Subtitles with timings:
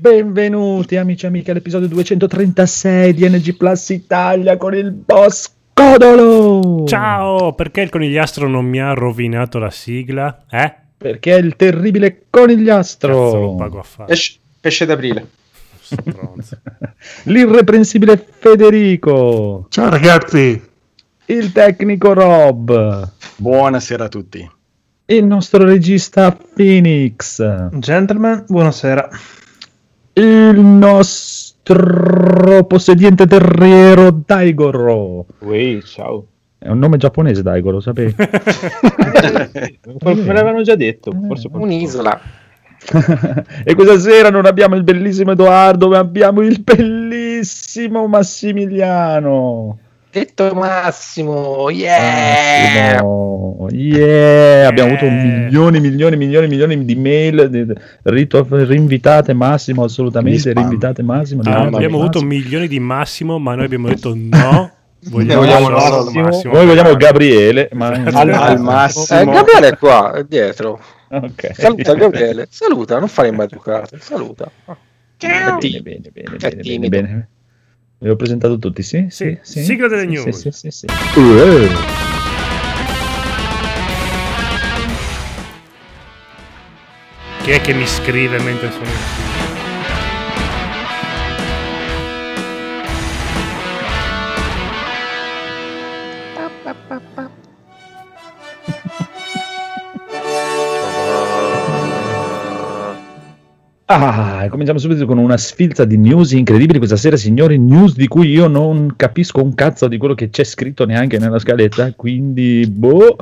[0.00, 6.86] Benvenuti amici e amiche all'episodio 236 di NG Plus Italia con il boss Codolo.
[6.86, 10.44] Ciao, perché il conigliastro non mi ha rovinato la sigla?
[10.48, 10.72] Eh?
[10.96, 13.54] Perché è il terribile Cazzo, lo conigliastro.
[13.56, 14.08] pago a fare.
[14.08, 15.28] Pesce, pesce d'aprile.
[17.24, 19.66] L'irreprensibile Federico.
[19.68, 20.62] Ciao ragazzi,
[21.26, 23.10] Il tecnico Rob.
[23.34, 24.48] Buonasera a tutti.
[25.06, 27.42] Il nostro regista Phoenix.
[27.78, 29.08] Gentlemen, buonasera.
[30.18, 35.26] Il nostro possediente terriero Daigoro.
[35.38, 36.26] Ui, ciao.
[36.58, 38.16] È un nome giapponese Daigoro, lo sapevi?
[38.18, 42.20] Me l'avevano già detto, forse Un'isola.
[43.62, 49.78] e questa sera non abbiamo il bellissimo Edoardo, ma abbiamo il bellissimo Massimiliano.
[50.10, 52.94] Detto Massimo, yeah!
[53.02, 54.66] Massimo, yeah!
[54.68, 57.66] Abbiamo avuto milioni, milioni, milioni, milioni di mail di-
[58.04, 61.42] rito- rinvitate Massimo, assolutamente rinvitate Massimo.
[61.44, 62.28] Ah, abbiamo avuto Massimo.
[62.30, 64.72] milioni di Massimo, ma noi abbiamo detto no.
[65.10, 66.22] Vogliamo, vogliamo Massimo.
[66.22, 66.52] Massimo.
[66.54, 69.20] Noi vogliamo Gabriele, ma Al, al massimo.
[69.20, 70.80] Eh, Gabriele è qua, è dietro.
[71.10, 71.50] Ok.
[71.54, 72.46] Saluta Gabriele.
[72.50, 73.96] Saluta, non fare maleducato.
[74.00, 74.50] Saluta.
[75.18, 76.88] Bene, bene, bene, bene, bene, timido.
[76.88, 77.28] bene.
[78.00, 79.06] Vi ho presentato tutti, sì?
[79.10, 80.36] Sì, sigla delle Sì, news.
[80.36, 81.18] Sì, sì, sì, sì.
[81.18, 81.68] Uh,
[87.42, 89.27] Chi è che mi scrive mentre sono in
[103.90, 107.56] Ah, cominciamo subito con una sfilza di news incredibili questa sera, signori.
[107.56, 111.38] News di cui io non capisco un cazzo di quello che c'è scritto neanche nella
[111.38, 111.94] scaletta.
[111.96, 113.16] Quindi, boh.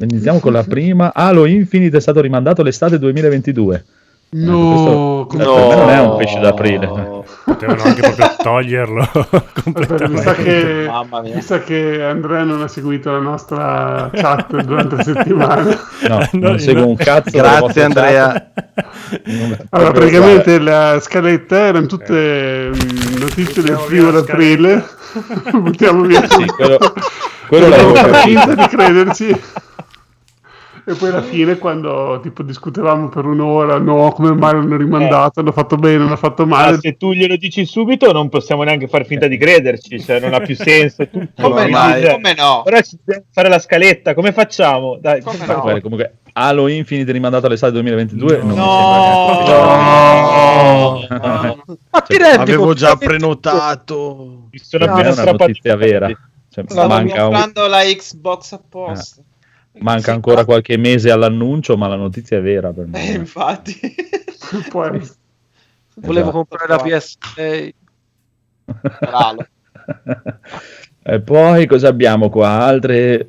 [0.00, 1.14] Iniziamo con la prima.
[1.14, 3.84] Halo Infinite è stato rimandato l'estate 2022.
[4.30, 7.22] No, questo- come- per me non è un pesce d'aprile.
[7.44, 9.08] Potevano anche proprio toglierlo
[10.08, 11.34] mi sa, che, Mamma mia.
[11.34, 15.62] mi sa che Andrea non ha seguito la nostra chat durante la settimana.
[16.08, 16.58] No, No, non no.
[16.58, 17.30] seguo un cazzo.
[17.36, 18.50] Grazie Andrea.
[19.70, 24.84] Allora, praticamente la scaletta erano tutte mm, notizie del primo d'aprile.
[25.52, 26.78] Buttiamo via Sì, quello,
[27.46, 28.16] quello l'avevo capito.
[28.40, 29.40] finta di crederci.
[30.86, 35.52] E poi alla fine, quando tipo discutevamo per un'ora, no, come mai l'hanno rimandato, hanno
[35.52, 36.78] fatto bene, hanno fatto Ma male.
[36.78, 40.40] se tu glielo dici subito non possiamo neanche far finta di crederci, cioè non ha
[40.40, 41.08] più senso.
[41.08, 41.92] Tu, Come no?
[41.94, 42.62] Dice, Come no?
[42.66, 44.98] Ora ci dobbiamo fare la scaletta, come facciamo?
[45.00, 45.62] Dai, Come come no?
[45.62, 48.36] Bene, comunque, Halo Infinite rimandato all'estate 2022.
[48.38, 48.66] non mi No!
[51.08, 54.48] sembra neanche- Ma ti rendi Avevo già prenotato.
[54.50, 56.08] Mi sono appena notizia vera.
[56.50, 59.22] Cioè, Stavo manca, un- comprando la Xbox apposta.
[59.78, 63.10] Manca ancora qualche mese all'annuncio, ma la notizia è vera per Eh, me.
[63.12, 63.78] infatti.
[64.70, 65.00] Poi,
[65.96, 66.46] Volevo Esatto.
[66.48, 67.70] comprare la PS6.
[69.00, 69.46] Bravo.
[71.06, 72.48] E poi cosa abbiamo qua?
[72.62, 73.26] Altre.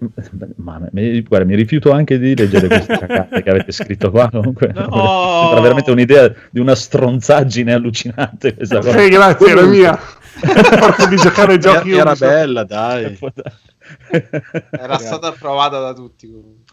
[0.56, 4.30] Ma, mi, guarda, mi rifiuto anche di leggere queste cagate che avete scritto qua.
[4.32, 5.40] Comunque, No.
[5.42, 8.56] sembra veramente un'idea di una stronzaggine allucinante.
[8.56, 8.92] Questa cosa.
[8.98, 10.00] ok, grazie, era mia.
[10.80, 12.32] Forza di giocare ai giochi Era Ubisoft.
[12.32, 13.18] bella, dai.
[14.72, 16.64] Era stata approvata da tutti comunque.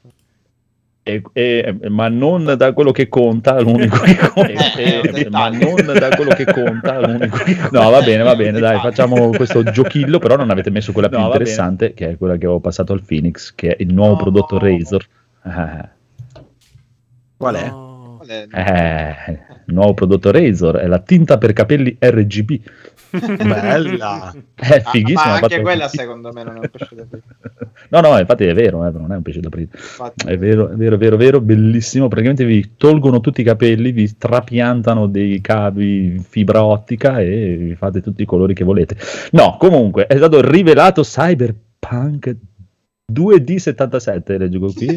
[1.04, 4.74] E- e- ma non da quello che conta, l'unico che conta.
[4.76, 7.82] Eh, è un Eh, ma non da quello che conta, l'unico che conta.
[7.82, 11.18] No, va bene, va bene, dai, facciamo questo giochillo, però non avete messo quella più
[11.18, 14.16] No, interessante, che è quella che ho passato al Phoenix, che è il nuovo No.
[14.18, 15.04] prodotto Razer.
[17.36, 17.68] Qual è?
[17.68, 18.14] No.
[18.18, 18.46] Qual è?
[18.52, 19.32] eh,
[19.66, 22.60] il nuovo prodotto Razer è la tinta per capelli RGB.
[23.12, 24.32] Bella.
[24.54, 25.20] È Ah, fighissimo.
[25.24, 27.22] ma ha anche quella secondo me non è un pesce da aprire.
[27.92, 29.68] No, no, infatti è vero, eh, non è un pesce d'aprile.
[29.72, 32.08] Infatti, È vero, è vero, è vero, vero, bellissimo.
[32.08, 37.74] Praticamente vi tolgono tutti i capelli, vi trapiantano dei cavi in fibra ottica e vi
[37.74, 38.96] fate tutti i colori che volete.
[39.32, 42.34] No, comunque è stato rivelato Cyberpunk
[43.12, 44.96] 2D77, leggo qui.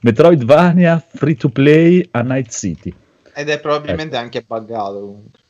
[0.00, 2.92] Metroidvania free to play a Night City.
[3.34, 5.40] Ed è probabilmente anche buggato comunque.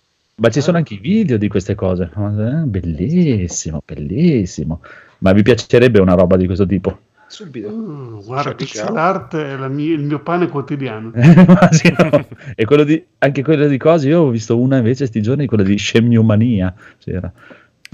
[0.43, 2.11] Ma ci sono anche i video di queste cose.
[2.17, 4.81] Eh, Bellissimo, bellissimo.
[5.19, 6.99] Ma vi piacerebbe una roba di questo tipo?
[7.29, 7.71] Subito.
[7.71, 11.13] Mm, guarda, pixel art è la mia- il mio pane quotidiano.
[11.71, 12.27] Sì, no.
[12.57, 15.63] E quello di, anche quello di cose, io ho visto una invece sti giorni, quella
[15.63, 16.75] di Shenmue Mania.
[16.99, 17.33] C'era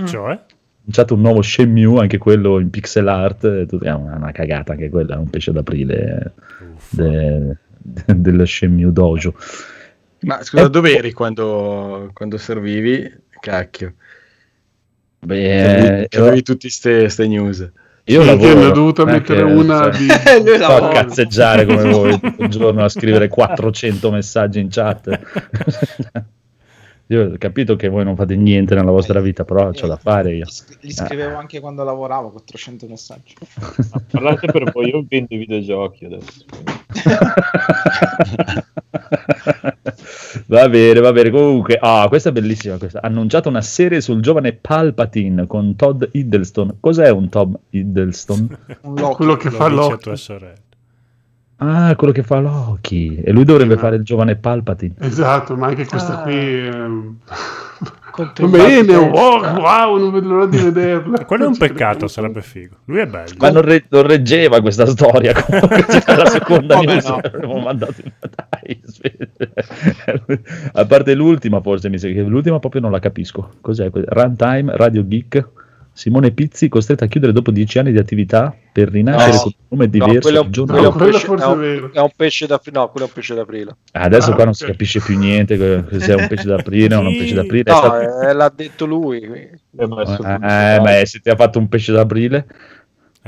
[0.07, 0.41] Cioè?
[0.85, 3.47] lanciato un nuovo Shenmue, anche quello in pixel art.
[3.47, 6.33] È una, cagata anche quella, è un pesce d'aprile
[6.89, 9.35] de- de- del Shenmue Dojo.
[10.21, 13.11] Ma scusa, Eh, dove eri quando, quando servivi?
[13.41, 13.95] Cacchio.
[15.21, 17.71] Beh, avevi tutte queste news.
[18.05, 20.09] Io Sì, lavoro, ne ho dovuto mettere una cioè, di...
[20.57, 25.21] Sto a cazzeggiare come voi tutto il giorno a scrivere 400 messaggi in chat.
[27.11, 30.35] Io ho capito che voi non fate niente nella vostra vita, però c'ho da fare
[30.35, 30.45] io.
[30.45, 33.35] Li, scri- li scrivevo anche quando lavoravo 400 messaggi.
[34.11, 36.45] Parlate per voi, io vendo i videogiochi adesso.
[40.49, 41.31] va bene, va bene.
[41.31, 42.77] Comunque, ah, questa è bellissima.
[42.77, 43.01] Questa.
[43.03, 46.77] Annunciato una serie sul giovane Palpatine con Todd Hiddleston.
[46.81, 48.59] Cos'è un Todd Hiddleston?
[48.83, 49.15] Un Loki.
[49.17, 50.03] quello che Lo fa dice a Loki.
[50.03, 50.67] tua sorella.
[51.61, 53.21] Ah, quello che fa Loki.
[53.21, 54.95] E lui dovrebbe fare il giovane Palpatine.
[55.01, 56.23] Esatto, ma anche questa Ah.
[56.23, 56.35] qui...
[56.35, 57.17] ehm,
[58.49, 61.25] bene, wow, wow, non vedo l'ora di vederla.
[61.25, 62.77] Quello è un peccato, sarebbe figo.
[62.87, 63.31] Lui è bello.
[63.39, 65.33] Ma non, re- non reggeva questa storia.
[65.41, 67.07] Comunque, c'era la seconda Come news.
[67.09, 67.21] no?
[67.23, 68.81] L'avevo mandato in dai.
[70.75, 73.51] A parte l'ultima, forse mi sa che l'ultima proprio non la capisco.
[73.61, 73.89] Cos'è?
[73.93, 75.49] Runtime, Radio Geek.
[75.99, 79.65] Simone Pizzi costretto a chiudere dopo dieci anni di attività per rinascere No, con un
[79.71, 80.21] nome no, diverso.
[80.21, 81.05] quello è un- il giorno quello è un dopo.
[81.05, 81.49] quello pesce- forse è
[81.81, 81.91] un-.
[81.93, 82.79] È un pesce d'aprile.
[82.79, 83.77] No, quello è un pesce d'aprile.
[83.93, 87.07] Adesso Ah, qua non si capisce più niente se è un pesce d'aprile o non
[87.13, 87.63] un pesce d'aprile.
[87.65, 89.21] È No, stato- eh, l'ha detto lui.
[89.23, 90.03] Eh, ma
[90.77, 92.47] Eh, ma se ti ha fatto un pesce d'aprile?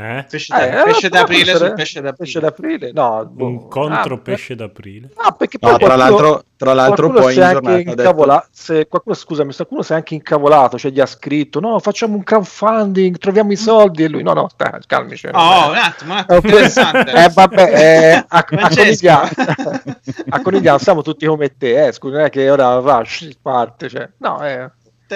[0.03, 0.25] Eh?
[0.31, 2.17] Pesce, Eh, pesce d'aprile sul pesce d'aprile.
[2.17, 2.93] Pesce d'aprile?
[2.93, 3.47] No, boh.
[3.47, 5.11] Un contro Ah, pesce d'aprile.
[5.23, 7.91] No, perché poi No, tra qualcuno- l'altro, tra l'altro qualcuno poi si in è anche
[7.91, 11.79] incavola- se qualcuno, scusami, se qualcuno si è anche incavolato, cioè gli ha scritto no,
[11.81, 15.27] facciamo un crowdfunding, troviamo i soldi e lui no, no, stai, calmici.
[15.27, 15.31] Oh,
[15.71, 16.45] un attimo, un attimo, Ok.
[16.45, 17.13] interessante.
[17.13, 19.07] Eh, vabbè, eh, a, a Francesco.
[19.09, 19.29] Conigliano
[20.31, 23.05] a Conigliano siamo tutti come te, eh, scusa, non è che ora va,
[23.43, 24.71] parte, cioè, no, eh,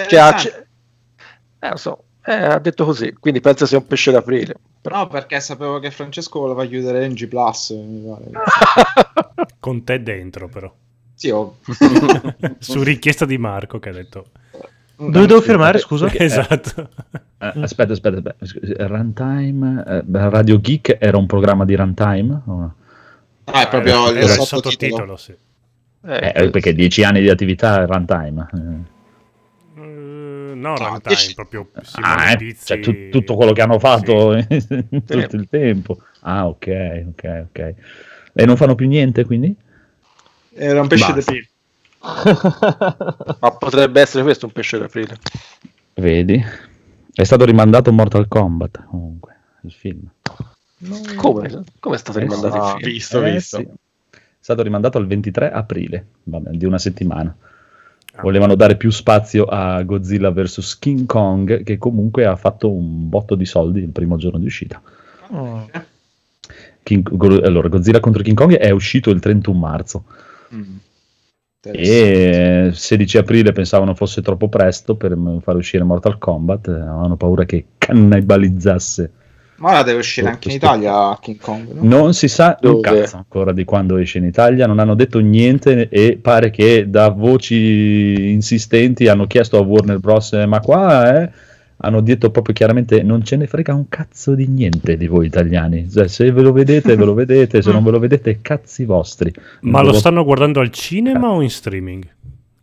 [0.07, 0.65] cioè,
[1.59, 4.55] eh, lo so, eh, ha detto così, quindi pensa sia un pesce d'aprile.
[4.81, 7.73] Però- No, perché sapevo che Francesco voleva chiudere NG Plus.
[9.59, 10.71] Con te dentro, però.
[11.13, 11.57] Sì, oh.
[12.59, 14.25] Su richiesta di Marco che ha detto.
[14.97, 16.09] Dove devo firmare, scusa?
[16.13, 16.89] Esatto.
[17.37, 18.45] Eh, aspetta, aspetta, aspetta.
[18.45, 22.41] Scusi, Runtime, eh, Radio Geek era un programma di runtime?
[22.45, 22.75] O no?
[23.45, 25.17] No, è proprio il Era il sottotitolo.
[25.17, 25.35] sottotitolo, sì.
[26.07, 28.47] Eh, Eh, perché dieci anni di attività è runtime.
[29.75, 29.81] Eh.
[29.81, 31.69] Eh, no, runtime, dici- proprio
[32.01, 35.97] Ah, eh, cioè, tu- tutto quello che hanno fatto in tutto il tempo.
[36.21, 37.73] Ah, ok, ok, ok.
[38.33, 39.55] E non fanno più niente quindi?
[40.53, 41.31] Era un pesce Basta.
[41.31, 41.49] d'aprile.
[43.39, 45.17] ma potrebbe essere questo un pesce d'aprile.
[45.95, 46.43] Vedi?
[47.13, 50.07] È stato rimandato Mortal Kombat comunque, il film.
[51.15, 51.63] Come?
[51.79, 52.63] Come è stato Eh, rimandato no.
[52.63, 52.91] il film?
[52.91, 53.57] Visto, Eh, visto.
[53.57, 53.63] sì.
[53.63, 57.35] È stato rimandato al 23 aprile, vabbè, di una settimana.
[58.15, 58.21] Ah.
[58.21, 63.35] Volevano dare più spazio a Godzilla vs King Kong, che comunque ha fatto un botto
[63.35, 64.81] di soldi il primo giorno di uscita.
[65.33, 65.63] Mm.
[66.83, 70.03] King- Go- allora, Godzilla contro King Kong è uscito il 31 marzo
[70.53, 70.75] Mm.
[71.61, 77.43] e 16 aprile pensavano fosse troppo presto per far uscire Mortal Kombat, eh, avevano paura
[77.45, 79.11] che cannibalizzasse.
[79.57, 81.71] Ma ora deve uscire Oh, anche in Italia King Kong.
[81.73, 81.81] No?
[81.83, 85.87] Non si sa un cazzo ancora di quando esce in Italia, non hanno detto niente
[85.89, 90.33] e pare che da voci insistenti hanno chiesto a Warner Bros.
[90.33, 91.29] "Eh, ma qua eh,
[91.77, 95.89] hanno detto proprio chiaramente non ce ne frega un cazzo di niente di voi italiani,
[95.89, 99.33] Cioè, se ve lo vedete ve lo vedete, se non ve lo vedete cazzi vostri.
[99.61, 102.03] Ma Non lo ve stanno guardando al cinema o in streaming?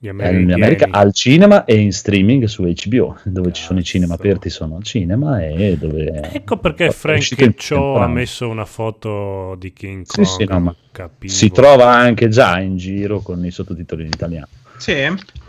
[0.02, 0.52] Gli Eh, in.
[0.52, 4.26] America al cinema e in streaming su HBO, dove ci sono i cinema Cazzo.
[4.26, 6.28] aperti sono al cinema e dove...
[6.32, 10.26] Ecco perché Frank Cho ha messo una foto di King Sì, Kong.
[10.26, 11.32] sì, no, ma capivo.
[11.32, 14.48] Si trova anche già in giro con i sottotitoli in italiano.
[14.76, 14.92] Sì,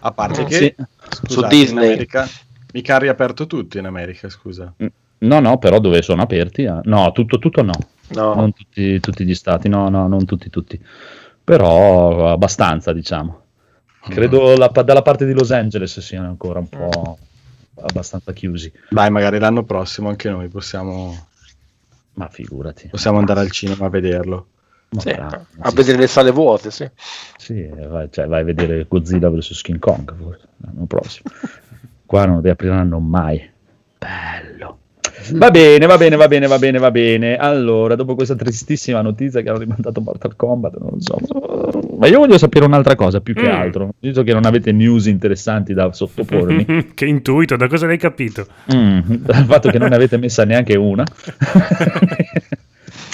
[0.01, 0.75] A parte che Sì.
[1.09, 1.85] scusate, Su Disney.
[1.85, 2.29] in America
[2.73, 4.71] mica ha riaperto tutto in America, scusa.
[5.17, 6.61] No, no, però dove sono aperti?
[6.61, 6.79] eh?
[6.83, 7.73] No, tutto, tutto no.
[8.09, 8.35] No.
[8.35, 10.79] Non tutti, tutti gli stati, no, no, non tutti, tutti.
[11.43, 13.39] Però abbastanza, diciamo.
[14.03, 17.17] Credo la- dalla parte di Los Angeles siano ancora un po'
[17.81, 18.71] abbastanza chiusi.
[18.89, 21.27] Dai, magari l'anno prossimo anche noi possiamo,
[22.15, 22.89] Ma figurati.
[22.89, 24.47] possiamo andare al cinema a vederlo.
[24.97, 26.87] Sì, bravo, a sì, vedere le sale vuote, sì.
[27.37, 31.31] Sì, vai, cioè, vai a vedere Godzilla vs King Kong forse, l'anno prossimo.
[32.05, 33.51] Qua non riapriranno mai.
[33.97, 34.77] Bello.
[35.31, 37.35] Va bene, va bene, va bene, va bene, va bene.
[37.37, 41.17] Allora, dopo questa tristissima notizia che hanno rimandato Mortal Kombat, non lo so.
[41.97, 43.51] Ma io voglio sapere un'altra cosa più che Mm.
[43.51, 43.93] altro.
[43.99, 48.45] Visto che non avete news interessanti da sottopormi, che intuito, da cosa l'hai capito?
[48.73, 51.03] Mm, dal fatto che non ne avete messa neanche una,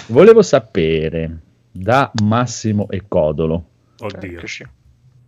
[0.07, 1.37] volevo sapere
[1.71, 3.63] da Massimo e Codolo
[3.99, 4.39] Oddio.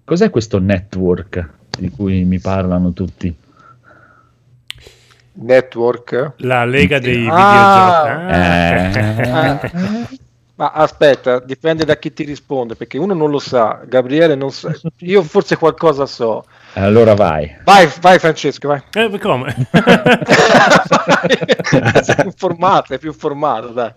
[0.04, 3.34] Cos'è questo network di cui mi parlano tutti?
[5.34, 6.34] Network.
[6.38, 8.82] La lega dei Ah.
[8.84, 9.30] videogiochi.
[9.30, 9.60] Ah.
[9.60, 10.10] Ah.
[10.56, 14.72] Ma aspetta, dipende da chi ti risponde, perché uno non lo sa, Gabriele non sa,
[15.00, 16.46] io forse qualcosa so.
[16.74, 17.58] Allora vai.
[17.64, 18.84] Vai, vai Francesco, vai.
[18.94, 19.56] Eh, come?
[22.04, 23.92] sei informato, sei più informato, dai.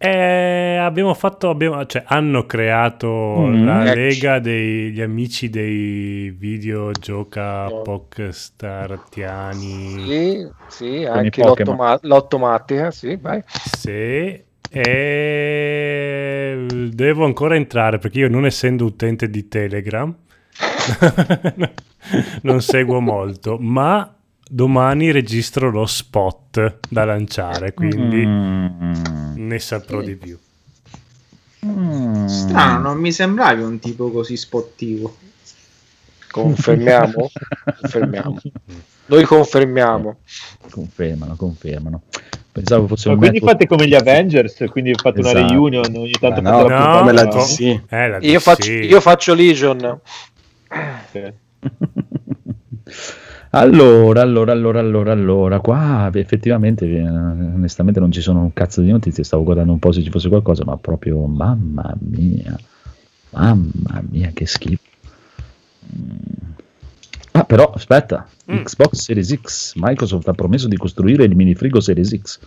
[0.00, 3.08] Eh, abbiamo fatto, abbiamo, cioè, hanno creato
[3.48, 3.64] Mm.
[3.66, 3.94] la Ecco.
[3.98, 10.04] lega degli amici dei videogioca Pokstartiani.
[10.06, 13.42] Sì, sì, i anche l'ottoma- l'ottomatica, sì, vai.
[13.46, 14.40] Sì,
[14.70, 20.14] e devo ancora entrare perché io non essendo utente di Telegram
[22.42, 24.12] non seguo molto, ma
[24.50, 29.37] domani registro lo spot da lanciare, quindi Mm.
[29.48, 30.38] Ne saprò di più.
[31.66, 32.26] Mm.
[32.26, 35.16] Strano, non mi sembravi un tipo così spottivo.
[36.30, 37.30] Confermiamo?
[37.80, 38.40] Confermiamo.
[39.06, 40.18] Noi confermiamo.
[40.70, 42.02] Confermano, confermano.
[42.52, 45.48] Pensavo fosse Ma un quindi network- fate come gli Avengers, quindi fate una Esatto.
[45.52, 46.42] reunion ogni tanto.
[46.42, 47.30] Ma no, No, come la no.
[47.34, 47.60] DC.
[47.88, 48.38] Eh, la Io DC.
[48.40, 50.00] faccio, io faccio Legion.
[51.10, 51.32] Sì.
[53.58, 58.90] Allora, allora, allora, allora, allora, qua effettivamente, eh, onestamente non ci sono un cazzo di
[58.90, 62.56] notizie, stavo guardando un po' se ci fosse qualcosa, ma proprio, mamma mia,
[63.30, 64.82] mamma mia, che schifo.
[65.96, 66.50] Mm.
[67.32, 68.62] Ah, però, aspetta, Mm.
[68.62, 72.38] Xbox Series X, Microsoft ha promesso di costruire il minifrigo Series X.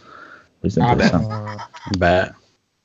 [0.60, 1.36] Questo è interessante.
[1.96, 2.34] Beh,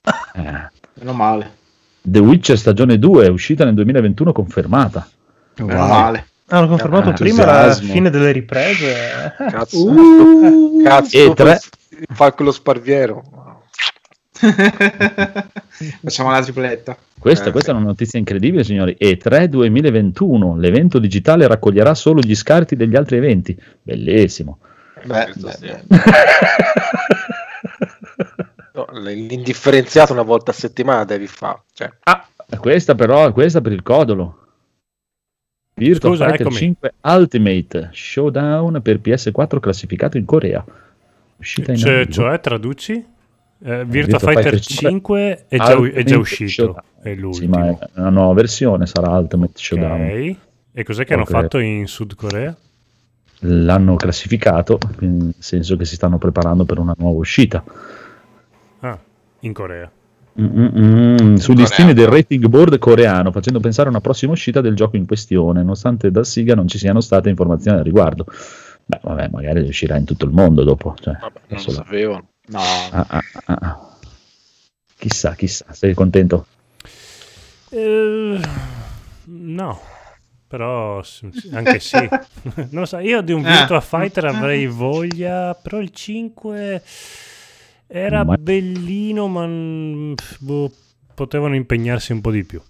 [0.35, 0.71] Eh.
[0.95, 1.54] Meno male.
[2.02, 5.09] The Witcher stagione 2 è uscita nel 2021 confermata.
[5.56, 5.88] Meno wow.
[5.88, 6.26] male.
[6.48, 9.34] Hanno confermato Ah, prima la fine delle riprese.
[9.36, 10.82] Cazzo, Uh.
[10.82, 11.60] cazzo E tre-
[12.12, 13.22] fa quello sparviero.
[16.02, 16.96] Facciamo la tripletta.
[17.18, 17.76] Questa, Eh, questa sì.
[17.76, 18.96] è una notizia incredibile, signori.
[19.00, 23.58] E3 2021, l'evento digitale raccoglierà solo gli scarti degli altri eventi.
[23.82, 24.58] Bellissimo.
[25.04, 25.82] Beh, beh, beh.
[28.72, 31.62] No, l'indifferenziato una volta a settimana devi fare.
[31.72, 32.26] Cioè, Ah,
[32.58, 34.45] questa però, questa per il codolo.
[35.78, 36.56] Virtua Scusa, Fighter eccomi.
[36.56, 40.64] 5 Ultimate Showdown per PS4 classificato in Corea.
[41.37, 42.92] Uscita in Cioè, cioè, traduci?
[42.95, 46.83] Eh, Virtua Virtua Fighter Fighter 5 è già, è già uscito, Showdown.
[47.02, 47.59] è Sì, l'ultimo.
[47.59, 50.00] ma è una nuova versione, sarà Ultimate Showdown.
[50.00, 50.37] Ok.
[50.73, 52.56] E cos'è che hanno fatto in Sud Corea?
[53.40, 57.62] L'hanno classificato, nel senso che si stanno preparando per una nuova uscita.
[58.80, 58.99] Ah,
[59.40, 59.90] in Corea.
[60.38, 61.64] Mm-mm-mm, sugli
[61.94, 66.10] del rating board coreano, facendo pensare a una prossima uscita del gioco in questione, nonostante
[66.10, 68.26] da Siga non ci siano state informazioni al riguardo.
[68.84, 70.94] Beh, vabbè, magari uscirà in tutto il mondo dopo.
[71.00, 72.26] Cioè, vabbè, non lo sapevo.
[72.48, 73.96] No, ah, ah, ah, ah.
[74.98, 76.46] Chissà, chissà, sei contento?
[77.70, 78.40] Eh,
[79.24, 79.80] no,
[80.46, 81.02] però
[81.52, 81.96] anche sì.
[82.70, 83.50] non lo so, io di un Eh.
[83.50, 86.82] Virtua Fighter avrei voglia, però il 5
[87.86, 89.46] era Ma- bellino, ma
[90.40, 90.70] boh,
[91.14, 92.60] potevano impegnarsi un po' di più.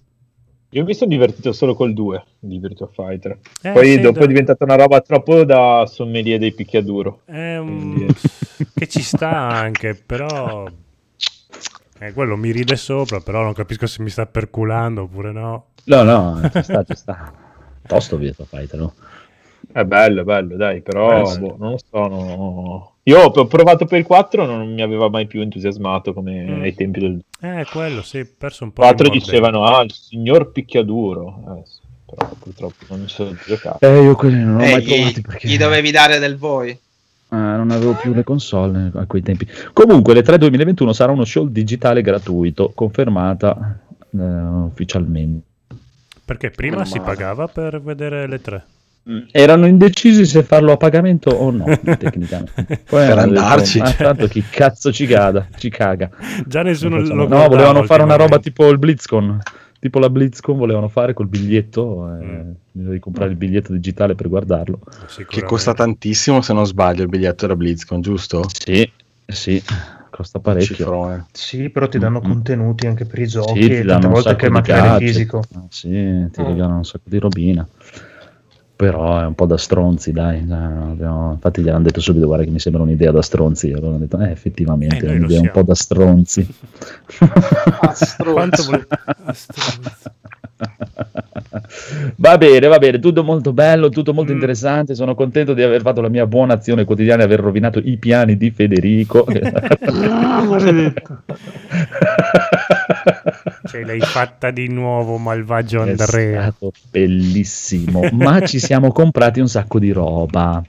[0.70, 3.38] Io mi sono divertito solo col 2 di Virtua Fighter.
[3.62, 7.20] Eh, Poi sì, dopo da- è diventata una roba troppo da sommelier dei picchiaduro.
[7.24, 8.14] è un- Quindi-
[8.74, 10.66] che ci sta anche, però...
[11.98, 15.68] Eh, quello mi ride sopra, però non capisco se mi sta perculando oppure no.
[15.84, 17.32] No, no, ci sta, ci sta.
[17.86, 18.92] Tosto Virtua Fighter, no?
[19.72, 21.38] È bello, è bello, dai, però Eh, sì.
[21.40, 22.06] boh, non lo so.
[22.08, 26.60] no- Io ho provato per il 4, non mi aveva mai più entusiasmato come Mm.
[26.62, 29.24] ai tempi del Eh, quello sì, perso un po' di 4 mordente.
[29.30, 31.26] dicevano, ah, il signor picchiaduro.
[31.56, 33.78] Eh, sì, però purtroppo non mi sono giocato.
[33.86, 36.70] Eh, io quelli non ho Eh, mai gli, provati perché gli dovevi dare del voi.
[36.70, 36.78] eh,
[37.28, 39.46] non avevo più le console a quei tempi.
[39.72, 43.78] Comunque, le 3 2021 sarà uno show digitale gratuito, confermata
[44.16, 45.44] eh, ufficialmente.
[46.24, 48.64] Perché prima si pagava per vedere le tre.
[49.30, 51.64] Erano indecisi se farlo a pagamento o no,
[51.96, 52.64] tecnicamente.
[52.88, 53.78] Poi Per hanno detto, andarci.
[53.78, 56.10] "Ma tanto chi cazzo ci caga, ci caga.
[56.44, 59.40] Già nessuno lo no, volevano fare una roba tipo il BlizzCon.
[59.78, 62.50] Tipo la BlizzCon volevano fare col biglietto, eh, Mm.
[62.72, 64.80] devi comprare il biglietto digitale per guardarlo.
[65.28, 68.48] Che costa tantissimo se non sbaglio il biglietto della BlizzCon, giusto?
[68.48, 68.90] Sì,
[69.24, 69.62] sì,
[70.10, 70.74] costa parecchio.
[70.74, 71.26] Cifrone.
[71.30, 72.28] Sì, però ti danno Mm.
[72.28, 75.42] contenuti anche per i giochi Sì, e tante volte sacco che di materiale fisico.
[75.68, 75.88] Sì,
[76.32, 76.44] ti Mm.
[76.46, 77.68] regalano un sacco di robina.
[78.76, 80.38] Però è un po' da stronzi, dai.
[80.40, 83.72] eh, abbiamo- infatti gli hanno detto subito, guarda che mi sembra un'idea da stronzi.
[83.72, 86.46] Allora hanno detto, eh, effettivamente Eh, è un'idea un po' da stronzi.
[88.32, 88.86] Quanto vole-
[89.24, 90.12] Ah, stronzo.
[92.16, 94.36] va bene, va bene, tutto molto bello, tutto molto Mm.
[94.36, 94.94] interessante.
[94.94, 98.36] Sono contento di aver fatto la mia buona azione quotidiana e aver rovinato i piani
[98.36, 99.24] di Federico.
[99.86, 101.22] Ah, maledetto.
[103.66, 106.42] Ce l'hai fatta di nuovo, malvagio È Andrea.
[106.42, 110.62] stato bellissimo, ma ci siamo comprati un sacco di roba.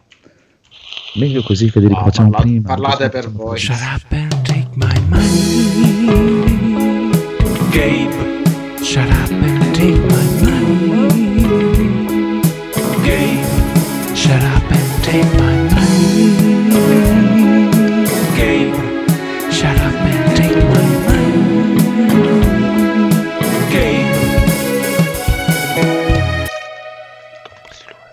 [1.16, 2.68] Meglio così, Federico, No, facciamo parla- prima.
[2.68, 3.58] parlate Così per voi.
[3.58, 6.46] Shut up and take my money.
[7.72, 9.57] Gabe, shut up and
[15.08, 15.57] tape.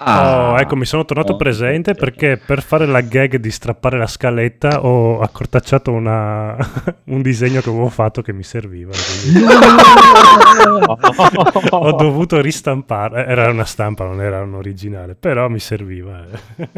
[0.06, 1.36] Oh, ecco, mi sono tornato Oh.
[1.36, 6.56] presente perché per fare la gag di strappare la scaletta ho accortacciato una-
[7.06, 8.92] un disegno che avevo fatto che mi serviva.
[11.70, 13.26] ho dovuto ristampare.
[13.26, 16.24] Era una stampa, non era un originale, però mi serviva.
[16.56, 16.68] eh.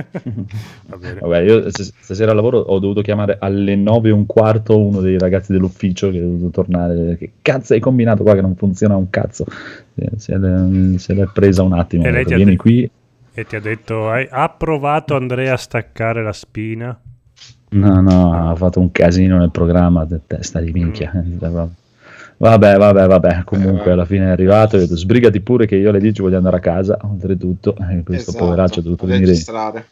[1.21, 5.18] Vabbè, io stasera al lavoro ho dovuto chiamare alle 9 e un quarto uno dei
[5.18, 7.16] ragazzi dell'ufficio che è dovuto tornare.
[7.18, 9.45] Che cazzo hai combinato qua che non funziona un cazzo?
[9.95, 12.04] Eh, Se l'è, se l'è presa un attimo.
[12.04, 12.88] E lei ti ha Vieni qui.
[13.38, 16.99] E ti ha detto: "Hai- Ha provato Andrea a staccare la spina?
[17.69, 21.12] No, no, ha fatto un casino nel programma, te- testa di minchia.
[22.38, 23.43] Vabbè, vabbè, vabbè.
[23.45, 24.76] Comunque alla fine è arrivato.
[24.76, 26.99] Ho detto, sbrigati pure che io alle 10 voglio andare a casa.
[27.02, 29.87] Oltretutto, eh, questo Esatto, poveraccio è dovuto venire registrare.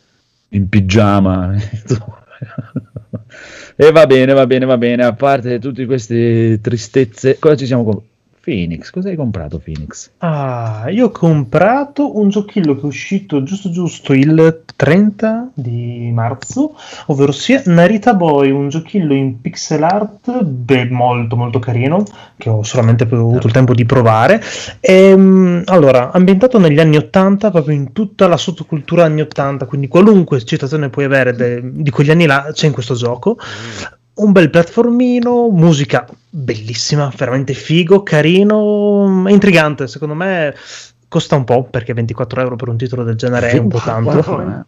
[0.51, 1.55] in pigiama.
[3.77, 5.05] e va bene, va bene, va bene.
[5.05, 8.03] A parte tutte queste tristezze, cosa ci siamo comp-
[8.45, 10.11] Phoenix, cosa hai comprato Phoenix?
[10.19, 16.77] Ah, io ho comprato un giochillo che è uscito giusto giusto il 30 di marzo,
[17.07, 22.05] ovvero sia Narita Boy, un giochillo in pixel art beh, molto molto carino,
[22.37, 24.43] che ho solamente avuto il tempo di provare.
[24.81, 30.45] Ehm, allora, ambientato negli anni 80, proprio in tutta la sottocultura anni 80, quindi qualunque
[30.45, 33.39] citazione puoi avere de- di quegli anni là c'è in questo gioco.
[34.14, 39.88] Un bel platformino, musica bellissima, veramente figo, carino, intrigante.
[39.88, 40.54] Secondo me
[41.09, 44.64] costa un po' perché 24 euro per un titolo del genere è un po' tanto.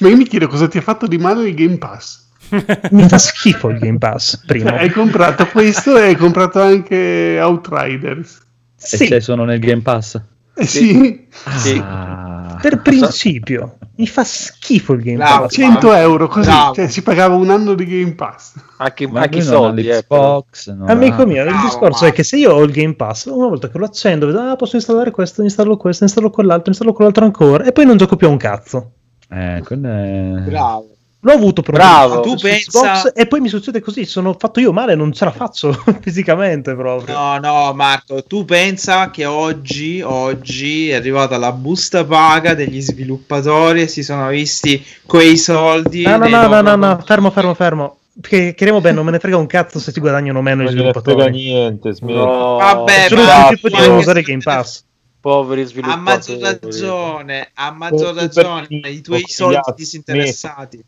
[0.00, 2.28] Ma io mi chiedo cosa ti ha fatto di male il Game Pass.
[2.90, 4.44] Mi fa schifo il Game Pass.
[4.44, 8.40] Primo, Cioè, hai comprato questo e hai comprato anche Outriders.
[8.80, 10.20] E sì, c'è sono nel Game Pass?
[10.60, 11.82] Eh sì, Sì.
[11.84, 12.58] Ah.
[12.60, 15.42] per principio mi fa schifo il Game Bravo.
[15.44, 15.54] Pass.
[15.54, 18.54] 100 euro così, cioè si pagava un anno di Game Pass.
[18.78, 20.38] Anche, Ma anche soldi, eh, però.
[20.38, 22.16] l'Xbox, non Amico ha- mio, il Bravo, discorso è Marco.
[22.16, 24.76] che se io ho il Game Pass, una volta che lo accendo, vedo, ah, posso
[24.76, 28.30] installare questo, installo questo, installo quell'altro, installo quell'altro ancora, e poi non gioco più a
[28.30, 28.90] un cazzo.
[29.30, 30.42] Eh, quello è...
[30.46, 30.89] Bravo.
[31.22, 32.20] L'ho avuto un Bravo.
[32.20, 35.32] Tu pensa- Xbox e poi mi succede così, sono fatto io male, non ce la
[35.32, 37.14] faccio fisicamente proprio.
[37.14, 43.82] No, no, Marco, tu pensa che oggi, oggi è arrivata la busta paga degli sviluppatori
[43.82, 46.02] e si sono visti quei soldi.
[46.04, 47.96] No, no, no, no, no, no, fermo, fermo, fermo.
[48.18, 50.74] Perché chiariamo bene, non me ne frega un cazzo se ti guadagnano meno i Non
[50.74, 51.36] gliene frega sviluppatori.
[51.36, 52.14] niente, smetti.
[52.14, 54.84] No, Vabbè, Solo ma- poi ma devono usare Game Pass.
[55.20, 56.02] poveri A sviluppatori.
[56.02, 60.82] maggior ragione, a maggior ragione, i tuoi soldi disinteressati.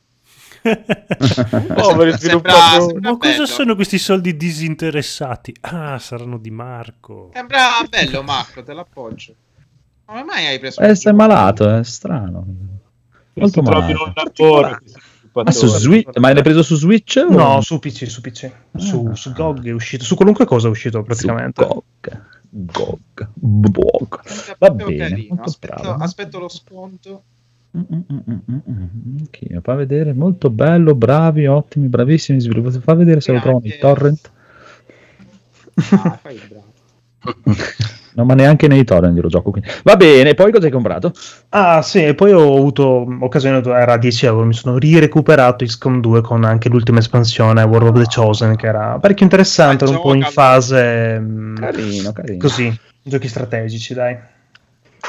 [1.75, 2.85] poveri sviluppatori.
[2.87, 3.47] sembra Ma cosa bello.
[3.47, 5.55] sono questi soldi disinteressati?
[5.63, 7.31] Ah, saranno di Marco.
[7.33, 9.35] Sembra bello, Marco, te l'appoggio.
[10.05, 12.45] Come mai hai preso Eh, sei malato, è strano.
[13.35, 13.93] Molto si malato.
[14.05, 14.79] un lavoro.
[15.33, 15.79] questi Ma, su.
[15.79, 17.25] Switch, ma l'hai preso su Switch?
[17.27, 18.51] o- No, su PC, su PC.
[18.77, 19.15] Su, Ah.
[19.15, 21.65] su GOG è uscito, su qualunque cosa è uscito Su praticamente.
[21.65, 22.23] GOG.
[22.51, 23.29] GOG.
[23.35, 24.21] GOG.
[24.27, 25.27] Sembra Va bene, carino.
[25.31, 26.03] molto Aspetto, bravo.
[26.05, 27.23] aspetto lo sconto.
[27.75, 29.17] Mm, mm, mm, mm, mm, mm.
[29.25, 32.83] Ok, fa vedere molto bello, bravi, ottimi, bravissimi sviluppatori.
[32.83, 33.95] Fa vedere se lo trovano nei Grazie.
[33.95, 34.31] torrent.
[35.93, 36.71] Ah, fai il bravo.
[38.15, 39.51] No, ma neanche nei torrent lo gioco.
[39.51, 39.71] Quindi.
[39.85, 41.13] Va bene, poi cosa hai comprato?
[41.51, 46.01] Ah sì, e poi ho avuto occasione, era a 10 euro, mi sono rirecuperato XCOM
[46.01, 49.97] 2 con anche l'ultima espansione World of the Chosen, che era parecchio interessante, Ah, era
[49.97, 52.39] un po' in fase mm, Carino, carino.
[52.39, 54.19] così, giochi strategici, dai.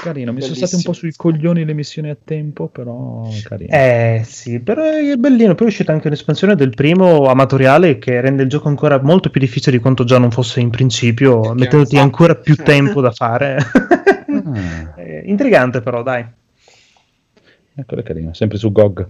[0.04, 3.74] Carino, mi sono state un po' sui coglioni le missioni a tempo, però carino.
[3.74, 5.56] Eh sì, però è bellino.
[5.56, 9.40] Poi è uscita anche un'espansione del primo amatoriale che rende il gioco ancora molto più
[9.40, 13.58] difficile di quanto già non fosse in principio, Perché mettendoti ancora più tempo da fare.
[14.28, 16.26] Ah, Intrigante però, dai.
[17.74, 19.08] eccolo è carino, sempre su GOG.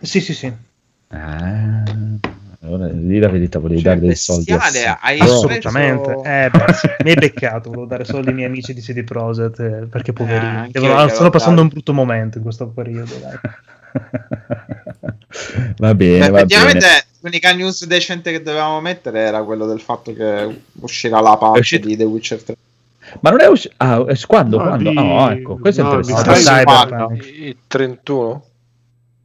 [0.00, 0.52] Sì, sì, sì.
[1.08, 1.82] Ah,
[2.62, 4.52] lì la verità, volevi Cioè, dare dei soldi.
[4.52, 5.18] hai.
[5.18, 6.02] Assolutamente.
[6.12, 9.02] preso- Eh, beh, sì, mi hai beccato, volevo dare soldi ai miei amici di CD
[9.02, 10.66] Projekt eh, perché poverini.
[10.66, 13.38] Eh, Devono- stanno passando un brutto momento in questo periodo, dai.
[15.78, 17.04] va bene, Beh, va effettivamente bene.
[17.20, 21.86] l'unica news decente che dovevamo mettere era quello del fatto che uscirà la patch uscito-
[21.88, 22.56] di The Witcher 3.
[23.20, 23.74] Ma non è uscito...
[23.78, 24.58] Ah, es- quando?
[24.58, 24.90] No, quando?
[24.90, 27.26] di- Ah, ecco, questo no, è interessante.
[27.26, 28.44] Il 31?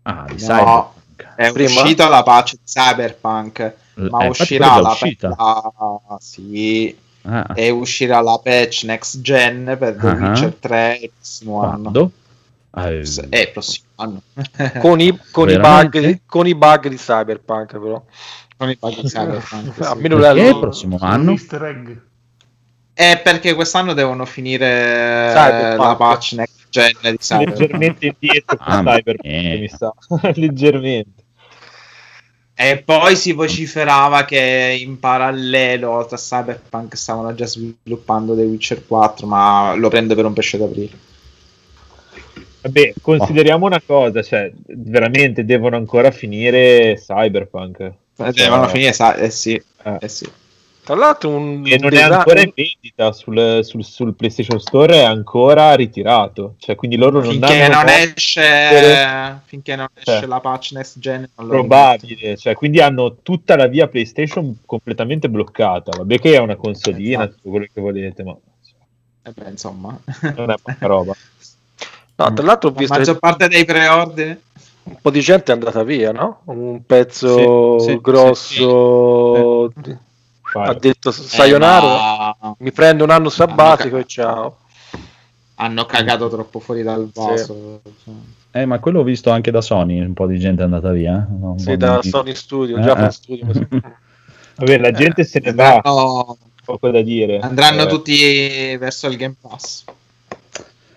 [0.03, 0.87] Ah, di No, Cyberpunk.
[1.35, 1.69] È Prima?
[1.81, 5.27] uscita la patch di Cyberpunk, ma Eh, uscirà la, uscita.
[5.29, 6.95] la- sì,
[7.27, 10.13] Ah, e uscirà la patch next gen per The Ah.
[10.13, 11.81] Witcher 3 il prossimo anno.
[11.81, 12.11] quando?
[12.71, 14.21] Ah, eh, Eh, il prossimo anno.
[14.79, 18.03] Con i, con i bug, con i bug di Cyberpunk, però.
[18.57, 19.81] Con i bug di Cyberpunk.
[19.81, 20.01] A sì.
[20.01, 21.31] me non perché la- il prossimo anno?
[21.31, 21.97] easter egg.
[22.93, 25.87] È perché quest'anno devono finire Cyberpunk.
[25.87, 27.57] la patch next gen di Cyberpunk.
[27.59, 29.57] leggermente indietro con Ah, Cyberpunk, eh.
[29.59, 29.93] mi sa.
[30.35, 31.23] leggermente.
[32.57, 39.27] E poi si vociferava che in parallelo a Cyberpunk stavano già sviluppando The Witcher 4,
[39.27, 40.97] ma lo prende per un pesce d'aprile.
[42.61, 47.79] Vabbè, consideriamo una cosa, cioè, veramente devono ancora finire Cyberpunk.
[48.17, 49.97] Eh, Devono finire, sa- eh sì, Eh.
[49.99, 50.25] eh sì.
[50.85, 54.93] Tra l'altro un, E non è design- ancora in vendita sul, sul- sul PlayStation Store,
[54.93, 56.53] è ancora ritirato.
[56.59, 60.25] Cioè, quindi loro non Finché non esce, finché non esce Cioè.
[60.27, 65.89] la patch next gen, probabile, cioè, quindi hanno tutta la via PlayStation completamente bloccata.
[65.97, 67.35] Vabbè che è una consolina, Esatto.
[67.37, 68.35] tutto quello che volete, ma
[69.23, 69.97] Eh beh, insomma,
[70.35, 71.15] non è poca roba.
[72.17, 74.39] No, tra l'altro ho la visto maggior che parte dei preordine.
[74.83, 76.41] un po' di gente è andata via, no?
[76.45, 79.71] Un pezzo Sì, sì, grosso
[80.59, 84.57] ha Guarda, detto Eh, sayonara, ma mi prendo un anno sabbatico Hanno e ciao.
[85.55, 87.81] hanno cagato troppo fuori dal vaso.
[88.03, 88.13] cioè.
[88.51, 91.17] Eh, ma quello ho visto anche da Sony, un po' di gente è andata via.
[91.29, 91.33] eh.
[91.45, 93.11] Un Sì, da di- Sony Studio, Eh, Japan eh.
[93.11, 93.45] Studio.
[93.45, 93.67] così.
[94.57, 97.39] Vabbè, la gente se ne va, Andranno, poco da dire.
[97.39, 99.83] andranno Eh, tutti verso il Game Pass.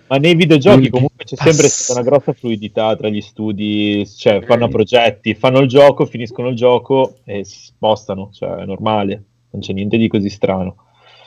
[0.06, 4.66] Ma nei videogiochi comunque c'è sempre stata una grossa fluidità tra gli studi, cioè fanno
[4.68, 9.72] progetti, fanno il gioco, finiscono il gioco e si spostano, cioè è normale, non c'è
[9.72, 10.76] niente di così strano.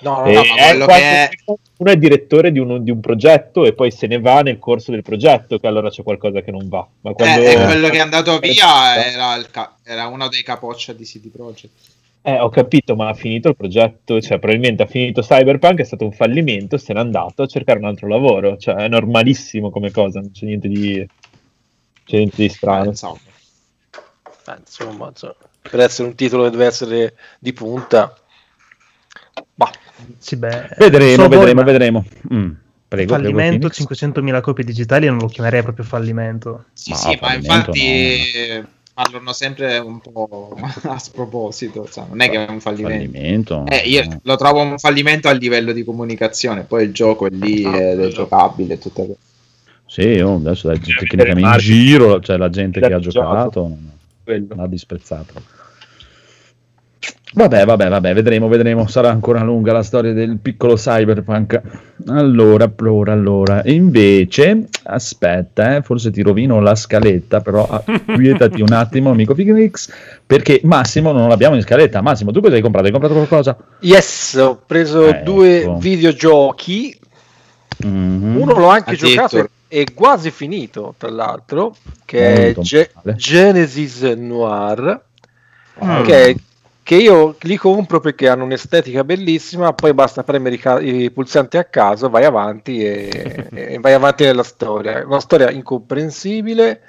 [0.01, 1.29] No, no, no, è quando che
[1.77, 4.91] uno è direttore di un, di un progetto e poi se ne va nel corso
[4.91, 6.87] del progetto che allora c'è qualcosa che non va.
[7.01, 7.41] Ma quando...
[7.41, 11.29] Eh, quello che è andato via era, il ca- era uno dei capoccia di CD
[11.29, 11.73] Projekt.
[12.23, 16.05] Eh, ho capito, ma ha finito il progetto, cioè probabilmente ha finito Cyberpunk, è stato
[16.05, 20.19] un fallimento, se n'è andato a cercare un altro lavoro, cioè è normalissimo come cosa,
[20.19, 21.07] non c'è niente di,
[22.05, 22.85] c'è niente di Eh, strano.
[22.85, 23.17] insomma.
[24.47, 28.15] Eh, insomma, insomma, per essere un titolo che deve essere di punta.
[29.53, 29.71] Bah,
[30.17, 32.05] Sì, beh, Vedremo, so voi, vedremo, ma vedremo.
[32.33, 32.51] Mm,
[32.87, 34.19] Prego, fallimento, prego, Phoenix.
[34.19, 36.65] 500.000 copie digitali non lo chiamerei proprio fallimento.
[36.73, 42.29] Sì, Ma sì, ma fallimento infatti parlano sempre un po' a sproposito, cioè, non è
[42.29, 43.11] che è un fallimento.
[43.11, 43.65] Fallimento.
[43.67, 47.63] Eh, io lo trovo un fallimento a livello di comunicazione, poi il gioco è lì
[47.63, 49.29] ed è giocabile e tutto questo.
[49.85, 53.77] Sì, oh, adesso Bisogna tecnicamente in giro c'è la gente che ha Del gioco.
[54.31, 54.55] Quello.
[54.55, 55.59] non ha disprezzato.
[57.33, 58.87] Vabbè, vabbè, vabbè, vedremo, vedremo.
[58.87, 61.61] Sarà ancora lunga la storia del piccolo cyberpunk.
[62.07, 63.61] Allora, allora, allora.
[63.65, 69.89] Invece, aspetta, eh, forse ti rovino la scaletta, però ah, quietati un attimo, amico Phoenix,
[70.25, 72.01] perché Massimo non l'abbiamo in scaletta.
[72.01, 72.87] Massimo, tu cosa hai comprato?
[72.87, 73.55] Hai comprato qualcosa?
[73.79, 75.23] yes, ho preso Ecco.
[75.31, 76.99] due videogiochi.
[77.85, 78.35] Mhm.
[78.41, 79.27] Uno l'ho anche Addirittura.
[79.27, 82.91] giocato e quasi finito, tra l'altro, che è Ge-.
[83.03, 85.05] Genesis Noir,
[85.83, 86.03] Mm.
[86.03, 86.37] che,
[86.83, 91.57] che io li compro perché hanno un'estetica bellissima, poi basta premere i, ca- i pulsanti
[91.57, 95.03] a caso, vai avanti e, e vai avanti nella storia.
[95.05, 96.81] Una storia incomprensibile,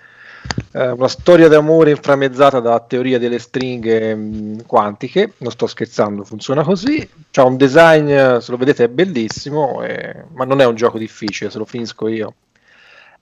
[0.73, 6.65] eh, una storia d'amore inframmezzata da teoria delle stringhe mh, quantiche, non sto scherzando, funziona
[6.65, 7.09] così.
[7.31, 11.51] C'ha un design, se lo vedete, è bellissimo, eh, ma non è un gioco difficile,
[11.51, 12.35] se lo finisco io.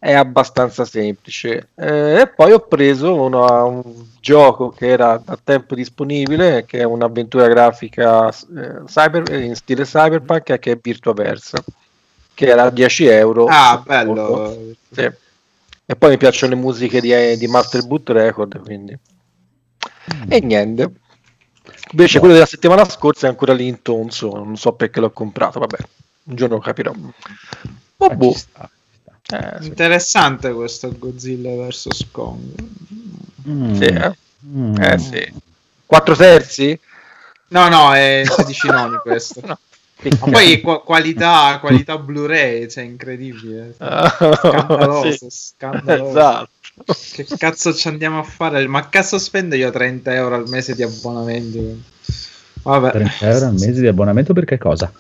[0.03, 1.69] È abbastanza semplice.
[1.75, 3.83] Eh, e poi ho preso una- un
[4.21, 10.59] gioco che era da tempo disponibile, che è un'avventura grafica eh, cyber- in stile cyberpunk,
[10.59, 11.63] che è Virtuaverse,
[12.35, 13.45] che era a 10 euro.
[13.47, 14.57] Ah, bello.
[14.91, 15.03] Sì.
[15.87, 18.97] E poi mi piacciono le musiche di, di Master Boot Record, quindi.
[20.29, 20.93] E niente.
[21.93, 25.59] Invece quello della settimana scorsa è ancora lì in tonso, non so perché l'ho comprato,
[25.59, 25.77] vabbè,
[26.25, 26.93] un giorno capirò.
[26.93, 27.05] Ah,
[27.97, 28.33] Vabbè.
[29.33, 29.67] Eh, sì.
[29.69, 32.41] Interessante questo Godzilla vs Kong.
[33.49, 33.75] Mm.
[33.75, 34.17] Sì, eh?
[34.47, 34.75] Mm.
[34.83, 35.33] Eh, sì.
[35.87, 36.79] Quattro terzi?
[37.49, 39.41] No, no, è 16 noni questo.
[39.45, 39.59] No.
[40.21, 43.75] Ma poi qua- qualità, qualità Blu-ray, cioè incredibile.
[43.77, 45.27] Scandaloso, Sì.
[45.31, 46.11] scandaloso.
[46.11, 46.49] Esatto.
[47.13, 48.67] Che cazzo ci andiamo a fare?
[48.67, 51.77] Ma cazzo spendo io 30 euro al mese di abbonamento?
[52.63, 52.91] Vabbè.
[52.93, 54.91] 30 euro al mese di abbonamento per che cosa?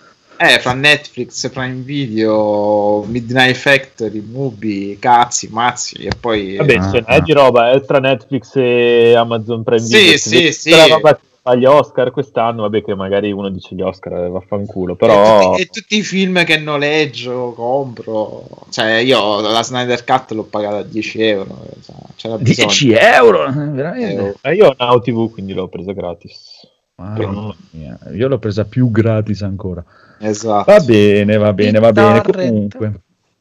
[0.43, 6.57] Eh, fra Netflix, Prime Video, Midnight Factory, Mubi, cazzi, mazzi e poi...
[6.57, 7.21] Vabbè, Ah, ce n'è ah.
[7.21, 10.17] di roba, eh, tra Netflix e Amazon Prime Sì, Video.
[10.17, 10.71] sì, sì.
[10.71, 14.29] La roba che fa gli Oscar quest'anno, vabbè che magari uno dice gli Oscar, eh,
[14.31, 15.51] vaffanculo, E però...
[15.51, 18.47] tutti, e tutti i film che noleggio, compro.
[18.71, 21.59] Cioè, io la Snyder Cut l'ho pagata a 10 euro.
[21.85, 22.67] Cioè, c'era bisogno.
[22.69, 23.47] 10 euro?
[23.47, 24.37] Eh, Veramente?
[24.41, 26.67] Eh, Eh, io ho Now TV, quindi l'ho preso gratis.
[26.95, 29.85] Mamma mia, Io l'ho presa più gratis ancora.
[30.21, 30.71] Esatto.
[30.71, 32.23] Va bene, va bene, va bene.
[32.23, 32.93] Comunque,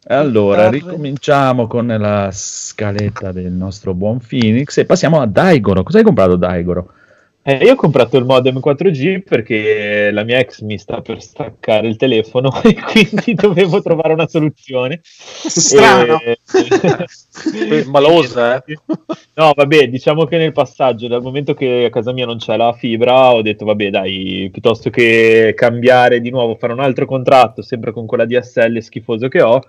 [0.07, 5.83] allora ricominciamo con la scaletta del nostro buon Phoenix e passiamo a Daigoro.
[5.83, 6.93] Cosa hai comprato, Daigoro?
[7.41, 11.88] Eh, io ho comprato il modem 4G perché la mia ex mi sta per staccare
[11.88, 14.99] il telefono e quindi dovevo trovare una soluzione.
[15.04, 16.19] Strano.
[16.19, 18.78] E- Malosa, eh?
[19.36, 22.73] No, vabbè, diciamo che nel passaggio, dal momento che a casa mia non c'è la
[22.73, 27.93] fibra, ho detto, vabbè, dai, piuttosto che cambiare di nuovo, fare un altro contratto, sempre
[27.93, 29.62] con quella DSL schifoso che ho,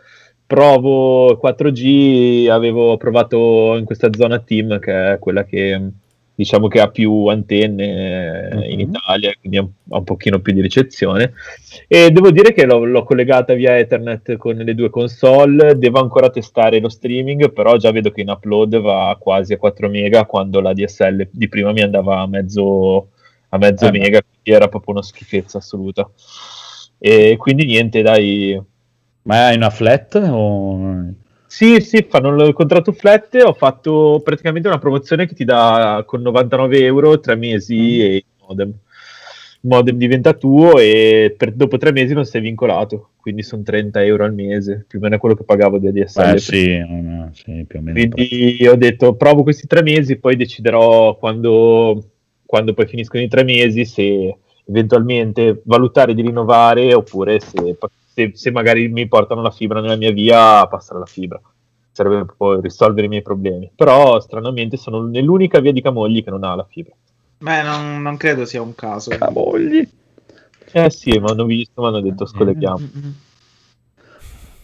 [0.45, 5.81] provo 4G, avevo provato in questa zona team, che è quella che
[6.41, 8.95] diciamo che ha più antenne eh, in Mhm.
[8.95, 11.35] Italia, quindi ha un, ha un pochino più di ricezione.
[11.87, 16.31] E devo dire che l'ho, l'ho collegata via Ethernet con le due console, devo ancora
[16.31, 20.61] testare lo streaming, però già vedo che in upload va quasi a 4 mega, quando
[20.61, 23.11] la DSL di prima mi andava a mezzo,
[23.51, 26.11] a mezzo Eh, mega, quindi era proprio una schifezza assoluta.
[26.99, 28.59] E quindi niente, dai,
[29.23, 31.05] Ma hai una flat o...
[31.51, 33.35] sì, sì, fanno il contratto flat.
[33.45, 38.25] Ho fatto praticamente una promozione che ti dà con 99 euro tre mesi e il
[38.47, 38.69] modem.
[38.69, 44.01] Il modem diventa tuo e per- dopo tre mesi non sei vincolato, quindi sono 30
[44.05, 46.35] euro al mese, più o meno quello che pagavo di ADSL.
[46.35, 48.09] Eh, sì, eh, sì, più o meno.
[48.15, 52.01] Quindi ho detto provo questi tre mesi, poi deciderò quando,
[52.47, 54.37] quando poi finiscono i tre mesi se
[54.67, 57.77] eventualmente valutare di rinnovare oppure se,
[58.27, 61.41] se- se magari mi portano la fibra nella mia via, passare alla fibra.
[61.93, 63.71] Sarebbe poi risolvere i miei problemi.
[63.75, 66.95] Però stranamente sono nell'unica via di Camogli che non ha la fibra.
[67.39, 69.11] Beh, non, non credo sia un caso.
[69.11, 69.89] Cavogli.
[70.73, 72.79] Eh sì, mi hanno visto, mi hanno detto scolleghiamo.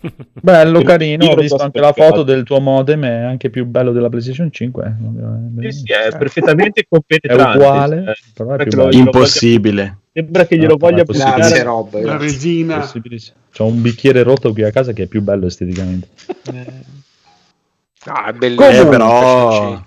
[0.40, 1.26] Bello, carino.
[1.26, 4.84] Ho visto anche la foto del tuo modem, è anche più bello della PlayStation 5.
[4.84, 5.70] eh.
[5.72, 7.58] Sì, sì, è perfettamente È compenetrante.
[7.58, 8.96] uguale, cioè, però è più bello.
[8.96, 9.98] Impossibile.
[10.16, 11.36] Sembra che Ah, glielo è voglia possibile.
[11.36, 11.62] Grazie.
[11.62, 11.92] Rob.
[11.92, 12.18] La grazie.
[12.18, 12.90] regina.
[13.54, 16.08] C'ho un bicchiere rotto qui a casa che è più bello esteticamente.
[16.52, 16.94] Eh,
[18.08, 18.68] Ah, è bellissima.
[18.68, 19.82] Eh, Comunque, però...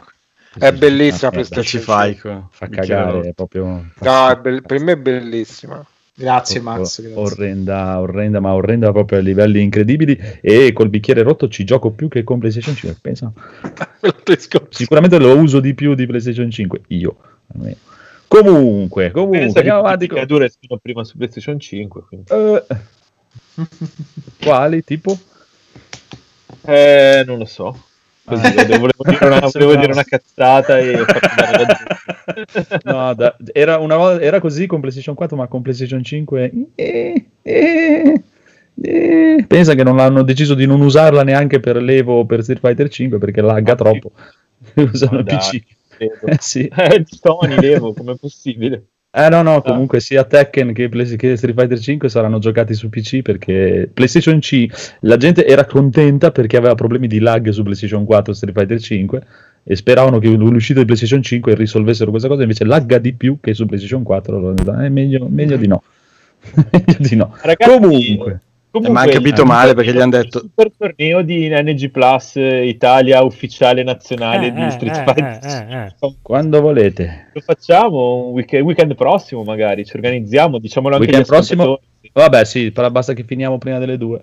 [0.57, 2.11] È bellissima Ah, Che PlayStation ci fai?
[2.13, 2.29] 5.
[2.31, 3.85] con- Fa cagare, è proprio...
[3.99, 5.85] No, è bell- per me è bellissima.
[6.13, 7.01] Grazie, Max.
[7.01, 7.13] grazie.
[7.15, 10.19] Orrenda, orrenda, ma orrenda proprio a livelli incredibili.
[10.41, 12.97] E col bicchiere rotto ci gioco più che con PlayStation 5.
[13.01, 13.31] Pensa.
[14.69, 16.81] Sicuramente lo uso di più di PlayStation 5.
[16.87, 17.15] Io.
[17.53, 17.75] almeno.
[18.29, 20.07] Comunque, comunque, Pensa andiamo avanti.
[20.07, 22.03] con- creature escono prima su PlayStation 5.
[22.07, 22.31] Quindi.
[22.31, 22.63] Eh,
[24.41, 24.83] quali?
[24.83, 25.17] Tipo?
[26.65, 27.83] Eh, non lo so.
[28.23, 28.51] Così, Ah.
[28.77, 30.93] volevo, dire una, volevo dire una cazzata e.
[32.83, 36.51] No, da- era, una era così con PlayStation 4, ma con PlayStation 5.
[36.75, 38.21] eh, eh,
[38.81, 39.45] eh.
[39.47, 43.17] Pensa che non hanno deciso di non usarla neanche per l'Evo per Street Fighter 5
[43.17, 44.11] perché lagga troppo.
[44.75, 45.23] Usano.
[45.23, 45.63] PC.
[46.05, 46.71] Eh, sì.
[46.75, 48.85] Eh, Sony, Levo, com'è possibile?
[49.11, 52.89] Eh no, no, comunque sia Tekken che, Play- che Street Fighter 5 saranno giocati su
[52.89, 54.67] PC perché PlayStation C
[55.01, 59.21] la gente era contenta perché aveva problemi di lag su PlayStation 4 Street Fighter 5
[59.63, 63.55] e speravano che l'uscita di PlayStation 5 risolvessero questa cosa, invece lagga di più che
[63.55, 65.81] su PlayStation 4, allora eh, meglio, meglio di no.
[66.71, 67.35] meglio di no.
[67.41, 71.21] Ragazzi, Comunque, comunque, ma ha capito il- male perché gli hanno il detto- super torneo
[71.21, 75.67] di NG Plus eh, Italia ufficiale nazionale Eh, di eh, Street eh, Fighter.
[75.69, 77.29] eh, eh, quando volete.
[77.33, 81.79] Lo facciamo un weekend, weekend prossimo, magari ci organizziamo, diciamolo anche Weekend prossimo?
[82.13, 84.21] Vabbè, sì, però basta che finiamo prima delle due.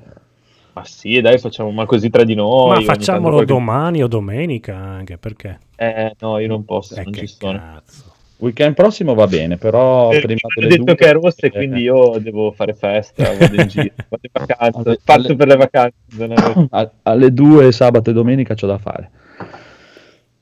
[0.73, 2.85] Ma sì, dai, facciamo ma così tra di noi.
[2.85, 5.59] Ma facciamolo qualche- domani o domenica anche perché?
[5.75, 7.59] Eh, no, io non posso, Eh, non che ci sono.
[7.59, 8.15] cazzo.
[8.39, 10.95] Weekend prossimo va bene, però Eh, prima mi delle detto due...
[10.95, 14.31] che è rossa e eh, quindi io devo fare festa, vado in giro, vado in
[14.47, 16.69] vacanza, Alle- parto alle- per le vacanze.
[16.71, 19.11] A- alle 2 sabato e domenica c'ho da fare.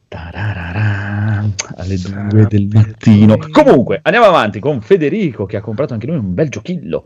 [0.08, 1.44] Tararara,
[1.76, 1.96] alle
[2.28, 3.36] 2 del mattino.
[3.50, 7.04] Comunque, andiamo avanti con Federico che ha comprato anche lui un bel giochillo.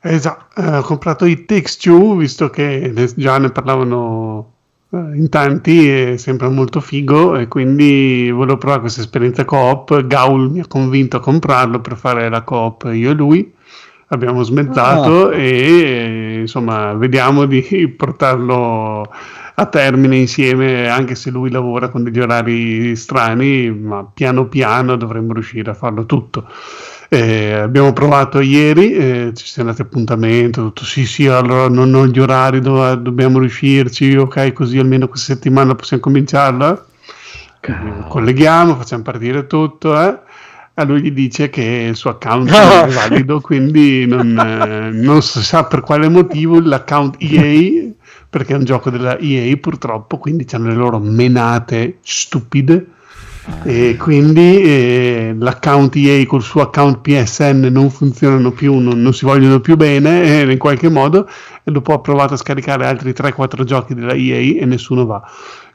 [0.00, 4.52] Esatto, eh, ho comprato It Takes Two, visto che già ne parlavano
[4.90, 10.06] in tanti e sembra molto figo e quindi volevo provare questa esperienza coop.
[10.06, 13.52] Gaul mi ha convinto a comprarlo per fare la coop io e lui.
[14.10, 19.06] Abbiamo smezzato e eh, insomma vediamo di portarlo
[19.54, 25.34] a termine insieme, anche se lui lavora con degli orari strani, ma piano piano dovremmo
[25.34, 26.46] riuscire a farlo tutto.
[27.10, 32.06] Eh, abbiamo provato ieri, eh, ci siamo andati appuntamento, tutto sì sì, allora non ho
[32.06, 36.84] gli orari, do- dobbiamo riuscirci, ok, così almeno questa settimana possiamo cominciarla.
[38.08, 40.18] Colleghiamo, facciamo partire tutto, eh.
[40.74, 45.22] A lui gli dice che il suo account non è valido, quindi non, eh, non
[45.22, 47.90] si sa per quale motivo l'account EA,
[48.28, 52.96] perché è un gioco della EA purtroppo, quindi hanno le loro menate stupide
[53.64, 59.24] e quindi eh, l'account EA col suo account PSN non funzionano più, non, non si
[59.24, 61.28] vogliono più bene e in qualche modo
[61.64, 65.22] e dopo ha provato a scaricare altri 3-4 giochi della EA e nessuno va.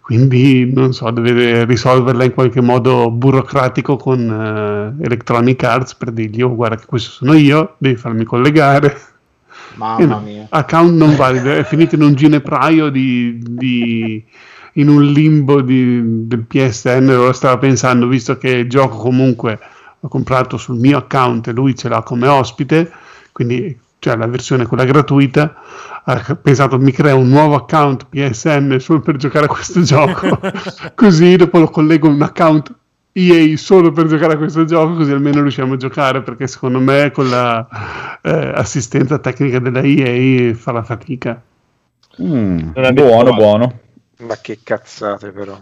[0.01, 6.41] quindi non so, deve risolverla in qualche modo burocratico con eh, Electronic Arts per dirgli
[6.41, 9.11] oh guarda che questo sono io, devi farmi collegare.
[9.75, 10.45] Mamma no, mia.
[10.49, 14.23] account non valido, è finito in un ginepraio di, di-
[14.73, 19.59] in un limbo di- del PSN, lo stava pensando, visto che il gioco comunque
[19.99, 22.91] l'ho comprato sul mio account e lui ce l'ha come ospite,
[23.31, 25.55] quindi cioè la versione quella gratuita,
[26.05, 30.39] ha pensato mi crea un nuovo account PSN solo per giocare a questo gioco,
[30.95, 32.75] così dopo lo collego a un account
[33.13, 37.11] EA solo per giocare a questo gioco, così almeno riusciamo a giocare, perché secondo me
[37.11, 37.65] con la
[38.21, 41.39] eh, assistenza tecnica della EA fa la fatica.
[42.21, 43.79] Mm, buono, buono.
[44.25, 45.61] Ma che cazzate però.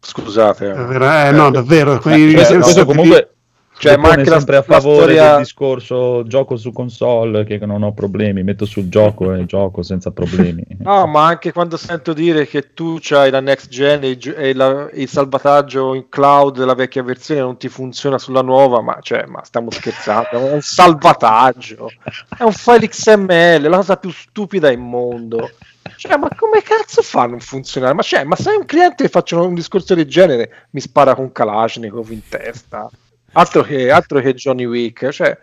[0.00, 0.70] Scusate.
[0.70, 1.28] eh.
[1.28, 1.94] Eh, no, davvero.
[1.96, 3.34] Eh, questo, che comunque
[3.80, 7.82] Cioè, ma anche la- sempre a favore storia- del discorso gioco su console che non
[7.82, 10.62] ho problemi, metto sul gioco e gioco senza problemi.
[10.80, 14.88] No, ma anche quando sento dire che tu c'hai la next gen e, e la-
[14.92, 19.42] il salvataggio in cloud della vecchia versione non ti funziona sulla nuova, ma, cioè, ma
[19.44, 21.90] stiamo scherzando, è un salvataggio,
[22.36, 25.50] è un file XML, la cosa più stupida in mondo.
[25.96, 27.94] Cioè, ma come cazzo fa a non funzionare?
[27.94, 32.10] Ma, cioè, ma se un cliente faccia un discorso del genere, mi spara con Kalashnikov
[32.10, 32.88] in testa.
[33.32, 35.36] Altro che, altro che Johnny Wick, cioè,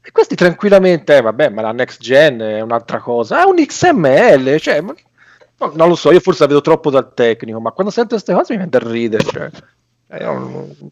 [0.00, 4.58] e questi tranquillamente, eh, vabbè, ma la next gen è un'altra cosa, è un XML,
[4.60, 4.94] cioè, ma-
[5.58, 8.32] no, non lo so, io forse la vedo troppo dal tecnico, ma quando sento queste
[8.32, 9.50] cose mi viene da ridere, cioè.
[10.08, 10.24] Eh,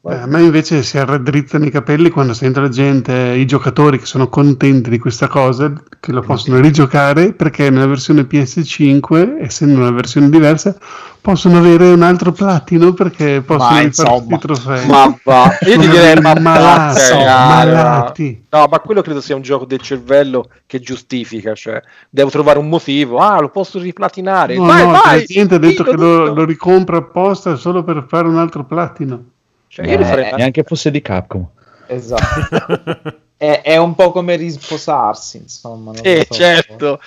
[0.08, 4.06] Eh, a me invece si raddrizzano i capelli quando sento la gente, i giocatori che
[4.06, 9.90] sono contenti di questa cosa, che lo possono rigiocare perché nella versione PS5, essendo una
[9.90, 10.76] versione diversa,
[11.20, 14.86] possono avere un altro platino perché possono Ma, insomma, i trofei.
[14.86, 17.64] Ma va, io ti direi ma malati, vattene, cara.
[17.66, 18.44] malati.
[18.48, 22.68] No, ma quello credo sia un gioco del cervello che giustifica, cioè devo trovare un
[22.68, 23.18] motivo.
[23.18, 24.56] Ah, lo posso riplatinare.
[24.56, 28.04] No, vai, no, vai, la gente ha detto che lo, lo ricompra apposta solo per
[28.08, 29.24] fare un altro platino.
[29.68, 31.46] Cioè, io li farei Eh, neanche fosse di Capcom.
[31.86, 33.02] Esatto.
[33.36, 35.92] è, è un po' come risposarsi, insomma.
[35.92, 36.34] non Eh, so.
[36.34, 37.00] certo.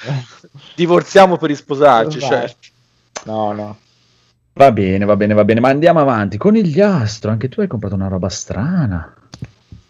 [0.76, 2.34] divorziamo per risposarci, Esatto.
[2.36, 2.68] certo.
[3.26, 3.78] No, no.
[4.56, 6.38] Va bene, va bene, va bene, ma andiamo avanti.
[6.38, 9.12] Con il Gliastro, anche tu hai comprato una roba strana.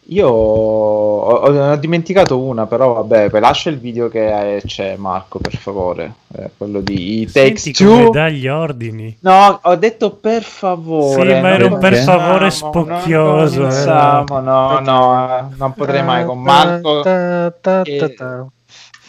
[0.08, 5.40] Io ho, ho- ho dimenticato una, però vabbè, poi lascia il video che c'è Marco,
[5.40, 6.14] per favore.
[6.36, 8.10] Eh, quello di It Takes Two.
[8.12, 9.18] dà gli ordini.
[9.22, 11.36] No, ho detto per favore.
[11.36, 16.26] Sì, ma era un per favore non spocchioso, cominciamo, no, no, eh, non potrei mai
[16.26, 17.02] con Marco.
[17.02, 18.46] Ta, ta, ta, che- ta.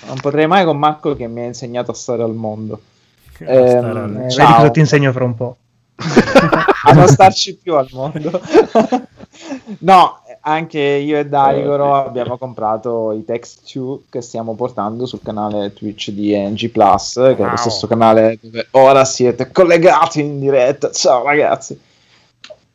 [0.07, 2.81] Non potrei mai con Marco che mi ha insegnato a stare al mondo.
[3.39, 4.47] Eh, Ciao.
[4.47, 5.57] vedi cosa ti insegno fra un po'.
[6.87, 8.41] a non starci più al mondo.
[9.81, 15.73] no, anche io e Daigoro abbiamo comprato i Text 2 che stiamo portando sul canale
[15.73, 17.51] Twitch di NG Plus, che è Wow.
[17.51, 20.91] lo stesso canale dove ora siete collegati in diretta.
[20.91, 21.81] Ciao ragazzi.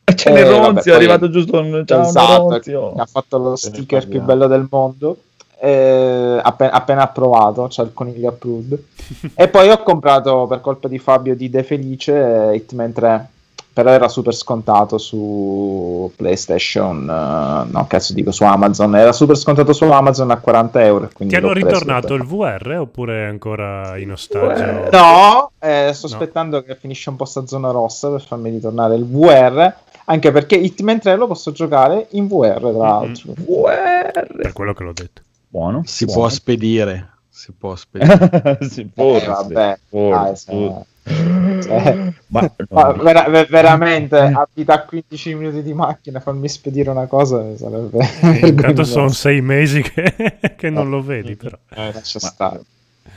[0.04, 4.08] C'è Eh, Neronzio, vabbè, è arrivato giusto un ciao esatto, che ha fatto lo sticker
[4.08, 5.16] più bello del mondo.
[5.62, 8.82] Eh, appena, appena approvato, c'è il coniglio approved.
[9.34, 13.28] e poi ho comprato per colpa di Fabio di De Felice eh, Hitman 3.
[13.72, 19.72] Però era super scontato su PlayStation, eh, no cazzo dico su Amazon, era super scontato
[19.72, 21.08] su Amazon a 40 euro.
[21.16, 24.88] Ti hanno ritornato il VR oppure è ancora in ostaggio?
[24.90, 29.06] No, eh, sto aspettando che finisce un po' sta zona rossa per farmi ritornare il
[29.06, 29.72] VR.
[30.06, 33.34] Anche perché Hitman 3 lo posso giocare in VR, tra l'altro.
[33.34, 35.22] Per quello che l'ho detto.
[35.50, 35.82] Buono.
[35.84, 36.20] Si buono.
[36.20, 37.08] può spedire.
[37.28, 38.58] Si può spedire.
[38.62, 40.52] si Eh, forse, vabbè, forse.
[40.52, 46.90] dai, se- Ma, Ma vera- ver- veramente abita a 15 minuti di macchina farmi spedire
[46.90, 48.84] una cosa sarebbe Intanto vergognoso.
[48.84, 50.14] sono sei mesi che,
[50.56, 51.56] che non lo vedi, però.
[51.70, 52.60] Eh, lascia stare.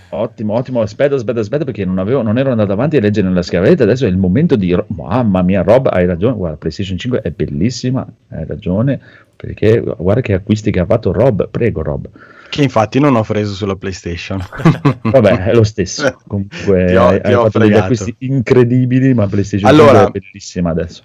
[0.10, 0.82] Ottimo, ottimo.
[0.82, 3.84] Aspetta, aspetta, aspetta, perché non, avevo, non ero andato avanti a leggere nella scaletta.
[3.84, 4.72] Adesso è il momento di.
[4.72, 6.36] ro- Mamma mia, Rob, hai ragione.
[6.36, 8.06] Guarda, PlayStation 5 è bellissima.
[8.30, 9.00] Hai ragione.
[9.46, 11.50] Perché guarda che acquisti che ha fatto Rob.
[11.50, 12.08] Prego, Rob.
[12.50, 14.40] che infatti non ho preso sulla PlayStation.
[15.04, 16.18] Vabbè, è lo stesso.
[16.26, 17.84] Comunque, Ti ho- hai, ti ho fatto degli fregato.
[17.94, 19.14] acquisti incredibili.
[19.14, 21.04] Ma PlayStation Allora- 5 è bellissima adesso.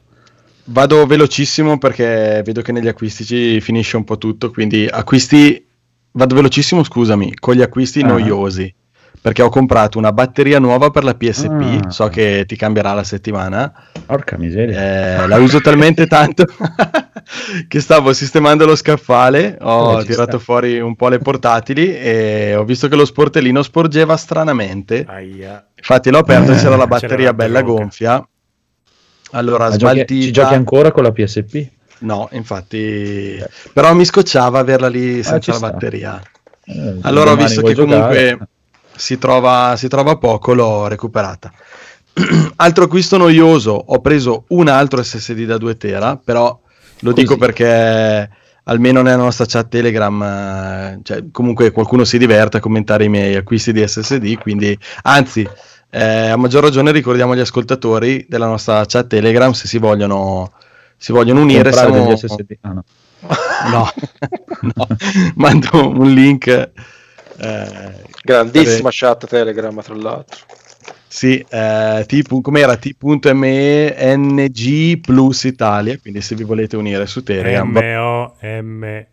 [0.70, 5.66] Vado velocissimo perché vedo che negli acquisti ci finisce un po' tutto, quindi acquisti
[6.12, 8.07] vado velocissimo, scusami, con gli acquisti Ah.
[8.07, 8.72] noiosi.
[9.20, 11.90] Perché ho comprato una batteria nuova per la PSP, Ah.
[11.90, 13.72] so che ti cambierà la settimana.
[14.06, 15.24] Porca miseria.
[15.24, 16.44] Eh, la uso talmente tanto
[17.68, 20.38] che stavo sistemando lo scaffale, ho Eh, tirato sta.
[20.38, 25.04] fuori un po' le portatili e ho visto che lo sportellino sporgeva stranamente.
[25.06, 25.66] Aia.
[25.76, 27.80] Infatti l'ho aperto e Eh, c'era la c'era batteria la bella bronca.
[27.82, 28.28] gonfia.
[29.32, 31.68] Allora, Ma giochi- ci giochi ancora con la PSP?
[32.00, 33.42] No, infatti,
[33.74, 35.36] però mi scocciava averla lì senza Eh.
[35.36, 35.70] Ah, ci la sta.
[35.70, 36.22] batteria.
[36.64, 38.48] Eh, Allora ho visto che comunque giocare?
[38.99, 41.53] Si trova, si trova poco, l'ho recuperata.
[42.57, 46.49] altro acquisto noioso, ho preso un altro SSD da 2 tera, però
[47.01, 47.22] lo Così.
[47.22, 48.28] dico perché
[48.64, 53.36] almeno nella nostra chat Telegram, eh, cioè, comunque qualcuno si diverte a commentare i miei
[53.36, 55.49] acquisti di SSD, quindi anzi,
[55.90, 60.53] eh, a maggior ragione ricordiamo agli ascoltatori della nostra chat Telegram se si vogliono,
[60.96, 61.70] si vogliono unire.
[61.70, 62.07] Comprare Siamo...
[62.07, 62.57] degli SSD.
[62.61, 62.84] Ah, no.
[63.68, 63.90] No,
[64.76, 64.86] no,
[65.34, 66.70] mando un link.
[67.39, 70.39] Eh, Grandissima chat Telegram, tra l'altro.
[71.07, 77.68] Sì, eh, T, com'era T.me NG Plus Italia, quindi se vi volete unire su Telegram.
[77.68, 79.07] M-O-M.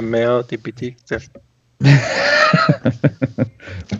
[0.00, 0.94] MOTPT.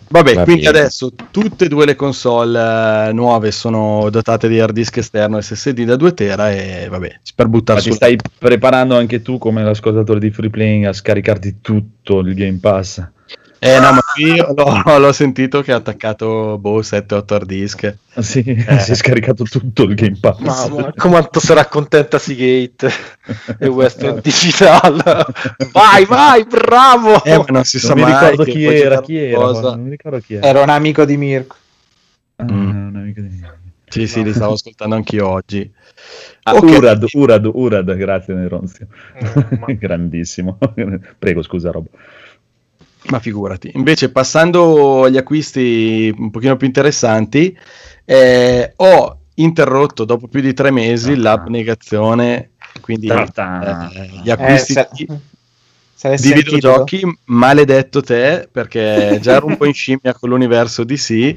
[0.09, 0.79] Vabbè, Va quindi bene.
[0.79, 5.85] adesso tutte e due le console eh, nuove sono dotate di hard disk esterno SSD
[5.85, 9.63] da 2 tera e vabbè, per Ma buttare ti su stai preparando anche tu come
[9.63, 13.07] l'ascoltatore di Free Playing a scaricarti tutto il Game Pass?
[13.69, 17.97] Eh no, ma qui l'ho, l'ho sentito che ha attaccato boh 7-8 hard disk.
[18.15, 20.39] Ah, Sì, si è scaricato tutto il Game Pass.
[20.41, 22.91] Mamma, quanto sarà contenta Seagate
[23.59, 25.03] e Western Digital.
[25.73, 27.23] vai, vai, bravo!
[27.25, 29.83] Eh, ma non si sa non mi mai ricordo chi era, chi era, guarda, non
[29.83, 30.47] mi ricordo chi era.
[30.47, 31.57] Ero un amico di Mirko.
[32.37, 32.87] Ah, Mm.
[32.89, 33.41] un amico di-
[33.89, 35.69] Sì, sì, li stavo ascoltando anch'io oggi.
[36.43, 36.63] Ah, Ok.
[36.65, 38.87] Urad, Urad, Urad, grazie Neronzio.
[39.17, 40.59] Mm, ma- Grandissimo.
[41.19, 41.87] Prego, scusa Rob.
[43.09, 43.71] Ma figurati.
[43.75, 47.57] Invece, passando agli acquisti un pochino più interessanti,
[48.05, 51.19] eh, ho interrotto dopo più di tre mesi Ah.
[51.19, 52.51] l'abnegazione,
[52.81, 53.91] quindi Ta-ta.
[53.93, 55.07] eh, gli Eh, acquisti se, di,
[55.95, 57.03] se l'hai di videogiochi.
[57.27, 61.37] Maledetto te, perché già ero un po' in scimmia con l'universo DC.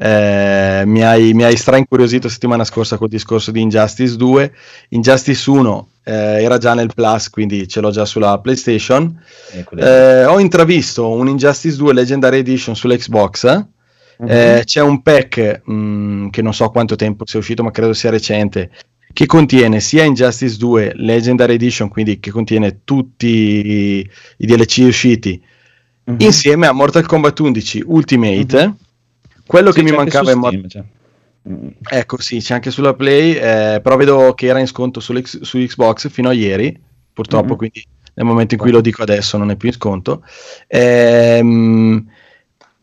[0.00, 4.52] Eh, mi, hai, mi hai straincuriosito settimana scorsa col discorso di Injustice 2.
[4.90, 6.12] Injustice 1 eh,
[6.44, 9.20] era già nel Plus, quindi ce l'ho già sulla PlayStation.
[9.76, 13.64] Eh, ho intravisto un Injustice 2 Legendary Edition sull'Xbox.
[14.20, 14.28] Mhm.
[14.30, 18.10] Eh, c'è un pack mh, che non so quanto tempo sia uscito, ma credo sia
[18.10, 18.70] recente.
[19.12, 25.42] Che contiene sia Injustice 2 Legendary Edition, quindi che contiene tutti i, i DLC usciti,
[26.04, 26.16] Mhm.
[26.20, 28.74] insieme a Mortal Kombat 11 Ultimate.
[29.48, 30.82] Quello Sì, che mi mancava Mor- Steam, cioè.
[31.48, 31.68] Mm.
[31.90, 36.10] Ecco, sì, c'è anche sulla Play, eh, però vedo che era in sconto su Xbox
[36.10, 36.78] fino a ieri,
[37.12, 37.56] purtroppo, Mhm.
[37.56, 40.22] quindi nel momento in cui lo dico adesso non è più in sconto.
[40.66, 42.06] Ehm,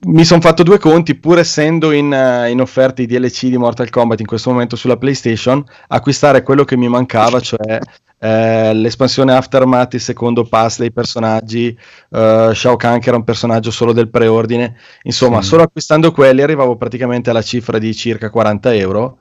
[0.07, 3.89] mi sono fatto due conti, pur essendo in, eh, in offerta i DLC di Mortal
[3.89, 7.79] Kombat in questo momento sulla PlayStation, acquistare quello che mi mancava, cioè
[8.17, 11.77] eh, l'espansione Aftermath, il secondo pass dei personaggi,
[12.11, 15.49] eh, Shao Kahn che era un personaggio solo del preordine, insomma, Sì.
[15.49, 19.19] solo acquistando quelli arrivavo praticamente alla cifra di circa 40 euro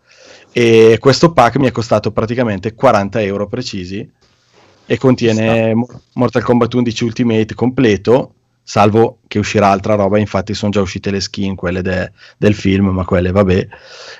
[0.52, 4.08] e questo pack mi è costato praticamente 40 euro precisi
[4.86, 8.34] e contiene Mo- Mortal Kombat 11 Ultimate completo
[8.66, 12.88] salvo che uscirà altra roba infatti sono già uscite le skin quelle de- del film
[12.88, 13.68] ma quelle vabbè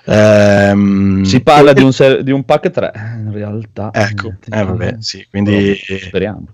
[0.07, 2.93] Ehm, Si parla di un, ser- di un pack 3,
[3.25, 3.91] in realtà.
[3.93, 6.45] ecco Eh, eh, vabbè sì quindi Speriamo.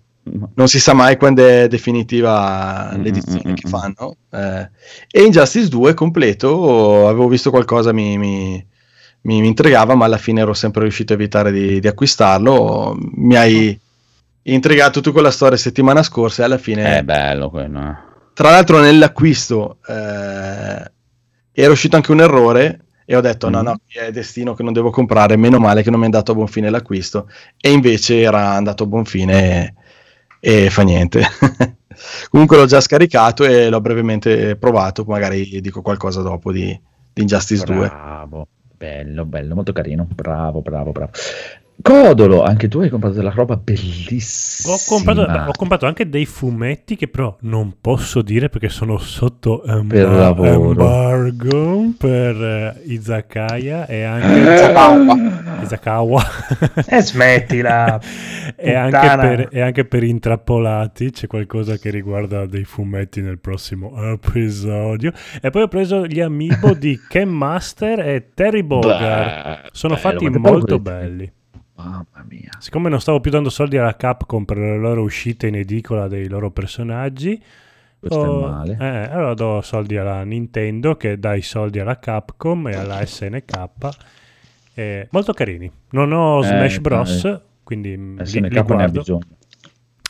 [0.55, 4.17] non si sa mai quando è definitiva Mm, l'edizione mm, che mm, fanno.
[4.31, 4.71] Eh,
[5.11, 8.65] e Injustice 2 completo, avevo visto qualcosa mi, mi,
[9.23, 12.97] mi, mi intrigava, ma alla fine ero sempre riuscito a evitare di, di acquistarlo.
[13.15, 13.79] Mi hai
[14.43, 17.79] intrigato tu con la storia settimana scorsa e alla fine, È bello quello.
[17.81, 17.97] eh.
[18.35, 20.91] tra l'altro nell'acquisto eh,
[21.53, 22.85] era uscito anche un errore.
[23.05, 23.65] E ho detto: no, Mm.
[23.65, 25.37] no, è destino che non devo comprare.
[25.37, 27.29] Meno male che non mi è andato a buon fine l'acquisto.
[27.61, 29.75] E invece era andato a buon fine
[30.39, 31.23] e, e fa niente.
[32.31, 35.05] Comunque l'ho già scaricato e l'ho brevemente provato.
[35.05, 36.67] Magari dico qualcosa dopo di,
[37.13, 37.89] di Injustice 2.
[37.89, 40.07] Bravo, bello, bello, molto carino.
[40.15, 41.11] Bravo, bravo, bravo.
[41.83, 44.75] Codolo, anche tu hai comprato della roba bellissima.
[44.75, 49.63] Ho comprato, ho comprato anche dei fumetti che però non posso dire perché sono sotto
[49.65, 50.71] Per lavoro.
[50.71, 55.17] embargo per eh, Izakaya e anche Izakawa.
[55.63, 56.23] Izakawa
[56.87, 58.01] E smettila.
[58.57, 63.93] e, anche per, e anche per intrappolati c'è qualcosa che riguarda dei fumetti nel prossimo
[64.13, 70.09] episodio e poi ho preso gli amiibo di Ken Master e Terry Bogard sono bello,
[70.09, 71.33] fatti molto belli
[71.85, 72.51] Mamma mia.
[72.59, 76.29] Siccome non stavo più dando soldi alla Capcom per le loro uscite in edicola dei
[76.29, 77.43] loro personaggi,
[77.99, 78.77] Questo ho- è male.
[78.81, 83.53] eh, allora do soldi alla Nintendo che dà i soldi alla Capcom e alla SNK.
[84.75, 85.71] Eh, molto carini.
[85.91, 87.23] Non ho Eh, Smash Bros.
[87.23, 87.41] dai.
[87.63, 89.27] Quindi mm, li, SNK li ne ha bisogno.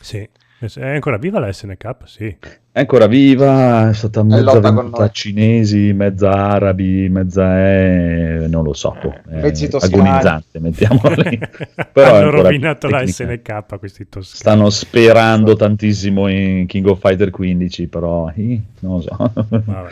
[0.01, 0.27] Sì.
[0.61, 1.95] È ancora viva la SNK?
[2.05, 2.37] Sì.
[2.73, 5.07] È ancora viva, è stata mezza lotta con venduta noi.
[5.07, 8.45] a cinesi, mezza arabi, mezza è...
[8.47, 8.95] non lo so,
[9.27, 10.07] è Mezzi toscani.
[10.07, 11.37] agonizzante, mettiamola lì.
[11.91, 13.05] Però è Hanno rovinato la.
[13.05, 14.37] SNK questi toscani.
[14.37, 19.15] Stanno sperando tantissimo in King of Fighter 15, però eh, non lo so.
[19.49, 19.91] Vabbè.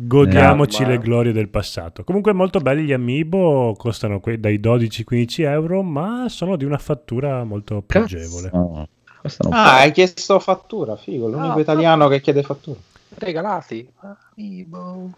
[0.00, 2.04] Godiamoci Eh, le glorie del passato.
[2.04, 7.42] Comunque molto belli gli amiibo, costano que- dai 12-15 euro, ma sono di una fattura
[7.44, 8.50] molto pregevole.
[8.52, 8.88] No,
[9.28, 12.78] costano Ah, hai chiesto fattura, figo, l'unico Ah, italiano che chiede fattura.
[13.16, 13.88] Regalati.
[14.36, 15.10] Amiibo.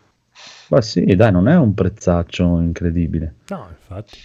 [0.68, 3.34] Ma sì, dai, non è un prezzaccio incredibile.
[3.48, 4.18] No, infatti,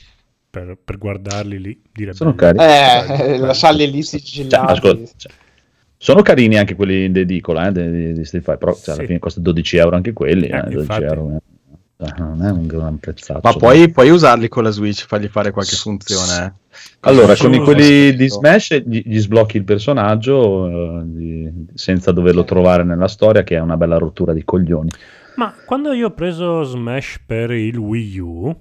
[0.49, 2.63] per, per guardarli lì, direbbe Sono carini.
[2.63, 4.71] Eh, lasciarli lì Cioè, sigillati.
[4.71, 5.31] ascolta, cioè,
[5.97, 9.01] sono carini anche quelli in edicola eh, di, di- di Street Fighter, però cioè, alla
[9.01, 9.05] Sì.
[9.07, 10.47] fine costa 12 euro anche quelli.
[10.47, 11.03] Eh, eh, 12 infatti.
[11.03, 11.41] euro, eh.
[11.97, 13.39] Eh, non è un gran prezzaccio.
[13.43, 16.45] Ma poi puoi usarli con la Switch, fargli fare qualche funzione.
[16.45, 16.63] eh.
[17.01, 22.43] Allora, con i quelli di Smash gli, gli sblocchi il personaggio eh, di- senza doverlo
[22.43, 24.89] trovare nella storia, che è una bella rottura di coglioni.
[25.37, 28.55] Ma quando io ho preso Smash per il Wii U,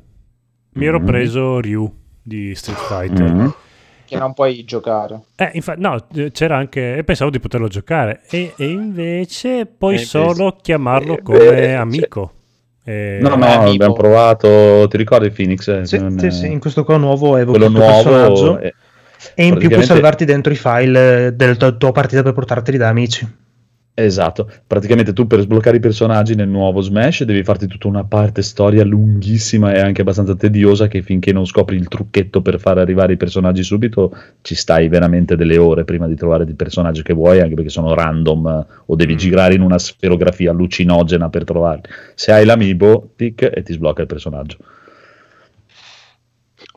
[0.74, 1.04] mi ero Mhm.
[1.06, 3.32] preso Ryu di Street Fighter.
[3.32, 3.46] Mm.
[4.06, 5.22] Che non puoi giocare.
[5.36, 6.96] Eh, infatti, no, c'era anche.
[6.98, 8.20] E pensavo di poterlo giocare.
[8.28, 12.32] E, e invece puoi E invece- solo chiamarlo eh, come beh, amico.
[12.84, 13.70] E- No, no, amiibo.
[13.70, 14.86] abbiamo provato.
[14.88, 15.66] Ti ricordi Phoenix?
[15.68, 18.58] eh, Sì, non- sì, sì, in questo qua nuovo evochi quello il tuo personaggio nuovo.
[18.60, 18.74] eh,
[19.34, 22.32] e in più puoi praticamente- salvarti dentro i file eh, della tua, tua partita per
[22.34, 23.26] portarteli da amici.
[23.96, 28.42] Esatto, praticamente tu per sbloccare i personaggi nel nuovo Smash devi farti tutta una parte
[28.42, 33.12] storia lunghissima e anche abbastanza tediosa che finché non scopri il trucchetto per far arrivare
[33.12, 37.40] i personaggi subito ci stai veramente delle ore prima di trovare i personaggi che vuoi
[37.40, 39.16] anche perché sono random o devi Mm.
[39.16, 41.82] girare in una sferografia allucinogena per trovarli.
[42.16, 44.56] Se hai l'amiibo, tic e ti sblocca il personaggio.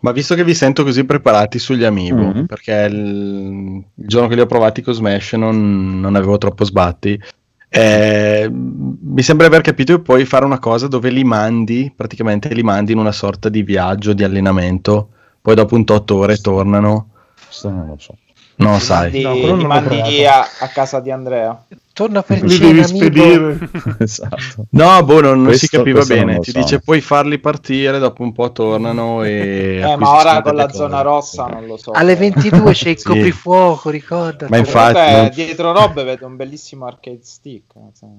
[0.07, 2.45] Ma visto che vi sento così preparati sugli amiibo, Mhm.
[2.45, 7.19] perché il, il giorno che li ho provati con Smash non, non avevo troppo sbatti,
[7.67, 12.63] eh, mi sembra aver capito che puoi fare una cosa dove li mandi, praticamente li
[12.63, 15.09] mandi in una sorta di viaggio, di allenamento,
[15.41, 17.09] poi dopo un tot ore tornano.
[17.45, 18.15] Questo non lo so.
[18.59, 19.11] Non lo sai.
[19.11, 21.63] mandi, No, non li mandi a, a casa di Andrea.
[21.93, 23.57] Torna per Li cena, devi spedire.
[23.99, 24.65] esatto.
[24.71, 26.39] No, boh, non, non si Questo- capiva questo bene.
[26.39, 26.59] Ti so.
[26.59, 29.81] dice puoi farli partire, dopo un po' tornano e...
[29.87, 30.75] Eh, ma ora con la cose.
[30.77, 31.91] zona rossa non lo so.
[31.91, 33.03] Alle 22 c'è il Sì.
[33.05, 34.47] coprifuoco, ricorda.
[34.49, 37.71] Ma infatti- Comunque, non- dietro Rob vedo un bellissimo arcade stick.
[37.99, 38.09] cioè.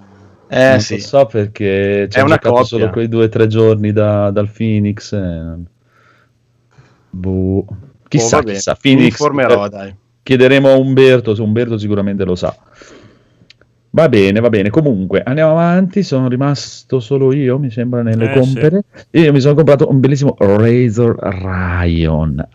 [0.48, 0.94] Eh non sì.
[0.96, 2.64] lo so perché ci È ho una coppia.
[2.64, 5.12] solo quei due o tre giorni da- dal Phoenix.
[5.12, 5.56] e-
[7.10, 7.64] Boh.
[8.08, 8.72] Chissà, Oh, chissà.
[8.72, 9.94] Mi Phoenix, informerò, eh, dai.
[10.28, 12.54] Chiederemo a Umberto, se Umberto sicuramente lo sa.
[13.90, 14.68] Va bene, va bene.
[14.68, 16.02] Comunque, andiamo avanti.
[16.02, 18.82] Sono rimasto solo io, mi sembra, nelle Eh, compere.
[19.08, 22.46] E io mi sono comprato un bellissimo Razor Ryan.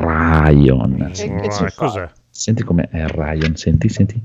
[0.00, 1.10] Ryan.
[1.12, 2.08] Che- che ci cos'è?
[2.30, 4.22] Senti com'è Ryan, senti, senti.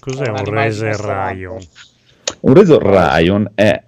[0.00, 1.06] Cos'è È un messaggio.
[1.06, 1.58] Ryan?
[2.40, 3.80] Un Razor Ryan è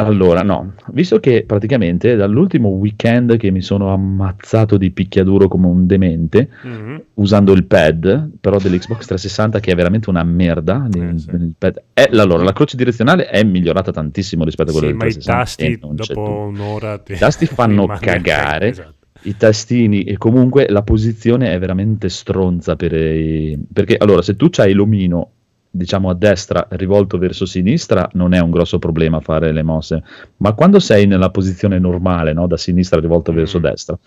[0.00, 5.86] allora no, visto che praticamente dall'ultimo weekend che mi sono ammazzato di picchiaduro come un
[5.86, 7.02] demente Mhm.
[7.14, 11.30] usando il pad, però dell'Xbox 360 che è veramente una merda, Eh, il- sì.
[11.30, 15.02] il pad- è- allora la croce direzionale è migliorata tantissimo rispetto a quella Sì, del
[15.02, 18.68] ma i 360 tasti c'è dopo un'ora ti- I tasti fanno cagare.
[18.78, 18.94] Esatto.
[19.22, 24.48] i tastini e comunque la posizione è veramente stronza per i- perché allora se tu
[24.58, 25.30] hai l'omino
[25.78, 30.02] diciamo a destra rivolto verso sinistra non è un grosso problema fare le mosse
[30.38, 32.46] ma quando sei nella posizione normale no?
[32.46, 33.36] da sinistra rivolto Mm.
[33.36, 33.98] verso destra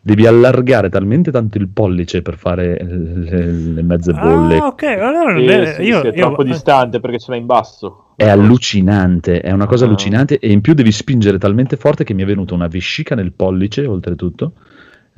[0.00, 5.32] devi allargare talmente tanto il pollice per fare le, le mezze bolle Ah, ok, allora
[5.34, 8.04] non è, sì, io, sì, è io- troppo distante perché ce l'hai in basso.
[8.16, 9.88] è allucinante, è una cosa Ah.
[9.88, 13.32] allucinante e in più devi spingere talmente forte che mi è venuta una vescica nel
[13.32, 14.52] pollice oltretutto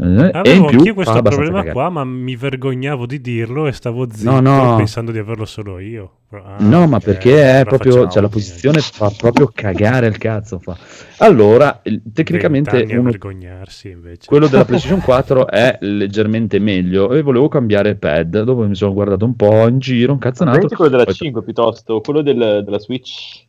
[0.01, 1.72] eh, in Avevo più anch'io questo abbastanza problema cagare.
[1.72, 4.76] qua, ma mi vergognavo di dirlo e stavo zitto No, no.
[4.76, 6.12] pensando di averlo solo io.
[6.32, 10.16] Ah, No, ma ok, perché è proprio, facciamo, cioè la posizione fa proprio cagare il
[10.16, 10.59] cazzo.
[10.61, 10.76] Fa.
[11.18, 14.26] Allora, il- tecnicamente uno- vergognarsi invece.
[14.26, 18.42] quello della PlayStation 4 è leggermente meglio e volevo cambiare pad.
[18.44, 20.59] Dopo mi sono guardato un po' in giro, un cazzonato.
[20.59, 23.48] Prendi quello della Poi- 5 piuttosto, quello del- della Switch.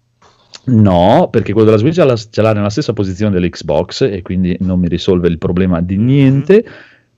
[0.66, 4.56] No, perché quello della Switch ce l'ha, ce l'ha nella stessa posizione dell'Xbox e quindi
[4.60, 6.64] non mi risolve il problema di niente.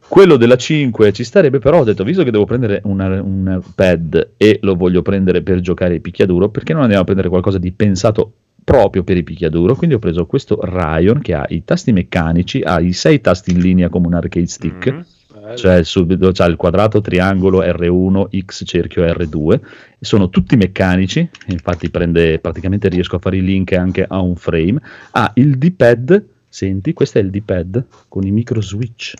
[0.07, 4.31] Quello della 5 ci starebbe, però ho detto, visto che devo prendere una- un pad
[4.37, 7.71] e lo voglio prendere per giocare i picchiaduro, perché non andiamo a prendere qualcosa di
[7.71, 8.31] pensato
[8.63, 9.75] proprio per i picchiaduro?
[9.75, 13.59] Quindi ho preso questo Ryan che ha i tasti meccanici, ha i sei tasti in
[13.59, 15.05] linea come un arcade stick, Mhm.
[15.43, 15.57] Bello.
[15.57, 19.59] cioè subito c'ha il quadrato, triangolo, R1, X, cerchio, R2,
[19.99, 24.81] sono tutti meccanici, infatti prende, praticamente riesco a fare i link anche a un frame,
[25.11, 29.13] ha il D-pad, senti, questo è il D-pad con i micro switch,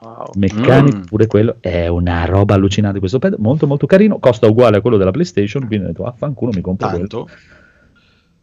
[0.00, 0.30] Wow.
[0.34, 1.02] meccanico Mm.
[1.02, 4.96] pure quello, è una roba allucinante questo pad, molto molto carino, costa uguale a quello
[4.96, 7.28] della PlayStation, quindi ho detto affanculo mi compro quello, Tanto?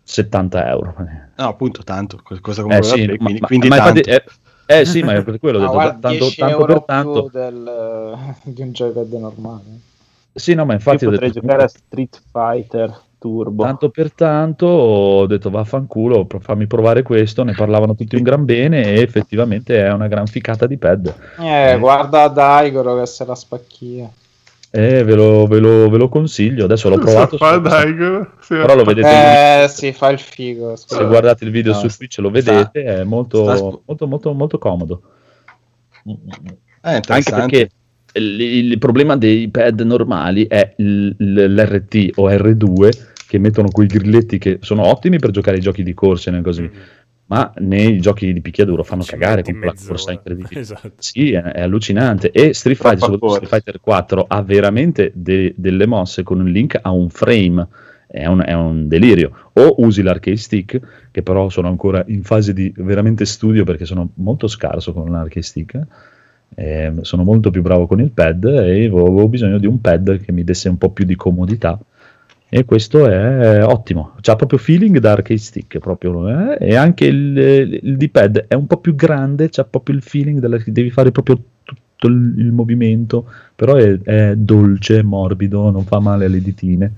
[0.04, 0.96] 70 euro.
[1.36, 2.22] No, appunto, tanto.
[2.24, 4.24] Cosa come Eh sì, ma, quindi, ma- quindi ma infatti, tanto.
[4.24, 4.24] eh,
[4.68, 7.30] eh sì, ma è per quello ho detto, guarda, tanto, 10 tanto per tanto.
[7.32, 9.80] del, di un joypad normale.
[10.34, 13.64] Sì, no, ma Io infatti ho potrei detto, giocare a Street Fighter Turbo.
[13.64, 18.84] Tanto per tanto ho detto vaffanculo, fammi provare questo, ne parlavano tutti un gran bene
[18.84, 21.16] e effettivamente è una gran ficata di pad.
[21.40, 24.12] Eh, guarda Daigoro che se la spacchia.
[24.70, 27.96] E ve lo, ve lo- ve lo consiglio, adesso l'ho provato, Fa su- dai,
[28.42, 28.56] sì.
[28.56, 30.76] però lo vedete Eh, sì, fa il figo.
[30.76, 34.58] se guardate il video No, su Twitch lo vedete, è molto, sta- molto, molto, molto
[34.58, 35.02] comodo.
[36.06, 37.70] Eh, Anche perché
[38.14, 42.90] il, il problema dei pad normali è il- l'RT o R2
[43.28, 46.70] che mettono quei grilletti che sono ottimi per giocare ai giochi di corse e così,
[47.28, 50.60] ma nei giochi di picchiaduro fanno Ci cagare con quella corsa incredibile.
[50.60, 50.94] Esatto.
[50.98, 52.32] Sì, è, è allucinante.
[52.32, 53.30] E Street Fighter, soprattutto.
[53.34, 57.68] Street Fighter 4 ha veramente de- delle mosse con un link a un frame.
[58.08, 59.50] È un, è un delirio.
[59.54, 60.80] O usi l'arcade stick,
[61.12, 65.42] che però sono ancora in fase di veramente studio perché sono molto scarso con l'arcade
[65.42, 65.80] stick.
[66.56, 70.32] eh, sono molto più bravo con il pad e avevo bisogno di un pad che
[70.32, 71.78] mi desse un po' più di comodità.
[72.50, 77.38] E questo è ottimo, c'ha proprio feeling da arcade stick proprio, eh, e anche il,
[77.38, 81.38] il D-pad è un po' più grande, c'ha proprio il feeling della, devi fare proprio
[81.64, 86.94] tutto il, il movimento, però è, è dolce, morbido, non fa male alle ditine,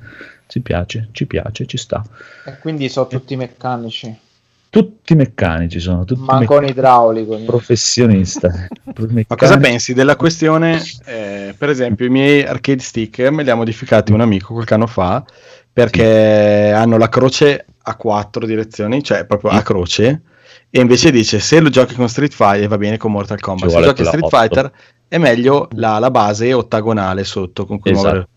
[0.46, 2.04] ci piace, ci piace, ci sta.
[2.46, 4.28] E quindi sono tutti meccanici.
[4.70, 7.40] Tutti meccanici sono, tutti Mancone meccanici, idraulico.
[7.44, 8.50] professionista.
[9.28, 10.80] Ma cosa pensi della questione?
[11.06, 14.86] eh, per esempio, i miei arcade stick me li ha modificati un amico qualche anno
[14.88, 15.26] fa
[15.74, 20.22] perché hanno la croce a quattro direzioni, cioè proprio a croce.
[20.70, 23.70] E invece dice: Se lo giochi con Street Fighter va bene con Mortal Kombat.
[23.70, 24.38] Ci Se giochi Street otto.
[24.38, 24.72] Fighter
[25.08, 28.08] è meglio la, la base ottagonale sotto con cui Esatto.
[28.08, 28.30] muovere.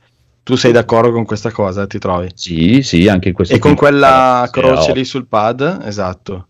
[0.45, 1.86] Tu sei d'accordo con questa cosa?
[1.86, 2.28] Ti trovi?
[2.34, 6.47] Sì, sì, anche in questo E con quella sì, croce lì sul pad, esatto.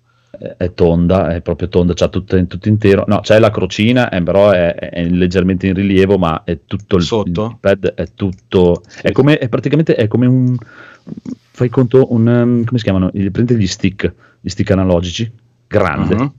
[0.57, 3.05] è- tonda, è proprio tonda, c'ha tutto, tutto intero.
[3.07, 7.03] No, c'è la crocina, eh, però è, è leggermente in rilievo, ma è tutto il,
[7.03, 7.47] Sotto?
[7.47, 8.83] il pad, è tutto.
[9.01, 10.57] È come, è praticamente è come un.
[11.55, 12.27] Fai conto, un.
[12.27, 13.11] um, come si chiamano?
[13.11, 15.31] Prendi gli stick, gli stick analogici,
[15.67, 16.33] grande, Mhm.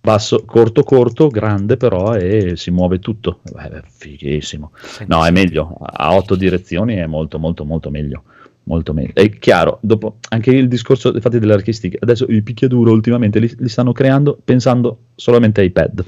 [0.00, 3.40] Basso, corto, corto, grande, però e si muove tutto.
[3.52, 4.72] Beh, fighissimo.
[5.06, 5.76] No, è meglio.
[5.80, 8.24] A otto direzioni è molto, molto, molto meglio.
[8.64, 9.12] Molto meglio.
[9.14, 13.92] È chiaro, dopo anche il discorso infatti dell'archistica, adesso il picchiaduro ultimamente li, li stanno
[13.92, 16.04] creando pensando solamente ai pad.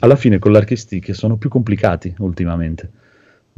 [0.00, 2.90] Alla fine con l'archistick sono più complicati ultimamente.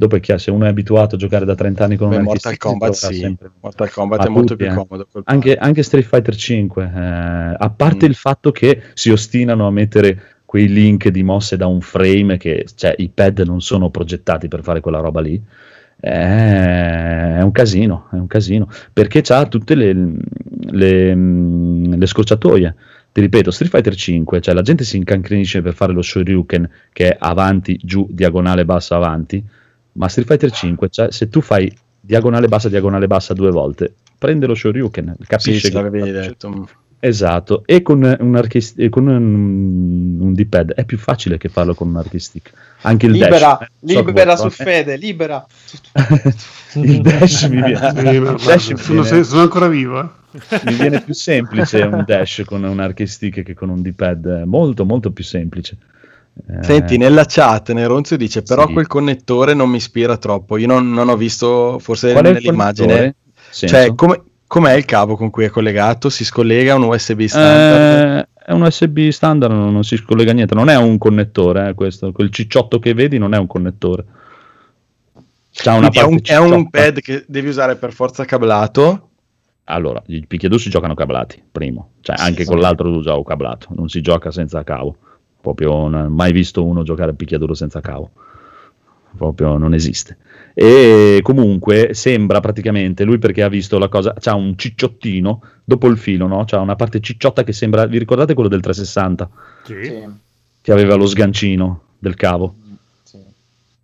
[0.01, 2.23] Dopo è chiaro, se uno è abituato a giocare da 30 anni con Beh, un
[2.23, 3.13] Mortal Kombat sì.
[3.17, 3.51] sempre.
[3.59, 4.75] Mortal Kombat è molto tutti, più eh.
[4.75, 5.07] comodo.
[5.25, 8.09] Anche, anche Street Fighter 5, eh, a parte Mm.
[8.09, 12.65] il fatto che si ostinano a mettere quei link di mosse da un frame, che
[12.73, 15.39] cioè, i pad non sono progettati per fare quella roba lì,
[15.99, 19.93] eh, è un casino, è un casino, perché c'ha tutte le,
[20.71, 22.75] le, le scorciatoie.
[23.11, 27.09] Ti ripeto, Street Fighter 5, cioè la gente si incancrenisce per fare lo Shoryuken che
[27.09, 29.59] è avanti, giù, diagonale, bassa, avanti,
[29.93, 34.45] ma Street Fighter 5, cioè, se tu fai diagonale, bassa, diagonale, bassa due volte, prende
[34.47, 36.69] lo Shoryuken, Sì, capisce ce che- l'avevi detto.
[37.03, 41.73] Esatto, e con un, archi- e con un, un D-pad è più facile che farlo
[41.73, 42.51] con un archistick.
[42.81, 43.61] Anche il Libera, dash.
[43.61, 45.43] eh, so libera su Fede, libera.
[46.75, 49.99] il dash mi viene, Sì, il dash mi sono, viene- sono ancora vivo.
[49.99, 50.59] eh.
[50.65, 54.85] mi viene più semplice un dash con un archistick che con un D-pad, eh, molto
[54.85, 55.77] molto più semplice.
[56.47, 58.73] Eh, Senti, nella chat Neronzio dice però Sì.
[58.73, 63.15] quel connettore non mi ispira troppo, io non, non ho visto forse qual nell'immagine,
[63.49, 66.09] cioè come, com'è il cavo con cui è collegato?
[66.09, 68.17] Si scollega un USB standard?
[68.17, 71.73] Eh, è un USB standard, non, non si scollega niente, non è un connettore, eh,
[71.73, 74.05] questo, quel cicciotto che vedi non è un connettore.
[75.51, 79.09] C'ha una è, un, è un pad che devi usare per forza cablato?
[79.65, 82.49] Allora, i picchiaduro si giocano cablati, primo, cioè anche sì.
[82.49, 84.97] con l'altro lo usavo cablato, non si gioca senza cavo,
[85.41, 88.11] proprio non ho mai visto uno giocare a picchiaduro senza cavo,
[89.17, 90.17] proprio non esiste.
[90.53, 95.97] E comunque sembra praticamente, lui perché ha visto la cosa, c'ha un cicciottino dopo il
[95.97, 96.43] filo, no?
[96.45, 99.29] C'ha una parte cicciotta che sembra, vi ricordate quello del 360
[99.63, 100.07] Sì.
[100.63, 102.55] Che aveva lo sgancino del cavo?
[103.03, 103.17] sì.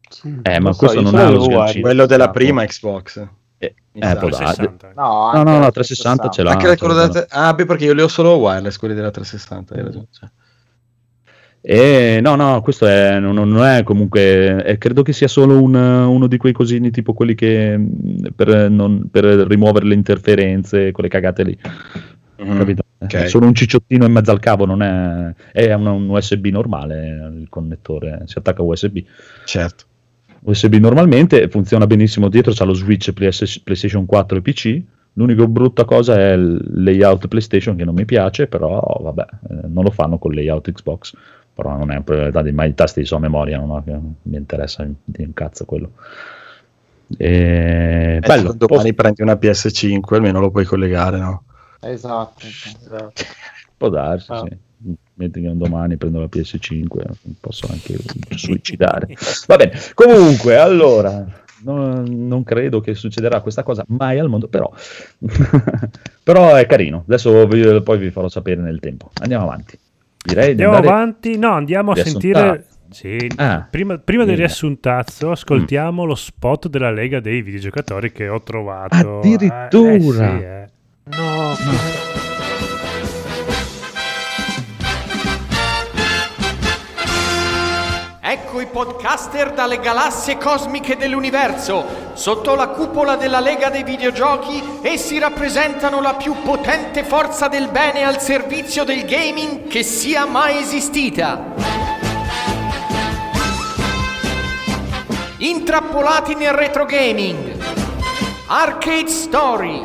[0.09, 0.39] Sì.
[0.43, 1.81] Eh, ma so, questo non ha lo sgancino.
[1.81, 3.25] Quello della Ah, prima Xbox.
[3.59, 4.55] Eh, eh, può darsi.
[4.61, 4.91] 360.
[4.95, 6.51] No, No, no, la 360 ce l'ha.
[6.51, 9.73] Anche tre- Ah, beh, perché io li ho solo wireless, quelli della 360.
[9.73, 10.05] hai ragione.
[10.11, 10.29] cioè.
[11.61, 15.75] E no, no, questo è, non, non è comunque, è- credo che sia solo un-
[15.75, 17.77] uno di quei cosini tipo quelli che
[18.33, 21.57] per, non- per rimuovere le interferenze, quelle cagate lì,
[22.37, 22.57] Mhm.
[22.57, 22.83] capito?
[22.99, 23.13] ok.
[23.13, 27.31] È solo un cicciottino in mezzo al cavo, non è, è un, un USB normale
[27.37, 28.99] il connettore, si attacca USB.
[29.45, 29.85] Certo.
[30.41, 34.81] USB normalmente funziona benissimo dietro, c'ha lo switch PS PlayStation 4 e PC.
[35.13, 39.83] L'unica brutta cosa è il layout PlayStation che non mi piace, però vabbè, eh, non
[39.83, 41.11] lo fanno con layout Xbox.
[41.57, 43.83] Però non è un problema di mai i tasti di sua memoria, non, ho-
[44.21, 45.91] mi interessa di un cazzo quello.
[47.17, 48.53] E Eh, Eh, bello.
[48.53, 51.43] domani prendi una PS5, almeno lo puoi collegare, no?
[51.81, 52.45] Esatto.
[52.45, 53.23] Esatto.
[53.75, 54.43] Può darsi, Ah.
[54.47, 54.55] sì.
[55.15, 57.01] Metti che un domani prendo la PS5,
[57.39, 57.95] posso anche
[58.35, 59.15] suicidare.
[59.47, 61.25] Va bene, comunque, allora,
[61.63, 64.71] non, non credo che succederà questa cosa mai al mondo, però,
[66.23, 66.99] però è carino.
[67.07, 69.09] Adesso vi- poi vi farò sapere nel tempo.
[69.21, 69.79] Andiamo avanti.
[70.27, 70.93] Direi di Andiamo andare...
[70.93, 71.37] avanti.
[71.37, 72.65] No, andiamo a sentire.
[72.89, 73.67] Sì, Ah.
[73.69, 79.19] prima, prima del riassuntazzo, ascoltiamo lo spot della Lega dei videogiocatori che ho trovato.
[79.19, 79.91] Addirittura?
[79.91, 80.65] Eh, eh sì, eh.
[81.17, 81.53] No,
[88.57, 91.85] Ecco i podcaster dalle galassie cosmiche dell'universo.
[92.13, 98.03] Sotto la cupola della Lega dei Videogiochi, essi rappresentano la più potente forza del bene
[98.03, 101.53] al servizio del gaming che sia mai esistita.
[105.37, 107.63] Intrappolati nel retro gaming.
[108.47, 109.83] Arcade Story.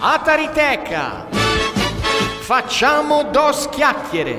[0.00, 1.28] Atariteca.
[2.40, 4.38] Facciamo dos chiacchiere.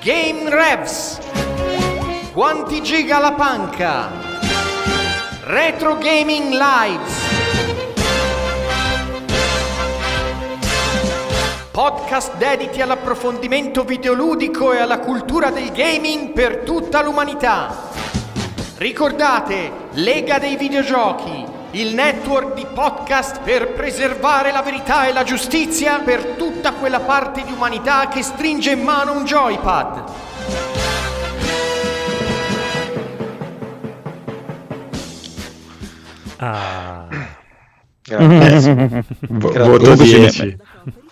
[0.00, 1.18] Game Revs.
[2.32, 4.08] Quanti giga la panca?
[5.46, 7.12] Retro Gaming Lives.
[11.72, 17.88] Podcast dediti all'approfondimento videoludico e alla cultura del gaming per tutta l'umanità.
[18.76, 25.98] Ricordate, Lega dei Videogiochi, il network di podcast per preservare la verità e la giustizia
[25.98, 30.29] per tutta quella parte di umanità che stringe in mano un joypad.
[36.42, 37.06] Ah.
[38.02, 38.74] grazie.
[39.28, 39.70] Vo- Grazie.
[39.70, 40.56] voto Comunque ci 10.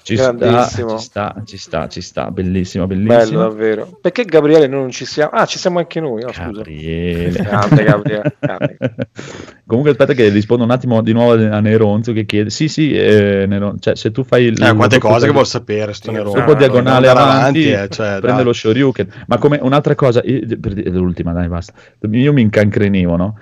[0.08, 0.96] Ci sta, Grandissimo.
[0.96, 3.40] ci sta, ci sta, ci sta, bellissimo, Bello bellissimo.
[3.40, 3.98] davvero.
[4.00, 5.32] Perché Gabriele noi non ci siamo?
[5.34, 6.22] Ah, ci siamo anche noi.
[6.22, 6.50] No, scusa.
[6.50, 7.30] Gabriele.
[7.42, 8.36] Grande Gabriele.
[8.38, 8.76] grande.
[9.66, 13.44] Comunque aspetta che rispondo un attimo di nuovo a Neronzo che chiede sì sì eh,
[13.46, 16.38] Neron- cioè, se tu fai il Eh, quante cose che vuol sapere sto Nerone.
[16.38, 18.44] dopo Ah, diagonale Andare avanti, eh, cioè, prende dai.
[18.44, 21.74] lo Shoryuken ma come un'altra cosa io- per l'ultima dai basta
[22.10, 23.38] io mi incancrenivo no?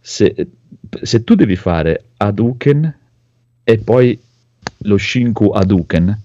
[0.00, 0.34] se,
[1.02, 2.94] se tu devi fare Hadouken
[3.64, 4.18] e poi
[4.82, 6.20] lo Shinku Hadouken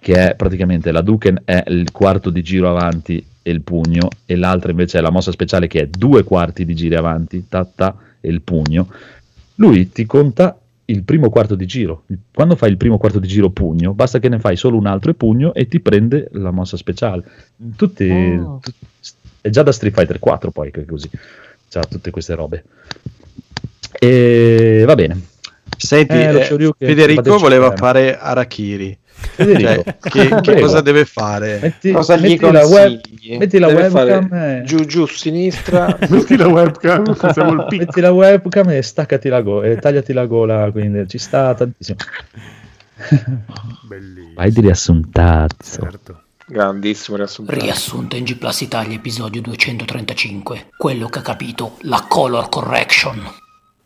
[0.00, 4.70] che è praticamente l'Hadouken è il quarto di giro avanti e il pugno e l'altra
[4.70, 8.28] invece è la mossa speciale che è due quarti di giri avanti ta, ta, e
[8.28, 8.88] il pugno
[9.56, 10.56] lui ti conta
[10.90, 12.04] il primo quarto di giro.
[12.32, 15.10] Quando fai il primo quarto di giro pugno, basta che ne fai solo un altro
[15.10, 17.24] e pugno e ti prende la mossa speciale.
[17.76, 18.58] Tutti, Oh.
[18.62, 18.74] tut-
[19.42, 21.10] è già da Street Fighter 4 poi che è così.
[21.68, 22.64] C'ha tutte queste robe.
[23.98, 25.20] E va bene.
[25.76, 27.76] Senti, Eh, lo eh, Shoryuken, Federico voleva eh.
[27.76, 28.98] fare Arachiri.
[29.20, 31.58] Federico, Cioè, che, che cosa deve fare?
[31.60, 33.00] Metti, Cosa gli metti la, web,
[33.38, 35.96] metti la Deve webcam fare e- giù, giù, sinistra.
[36.08, 37.02] Metti la webcam,
[37.70, 41.98] metti la webcam e staccati la gola e tagliati la gola quindi ci sta tantissimo
[43.88, 44.32] Bellissimo.
[44.34, 46.22] vai di riassuntazzo Certo.
[46.46, 47.52] Grandissimo riassunto.
[47.52, 50.68] Riassunto in G Plus Italia episodio 235.
[50.78, 53.20] Quello che ha capito la color correction.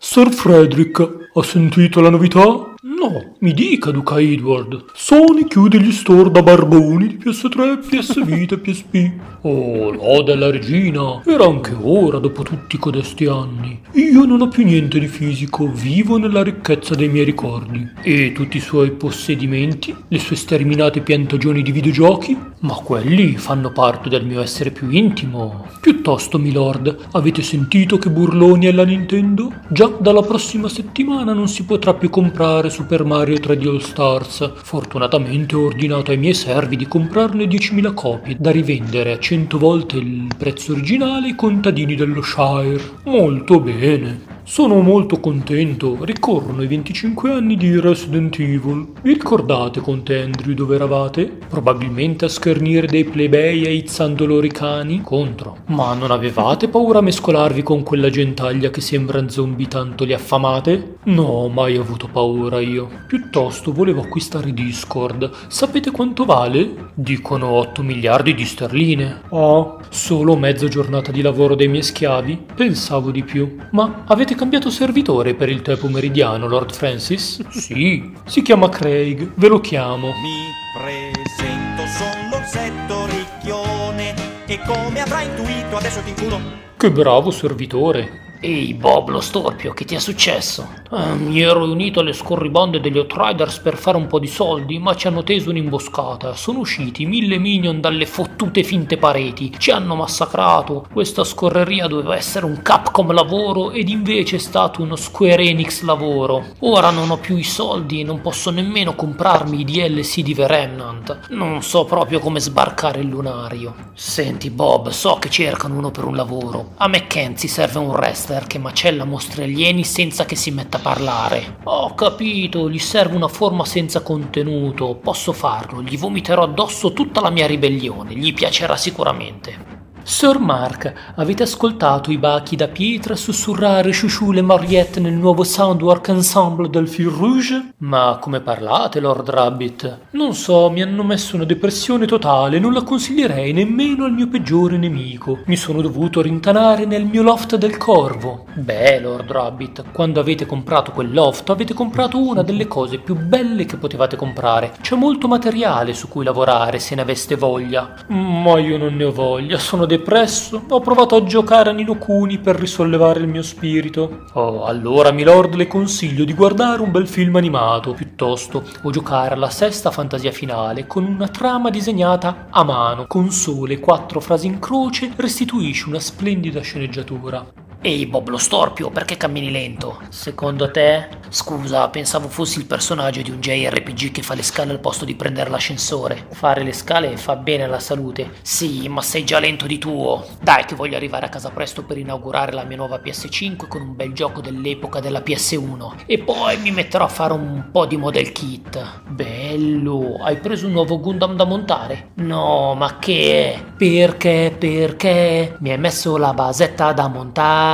[0.05, 0.99] Sir Frederick,
[1.35, 2.73] ha sentito la novità?
[2.85, 4.87] No, mi dica, Duca Edward.
[4.93, 9.13] Sony chiude gli store da barboni di PS3, PS Vita e PSP.
[9.43, 11.23] Oh, lode alla regina.
[11.25, 13.81] Era anche ora, dopo tutti codesti anni.
[13.93, 17.89] Io non ho più niente di fisico, vivo nella ricchezza dei miei ricordi.
[18.03, 22.37] E tutti i suoi possedimenti, le sue sterminate piantagioni di videogiochi?
[22.61, 25.67] Ma quelli fanno parte del mio essere più intimo.
[25.81, 29.53] Piuttosto, milord, avete sentito che burloni è la Nintendo?
[29.69, 34.53] Già dalla prossima settimana non si potrà più comprare Super Mario 3D All Stars.
[34.55, 39.97] Fortunatamente ho ordinato ai miei servi di comprarne 10.000 copie da rivendere a 100 volte
[39.99, 42.81] il prezzo originale ai contadini dello Shire.
[43.05, 44.41] Molto bene.
[44.45, 48.89] Sono molto contento, ricorrono i 25 anni di Resident Evil.
[49.01, 51.27] Vi ricordate, Conte Andrew, dove eravate?
[51.49, 55.01] Probabilmente a schernire dei plebei aizzando loro i cani?
[55.01, 55.59] Contro.
[55.67, 60.97] Ma non avevate paura a mescolarvi con quella gentaglia che sembra zombie tanto li affamate?
[61.05, 62.89] No, mai avuto paura io.
[63.07, 65.31] Piuttosto volevo acquistare Discord.
[65.47, 66.91] Sapete quanto vale?
[66.95, 69.23] Dicono 8 miliardi di sterline.
[69.29, 72.47] Oh, solo mezza giornata di lavoro dei miei schiavi?
[72.55, 73.57] Pensavo di più.
[73.71, 77.47] Ma avete cambiato servitore per il tè pomeridiano, Lord Francis?
[77.51, 80.09] Sì, si chiama Craig, ve lo chiamo.
[80.09, 84.15] Mi presento, sono l'orsetto ricchione
[84.47, 86.41] e come avrai intuito adesso ti incuro.
[86.77, 88.32] Che bravo servitore.
[88.45, 90.69] Ehi Bob lo storpio, che ti è successo?
[90.91, 94.97] "Ah, mi ero unito alle scorribonde degli Outriders per fare un po' di soldi, ma
[94.97, 96.35] ci hanno teso un'imboscata.
[96.35, 100.89] Sono usciti mille minion dalle fottute finte pareti, ci hanno massacrato.
[100.93, 106.47] Questa scorreria doveva essere un Capcom lavoro ed invece è stato uno Square Enix lavoro.
[106.61, 110.49] Ora non ho più i soldi e non posso nemmeno comprarmi i DLC di The
[110.49, 111.29] Remnant.
[111.29, 113.91] Non so proprio come sbarcare il lunario.
[113.95, 116.71] Senti Bob, so che cercano uno per un lavoro.
[116.79, 117.95] A Mackenzie serve un
[118.33, 121.59] wrestler che macella mostri alieni senza che si metta a parlare.
[121.65, 124.95] Ho capito, gli serve una forma senza contenuto.
[124.97, 129.82] Posso farlo, gli vomiterò addosso tutta la mia ribellione, gli piacerà sicuramente.
[130.05, 136.09] Sir Mark, avete ascoltato i bachi da pietra sussurrare Chouchou le Mariette nel nuovo soundwork
[136.09, 137.75] ensemble del Fil Rouge?
[137.79, 139.99] Ma come parlate, Lord Rabbit?
[140.11, 144.77] Non so, mi hanno messo una depressione totale, non la consiglierei nemmeno al mio peggiore
[144.77, 145.39] nemico.
[145.47, 148.47] Mi sono dovuto rintanare nel mio loft del corvo.
[148.55, 153.67] Beh, Lord Rabbit, quando avete comprato quel loft avete comprato una delle cose più belle
[153.67, 154.73] che potevate comprare.
[154.81, 157.95] C'è molto materiale su cui lavorare se ne aveste voglia.
[158.09, 160.65] Ma io non ne ho voglia, sono depresso.
[160.69, 164.25] Ho provato a giocare a Nino Kuni per risollevare il mio spirito.
[164.33, 169.51] Oh, allora, milord, le consiglio di guardare un bel film animato, piuttosto, o giocare alla
[169.51, 175.13] sesta fantasia finale con una trama disegnata a mano, con sole quattro frasi in croce,
[175.17, 177.72] restituisce una splendida sceneggiatura.
[177.85, 180.03] Ehi Bob lo storpio, perché cammini lento?
[180.09, 181.09] Secondo te?
[181.31, 185.17] Scusa, pensavo fossi il personaggio di un JRPG che fa le scale al posto di
[185.17, 186.27] prendere l'ascensore.
[186.31, 188.35] Fare le scale fa bene alla salute.
[188.43, 190.25] Sì, ma sei già lento di tuo.
[190.41, 193.97] Dai che voglio arrivare a casa presto per inaugurare la mia nuova PS5 con un
[193.97, 196.05] bel gioco dell'epoca della PS1.
[196.07, 199.03] E poi mi metterò a fare un po' di model kit.
[199.09, 202.11] Bello, hai preso un nuovo Gundam da montare?
[202.17, 203.61] No, ma che?
[203.77, 204.55] Perché?
[204.57, 205.57] Perché?
[205.59, 207.71] Mi hai messo la basetta da montare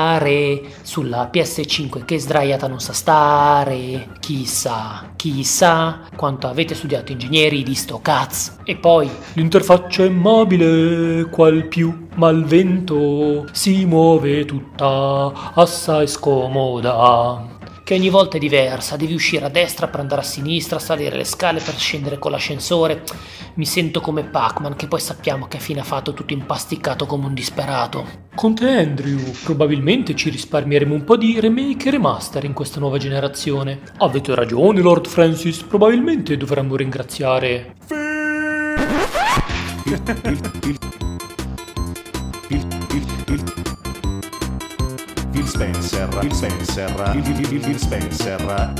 [0.82, 4.10] sulla PS5 che sdraiata non sa stare.
[4.20, 8.52] Chissà, chissà quanto avete studiato ingegneri di sto cazzo.
[8.64, 17.57] E poi L'interfaccia è mobile, qual più, ma il vento si muove tutta assai scomoda.
[17.88, 21.24] Che ogni volta è diversa, devi uscire a destra per andare a sinistra, salire le
[21.24, 23.02] scale per scendere con l'ascensore.
[23.54, 27.32] Mi sento come Pac-Man, che poi sappiamo che fine ha fatto tutto impasticcato come un
[27.32, 28.26] disperato.
[28.34, 33.80] Conte Andrew, probabilmente ci risparmieremo un po' di remake e remaster in questa nuova generazione.
[33.96, 37.74] Avete ragione, Lord Francis, probabilmente dovremmo ringraziare...
[45.48, 48.72] Spencer, Phil Spencer, Phil, Phil, Phil Spencer,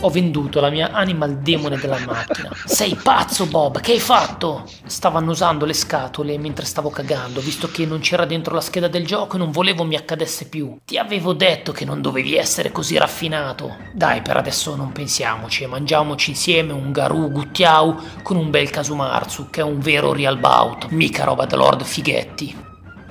[0.00, 2.50] Ho venduto la mia anima al demone della macchina.
[2.64, 3.80] Sei pazzo, Bob?
[3.80, 4.64] Che hai fatto?
[4.86, 9.06] Stavo annusando le scatole mentre stavo cagando, visto che non c'era dentro la scheda del
[9.06, 10.78] gioco e non volevo mi accadesse più.
[10.84, 13.76] Ti avevo detto che non dovevi essere così raffinato.
[13.92, 19.48] Dai, per adesso non pensiamoci e mangiamoci insieme un Garou Guttiau con un bel Kasumarzu,
[19.48, 22.63] che è un vero real bout, mica roba da Lord Fighetti.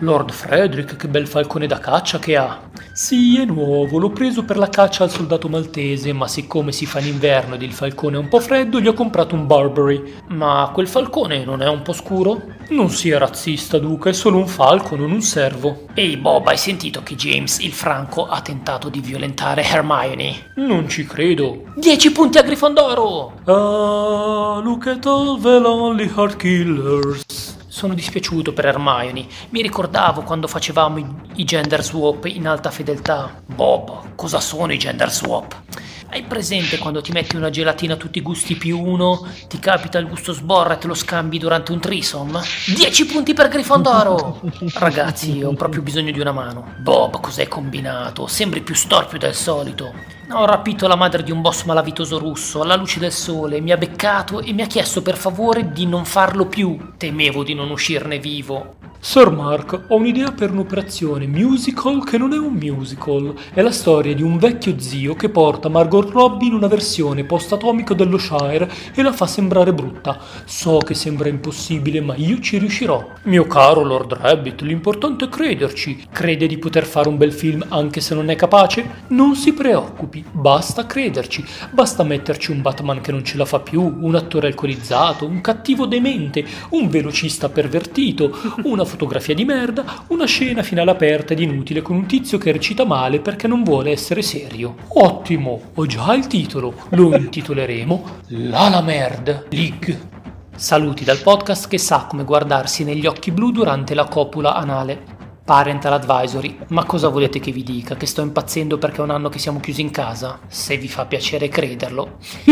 [0.03, 2.59] Lord Frederick, che bel falcone da caccia che ha.
[2.91, 6.99] Sì, è nuovo, l'ho preso per la caccia al soldato maltese, ma siccome si fa
[6.99, 10.13] in inverno ed il falcone è un po' freddo, gli ho comprato un Barbary.
[10.27, 12.41] Ma quel falcone non è un po' scuro?
[12.69, 15.87] Non sia razzista, Duca, è solo un falco, non un servo.
[15.93, 20.51] Ehi Bob, hai sentito che James il Franco ha tentato di violentare Hermione?
[20.55, 21.71] Non ci credo.
[21.75, 23.39] 10 punti a Grifondoro!
[23.45, 27.61] Ah, look at all the lonely heart killers.
[27.73, 29.25] Sono dispiaciuto per Hermione.
[29.49, 31.05] Mi ricordavo quando facevamo i,
[31.37, 33.41] i gender swap in alta fedeltà.
[33.47, 35.59] Bob, cosa sono i gender swap?
[36.07, 39.97] Hai presente quando ti metti una gelatina a tutti i gusti più uno, ti capita
[39.97, 42.39] il gusto sborra e te lo scambi durante un trisom?
[42.75, 44.39] 10 punti per Grifondoro!
[44.75, 46.75] Ragazzi, ho proprio bisogno di una mano.
[46.77, 48.27] Bob, cos'hai combinato?
[48.27, 49.91] Sembri più storpio del solito.
[50.35, 53.77] Ho rapito la madre di un boss malavitoso russo alla luce del sole, mi ha
[53.77, 56.93] beccato e mi ha chiesto per favore di non farlo più.
[56.97, 58.77] Temevo di non uscirne vivo.
[59.05, 63.33] Sir Mark, ho un'idea per un'operazione musical che non è un musical.
[63.53, 67.93] È la storia di un vecchio zio che porta Margot Robbie in una versione post-atomica
[67.93, 70.17] dello Shire e la fa sembrare brutta.
[70.45, 73.05] So che sembra impossibile, ma io ci riuscirò.
[73.23, 76.05] Mio caro Lord Rabbit, l'importante è crederci.
[76.09, 79.03] Crede di poter fare un bel film anche se non è capace?
[79.07, 81.43] Non si preoccupi, basta crederci.
[81.71, 85.85] Basta metterci un Batman che non ce la fa più, un attore alcolizzato, un cattivo
[85.85, 91.95] demente, un velocista pervertito, una fotografia di merda, una scena finale aperta ed inutile con
[91.95, 94.75] un tizio che recita male perché non vuole essere serio.
[94.95, 100.11] Ottimo, ho già il titolo, lo intitoleremo La la Merd League.
[100.55, 105.22] Saluti dal podcast che sa come guardarsi negli occhi blu durante la copula anale.
[105.45, 107.95] Parental advisory, ma cosa volete che vi dica?
[107.95, 110.39] Che sto impazzendo perché è un anno che siamo chiusi in casa?
[110.47, 112.17] Se vi fa piacere crederlo.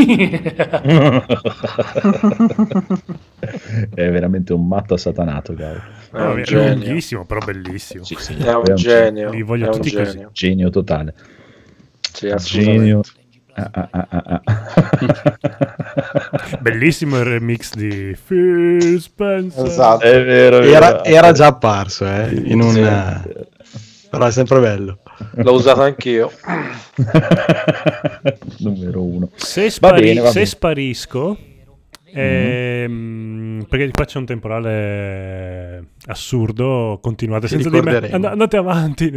[3.96, 5.82] è veramente un matto assatanato, caro.
[6.12, 6.86] È un genio.
[6.86, 8.04] lunghissimo, però bellissimo.
[8.04, 9.30] Sì, sì, È un genio.
[9.30, 10.12] Li voglio è un tutti così.
[10.12, 10.30] genio.
[10.34, 11.16] Genio totale.
[12.12, 12.34] Sì.
[12.36, 13.02] Genio.
[13.54, 14.42] Ah, ah, ah.
[16.62, 19.66] Bellissimo il remix di Phil Spencer.
[19.66, 20.04] Esatto.
[20.06, 21.04] È vero, è Era, vero.
[21.04, 22.72] era già apparso, eh, in un...
[22.72, 22.82] Sì.
[24.10, 25.00] però è sempre bello.
[25.36, 26.32] L'ho usato anch'io.
[28.60, 29.30] Numero uno.
[29.36, 30.46] Se, Va spari- bene, va se
[32.12, 37.98] sparisco, ehm, perché qua c'è un temporale assurdo, continuate Ti senza di me.
[38.10, 39.10] And- andate avanti.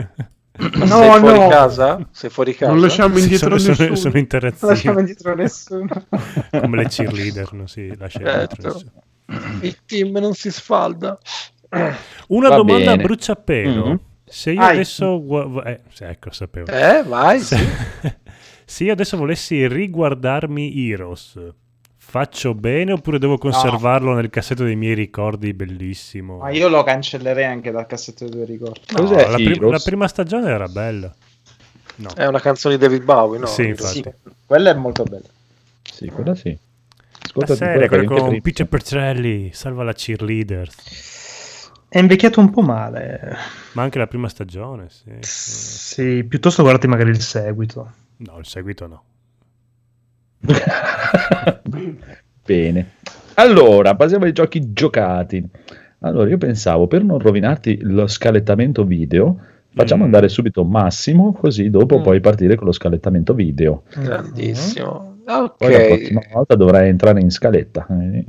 [0.56, 1.48] No, sei fuori no.
[1.48, 2.08] casa?
[2.12, 2.70] Sei fuori casa?
[2.72, 3.96] Non lasciamo indietro sono, sono, nessuno.
[3.96, 4.76] sono Non interazionali.
[4.76, 6.06] lasciamo indietro nessuno.
[6.60, 8.72] Come le cheerleader, non si lascia indietro Certo.
[9.26, 9.58] nessuno.
[9.62, 11.18] Il team non si sfalda.
[12.28, 13.02] Una Va domanda a bene.
[13.02, 13.86] bruciapelo.
[13.86, 14.00] Mhm.
[14.26, 14.74] Se io Vai.
[14.74, 15.62] adesso...
[15.64, 16.70] eh, ecco, sapevo.
[16.70, 17.40] Eh, vai.
[17.40, 17.64] Se, Sì.
[18.64, 21.36] se io adesso volessi riguardarmi Heroes,
[22.14, 26.36] faccio bene oppure devo conservarlo nel cassetto dei miei ricordi bellissimo?
[26.36, 28.82] Ma io lo cancellerei anche dal cassetto dei tuoi ricordi.
[28.90, 31.12] No, Cos'è la, prim- la prima stagione era bella.
[31.96, 32.10] No.
[32.14, 33.46] È una canzone di David Bowie, no?
[33.46, 34.02] Sì, infatti.
[34.02, 34.12] Sì,
[34.46, 35.26] quella è molto bella.
[35.82, 36.50] Sì, quella sì.
[36.50, 36.58] La
[37.24, 40.70] Ascoltati serie, quella con Piccia Pertrelli, salva la cheerleader.
[41.88, 43.36] È invecchiato un po' male.
[43.72, 45.10] Ma anche la prima stagione, sì.
[45.18, 47.92] Sì, piuttosto guardati magari il seguito.
[48.18, 49.02] No, il seguito no.
[52.44, 52.86] Bene.
[53.34, 55.44] Allora, passiamo ai giochi giocati.
[56.00, 59.38] Allora, io pensavo, per non rovinarti lo scalettamento video,
[59.74, 60.06] facciamo Mm.
[60.06, 62.02] andare subito Massimo, così dopo Mm.
[62.02, 63.84] puoi partire con lo scalettamento video.
[63.96, 65.12] Grandissimo.
[65.24, 67.86] Poi la prossima volta dovrai entrare in scaletta.
[67.88, 68.24] Eh,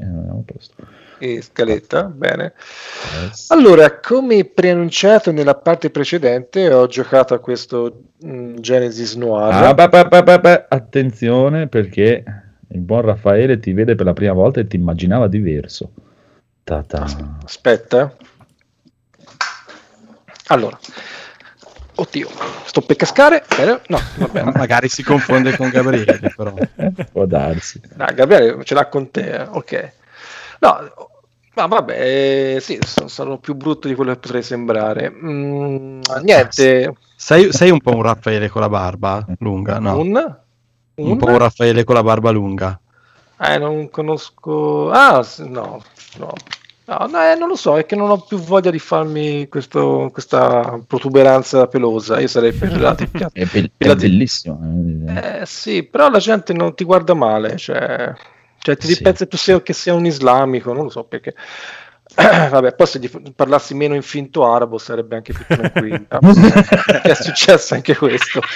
[0.45, 0.73] posto.
[1.17, 2.53] E scaletta, bene.
[3.21, 3.49] Yes.
[3.49, 9.53] Allora, come preannunciato nella parte precedente, ho giocato a questo mm, Genesis Noir.
[9.53, 12.23] Ah, pa, pa, pa, Attenzione perché
[12.69, 15.91] il buon Raffaele ti vede per la prima volta e ti immaginava diverso.
[16.63, 17.05] Ta-ta.
[17.43, 18.15] Aspetta.
[20.47, 20.77] Allora.
[21.97, 22.27] Oddio,
[22.65, 23.43] sto per cascare.
[23.55, 23.79] Bene.
[23.87, 24.43] No, vabbè.
[24.55, 26.53] Magari si confonde con Gabriele, però.
[27.11, 27.79] Può darsi.
[27.95, 29.91] Dai, Gabriele ce l'ha con te, eh, ok.
[30.59, 30.79] No,
[31.55, 35.09] ma vabbè, eh, sì, sono, sono più brutto di quello che potrei sembrare.
[35.11, 39.99] Mm, niente, Sei, sei un po' un Raffaele con la barba lunga, no?
[39.99, 40.39] un,
[41.01, 42.79] Un un- po' un Raffaele con la barba lunga.
[43.39, 44.89] eh, non conosco...
[44.91, 45.81] Ah, no,
[46.17, 46.33] no.
[46.87, 50.09] No, no, eh, non lo so, è che non ho più voglia di farmi questo-
[50.11, 52.19] questa protuberanza pelosa.
[52.19, 52.95] Io sarei per la
[53.31, 54.59] È, be- la- è bellissimo.
[55.07, 55.41] eh.
[55.41, 58.13] Eh, sì, però la gente non ti guarda male, cioè,
[58.65, 59.01] cioè ti Sì.
[59.03, 61.35] pensa tu sia, che sia un islamico, non lo so perché.
[62.15, 66.05] Vabbè, poi se gli parlassi meno in finto arabo sarebbe anche più tranquillo.
[67.03, 68.41] è successo anche questo.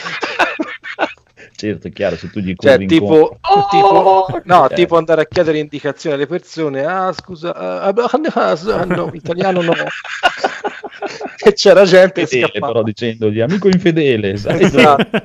[1.59, 4.75] Certo, è chiaro, se tu gli Cioè, tipo, incontro- tipo, no, Eh.
[4.75, 6.85] tipo andare a chiedere indicazioni alle persone.
[6.85, 9.73] Ah, scusa, ah, no, italiano no.
[11.43, 12.71] e c'era gente che Fedele, scappava.
[12.71, 14.63] però dicendogli amico infedele, sai?
[14.63, 15.17] Esatto.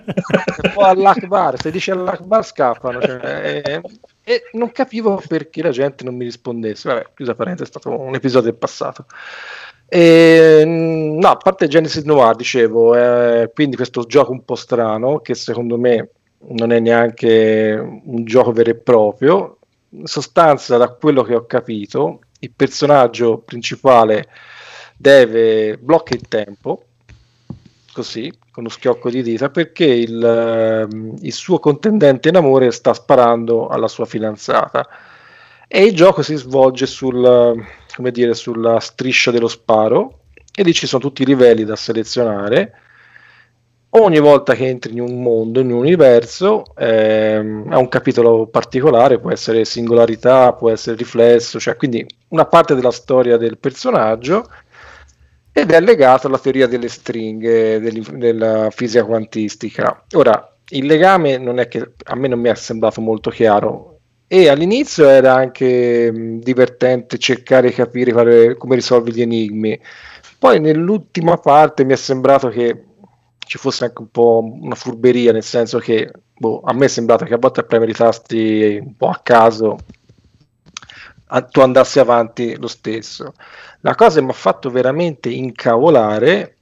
[0.61, 3.01] E poi all'Akbar, se dici all'Akbar scappano.
[3.01, 3.81] cioè, e,
[4.25, 6.89] e non capivo perché la gente non mi rispondesse.
[6.89, 9.07] Vabbè, chiusa parentesi, è stato un episodio del passato.
[9.87, 15.21] E, mm, no, a parte Genesis Noir, dicevo, eh, quindi questo gioco un po' strano
[15.21, 16.11] che secondo me
[16.49, 19.59] non è neanche un gioco vero e proprio.
[19.91, 24.27] In sostanza, da quello che ho capito, il personaggio principale
[24.97, 26.85] deve blocca il tempo
[27.95, 32.93] così con uno schiocco di dita perché il, ehm, il suo contendente in amore sta
[32.93, 34.87] sparando alla sua fidanzata.
[35.67, 37.65] E il gioco si svolge sul,
[38.13, 40.19] dire, sulla striscia dello sparo
[40.55, 42.81] e lì ci sono tutti i livelli da selezionare.
[43.97, 49.21] Ogni volta che entri in un mondo, in un universo, ehm, ha un capitolo particolare,
[49.21, 54.49] può essere singolarità, può essere riflesso, cioè quindi una parte della storia del personaggio
[55.57, 60.05] ed è legato alla teoria delle stringhe della fisica quantistica.
[60.15, 64.49] Ora, il legame non è che a me non mi è sembrato molto chiaro e
[64.49, 69.79] all'inizio era anche mh, divertente cercare di capire quale- come risolvi gli enigmi.
[70.39, 72.85] Poi nell'ultima parte mi è sembrato che
[73.39, 77.25] ci fosse anche un po' una furberia, nel senso che boh, a me è sembrato
[77.25, 79.77] che a volte a premere i tasti un po' a caso
[81.51, 83.35] tu andassi avanti lo stesso.
[83.81, 86.57] La cosa che mi ha fatto veramente incavolare,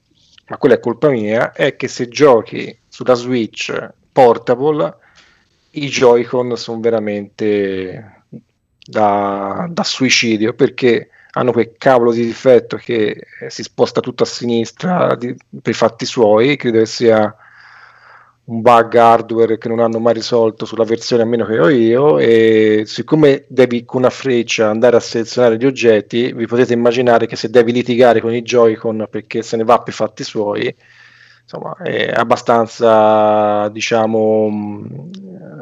[0.48, 3.72] ma quella è colpa mia, è che se giochi sulla Switch
[4.12, 4.96] portable,
[5.72, 8.24] i Joy-Con sono veramente
[8.84, 14.26] da, da suicidio perché hanno quel cavolo di difetto che eh, si sposta tutto a
[14.26, 17.34] sinistra di- per i fatti suoi, credo che sia
[18.44, 22.18] un bug hardware che non hanno mai risolto sulla versione a meno che ho io
[22.18, 27.36] e siccome devi con una freccia andare a selezionare gli oggetti vi potete immaginare che
[27.36, 30.74] se devi litigare con i Joy-Con perché se ne va per fatti suoi
[31.42, 35.10] insomma è abbastanza diciamo mh,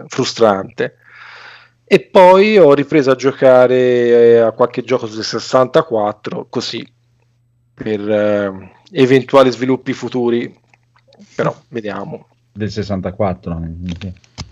[0.09, 0.97] frustrante.
[1.85, 6.87] E poi ho ripreso a giocare eh, a qualche gioco su 64 così
[7.75, 10.57] per eh, eventuali sviluppi futuri.
[11.35, 13.59] Però vediamo Del 64.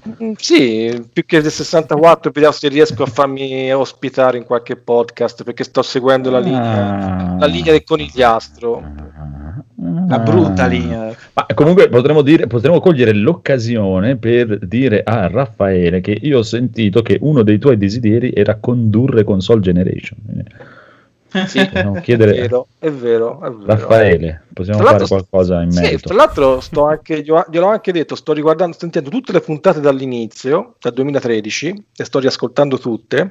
[0.09, 5.43] Mm, Sì, più che del 64, vediamo se riesco a farmi ospitare in qualche podcast
[5.43, 9.17] perché sto seguendo la linea, la linea del conigliastro.
[10.09, 11.15] La brutta linea.
[11.35, 17.03] Ma comunque potremmo, dire, potremmo cogliere l'occasione per dire a Raffaele che io ho sentito
[17.03, 20.19] che uno dei tuoi desideri era condurre console generation.
[21.47, 21.69] Sì,
[22.03, 23.67] chiedere è vero, è vero, è vero.
[23.67, 26.09] Raffaele, possiamo fare qualcosa in Sì, merito?
[26.09, 29.81] tra l'altro sto anche, glielo gliel'ho anche detto, sto riguardando, sto sentendo tutte le puntate
[29.81, 33.31] dall'inizio, dal 2013, e sto riascoltando tutte,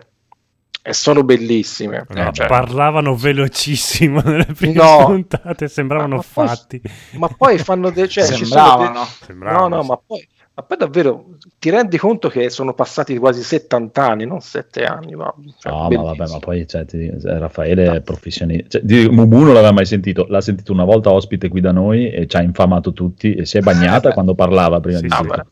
[0.84, 2.06] e sono bellissime.
[2.10, 5.06] No, Eh, cioè- Parlavano velocissimo nelle prime No.
[5.06, 6.82] puntate, sembravano Ma poi- fatti.
[7.14, 8.94] ma poi fanno dei cioè, ci sono Sembravano.
[9.00, 10.28] dei- Sembravano, no no ma poi,
[10.58, 11.26] ma poi davvero
[11.60, 15.82] ti rendi conto che sono passati quasi 70 anni non 7 anni ma, cioè, No,
[15.82, 16.16] ma bellissimo.
[16.16, 18.80] vabbè, ma poi cioè, ti- Raffaele è professionista.
[18.80, 22.10] Cioè, di- Mumu non l'aveva mai sentito, l'ha sentito una volta ospite qui da noi
[22.10, 25.46] e ci ha infamato tutti e si è bagnata quando parlava prima di Ah, tutto.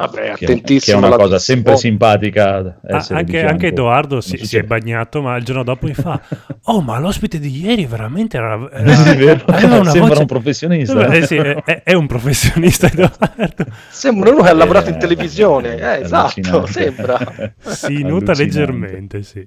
[0.00, 2.56] Vabbè Che, attentissimo che è una cosa sempre simpatica.
[2.56, 3.50] Ah, essere di anche, fianco.
[3.50, 6.20] anche Edoardo si, si è bagnato, ma il giorno dopo mi fa:
[6.64, 8.58] Oh, ma l'ospite di ieri veramente era.
[8.94, 9.44] Sì, vero.
[9.46, 11.06] aveva una Sembra voce- un professionista.
[11.06, 13.64] Eh, sì, è, è- un professionista, Edoardo.
[13.90, 17.18] sembra uno che ha lavorato in televisione eh, esatto sembra
[17.60, 18.42] Si nuta Allucinante.
[18.44, 19.46] leggermente, sì.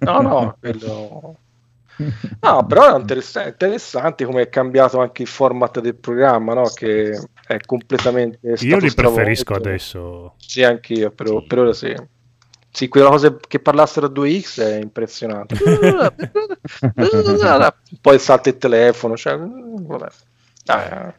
[0.00, 1.36] No no quello
[2.40, 6.62] no però è interessa- interessante come è cambiato anche il format del programma no?
[6.74, 7.18] che
[7.54, 9.68] è completamente Io li preferisco stravolto.
[9.68, 10.34] adesso.
[10.38, 11.94] Sì, anch'io, per, per ora sì.
[12.70, 15.56] Sì, quella cosa che parlassero a 2x è impressionante.
[18.00, 20.08] Poi salta il telefono, cioè, vabbè.
[20.66, 21.14] Ah, è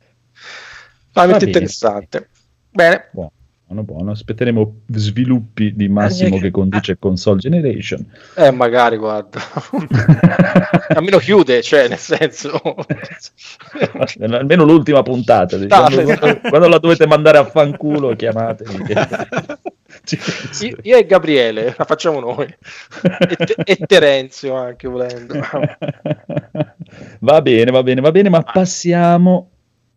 [1.13, 2.29] veramente interessante.
[2.71, 3.31] Bene, Buono,
[3.73, 4.11] buono, buono.
[4.11, 8.05] Aspetteremo sviluppi di Massimo Eh, che conduce Console Generation.
[8.35, 9.39] eh, magari, guarda.
[10.95, 12.61] Almeno chiude, cioè, nel senso...
[14.19, 15.57] Almeno l'ultima puntata.
[15.57, 18.85] No, Quando, quando- la dovete mandare a fanculo, chiamatemi.
[20.83, 22.45] io e Gabriele, la facciamo noi.
[22.45, 25.33] E, Te- e Terenzio anche, volendo.
[27.19, 29.49] Va bene, va bene, va bene, ma passiamo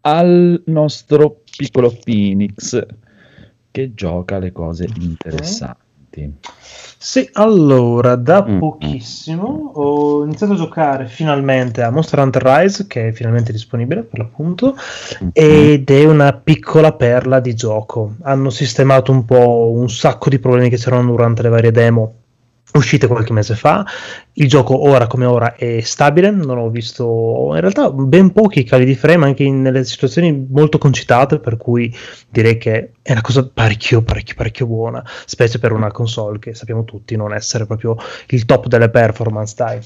[0.03, 2.81] al nostro piccolo Phoenix
[3.77, 5.85] che gioca le cose interessanti.
[6.97, 13.09] Sì, allora, da Mm, pochissimo ho iniziato a giocare finalmente a Monster Hunter Rise, che
[13.09, 14.75] è finalmente disponibile per l'appunto,
[15.35, 18.15] ed è una piccola perla di gioco.
[18.23, 22.15] Hanno sistemato un po' un sacco di problemi che c'erano durante le varie demo
[22.77, 23.85] uscite qualche mese fa.
[24.35, 28.85] Il gioco ora come ora è stabile, non ho visto in realtà ben pochi cali
[28.85, 31.95] di frame anche in- nelle situazioni molto concitate, per cui
[32.29, 36.85] direi che è una cosa parecchio, parecchio, parecchio buona, specie per una console che sappiamo
[36.85, 37.97] tutti non essere proprio
[38.29, 39.81] il top delle performance, dai.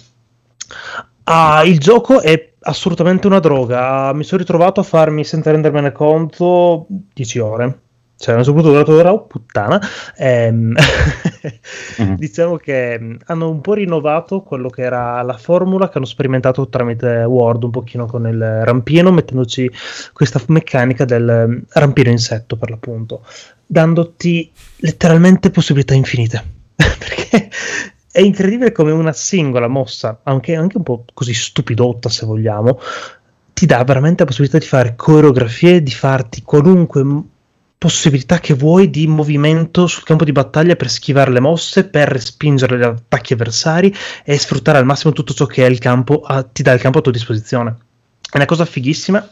[1.24, 4.12] Ah, il gioco è assolutamente una droga.
[4.12, 7.80] Mi sono ritrovato a farmi, senza rendermene conto, 10 ore.
[8.20, 9.80] Cioè, non sono durato ora, oh, puttana.
[10.14, 10.74] Ehm,
[12.16, 16.68] diciamo che mh, hanno un po' rinnovato quello che era la formula che hanno sperimentato
[16.68, 19.70] tramite Word un pochino con il rampino, mettendoci
[20.12, 23.24] questa meccanica del mm, rampino insetto per l'appunto,
[23.64, 26.44] dandoti letteralmente possibilità infinite.
[26.76, 27.48] Perché
[28.12, 32.78] è incredibile come una singola mossa, anche, anche un po' così stupidotta se vogliamo,
[33.54, 37.02] ti dà veramente la possibilità di fare coreografie, di farti qualunque
[37.80, 42.76] possibilità che vuoi di movimento sul campo di battaglia per schivare le mosse, per respingere
[42.76, 43.90] gli attacchi avversari
[44.22, 47.10] e sfruttare al massimo tutto ciò che campo a- ti dà il campo a tua
[47.10, 47.74] disposizione.
[48.30, 49.26] È una cosa fighissima.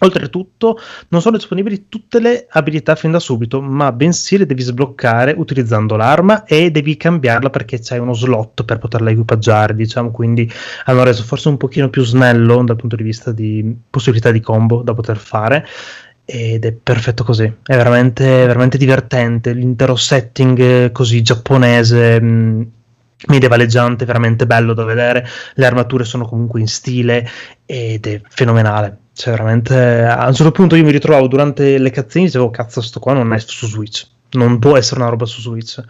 [0.00, 0.78] Oltretutto,
[1.08, 5.94] non sono disponibili tutte le abilità fin da subito, ma bensì le devi sbloccare utilizzando
[5.94, 10.50] l'arma e devi cambiarla perché c'hai uno slot per poterla equipaggiare, diciamo, quindi
[10.86, 14.82] hanno reso forse un pochino più snello dal punto di vista di possibilità di combo
[14.82, 15.66] da poter fare
[16.34, 22.70] ed è perfetto così, è veramente, veramente divertente, l'intero setting eh, così giapponese, mh,
[23.26, 25.26] medievaleggiante, veramente bello da vedere,
[25.56, 27.28] le armature sono comunque in stile
[27.66, 32.24] ed è fenomenale, cioè veramente a un certo punto io mi ritrovavo durante le cazzine
[32.24, 35.42] e dicevo cazzo sto qua non è su Switch, non può essere una roba su
[35.42, 35.82] Switch.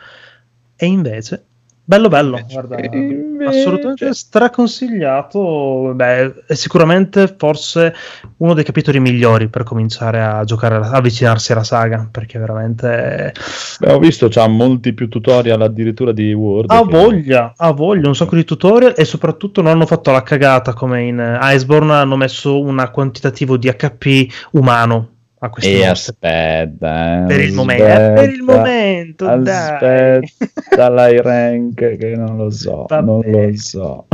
[0.74, 1.44] E invece
[1.92, 5.92] Bello bello, guarda, invece- assolutamente straconsigliato.
[5.94, 7.94] Beh, è sicuramente forse
[8.38, 13.34] uno dei capitoli migliori per cominciare a giocare, a avvicinarsi alla saga, perché veramente
[13.78, 16.70] Beh, ho visto, c'ha molti più tutorial addirittura di Word.
[16.70, 20.22] ha che- voglia, ha voglia, un sacco di tutorial e soprattutto non hanno fatto la
[20.22, 25.08] cagata come in Iceborne, hanno messo un quantitativo di HP umano
[25.44, 29.28] a questi E aspetta, eh, Per il momento, eh, per il aspetta, momento.
[29.28, 33.04] Aspetta l'high rank che non lo so, Vabbè.
[33.04, 34.06] non lo so.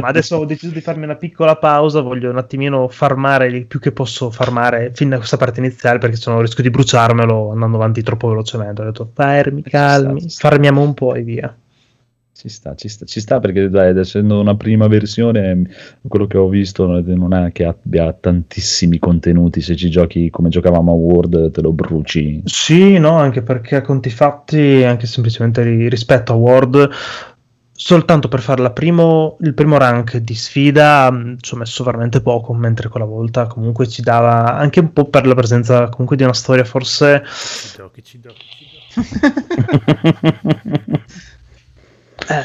[0.00, 3.78] Ma adesso ho deciso di farmi una piccola pausa, voglio un attimino farmare il più
[3.78, 8.02] che posso farmare fin da questa parte iniziale perché sennò rischio di bruciarmelo andando avanti
[8.02, 8.80] troppo velocemente.
[8.80, 11.54] Ho detto fermi, calmi, farmiamo un po' e via.
[12.44, 15.62] Ci sta, ci sta, ci sta perché dai, essendo una prima versione,
[16.06, 20.92] quello che ho visto non è che abbia tantissimi contenuti, se ci giochi come giocavamo
[20.92, 22.42] a Word te lo bruci.
[22.44, 26.90] Sì, no, anche perché a conti fatti, anche semplicemente ri- rispetto a Word,
[27.72, 32.20] soltanto per fare la primo- il primo rank di sfida mh, ci ho messo veramente
[32.20, 36.24] poco, mentre quella volta comunque ci dava anche un po' per la presenza comunque di
[36.24, 38.92] una storia forse Ci giochi, ci giochi, ci giochi.
[42.28, 42.44] Eh,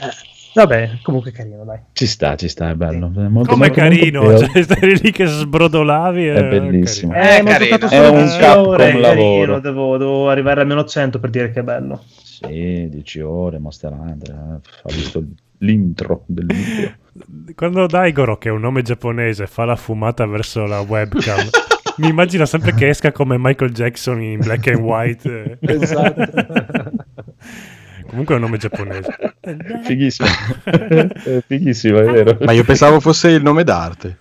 [0.53, 1.79] vabbè, comunque carino, dai.
[1.93, 3.11] Ci sta, ci sta, è bello.
[3.15, 6.27] È molto, Come molto, carino, molto cioè, stai lì che sbrodolavi.
[6.27, 7.13] È bellissimo.
[7.13, 7.75] Eh, È ma ho carino.
[7.77, 9.39] È solo un 10 Capcom ore, è lavoro.
[9.39, 12.03] carino, devo, devo arrivare almeno a 100 per dire che è bello.
[12.05, 15.23] Sì, 10 ore, Monster Hunter, eh, ha visto
[15.59, 16.93] l'intro del video.
[17.55, 21.49] Quando Daigoro, che è un nome giapponese, fa la fumata verso la webcam,
[21.97, 25.57] mi immagino sempre che esca come Michael Jackson in black and white.
[25.59, 26.23] Esatto.
[28.09, 29.15] Comunque è un nome giapponese.
[29.83, 30.27] Fighissimo.
[30.65, 32.37] È fighissimo, è vero.
[32.41, 34.17] Ma io pensavo fosse il nome d'arte.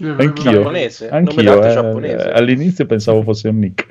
[0.00, 2.30] Anch'io, Giapponese, nome anch'io d'arte eh, giapponese.
[2.30, 3.86] all'inizio pensavo fosse un nick.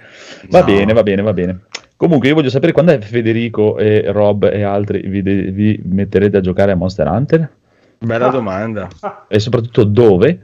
[0.50, 0.66] Va No.
[0.66, 1.60] bene, va bene, va bene.
[1.98, 6.38] Comunque io voglio sapere quando è Federico e Rob e altri vi, de- vi metterete
[6.38, 7.50] a giocare a Monster Hunter
[7.98, 8.88] Bella domanda.
[9.28, 10.40] e soprattutto dove?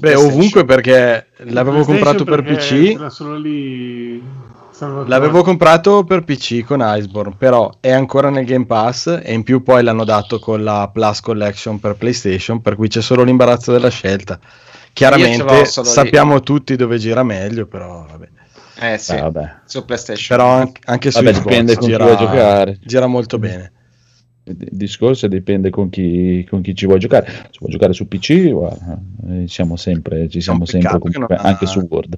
[0.00, 2.94] Beh, ovunque perché l'avevo comprato per perché PC.
[2.94, 4.22] Era solo lì.
[4.78, 5.08] Salvatore.
[5.08, 9.62] L'avevo comprato per PC con Iceborne, però è ancora nel Game Pass e in più
[9.62, 13.88] poi l'hanno dato con la Plus Collection per PlayStation, per cui c'è solo l'imbarazzo della
[13.90, 14.38] scelta.
[14.92, 15.92] Chiaramente solo lì.
[15.92, 18.28] sappiamo tutti dove gira meglio, però vabbè.
[18.80, 19.54] Eh sì, Ah, vabbè.
[19.64, 20.36] su PlayStation.
[20.36, 22.78] Però an- anche su Vabbè, Xbox dipende gira, giocare.
[22.80, 23.72] gira molto bene.
[24.50, 27.26] Il discorso dipende con chi, con chi ci vuoi giocare.
[27.28, 28.98] Se vuoi giocare su PC, guarda,
[29.28, 32.16] eh, siamo sempre, ci siamo sempre comunque, ha- anche su Word.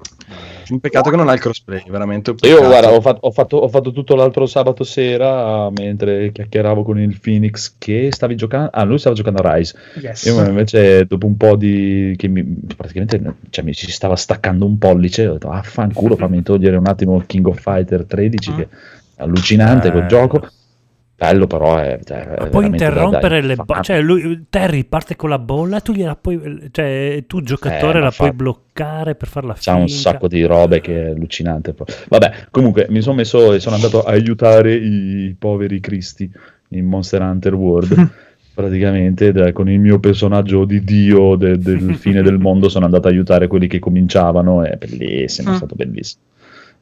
[0.69, 3.67] Un peccato che non ha il crossplay, veramente Io guarda, ho fatto, ho fatto- ho
[3.67, 8.69] fatto tutto l'altro sabato sera mentre chiacchieravo con il Phoenix che stavi giocando.
[8.71, 9.75] Ah, lui stava giocando a Rise.
[10.01, 10.23] Yes.
[10.25, 12.13] Io invece, dopo un po' di.
[12.17, 12.43] che mi,
[12.77, 16.87] praticamente cioè, mi ci stava staccando un pollice, ho detto, ah, fanculo, fammi togliere un
[16.87, 18.67] attimo King of Fighter 13, che è
[19.23, 20.07] allucinante quel Eh.
[20.07, 20.47] gioco.
[21.21, 21.99] Bello, però è.
[22.03, 23.83] Cioè, è puoi interrompere da- le bolle.
[23.83, 26.69] Cioè, lui, Terry parte con la bolla, tu gliela puoi.
[26.71, 30.01] Cioè, tu giocatore Eh, la puoi fa- bloccare per farla C'ha un finta.
[30.01, 31.75] sacco di robe che è allucinante.
[32.09, 36.27] Vabbè, comunque mi sono messo e sono andato a aiutare i poveri cristi
[36.69, 38.09] in Monster Hunter World.
[38.53, 43.07] Praticamente da- con il mio personaggio di dio de- del fine del mondo sono andato
[43.07, 44.63] a aiutare quelli che cominciavano.
[44.63, 45.55] È bellissimo, è Mm.
[45.55, 46.21] stato bellissimo.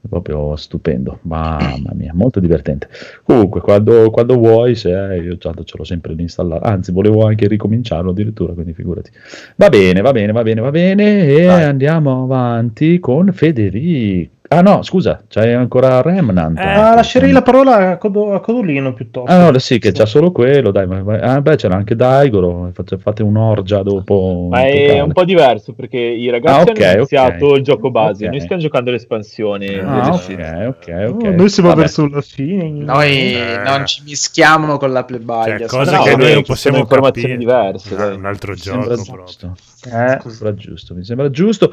[0.07, 2.88] Proprio stupendo, mamma mia, molto divertente.
[3.23, 7.26] Comunque, quando, quando vuoi, se hai, io tanto ce l'ho sempre lì installato, anzi, volevo
[7.26, 9.11] anche ricominciarlo addirittura, quindi figurati.
[9.57, 11.63] Va bene, va bene, va bene, va bene, e Dai.
[11.63, 14.38] andiamo avanti con Federico.
[14.51, 16.57] Ah no, scusa, c'hai ancora Remnant.
[16.57, 19.31] Eh, Ah, lascerei la parola a, Codo- a Codolino piuttosto.
[19.31, 22.71] Ah no, sì, che c'ha solo quello, dai, ma, ma- ah, beh, c'era anche Daigoro,
[22.73, 24.47] fate, fate un'orgia dopo.
[24.49, 24.99] Ma è totale.
[25.01, 27.57] un po' diverso perché i ragazzi Ah, ok, hanno iniziato ok.
[27.57, 28.31] il gioco base, Ok.
[28.31, 29.80] noi stiamo giocando l'espansione.
[29.81, 30.30] Ah, DLC.
[30.31, 31.23] ok, ok, ok.
[31.26, 31.81] Oh, noi siamo Vabbè.
[31.81, 32.69] verso la fine.
[32.69, 33.61] Noi Eh.
[33.63, 35.67] non ci mischiamo con la Cioè, plebaglia.
[35.67, 37.51] cose no, che noi non possiamo informazioni capire.
[37.51, 38.15] diverse, Ah, dai.
[38.15, 39.23] un altro Mi gioco proprio.
[39.26, 39.55] giusto.
[39.85, 41.71] Eh, Mi sembra giusto, mi sembra giusto.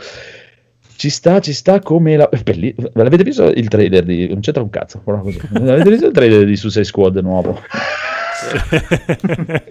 [0.97, 2.29] Ci sta, ci sta come la...
[2.43, 2.75] Belli...
[2.95, 4.29] L'avete visto il trailer di...
[4.29, 5.03] Non c'entra un cazzo.
[5.05, 7.61] L'avete visto il trailer di Suicide Squad nuovo?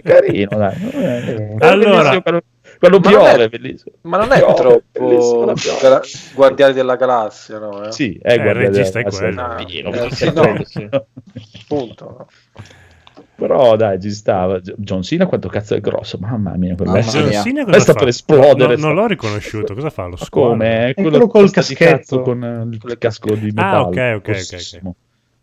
[0.02, 0.90] Carino, dai.
[0.92, 2.42] Eh, Allora- quando
[2.80, 3.94] Ma non piove, è- bellissimo.
[4.02, 5.78] Ma non è Piove, bellissimo, troppo.
[5.80, 6.00] Gra-
[6.34, 7.84] Guardiani della Galassia, no?
[7.84, 7.92] Eh?
[7.92, 9.40] Sì, è Eh, guarda, il regista è quello.
[9.40, 10.64] Ah, eh, per sì, quello, no.
[10.64, 10.88] sì.
[11.66, 12.26] Punto.
[13.36, 14.58] Però dai, ci stava.
[14.76, 16.74] John Cena quanto cazzo è grosso, mamma mia.
[16.74, 17.10] quel Mamma mia.
[17.10, 17.98] John Cena È cosa stato fa?
[17.98, 19.74] per esplodere, No, non sta- l'ho riconosciuto.
[19.74, 20.06] Cosa fa?
[20.06, 20.48] Lo squalo?
[20.50, 20.92] come?
[20.96, 22.22] quello col testa di caschetto.
[22.22, 23.86] con il casco di Ah, metallo.
[23.88, 24.96] ok, ok, ok, grossissimo.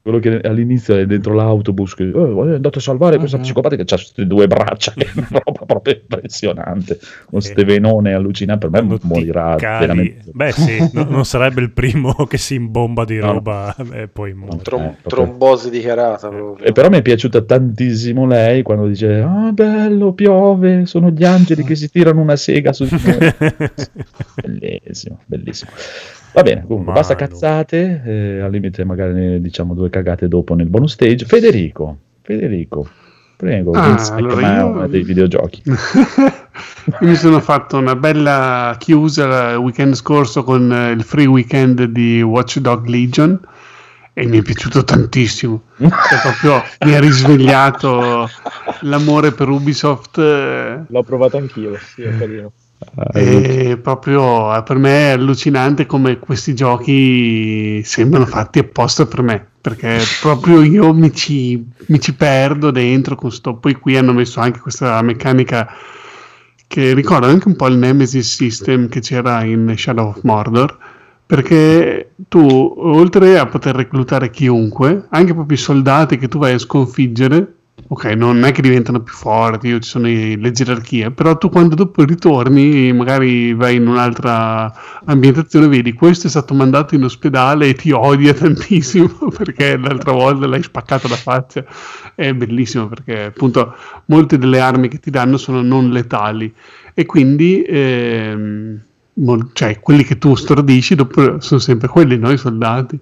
[0.04, 3.46] Quello che all'inizio è dentro l'autobus che "Oh, è andato a salvare questa Mm-hmm.
[3.46, 7.00] psicopatica che ha queste due braccia che è una roba proprio impressionante
[7.30, 11.72] con ste venone allucinanti per me morirà Cali- veramente Beh sì, no- non sarebbe il
[11.72, 13.32] primo che si imbomba di No, no.
[13.34, 14.58] roba e poi muore.
[14.62, 16.66] Trom- Eh, trombosi dichiarata proprio.
[16.68, 21.64] E però mi è piaciuta tantissimo lei quando dice: Ah, bello, piove, sono gli angeli
[21.64, 23.34] che si tirano una sega su di noi.
[24.36, 25.72] bellissimo, bellissimo.
[26.34, 28.02] Va bene, comunque, basta cazzate.
[28.06, 31.26] eh, al limite, magari ne diciamo due cagate dopo nel bonus stage.
[31.26, 32.88] Federico, Federico,
[33.38, 35.62] prego, Ah, allora io- dei videogiochi.
[37.00, 41.84] Io mi sono fatto una bella chiusa il weekend scorso con eh, il free weekend
[41.86, 43.40] di Watch Dog Legion
[44.14, 45.62] e mi è piaciuto tantissimo.
[45.78, 45.90] Cioè,
[46.22, 48.28] proprio mi ha risvegliato
[48.82, 50.18] l'amore per Ubisoft.
[50.20, 52.52] eh, L'ho provato anch'io, sì, è carino.
[53.14, 59.48] E proprio eh, per me è allucinante come questi giochi sembrano fatti apposta per me
[59.60, 64.40] perché proprio io mi ci, mi ci perdo dentro con sto poi qui hanno messo
[64.40, 65.68] anche questa meccanica
[66.68, 70.78] che ricorda anche un po' il Nemesis System che c'era in Shadow of Mordor
[71.26, 76.60] perché tu oltre a poter reclutare chiunque anche proprio i soldati che tu vai a
[76.60, 77.54] sconfiggere
[77.88, 82.04] ok non è che diventano più forti ci sono le gerarchie però tu quando dopo
[82.04, 84.72] ritorni magari vai in un'altra
[85.06, 90.48] ambientazione vedi questo è stato mandato in ospedale e ti odia tantissimo perché l'altra volta
[90.48, 91.66] l'hai spaccato la faccia
[92.16, 93.76] è bellissimo perché appunto
[94.06, 96.54] molte delle armi che ti danno sono non letali
[96.94, 98.80] e quindi ehm,
[99.54, 102.32] cioè quelli che tu stordisci dopo sono sempre quelli, no?
[102.32, 103.00] I soldati.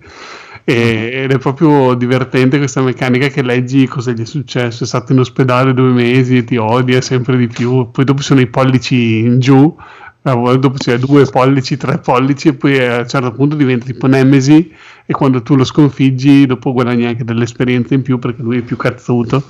[0.63, 4.83] E- ed è proprio divertente questa meccanica che leggi cosa gli è successo.
[4.83, 7.89] È stato in ospedale due mesi e ti odia sempre di più.
[7.91, 9.75] Poi dopo sono i pollici in giù.
[10.23, 14.07] volte Dopo c'è due pollici, tre pollici, e poi a un certo punto diventa tipo
[14.07, 14.71] Nemesi.
[15.05, 18.77] E quando tu lo sconfiggi, dopo guadagni anche dell'esperienza in più perché lui è più
[18.77, 19.43] cazzuto.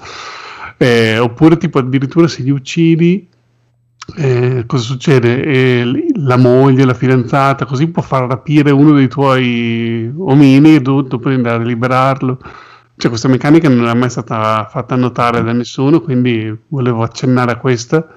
[0.78, 3.28] Eh, oppure, tipo, addirittura se li uccidi,
[4.18, 5.44] eh, cosa succede?
[5.44, 11.02] Eh, la moglie, la fidanzata, così può far rapire uno dei tuoi omini e tu
[11.02, 12.40] dopo devi andare a liberarlo.
[12.98, 17.58] Cioè, questa meccanica non è mai stata fatta notare da nessuno, quindi volevo accennare a
[17.58, 18.08] questa.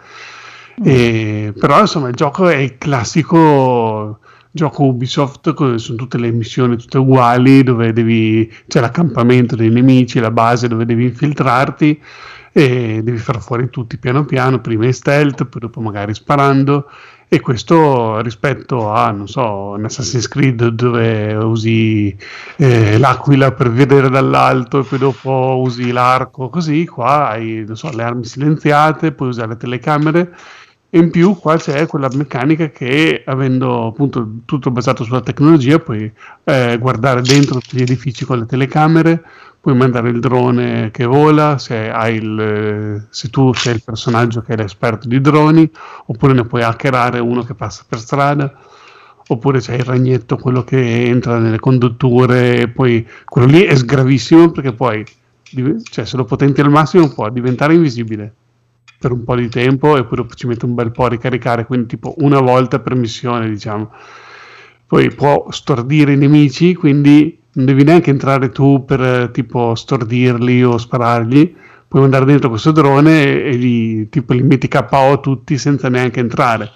[0.83, 4.19] E- però, insomma, il gioco è il classico
[4.51, 10.31] gioco Ubisoft, sono tutte le missioni tutte uguali, dove devi, c'è l'accampamento dei nemici, la
[10.31, 12.01] base dove devi infiltrarti
[12.57, 16.89] e devi far fuori tutti piano piano, prima in stealth, poi dopo magari sparando.
[17.27, 22.17] E questo rispetto a, non so, un Assassin's Creed dove usi
[22.57, 28.05] eh, l'aquila per vedere dall'alto e poi dopo usi l'arco, così qua hai, so, le
[28.05, 30.37] armi silenziate, puoi usare le telecamere
[30.95, 36.11] in più qua c'è quella meccanica che avendo appunto tutto basato sulla tecnologia puoi
[36.45, 39.23] eh, guardare dentro gli edifici con le telecamere,
[39.61, 44.53] puoi mandare il drone che vola se, il, eh, se tu sei il personaggio che
[44.53, 45.69] è l'esperto di droni,
[46.07, 48.53] oppure ne puoi hackerare uno che passa per strada,
[49.27, 54.73] oppure c'è il ragnetto, quello che entra nelle condutture, poi quello lì è sgravissimo perché
[54.73, 55.05] poi,
[55.91, 58.35] cioè, se lo potenti al massimo può diventare invisibile
[59.05, 61.87] per un po' di tempo e dopo ci mette un bel po' a ricaricare, quindi
[61.89, 63.91] tipo una volta per missione, diciamo.
[64.87, 70.63] Poi può stordire i nemici, quindi non devi neanche entrare tu per eh, tipo stordirli
[70.65, 71.55] o sparargli,
[71.87, 76.71] puoi mandare dentro questo drone e, gli, tipo, li metti KO tutti senza neanche entrare.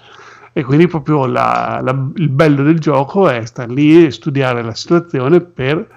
[0.53, 4.73] E quindi proprio la- la- il bello del gioco è stare lì e studiare la
[4.75, 5.87] situazione per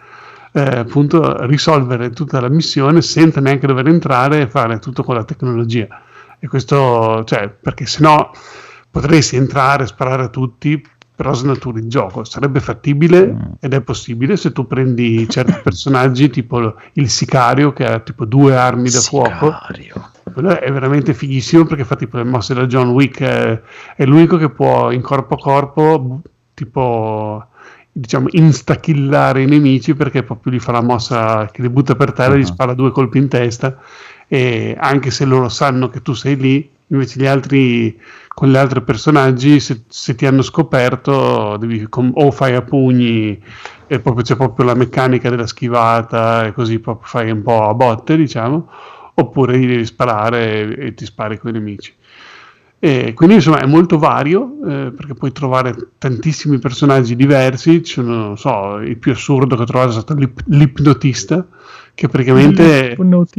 [0.54, 5.24] eh, appunto risolvere tutta la missione senza neanche dover entrare e fare tutto con la
[5.24, 5.86] tecnologia.
[6.44, 8.28] E questo, cioè, perché sennò
[8.90, 12.24] potresti entrare, sparare a tutti, però snaturi il gioco.
[12.24, 18.01] Sarebbe fattibile ed è possibile se tu prendi certi personaggi, tipo il sicario che ha
[18.01, 19.55] tipo due armi da fuoco.
[20.32, 23.62] Quello è veramente fighissimo perché fa tipo le mosse da John Wick, è,
[23.94, 26.23] è l'unico che può in corpo a corpo,
[26.55, 27.47] tipo
[27.94, 32.35] diciamo instakillare i nemici perché proprio gli fa la mossa che li butta per terra
[32.35, 33.78] e gli spara due colpi in testa
[34.32, 38.80] e anche se loro sanno che tu sei lì invece gli altri con gli altri
[38.80, 43.38] personaggi se, se ti hanno scoperto devi com- o fai a pugni
[43.86, 48.16] proprio c'è proprio la meccanica della schivata e così proprio fai un po' a botte
[48.16, 48.70] diciamo
[49.16, 51.92] oppure gli devi sparare e, e ti spari con i nemici
[52.78, 57.80] e quindi insomma è molto vario eh, perché puoi trovare tantissimi personaggi diversi.
[57.84, 61.46] Ci sono, non so, il più assurdo che ho trovato è stato l'ip- l'ipnotista
[61.94, 62.97] che praticamente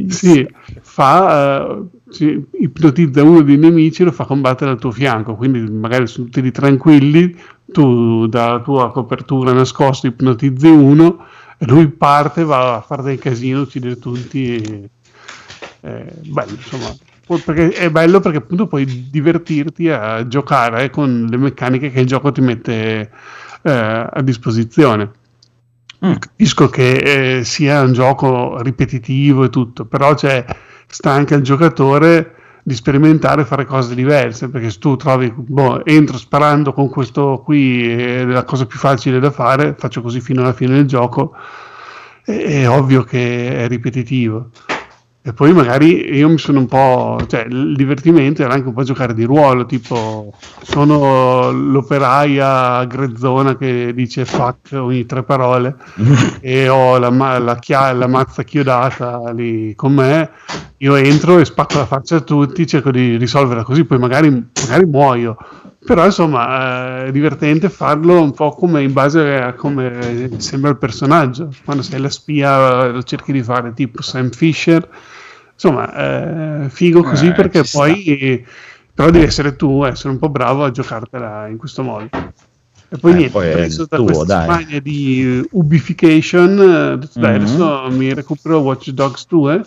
[0.08, 0.48] sì,
[0.82, 5.36] fa, eh, si ipnotizza uno dei nemici e lo fa combattere al tuo fianco.
[5.36, 7.36] Quindi magari sono tutti tranquilli,
[7.66, 11.26] tu dalla tua copertura nascosta ipnotizzi uno
[11.58, 14.56] E lui parte, va a fare del casino, uccidere tutti.
[14.56, 14.90] E,
[15.82, 16.96] eh, bello, insomma.
[17.26, 22.32] Perché è bello perché appunto puoi divertirti a giocare con le meccaniche che il gioco
[22.32, 23.10] ti mette
[23.62, 25.10] eh, a disposizione.
[26.20, 30.44] Capisco che eh, sia un gioco ripetitivo e tutto, però c'è,
[30.86, 35.86] sta anche al giocatore di sperimentare e fare cose diverse, perché se tu trovi, boh,
[35.86, 40.42] entro sparando con questo qui, è la cosa più facile da fare, faccio così fino
[40.42, 41.34] alla fine del gioco,
[42.22, 44.50] è, è ovvio che è ripetitivo.
[45.26, 48.84] E poi magari io mi sono un po', cioè il divertimento era anche un po'
[48.84, 55.78] giocare di ruolo, tipo sono l'operaia grezzona che dice fuck ogni tre parole
[56.42, 60.30] e ho la, ma- la chia- la mazza chiodata lì con me,
[60.80, 64.86] io entro e spacco la faccia a tutti, cerco di risolverla così, poi magari, magari
[64.86, 65.38] muoio.
[65.86, 71.50] Però insomma è divertente farlo un po' come in base a come sembra il personaggio.
[71.66, 74.88] Quando sei la spia lo cerchi di fare tipo Sam Fisher.
[75.54, 78.46] Insomma, eh, figo così Eh, perché poi
[78.94, 82.10] però devi essere tu, essere un po' bravo a giocartela in questo modo.
[82.90, 84.46] E poi Eh, niente, poi preso da tuo, questa dai.
[84.46, 86.60] smania di ubification,
[86.94, 87.42] eh, detto, dai, Mhm.
[87.44, 89.66] adesso mi recupero Watch Dogs 2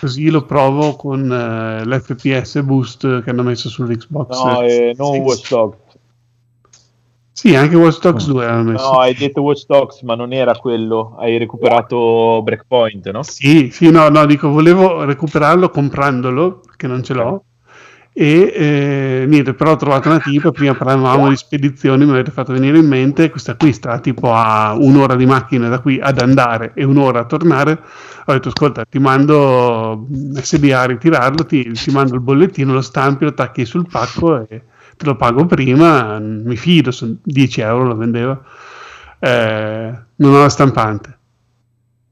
[0.00, 4.42] così lo provo con eh, l'FPS boost che hanno messo sull'Xbox.
[4.42, 5.18] No, eh, non.
[5.18, 5.76] Watch Dogs.
[7.32, 8.92] Sì, anche Watch Dogs 2 hanno messo.
[8.92, 11.16] No, hai detto Watch Dogs, ma non era quello.
[11.18, 13.22] Hai recuperato Breakpoint, no?
[13.22, 17.44] Sì, sì, no, no, dico, volevo recuperarlo comprandolo, che non ce l'ho.
[18.18, 22.54] E eh, niente, però ho trovato una tipa, prima parlavamo di spedizioni, mi avete fatto
[22.54, 26.72] venire in mente, questa qui sta tipo a un'ora di macchina da qui ad andare
[26.72, 27.78] e un'ora a tornare.
[28.24, 33.24] Ho detto, ascolta, ti mando SDA a ritirarlo, ti, ti mando il bollettino, lo stampi,
[33.24, 34.62] lo attacchi sul pacco e
[34.96, 38.42] te lo pago prima, mi fido, sono 10 euro lo vendeva.
[39.18, 41.18] Eh, non ho la stampante.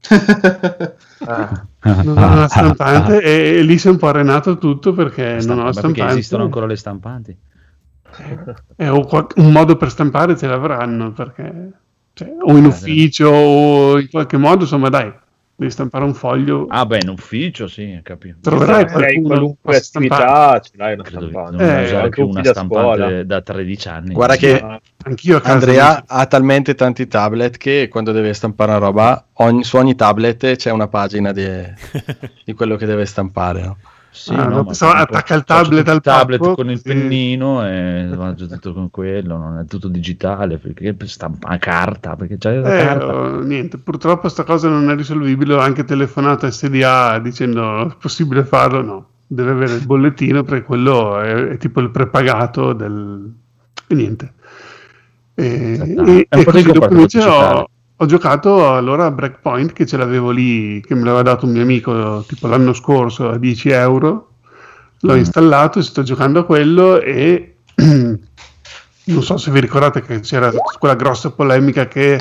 [1.93, 5.59] non ho la stampante e, e lì si è un po' arenato tutto perché non
[5.59, 6.13] ho la Ma perché stampante.
[6.13, 7.37] esistono ancora le stampanti?
[8.77, 11.71] Eh, o qual- un modo per stampare ce l'avranno perché
[12.13, 15.13] cioè, o in Eh, ufficio o in qualche modo insomma dai
[15.57, 18.37] devi stampare un foglio Ah, beh, in ufficio, sì, capito.
[18.41, 21.55] troverai qualcuno qualunque attività, ce l'hai una stampante.
[21.57, 24.13] non Eh, usare tutti una da stampante da 13 anni.
[24.13, 29.25] Guarda che Ah, anch'io Andrea ha talmente tanti tablet che quando deve stampare una roba,
[29.35, 31.45] ogni- su ogni tablet c'è una pagina di,
[32.43, 33.61] di quello che deve stampare.
[33.61, 33.77] no?
[34.17, 36.83] Sì, Ah, no, pensavo attacca il tablet al tablet pacco, con il sì.
[36.83, 42.37] pennino e faccio tutto con quello, non è tutto digitale, perché stampa a carta, perché
[42.37, 43.13] c'è la Eh, carta.
[43.13, 45.53] oh, niente, purtroppo sta cosa non è risolvibile.
[45.55, 48.81] Ho anche telefonato a SDA dicendo è possibile farlo.
[48.81, 53.33] No, deve avere il bollettino perché quello è, è tipo il prepagato del.
[53.87, 54.33] E niente.
[55.35, 59.11] E, Ah, e- è un e po' così dopo invece ho, ho giocato allora a
[59.11, 63.29] Breakpoint che ce l'avevo lì, che me l'aveva dato un mio amico tipo l'anno scorso
[63.29, 64.31] a 10 euro.
[65.01, 65.17] L'ho Mm.
[65.17, 67.57] installato sto giocando a quello e
[69.07, 72.19] non so se vi ricordate che c'era quella grossa polemica che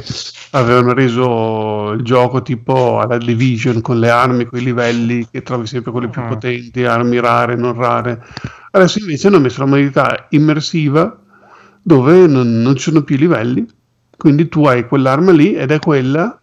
[0.51, 5.67] avevano reso il gioco tipo alla Division con le armi, con i livelli che trovi
[5.67, 6.27] sempre quelle più Ah.
[6.27, 8.23] potenti, armi rare, non rare.
[8.71, 11.17] Adesso invece hanno messo la modalità immersiva
[11.83, 13.67] dove non, non ci sono più livelli,
[14.17, 16.39] quindi tu hai quell'arma lì ed è quella,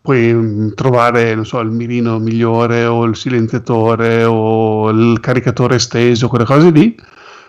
[0.00, 6.28] puoi mm, trovare, non so, il mirino migliore o il silenziatore o il caricatore esteso,
[6.28, 6.96] quelle cose lì,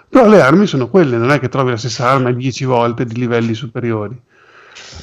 [0.09, 3.15] però le armi sono quelle, non è che trovi la stessa arma 10 volte di
[3.15, 4.19] livelli superiori.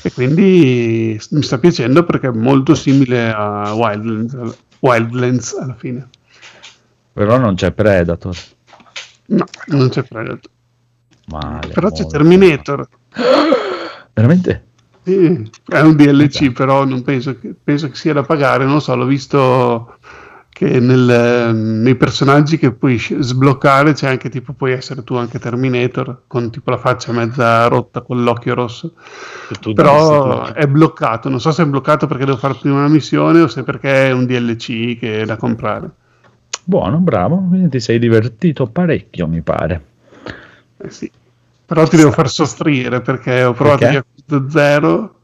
[0.02, 6.08] E quindi mi sta piacendo perché è molto simile a Wildlands, Wildlands alla fine.
[7.12, 8.36] Però non c'è Predator.
[9.26, 10.50] No, non c'è Predator.
[11.26, 12.06] Male, Però c'è.
[12.06, 12.88] Terminator.
[14.14, 14.64] Veramente?
[15.02, 18.64] Sì, è un DLC, però non penso che, penso che sia da pagare.
[18.64, 19.98] Non lo so, l'ho visto
[20.48, 26.22] che nel, nei personaggi che puoi sbloccare c'è anche tipo, puoi essere tu anche Terminator
[26.28, 28.94] con tipo la faccia mezza rotta con l'occhio rosso.
[29.60, 31.28] tu Però è bloccato.
[31.28, 34.12] Non so se è bloccato perché devo fare prima una missione o se perché è
[34.12, 35.90] un DLC che è da comprare.
[36.62, 37.44] Buono, bravo.
[37.48, 39.84] Quindi ti sei divertito parecchio, mi pare.
[40.78, 41.10] Eh sì.
[41.66, 44.04] Però ti devo far soffrire perché ho provato Perché?
[44.26, 45.14] Yakuza 0.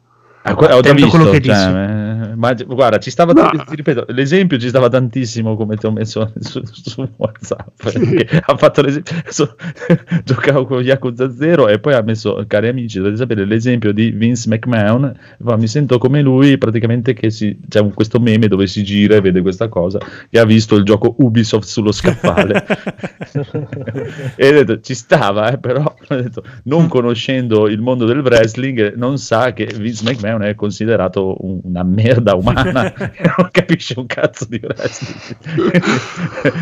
[0.43, 2.10] Ah, ho già visto, quello che cioè, dici.
[2.37, 3.51] Ma guarda, ci stava, No.
[3.65, 7.69] ti ripeto, l'esempio ci stava tantissimo come ti ho messo su, su WhatsApp.
[7.83, 9.57] perché ha fatto l'esempio, adesso,
[10.25, 14.49] giocavo con Yakuza 0 e poi ha messo, cari amici, dovete sapere l'esempio di Vince
[14.49, 15.17] McMahon.
[15.43, 19.17] fa, mi sento come lui, praticamente che si, c'è un- questo meme dove si gira
[19.17, 19.99] e vede questa cosa
[20.29, 22.65] e ha visto il gioco Ubisoft sullo scaffale.
[24.37, 29.19] e ho detto, ci stava, eh, però detto, non conoscendo il mondo del wrestling, non
[29.19, 34.47] sa che Vince McMahon è considerato un- una merda umana e non capisce un cazzo
[34.49, 35.37] di wrestling.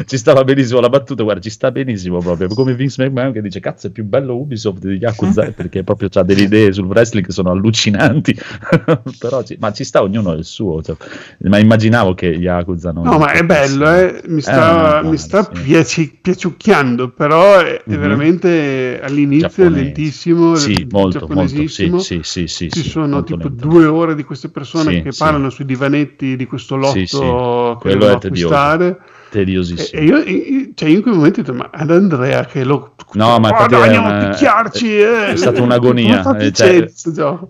[0.06, 2.48] ci stava benissimo la battuta, guarda, ci sta benissimo proprio.
[2.48, 6.22] Come Vince McMahon che dice, cazzo, è più bello Ubisoft di Yakuza perché proprio ha
[6.22, 8.36] delle idee sul wrestling che sono allucinanti.
[9.18, 10.82] però ci- ma ci sta ognuno il suo.
[10.82, 10.97] cioè,
[11.40, 13.05] ma immaginavo che Yakuza non.
[13.05, 14.22] No, ma è bello, eh.
[14.26, 15.62] mi sta, Eh, mi sta sì.
[15.62, 18.01] piaci- piaciucchiando, però è, è Mhm.
[18.01, 19.82] veramente all'inizio è Giapponese.
[19.82, 21.66] lentissimo, Sì, molto, molto.
[21.68, 23.66] Sì, sì, sì, sì, Ci sì, sono tipo lento.
[23.66, 25.18] due ore di queste persone Sì, che sì.
[25.48, 27.18] Parlano sui divanetti di questo lotto Sì, sì.
[27.18, 28.86] che Quello devono è acquistare.
[28.88, 28.96] E,
[29.30, 30.00] Tediosissimo.
[30.00, 32.94] e io, io- cioè io in quei momenti ho detto, ma ad Andrea che lo...
[33.12, 34.98] No, ma è andiamo una- a picchiarci!
[34.98, 35.26] eh.
[35.32, 36.36] è stata un'agonia.
[36.38, 36.86] eh, cioè,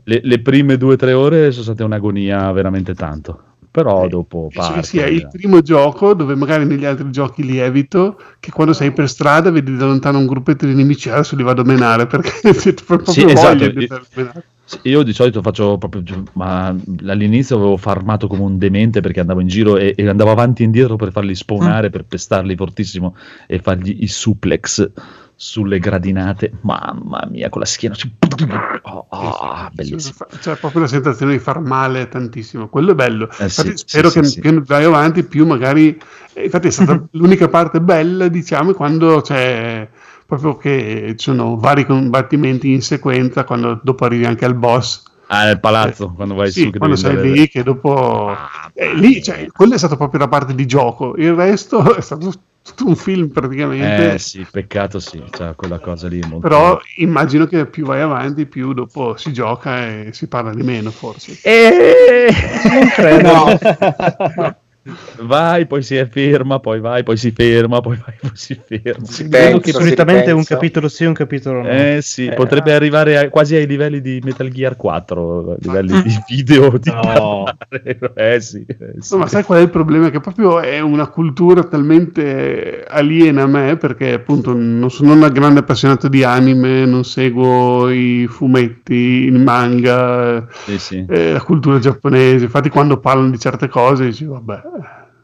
[0.05, 3.43] le, le prime due o tre ore sono state un'agonia veramente tanto.
[3.71, 4.83] Però dopo Sì, parte.
[4.83, 9.09] sì, è il primo gioco dove magari negli altri giochi lievito che quando sei per
[9.09, 12.75] strada vedi da lontano un gruppetto di nemici adesso li vado a menare perché c'è
[12.75, 13.69] proprio Sì, voglia esatto.
[13.69, 14.33] di Io-
[14.83, 16.03] Io di solito faccio proprio,
[16.35, 16.67] ma
[17.07, 20.67] all'inizio avevo farmato come un demente perché andavo in giro e, e andavo avanti e
[20.67, 23.17] indietro per farli spawnare, per pestarli fortissimo
[23.47, 24.91] e fargli i suplex
[25.35, 26.53] sulle gradinate.
[26.63, 27.95] Mamma mia, con la schiena.
[27.95, 28.11] cioè,
[28.83, 30.27] Oh, oh, bellissimo.
[30.29, 32.69] C'è, c'è proprio la sensazione di far male tantissimo.
[32.69, 33.29] Quello è bello.
[33.39, 34.41] Eh infatti, sì, spero sì, che sì.
[34.41, 35.99] più vai avanti, più magari.
[36.35, 39.89] eh, Infatti, è stata l'unica parte bella, diciamo, quando c'è
[40.29, 45.05] proprio che ci sono vari combattimenti in sequenza, quando dopo arrivi anche al boss.
[45.29, 46.71] Ah, nel palazzo, quando vai Sì, su.
[46.71, 48.37] Che quando sei lì, che dopo.
[48.75, 51.17] eh, lì, cioè, quella è stata proprio la parte di gioco.
[51.17, 52.31] Il resto è stato
[52.63, 54.13] tutto un film praticamente.
[54.13, 56.47] Eh sì, peccato sì, cioè, quella cosa lì molto...
[56.47, 60.91] Però immagino che più vai avanti, più dopo si gioca e si parla di meno,
[60.91, 61.39] forse.
[62.69, 64.59] Non credo.
[65.21, 69.07] Vai, poi si ferma, poi vai, poi si ferma, poi vai, poi si ferma.
[69.27, 71.69] Vedo che solitamente un capitolo sì, un capitolo no.
[71.69, 76.19] Eh sì, potrebbe arrivare a- quasi ai livelli di Metal Gear 4, a livelli di
[76.29, 77.45] video di No.
[78.15, 79.13] Eh sì, eh sì.
[79.15, 80.11] No, ma sai qual è il problema?
[80.11, 85.61] Che proprio è una cultura talmente aliena a me, perché appunto non sono una grande
[85.61, 91.05] appassionato di anime, non seguo i fumetti, il manga, Sì, sì.
[91.09, 92.45] eh, la cultura giapponese.
[92.45, 94.61] Infatti, quando parlano di certe cose, dici, vabbè,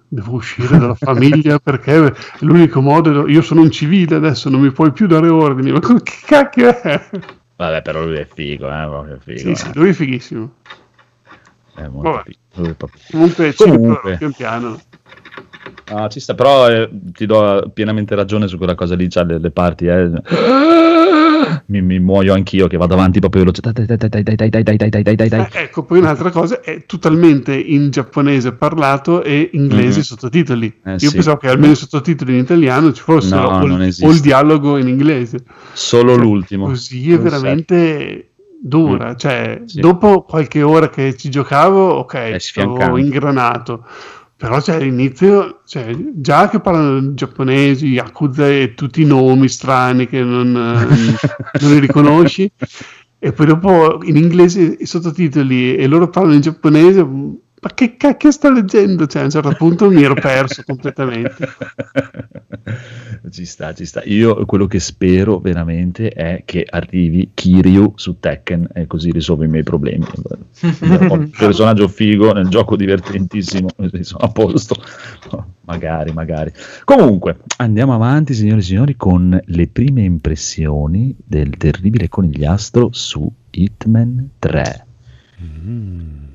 [0.08, 3.28] devo uscire dalla famiglia perché è l'unico modo.
[3.28, 5.72] Io sono un civile adesso, non mi puoi più dare ordini.
[5.72, 7.08] Ma che cacchio è?
[7.56, 9.38] Vabbè, però lui è figo, eh, proprio figo.
[9.38, 9.56] Sì, eh.
[9.56, 10.52] sì, lui è fighissimo.
[11.74, 12.22] È molto Vabbè.
[12.52, 13.00] figo, è proprio.
[13.10, 14.16] Comunque, Comunque.
[14.16, 14.80] pian piano.
[15.86, 19.38] Ah, ci sta, però eh, ti do pienamente ragione su quella cosa lì, c'ha le,
[19.38, 20.10] le parti, eh.
[21.66, 23.60] Mi, mi muoio anch'io che vado avanti proprio veloce.
[23.60, 25.40] Dai, dai, dai, dai, dai, dai, dai, dai, dai, dai.
[25.52, 30.04] Eh, ecco, poi un'altra cosa è totalmente in giapponese parlato e inglese Mhm.
[30.04, 30.72] sottotitoli.
[30.84, 31.12] Eh, Io sì.
[31.12, 34.88] pensavo che almeno i sottotitoli in italiano ci fossero No, o, o il dialogo in
[34.88, 35.38] inglese.
[35.72, 36.66] Solo l'ultimo.
[36.66, 38.28] Così è Non veramente
[38.60, 39.10] dura.
[39.10, 39.16] Mm.
[39.16, 39.80] Cioè, Sì.
[39.80, 43.00] dopo qualche ora che ci giocavo, ok, sfiancante.
[43.00, 43.84] ingranato.
[44.36, 50.22] Però cioè, all'inizio, cioè, già che parlano giapponesi, Yakuza e tutti i nomi strani che
[50.22, 52.50] non, eh, non li riconosci,
[53.18, 57.06] e poi dopo in inglese i sottotitoli e loro parlano in giapponese,
[57.64, 59.06] ma che cacchio sto leggendo?
[59.06, 61.48] Cioè, a un certo punto mi ero perso completamente.
[63.30, 64.02] ci sta, ci sta.
[64.04, 69.48] Io quello che spero veramente è che arrivi Kiryu su Tekken e così risolvo i
[69.48, 70.04] miei problemi.
[70.60, 73.68] Un personaggio figo nel gioco divertentissimo,
[74.02, 74.76] sono a posto.
[75.62, 76.52] magari, magari.
[76.84, 84.32] Comunque, andiamo avanti, signore e signori, con le prime impressioni del terribile conigliastro su Hitman
[84.38, 84.86] 3.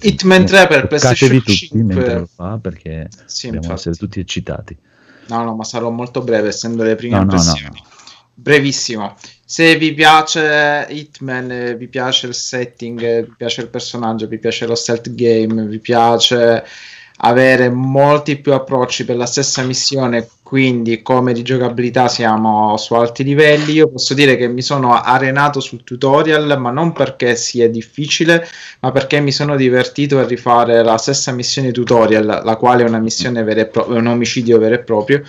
[0.02, 1.84] Hitman 3 per PlayStation tutti 5.
[1.84, 3.80] mentre lo fa perché Sì, dobbiamo infatti.
[3.90, 4.78] essere tutti eccitati.
[5.28, 7.84] No, no, ma sarò molto breve essendo le prime No, no, no, impressioni.
[8.34, 9.16] Brevissimo.
[9.44, 14.76] Se vi piace Hitman, vi piace il setting, vi piace il personaggio, vi piace lo
[14.76, 16.64] stealth game, vi piace
[17.18, 23.24] avere molti più approcci per la stessa missione, quindi come di giocabilità siamo su alti
[23.24, 23.74] livelli.
[23.74, 28.48] Io posso dire che mi sono arenato sul tutorial, ma non perché sia difficile,
[28.80, 32.98] ma perché mi sono divertito a rifare la stessa missione tutorial, la quale è una
[32.98, 35.22] missione vera e propria, un omicidio vero e proprio.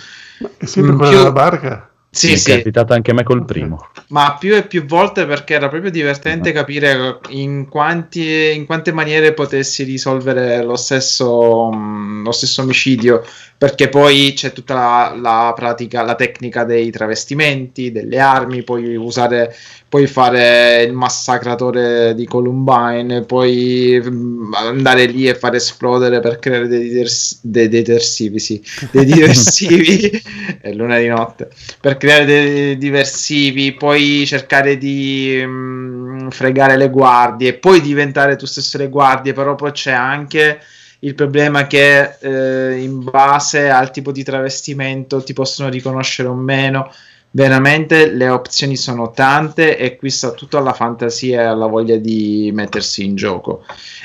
[0.57, 1.85] È sempre In quella più- della barca?
[2.13, 2.51] Sì, Mi è sì.
[2.57, 3.87] capitata anche a me col primo.
[4.07, 9.33] Ma più e più volte perché era proprio divertente capire in, quanti, in quante maniere
[9.33, 13.23] potessi risolvere lo stesso, mh, lo stesso omicidio.
[13.61, 19.55] Perché poi c'è tutta la, la pratica, la tecnica dei travestimenti, delle armi, puoi usare,
[19.87, 26.67] puoi fare il massacratore di Columbine, puoi mh, andare lì e fare esplodere per creare
[26.67, 28.59] dei, diters- dei detersivi, sì,
[28.89, 30.09] dei diversivi.
[30.59, 37.53] è luna di notte per creare dei diversivi, poi cercare di mm, fregare le guardie,
[37.53, 40.59] poi diventare tu stesso le guardie, però poi c'è anche
[41.03, 46.91] il problema che eh, in base al tipo di travestimento ti possono riconoscere o meno.
[47.33, 52.51] Veramente le opzioni sono tante e qui sta tutta la fantasia e la voglia di
[52.53, 53.63] mettersi in gioco.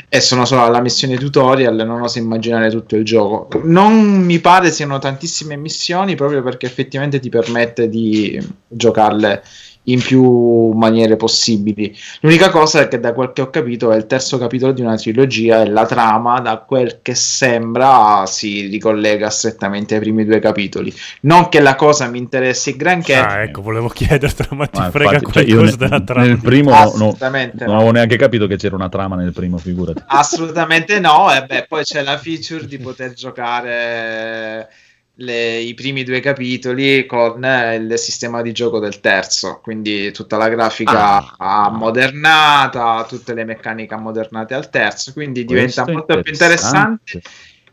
[0.09, 3.61] E sono solo alla missione tutorial, non oso immaginare tutto il gioco.
[3.65, 9.43] Non mi pare siano tantissime missioni proprio perché effettivamente ti permette di giocarle
[9.89, 11.95] in più maniere possibili.
[12.21, 14.97] L'unica cosa è che da quel che ho capito è il terzo capitolo di una
[14.97, 20.93] trilogia e la trama, da quel che sembra, si ricollega strettamente ai primi due capitoli.
[21.23, 23.15] Non che la cosa mi interessi granché.
[23.15, 26.27] Ah, ecco, volevo chiedertelo, ma ti Ma frega infatti, cioè, io qualcosa ne- della trama?
[26.27, 27.77] nel primo no- Assolutamente non no.
[27.77, 30.03] avevo neanche capito che c'era una trama nel primo, figurati.
[30.07, 34.69] Assolutamente no, e beh, poi c'è la feature di poter giocare
[35.17, 40.37] le- i primi due capitoli con eh, il sistema di gioco del terzo, quindi tutta
[40.37, 46.33] la grafica ammodernata, tutte le meccaniche ammodernate al terzo, quindi diventa Questo è molto più
[46.33, 47.23] interessante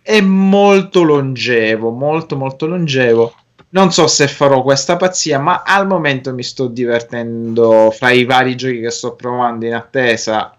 [0.02, 3.36] e molto longevo, molto molto longevo.
[3.70, 8.56] Non so se farò questa pazzia, ma al momento mi sto divertendo fra i vari
[8.56, 10.56] giochi che sto provando in attesa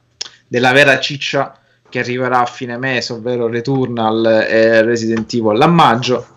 [0.48, 1.56] della vera ciccia
[1.89, 6.34] che arriverà a fine mese, ovvero Returnal e Resident Evil a maggio.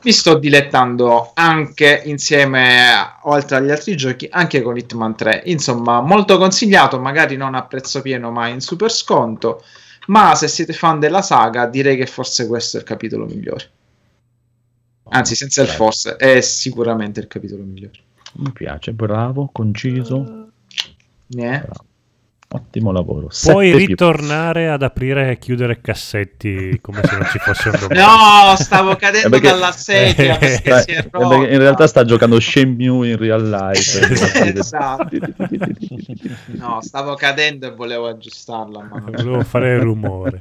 [0.00, 5.42] Mi sto dilettando anche insieme, oltre agli altri giochi, anche con Hitman 3.
[5.46, 9.62] Insomma, molto consigliato, magari non a prezzo pieno, ma in super sconto.
[10.06, 13.70] Ma se siete fan della saga, direi che forse questo è il capitolo migliore.
[15.10, 17.98] Anzi, senza il forse, è sicuramente il capitolo migliore.
[18.34, 20.50] Mi piace, bravo, conciso.
[21.36, 21.62] Eh?
[22.50, 23.26] Ottimo lavoro.
[23.42, 23.86] Puoi Sette più.
[23.88, 28.00] ritornare ad aprire e chiudere cassetti come se non ci fosse un domani.
[28.00, 31.86] No, stavo cadendo Eh, perché- dalla sedia perché Eh, si è eh, perché in realtà
[31.86, 34.00] sta giocando Shenmue in real life.
[34.58, 35.08] Esatto.
[36.56, 38.82] No, stavo cadendo e volevo aggiustarla.
[38.82, 40.40] Ma non- Volevo fare il rumore.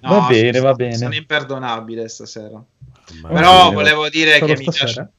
[0.00, 0.96] No, va bene, va bene.
[0.96, 2.62] Sono imperdonabile stasera.
[3.20, 4.92] Ma- Però volevo dire Solo che mi stasera?
[4.92, 5.10] piace.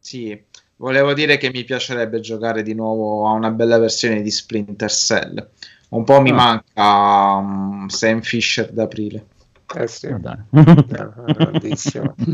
[0.00, 0.42] Sì,
[0.78, 5.48] volevo dire che mi piacerebbe giocare di nuovo a una bella versione di Splinter Cell.
[5.90, 6.34] Un po' mi Ah.
[6.34, 9.24] manca um, Sam Fisher d'aprile.
[9.76, 10.38] Eh sì, Ah.
[10.50, 12.14] Eh, grandissimo.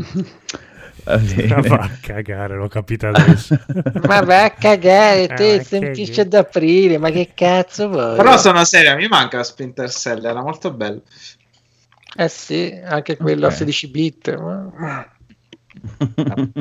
[1.05, 1.17] Va.
[1.61, 3.55] Va a cagare, l'ho capito adesso.
[4.07, 8.15] Ma vai a cagare, Ah, te che semplice d'aprile, ma che cazzo vuoi?
[8.15, 11.01] Però sono serio, mi manca Splinter Cell, era molto bello.
[12.17, 13.51] Eh sì, anche quello Ok.
[13.51, 14.35] a 16 bit.
[14.35, 15.07] ma-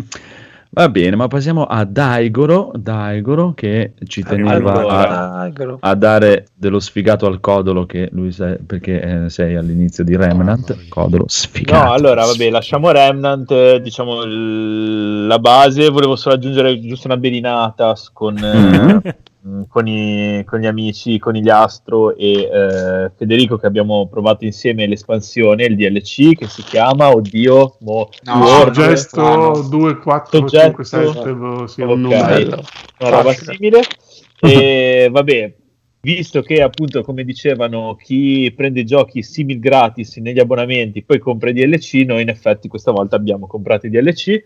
[0.75, 7.27] Va bene, ma passiamo a Daigoro, Daigoro che ci teneva a, a dare dello sfigato
[7.27, 11.85] al Codolo che lui sa- perché eh, sei all'inizio di Remnant, Codolo sfigato.
[11.85, 15.89] No, allora, vabbè, lasciamo Remnant, eh, diciamo il- la base.
[15.91, 18.59] Volevo solo aggiungere giusto una belinata con, eh,
[18.95, 19.01] mh,
[19.69, 24.87] con, i- con gli amici, con gli Astro e eh, Federico che abbiamo provato insieme
[24.87, 30.83] l'espansione, il DLC che si chiama, oddio, mo, No, World, gesto 2, 4, Soggetto.
[30.83, 31.97] 5, 7, boh, sì, un Ok.
[31.99, 32.63] numero.
[33.01, 33.81] Una roba simile.
[34.41, 35.55] E vabbè,
[36.01, 41.51] visto che appunto, come dicevano, chi prende i giochi simil gratis negli abbonamenti poi compra
[41.51, 44.43] i DLC, noi in effetti questa volta abbiamo comprato i DLC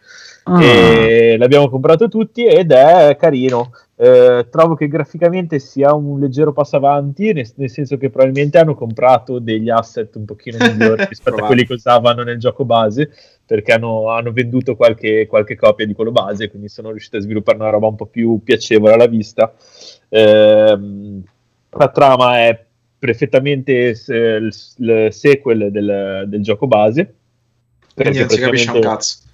[0.49, 0.65] Ah.
[0.65, 3.73] e l'abbiamo comprato tutti ed è carino.
[3.97, 8.75] Eh, trovo che graficamente sia un leggero passo avanti, nel, nel senso che probabilmente hanno
[8.75, 13.11] comprato degli asset un pochino migliori rispetto a quelli che usavano nel gioco base,
[13.45, 17.59] perché hanno, hanno venduto qualche, qualche copia di quello base, quindi sono riusciti a sviluppare
[17.59, 19.53] una roba un po' più piacevole alla vista.
[20.09, 21.23] Ehm,
[21.70, 22.65] la trama è
[22.99, 27.15] perfettamente il, il sequel del, del gioco base.
[27.95, 29.27] Quindi non si capisce un cazzo.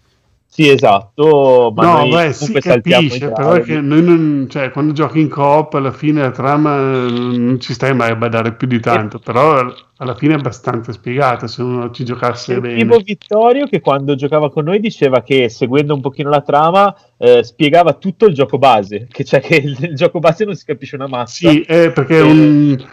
[0.56, 5.18] Sì, esatto, ma no, noi beh, si capisce, però che noi non, cioè, quando giochi
[5.18, 8.78] in coop alla fine la trama eh, non ci stai mai a badare più di
[8.78, 9.66] tanto, però
[9.97, 13.02] alla fine è abbastanza spiegata se uno ci giocasse Sentivo bene.
[13.02, 17.94] Vittorio che quando giocava con noi diceva che seguendo un pochino la trama eh, spiegava
[17.94, 21.09] tutto il gioco base, che cioè che il, il gioco base non si capisce una
[21.09, 21.51] mazza.
[21.51, 22.85] Sì, è perché è Eh, un-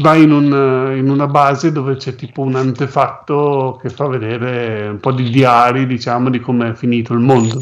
[0.00, 5.00] vai in, un- in una base dove c'è tipo un antefatto che fa vedere un
[5.00, 7.60] po' di diari, diciamo, di come è finito il mondo.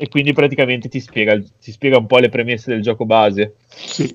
[0.00, 3.56] e quindi praticamente ti spiega, ti spiega un po' le premesse del gioco base.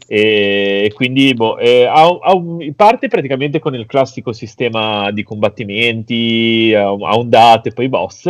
[0.08, 6.74] E quindi boh, eh, ha, ha un- parte praticamente con il classico sistema di combattimenti,
[6.74, 8.28] ha ondate, poi boss.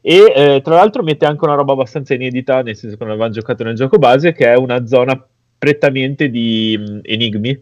[0.00, 3.32] E eh, tra l'altro mette anche una roba abbastanza inedita, nel senso che non avevamo
[3.34, 5.20] giocato nel gioco base, che è una zona
[5.58, 7.60] prettamente di mh, enigmi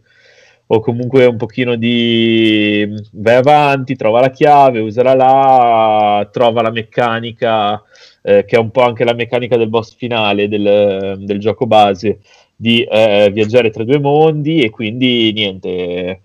[0.73, 7.83] o comunque un pochino di vai avanti, trova la chiave, usala là, trova la meccanica,
[8.23, 12.21] eh, che è un po' anche la meccanica del boss finale del, del gioco base,
[12.55, 16.21] di eh, viaggiare tra due mondi e quindi niente,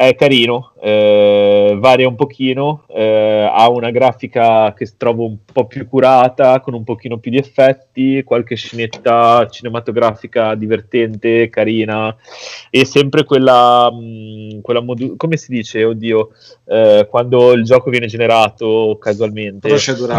[0.00, 5.86] è carino, eh, varia un pochino, eh, ha una grafica che trovo un po' più
[5.86, 12.16] curata, con un pochino più di effetti, qualche scenetta cinematografica divertente, carina,
[12.70, 16.30] e sempre quella, mh, quella modu- come si dice, oddio,
[16.64, 19.68] eh, quando il gioco viene generato casualmente.
[19.68, 20.14] Procedurale.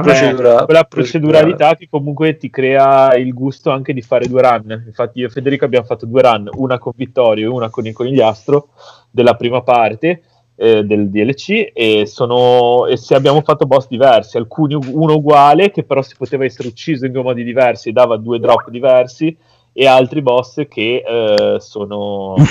[0.00, 4.84] Eh, Procedura- quella proceduralità che comunque ti crea il gusto anche di fare due run.
[4.86, 7.92] Infatti, io e Federico abbiamo fatto due run, una con Vittorio e una con il
[7.92, 8.68] conigliastro
[9.16, 10.22] della prima parte
[10.54, 11.70] eh, del DLC.
[11.72, 16.44] E, sono, e se abbiamo fatto boss diversi, alcuni uno uguale, che però si poteva
[16.44, 19.34] essere ucciso in due modi diversi e dava due drop diversi,
[19.72, 22.34] e altri boss che eh, sono.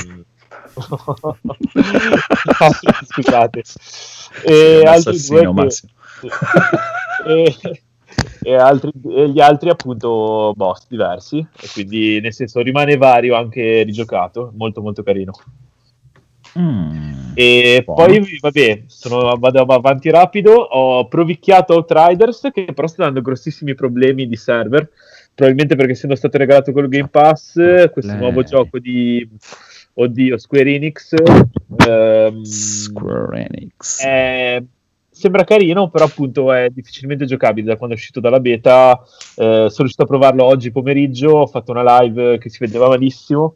[3.05, 3.61] Scusate,
[4.43, 5.87] e altri due che-
[7.25, 7.55] e,
[8.41, 13.83] e altri, e gli altri appunto boss diversi e quindi nel senso rimane vario anche
[13.83, 15.31] rigiocato molto molto carino
[16.57, 17.31] Mm.
[17.33, 18.05] e Buono.
[18.05, 24.25] poi vabbè sono, vado avanti rapido ho provicchiato Outriders che però sta dando grossissimi problemi
[24.25, 24.89] di server
[25.33, 27.53] probabilmente perché essendo stato regalato col Game Pass
[27.91, 28.19] questo Lei.
[28.21, 29.27] nuovo gioco di
[29.95, 31.13] oddio Square Enix
[31.87, 34.01] ehm, Square Enix.
[34.03, 34.63] è-
[35.15, 38.99] sembra carino, però appunto è difficilmente giocabile da quando è uscito dalla beta.
[39.01, 43.55] Eh, sono riuscito a provarlo oggi pomeriggio, ho fatto una live che si vedeva malissimo.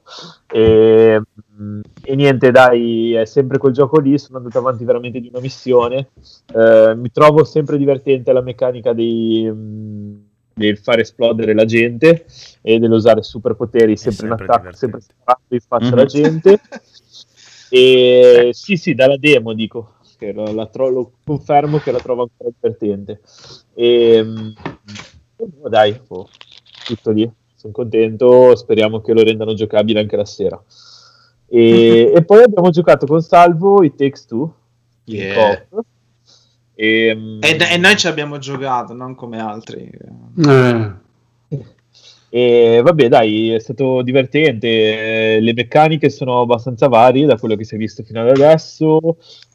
[0.51, 1.21] E,
[1.61, 4.17] mm, e niente, dai, è sempre quel gioco lì.
[4.17, 6.09] Sono andato avanti veramente di una missione.
[6.55, 9.49] Eh, mi trovo sempre divertente la meccanica dei.
[9.51, 10.15] mm,
[10.59, 12.25] del fare esplodere la gente
[12.61, 15.15] e dell'usare superpoteri sempre, sempre in attacco, sempre divertente.
[15.21, 15.93] sparando in faccia Mhm.
[15.93, 16.59] alla gente.
[17.71, 22.23] E sì, sì, dalla demo dico che la, la tro- lo confermo che la trovo
[22.23, 23.21] ancora divertente.
[23.73, 24.49] E, mm,
[25.37, 26.27] e dai, oh,
[26.85, 27.29] tutto lì.
[27.55, 28.55] Sono contento.
[28.55, 30.61] Speriamo che lo rendano giocabile anche la sera.
[31.47, 34.53] E, e poi abbiamo giocato con Salvo i Takes Two
[35.05, 35.65] in Yeah.
[36.75, 39.89] E, mm, E, e noi ci abbiamo giocato, non come altri.
[39.89, 40.93] Eh,
[42.31, 44.67] E vabbè, dai, è stato divertente.
[45.37, 48.99] eh, Le meccaniche sono abbastanza varie da quello che si è visto fino ad adesso.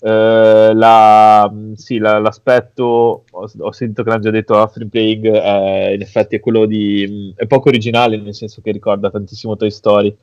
[0.01, 4.89] Eh, la- mh, sì, la- l'aspetto, ho, ho sentito che l'hanno già detto a Free
[4.89, 7.33] Playing, eh, in effetti è quello di.
[7.37, 10.17] mh, è poco originale, nel senso che ricorda tantissimo Toy Story.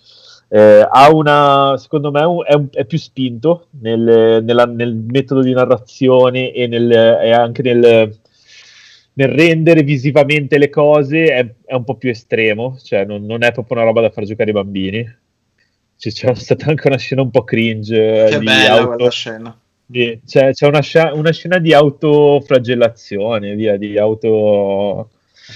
[0.53, 5.53] Eh, ha una, secondo me, è, un- è più spinto nel, nella- nel metodo di
[5.53, 8.19] narrazione e, nel, e anche nel,
[9.13, 13.51] nel rendere visivamente le cose è, è un po' più estremo, cioè non, non è
[13.51, 15.15] proprio una roba da far giocare i bambini.
[15.97, 18.25] Cioè, c'è stata anche una scena un po' cringe.
[18.25, 19.59] eh, Che di bella auto- quella scena.
[19.85, 25.09] di- c'è c'è una, scia- una scena di autoflagellazione, via, di auto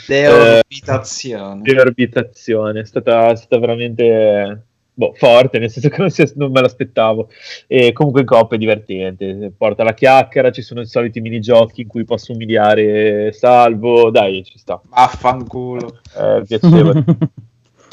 [0.07, 1.61] Deorbitazione.
[1.61, 2.82] di orbitazione.
[2.82, 4.65] È stata, è stata veramente
[4.95, 7.30] boh, forte, nel senso che non, si- non me l'aspettavo.
[7.67, 9.51] E comunque in coppia è divertente.
[9.55, 14.09] Porta la chiacchiera, ci sono i soliti minigiochi in cui posso umiliare Salvo.
[14.09, 14.81] Dai, ci sta.
[14.89, 15.99] Vaffanculo.
[16.13, 17.03] È piacevole.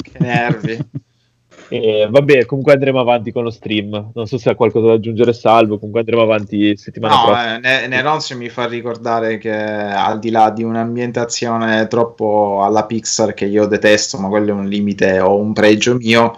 [0.03, 0.77] Che nervi.
[1.69, 4.11] E vabbè, comunque andremo avanti con lo stream.
[4.13, 5.77] Non so se ha qualcosa da aggiungere Salvo.
[5.77, 7.55] Comunque andremo avanti settimana No, prossima.
[7.55, 13.33] eh, Ne- Neronzio mi fa ricordare che al di là di un'ambientazione troppo alla Pixar
[13.33, 16.37] che io detesto, ma quello è un limite o un pregio mio,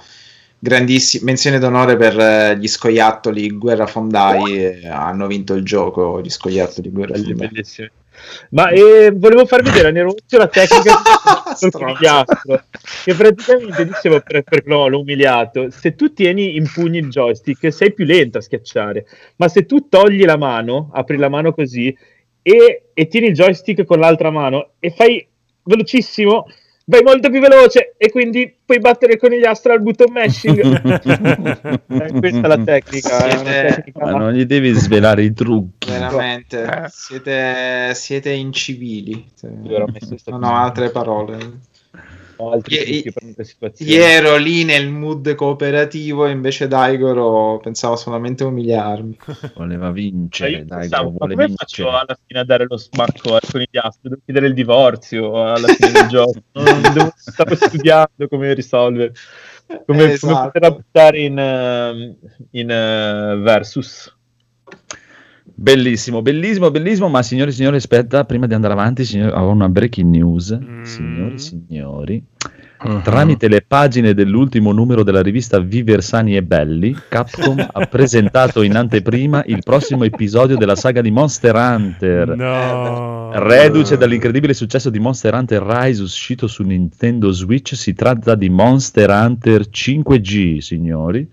[0.59, 6.29] grandissima menzione d'onore per eh, gli scoiattoli Guerra Fondai, eh, hanno vinto il gioco gli
[6.29, 7.91] scoiattoli Guerra Fondai.
[8.51, 10.93] Ma eh, volevo far vedere a Nerozio la tecnica
[11.59, 12.63] del conigliastro
[13.03, 17.71] che praticamente dicevo per, per no, l'ho umiliato se tu tieni in pugni il joystick
[17.73, 19.05] sei più lento a schiacciare
[19.35, 21.95] ma se tu togli la mano apri la mano così
[22.41, 25.27] e, e tieni il joystick con l'altra mano e fai
[25.63, 26.45] velocissimo
[26.87, 30.61] vai molto più veloce e quindi puoi battere il conigliastro al button mashing
[31.87, 35.89] Eh, questa è la tecnica, Siete- tecnica Ma non gli devi svelare i trucchi.
[35.89, 36.83] Veramente, Eh.
[36.89, 39.25] siete, siete incivili.
[40.25, 41.37] Non ho altre parole.
[42.37, 43.91] Altri Ie- trucchi per situazioni.
[43.91, 49.17] Io ero lì nel mood cooperativo e invece Daigoro pensava solamente a umiliarmi.
[49.55, 51.55] Voleva vincere, dai, pensavo, ma come vincere.
[51.55, 54.09] faccio alla fine a dare lo smacco ai conigliastri?
[54.09, 56.41] Devo chiedere il divorzio alla fine del gioco.
[56.51, 59.13] Devo- stavo studiando come risolvere.
[59.67, 60.51] Come, come Esatto.
[60.51, 62.15] poter buttare in, ehm,
[62.51, 64.13] in eh, Versus.
[65.57, 69.69] Bellissimo, bellissimo, bellissimo, ma signori e signori, aspetta, prima di andare avanti, signori, ho una
[69.69, 70.59] breaking news.
[70.83, 72.23] Signori e signori,
[73.03, 78.75] tramite le pagine dell'ultimo numero della rivista Viver Sani e Belli, Capcom ha presentato in
[78.75, 82.35] anteprima il prossimo episodio della saga di Monster Hunter.
[82.35, 83.31] No.
[83.33, 89.09] Reduce dall'incredibile successo di Monster Hunter Rise uscito su Nintendo Switch, si tratta di Monster
[89.09, 91.27] Hunter 5G, signori.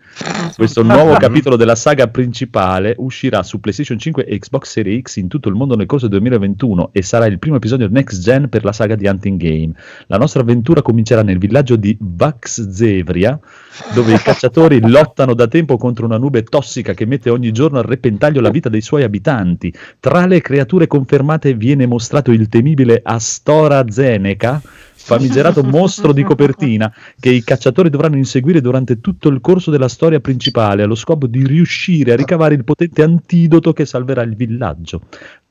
[0.56, 5.28] Questo nuovo capitolo della saga principale uscirà su PlayStation 5 e Xbox Series X in
[5.28, 8.64] tutto il mondo nel corso del 2021 e sarà il primo episodio next gen per
[8.64, 9.73] la saga di Hunting Game.
[10.06, 13.38] La nostra avventura comincerà nel villaggio di Vax Zevria,
[13.94, 17.82] dove i cacciatori lottano da tempo contro una nube tossica che mette ogni giorno a
[17.82, 19.72] repentaglio la vita dei suoi abitanti.
[20.00, 24.60] Tra le creature confermate viene mostrato il temibile Astora Zeneca,
[25.02, 30.20] famigerato mostro di copertina che i cacciatori dovranno inseguire durante tutto il corso della storia
[30.20, 35.02] principale allo scopo di riuscire a ricavare il potente antidoto che salverà il villaggio.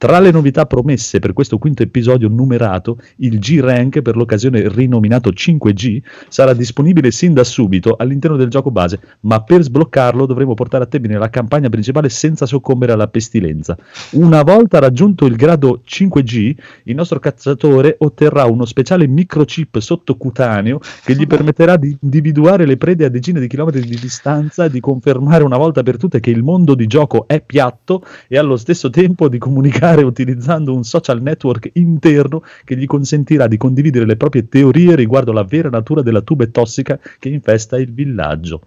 [0.02, 6.02] Tra le novità promesse per questo quinto episodio numerato, il G-Rank, per l'occasione rinominato 5G,
[6.28, 10.88] sarà disponibile sin da subito all'interno del gioco base, ma per sbloccarlo dovremo portare a
[10.88, 13.78] termine la campagna principale senza soccombere alla pestilenza.
[14.14, 16.56] Una volta raggiunto il grado 5G,
[16.86, 23.06] il nostro cacciatore otterrà uno speciale microchip sottocutaneo che gli permetterà di individuare le prede
[23.06, 26.74] a decine di chilometri di distanza, di confermare una volta per tutte che il mondo
[26.74, 32.44] di gioco è piatto e allo stesso tempo di comunicare utilizzando un social network interno
[32.64, 37.00] che gli consentirà di condividere le proprie teorie riguardo la vera natura della tube tossica
[37.20, 38.62] che infesta il villaggio.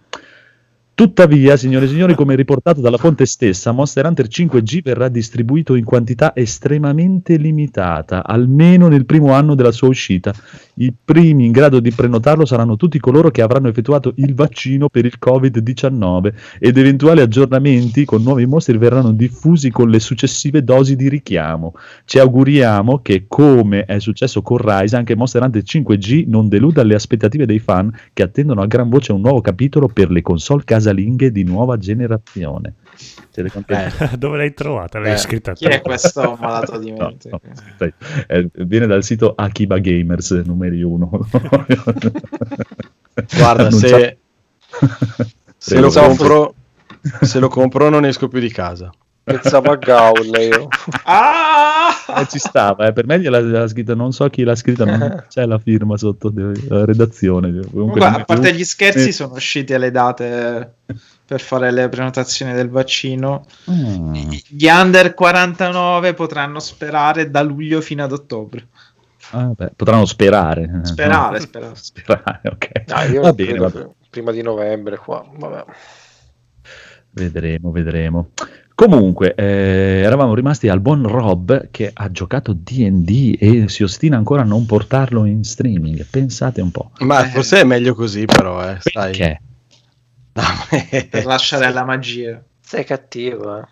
[0.97, 5.83] Tuttavia, signore e signori, come riportato dalla fonte stessa, Monster Hunter 5G verrà distribuito in
[5.83, 10.33] quantità estremamente limitata, almeno nel primo anno della sua uscita.
[10.75, 15.05] I primi in grado di prenotarlo saranno tutti coloro che avranno effettuato il vaccino per
[15.05, 21.09] il Covid-19 ed eventuali aggiornamenti con nuovi mostri verranno diffusi con le successive dosi di
[21.09, 21.75] richiamo.
[22.05, 26.95] Ci auguriamo che, come è successo con Rise, anche Monster Hunter 5G non deluda le
[26.95, 31.31] aspettative dei fan che attendono a gran voce un nuovo capitolo per le console casalinghe
[31.31, 32.75] di nuova generazione.
[33.31, 33.97] Siete contenti?
[34.19, 34.99] Dove l'hai trovata?
[34.99, 37.29] L'hai Eh, scritta chi è questo malato di No, mente?
[37.31, 41.11] no, aspetta, eh, viene dal sito Akiba Gamers numeri 1.
[43.37, 44.19] Guarda, se,
[45.57, 46.55] se lo compro,
[47.21, 48.91] se lo compro non esco più di casa.
[49.25, 50.69] Pensavo a Gaul io.
[51.05, 51.89] Ah!
[52.21, 55.25] Eh, ci stava, eh, per me gliela, gliela scritta, non so chi l'ha scritta, non
[55.29, 57.49] c'è la firma sotto de- la redazione.
[57.49, 59.13] Comunque, Comunque, non a parte più- gli scherzi, Eh.
[59.13, 60.75] sono uscite le date
[61.25, 63.47] per fare le prenotazioni del vaccino.
[63.65, 63.73] Ah.
[64.47, 68.67] Gli under 49 potranno sperare da luglio fino ad ottobre.
[69.31, 70.63] Ah, beh, potranno sperare.
[70.83, 71.45] eh, Sperare, no?
[71.45, 71.75] sperare.
[71.77, 72.85] Sperare, ok.
[72.85, 73.91] Dai, io va bene, credo va bene.
[74.11, 75.25] prima di novembre qua.
[75.35, 75.65] Vabbè.
[77.11, 78.31] Vedremo, vedremo.
[78.75, 84.43] Comunque, eh, eravamo rimasti al buon Rob che ha giocato DD e si ostina ancora
[84.43, 86.05] a non portarlo in streaming.
[86.11, 86.91] Pensate un po'.
[87.01, 89.17] Ma forse è meglio così, però, eh, sai.
[89.17, 89.41] Perché?
[91.11, 92.43] Per lasciare la magia.
[92.61, 93.65] Sei cattivo, eh.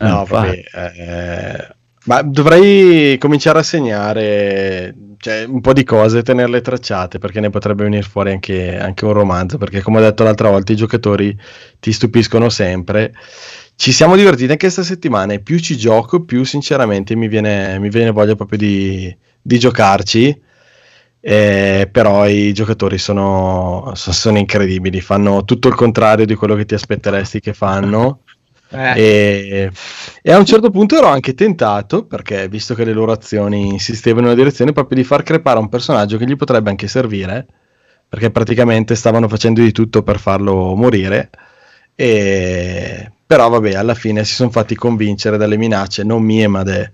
[0.00, 6.22] No, Ah, vabbè, eh, ma dovrei cominciare a segnare cioè, un po' di cose e
[6.22, 9.58] tenerle tracciate perché ne potrebbe venire fuori anche, anche un romanzo.
[9.58, 11.36] Perché, come ho detto l'altra volta, i giocatori
[11.80, 13.12] ti stupiscono sempre.
[13.80, 17.88] Ci siamo divertiti anche questa settimana e più ci gioco, più sinceramente mi viene, mi
[17.90, 20.42] viene voglia proprio di, di giocarci.
[21.20, 26.64] Eh, però i giocatori sono, so- sono incredibili, fanno tutto il contrario di quello che
[26.64, 28.22] ti aspetteresti che fanno.
[28.70, 29.70] Eh, E,
[30.20, 34.26] e a un certo punto ero anche tentato, perché visto che le loro azioni insistevano
[34.26, 37.46] in una direzione, proprio di far crepare un personaggio che gli potrebbe anche servire,
[38.06, 41.30] perché praticamente stavano facendo di tutto per farlo morire.
[41.94, 46.92] E, però vabbè, alla fine si sono fatti convincere dalle minacce, non mie, ma de-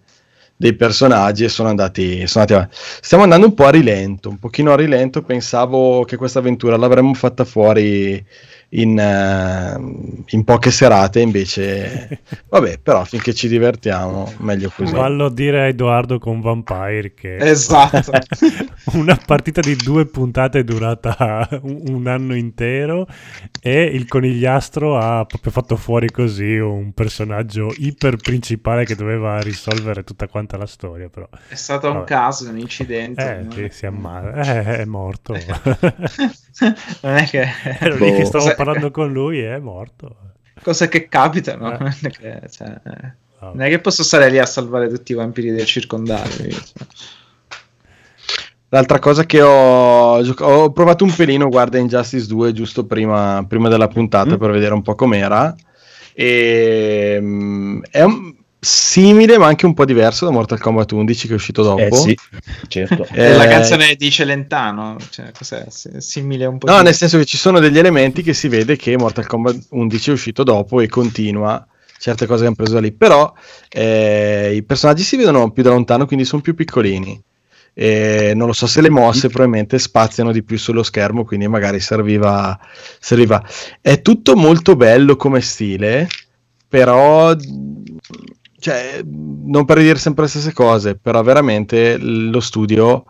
[0.57, 2.77] dei personaggi e sono andati, sono andati avanti.
[3.01, 5.23] Stiamo andando un po' a rilento, un pochino a rilento.
[5.23, 8.25] Pensavo che questa avventura l'avremmo fatta fuori
[8.77, 14.93] in, eh, in poche serate, invece, vabbè, però finché ci divertiamo, meglio così.
[14.93, 18.11] Fallo dire a Edoardo con Vampire che Esatto.
[18.95, 23.07] una partita di due puntate è durata un, un anno intero
[23.61, 30.03] e il conigliastro ha proprio fatto fuori così un personaggio iper principale che doveva risolvere
[30.05, 32.07] tutta quanta la storia però È stato un Vabbè.
[32.07, 33.39] caso, un incidente.
[33.39, 33.51] eh, no?
[33.53, 35.35] sì, si ammala eh, è morto
[37.03, 37.47] non è che...
[37.81, 38.27] ero lì che Boh.
[38.27, 40.17] stavo parlando con lui e è morto
[40.63, 41.73] Cose che capitano.
[41.75, 41.79] Eh.
[41.79, 43.57] Non, è che, cioè, Vabbè.
[43.57, 46.47] non è che posso stare lì a salvare tutti i vampiri del circondario.
[46.47, 46.87] io, cioè.
[48.71, 53.69] L'altra cosa che ho, gioca- ho provato un pelino, guarda Injustice 2 giusto prima, prima
[53.69, 54.39] della puntata Mm.
[54.39, 55.55] per vedere un po' com'era.
[56.15, 58.34] E, mm, è un-
[58.65, 61.81] simile ma anche un po' diverso da Mortal Kombat 11 che è uscito dopo.
[61.81, 62.19] Eh sì,
[62.69, 63.07] certo.
[63.13, 65.67] Eh, La canzone di Celentano, cioè, cos'è?
[65.69, 66.67] Si- Simile un po'.
[66.67, 69.67] No, di- nel senso che ci sono degli elementi che si vede che Mortal Kombat
[69.71, 71.65] 11 è uscito dopo e continua
[71.99, 73.33] certe cose che hanno preso da lì, però
[73.71, 77.23] eh, i personaggi si vedono più da lontano, quindi sono più piccolini.
[77.77, 81.81] E non lo so se le mosse probabilmente spaziano di più sullo schermo, quindi magari
[81.81, 82.59] serviva,
[83.01, 83.43] serviva.
[83.81, 86.07] È tutto molto bello come stile,
[86.69, 87.35] però
[88.65, 93.05] cioè, non per dire sempre le stesse cose, però veramente lo studio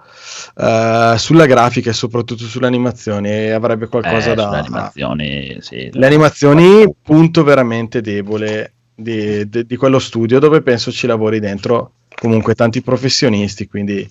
[0.57, 4.47] eh, sulla grafica e soprattutto sulle animazioni avrebbe qualcosa Eh, da...
[4.47, 5.91] sulle animazioni, sì.
[5.93, 11.93] Le animazioni, punto veramente debole di, di- di quello studio dove penso ci lavori dentro
[12.21, 14.11] comunque tanti professionisti, quindi...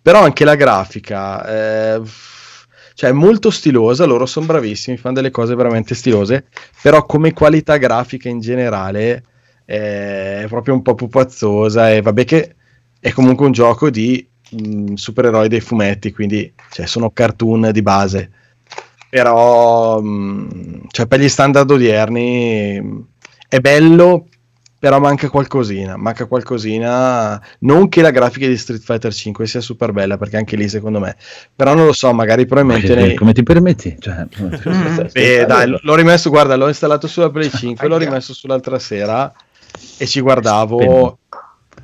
[0.00, 2.00] Però anche la grafica, eh,
[2.94, 6.44] cioè è molto stilosa, loro sono bravissimi, fanno delle cose veramente stilose,
[6.80, 9.22] però come qualità grafica in generale eh,
[9.66, 12.54] è proprio un po' pupazzosa e vabbè che
[13.00, 18.30] è comunque un gioco di mh, supereroi dei fumetti, quindi cioè, sono cartoon di base.
[19.10, 23.04] Però mh, cioè per gli standard odierni mh,
[23.48, 24.28] è bello
[24.78, 29.90] però manca qualcosina manca qualcosina non che la grafica di Street Fighter 5 sia super
[29.92, 31.16] bella perché anche lì secondo me
[31.54, 33.96] però non lo so magari probabilmente Come, nei- come ti permetti?
[33.98, 34.26] Cioè,
[35.12, 39.32] Beh, dai, l'ho rimesso, guarda, l'ho installato sulla Play 5, l'ho rimesso sull'altra sera
[39.98, 41.18] e ci guardavo.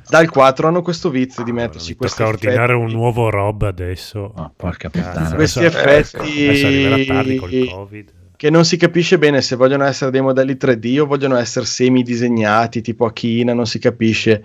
[0.09, 4.33] Dal 4 hanno questo vizio di metterci questi tocca ordinare effetti, un nuovo rob adesso
[4.35, 5.33] Ah, porca puttana.
[5.33, 9.85] questi adesso- effetti adesso arriverà tardi col covid che non si capisce bene se vogliono
[9.85, 14.43] essere dei modelli 3D o vogliono essere semi disegnati tipo Akina, non si capisce.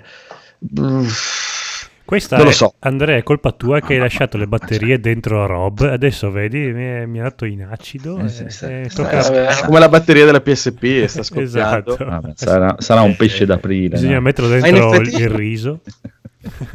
[2.09, 2.75] Questa Non è, lo so.
[2.79, 5.81] Andrea, è colpa tua che hai lasciato le batterie dentro a Rob.
[5.83, 8.19] Adesso vedi, mi, è- mi ha dato in acido.
[8.21, 8.65] Eh, e- sì, sì.
[8.65, 11.93] e tocca- è come la batteria della PSP e sta scoppiando.
[11.93, 12.05] Esatto.
[12.07, 13.91] Vabbè, sarà, sarà un pesce d'aprile.
[13.91, 14.21] Bisogna no?
[14.23, 15.81] metterlo in dentro effetti- il riso.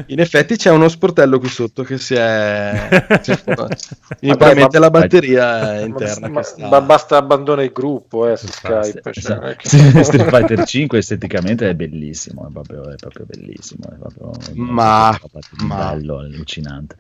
[0.07, 3.19] In effetti c'è uno sportello qui sotto che si è...
[3.23, 3.41] cioè,
[4.19, 6.68] probabilmente la batteria interna Ma, sta...
[6.68, 9.02] ma basta abbandonare il gruppo eh, su Skype.
[9.14, 10.03] cioè, Esatto.
[10.03, 15.64] Street Fighter 5 esteticamente è bellissimo, è proprio, è proprio bellissimo, è proprio, Ma- è
[15.64, 16.98] ma- bello, allucinante.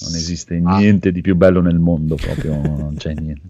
[0.00, 3.48] Non esiste niente di più bello nel mondo, proprio non c'è niente.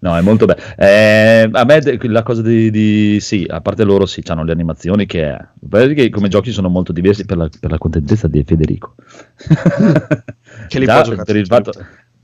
[0.00, 0.60] No, è molto bello.
[0.76, 5.06] Eh, a me la cosa di, di- sì, a parte loro sì, hanno le animazioni
[5.06, 8.94] che, è- che come giochi sono molto diversi per la, per la contentezza di Federico.
[10.68, 11.72] Che li già, può per il fatto,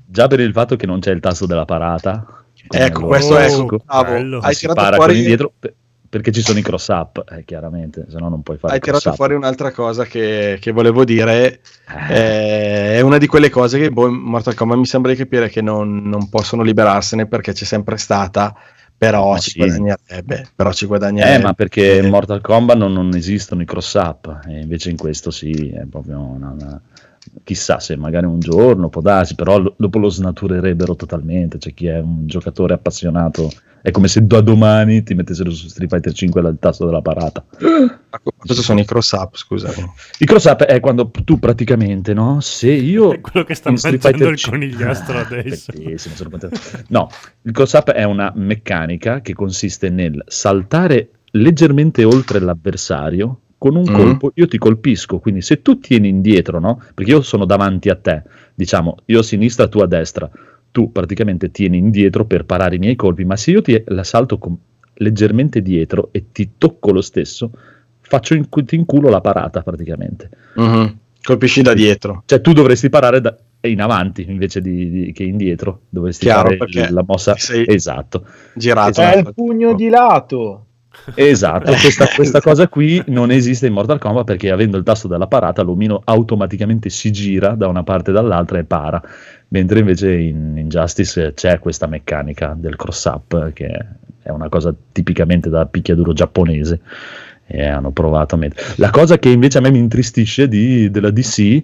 [0.06, 2.44] già per il fatto che non c'è il tasto della parata.
[2.68, 4.38] Ecco, questo Oh, ecco, bravo.
[4.38, 5.74] Hai si tirato para fuori indietro per-
[6.15, 9.09] perché ci sono i cross up, eh, chiaramente, se no non puoi fare Hai tirato
[9.09, 9.16] up.
[9.16, 11.61] fuori un'altra cosa che, che volevo dire.
[12.09, 15.61] eh, è una di quelle cose che boh, Mortal Kombat mi sembra di capire che
[15.61, 18.55] non, non possono liberarsene perché c'è sempre stata.
[18.97, 19.59] Però Ma ci sì.
[19.59, 20.47] guadagnerebbe.
[20.55, 21.35] Però ci guadagnerebbe.
[21.35, 24.97] Eh, ma perché in Mortal Kombat non, non esistono i cross up, e invece in
[24.97, 26.81] questo sì, è proprio una, una-
[27.42, 31.59] Chissà se magari un giorno può darsi, però lo- dopo lo snaturerebbero totalmente.
[31.59, 33.51] C'è chi è un giocatore appassionato,
[33.82, 37.44] è come se da domani ti mettessero su Street Fighter 5 il tasto della parata.
[38.36, 39.36] Cosa sono i cross up?
[39.36, 39.84] Scusami.
[40.18, 42.40] Il cross up è quando tu praticamente, no?
[42.40, 43.12] Se io.
[43.12, 45.72] È quello che sta Fighter il 5 conigliastro adesso.
[46.88, 47.09] No,
[47.42, 53.91] il cross up è una meccanica che consiste nel saltare leggermente oltre l'avversario con un
[53.91, 53.95] Mm.
[53.95, 54.31] colpo.
[54.35, 56.82] Io ti colpisco, quindi se tu tieni indietro, no?
[56.93, 58.23] Perché io sono davanti a te,
[58.55, 60.28] diciamo, io a sinistra, tu a destra.
[60.70, 64.36] Tu praticamente tieni indietro per parare i miei colpi, ma se io ti la salto
[64.36, 64.55] con-
[64.97, 67.51] leggermente dietro e ti tocco lo stesso,
[68.03, 70.28] faccio in, ti inculo la parata praticamente.
[70.57, 70.99] Mhm.
[71.23, 72.23] Colpisci da dietro.
[72.27, 75.81] Cioè, tu dovresti parare da- in avanti invece di, di- che indietro.
[75.89, 78.27] Dovresti Chiaro, fare perché la mossa esatto.
[78.55, 78.91] Girato.
[78.91, 79.16] Esatto.
[79.16, 80.64] È il pugno di lato.
[81.14, 85.26] Esatto, questa, questa cosa qui non esiste in Mortal Kombat perché avendo il tasto della
[85.26, 89.02] parata l'omino automaticamente si gira da una parte e dall'altra e para,
[89.48, 93.86] mentre invece in Injustice c'è questa meccanica del cross up che
[94.22, 96.80] è una cosa tipicamente da picchiaduro giapponese
[97.46, 98.74] e hanno provato a mettere.
[98.76, 101.62] La cosa che invece a me mi intristisce di- della DC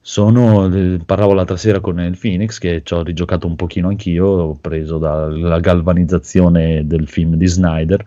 [0.00, 4.26] sono, eh, parlavo l'altra sera con il Phoenix che ci ho rigiocato un pochino anch'io,
[4.26, 8.04] ho preso dalla galvanizzazione del film di Snyder.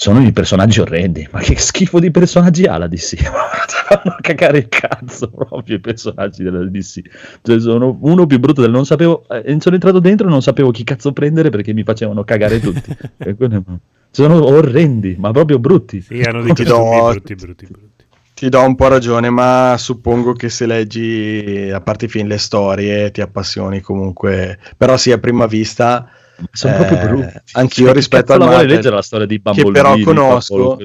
[0.00, 3.16] Sono i personaggi orrendi, ma che schifo di personaggi ha la DC?
[3.20, 7.02] Fanno cagare il cazzo proprio i personaggi della DC.
[7.42, 9.26] Cioè, sono uno più brutto del non sapevo.
[9.28, 12.96] eh, sono entrato dentro e non sapevo chi cazzo prendere perché mi facevano cagare tutti.
[13.18, 13.62] E quello-
[14.10, 16.00] sono orrendi, ma proprio brutti.
[16.00, 18.04] Sì, hanno dei do- brutti, brutti, brutti.
[18.32, 22.38] Ti do un po' ragione, ma suppongo che se leggi, a parte i film, le
[22.38, 24.58] storie, ti appassioni comunque.
[24.78, 26.10] Però sì, a prima vista...
[26.52, 27.38] Sono eh, proprio brutti.
[27.52, 30.78] Anch'io rispetto che al Marvel, leggere la storia di che Bumblebee, però di conosco,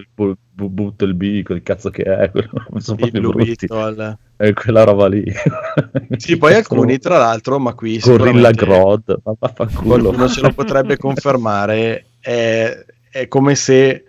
[0.53, 3.68] butto il B, quel cazzo che è, quello- sono proprio Blue brutti.
[4.38, 5.23] È quella roba lì.
[6.18, 10.02] Sì, poi alcuni, tra l'altro, ma qui Gorilla Grodd, ma vaffanculo.
[10.02, 14.03] qualcuno ce lo potrebbe confermare, è, è come se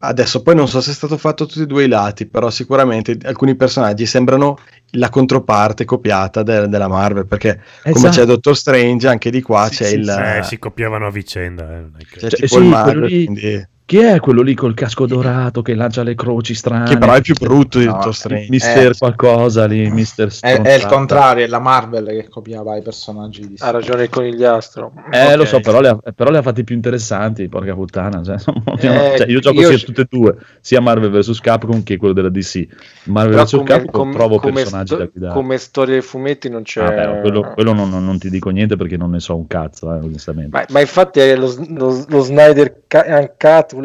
[0.00, 3.18] adesso poi non so se è stato fatto tutti e due i lati, però sicuramente
[3.22, 4.58] alcuni personaggi sembrano
[4.92, 8.14] la controparte copiata de- della Marvel, perché come Esatto.
[8.16, 11.64] c'è Doctor Strange, anche di qua Sì, c'è sì, il Eh, si copiavano a vicenda.
[11.64, 14.52] eh, non è che- c'è Cioè, tipo sì, Marvel, lì- quindi- Chi è quello lì
[14.54, 16.90] col casco dorato che lancia le croci strane?
[16.90, 18.48] che però è più brutto di No, Strange.
[18.50, 18.98] Mister Eh.
[18.98, 23.54] qualcosa lì, Mister È, è il contrario, è la Marvel che copiava i personaggi di
[23.56, 24.92] Ha ragione il conigliastro.
[25.10, 25.48] Eh, lo Ok.
[25.48, 28.22] so, però le, ha, però le ha fatti più interessanti, porca puttana.
[28.22, 28.36] Cioè,
[28.78, 31.40] Eh, cioè, io gioco io- sia tutte e due, sia Marvel vs.
[31.40, 32.66] Capcom che quello della DC.
[33.04, 33.62] Marvel vs.
[33.64, 35.32] Capcom come- trovo come personaggi sto- da guidare.
[35.32, 36.82] come storia dei fumetti non c'è.
[36.82, 39.94] Vabbè, quello, quello non, non- non ti dico niente perché non ne so un cazzo,
[39.94, 40.50] eh, onestamente.
[40.54, 43.04] Ma, ma infatti è lo, lo, lo Snyder Ca-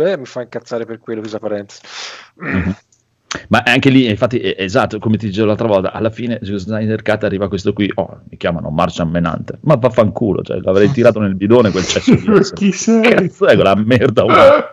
[0.01, 1.81] eh, mi fa incazzare per quello, questa parentesi.
[2.35, 2.75] Mhm.
[3.47, 7.01] Ma anche lì, infatti, è- esatto, come ti dicevo l'altra volta, alla fine su Snyder
[7.01, 11.33] Cut arriva questo qui, oh, mi chiamano Martian Menante, ma vaffanculo, cioè l'avrei tirato nel
[11.33, 13.01] bidone quel cesso di chi sei?
[13.01, 14.65] Cazzo è quella merda umana?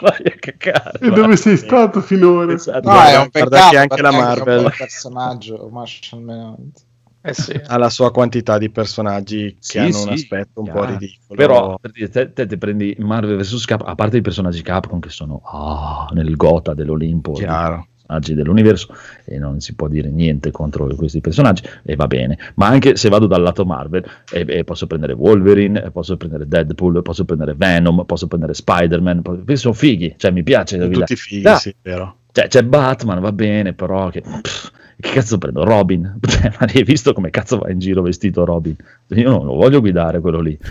[0.00, 0.98] Vai a cacare.
[1.00, 2.52] E dove sei stato finora?
[2.54, 2.88] Esatto.
[2.88, 6.84] No, Guarda- è un guarda peccato che anche la Marvel- un bel personaggio Martian Manhunt.
[7.28, 7.52] Eh sì.
[7.66, 10.92] ha la sua quantità di personaggi che Sì, hanno un sì, aspetto un po' chiaro.
[10.92, 11.34] ridicolo.
[11.34, 13.64] Però per dire, te, te, te prendi Marvel vs.
[13.64, 17.74] Capcom, a parte i personaggi Capcom che sono ah, nel gota dell'Olimpo, Chiaro.
[17.74, 18.94] i personaggi dell'universo,
[19.24, 22.38] e non si può dire niente contro questi personaggi, e va bene.
[22.54, 27.02] Ma anche se vado dal lato Marvel, eh, eh, posso prendere Wolverine, posso prendere Deadpool,
[27.02, 30.76] posso prendere Venom, posso prendere Spider-Man, po- questi sono fighi, cioè mi piace.
[30.78, 32.18] Sono da tutti fighi, Dai, sì, vero.
[32.32, 35.64] cioè, c'è Batman, va bene, però che, pff, che cazzo prendo?
[35.64, 36.18] Robin?
[36.26, 38.76] Cioè, ma hai visto come cazzo va in giro vestito Robin?
[39.08, 40.58] Io non lo voglio guidare quello lì.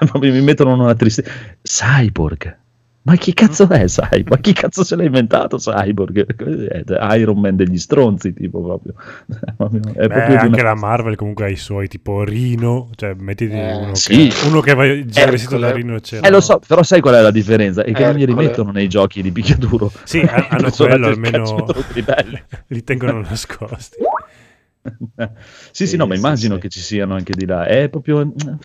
[0.20, 1.30] Mi mettono una tristezza.
[1.62, 2.58] Cyborg.
[3.06, 4.30] Ma chi cazzo è Cyborg?
[4.30, 6.26] Ma chi cazzo se l'ha inventato Cyborg?
[7.18, 8.94] Iron Man degli stronzi, tipo proprio.
[9.44, 13.14] È proprio Beh, di una- anche la Marvel comunque ha i suoi tipo Rino, cioè
[13.18, 14.28] mettiti Eh, uno, sì.
[14.28, 15.82] che, uno che va già vestito da Ercole.
[15.84, 16.26] Rino c'era.
[16.26, 17.82] Eh lo so, però sai qual è la differenza?
[17.84, 18.40] È che non li Ercole.
[18.40, 19.92] rimettono nei giochi di picchiaduro.
[20.04, 21.66] Sì, ha- hanno quello almeno
[22.68, 23.96] li tengono nascosti.
[25.70, 26.60] Sì, sì, no, ma immagino sì.
[26.60, 27.64] che ci siano anche di là.
[27.66, 28.20] È proprio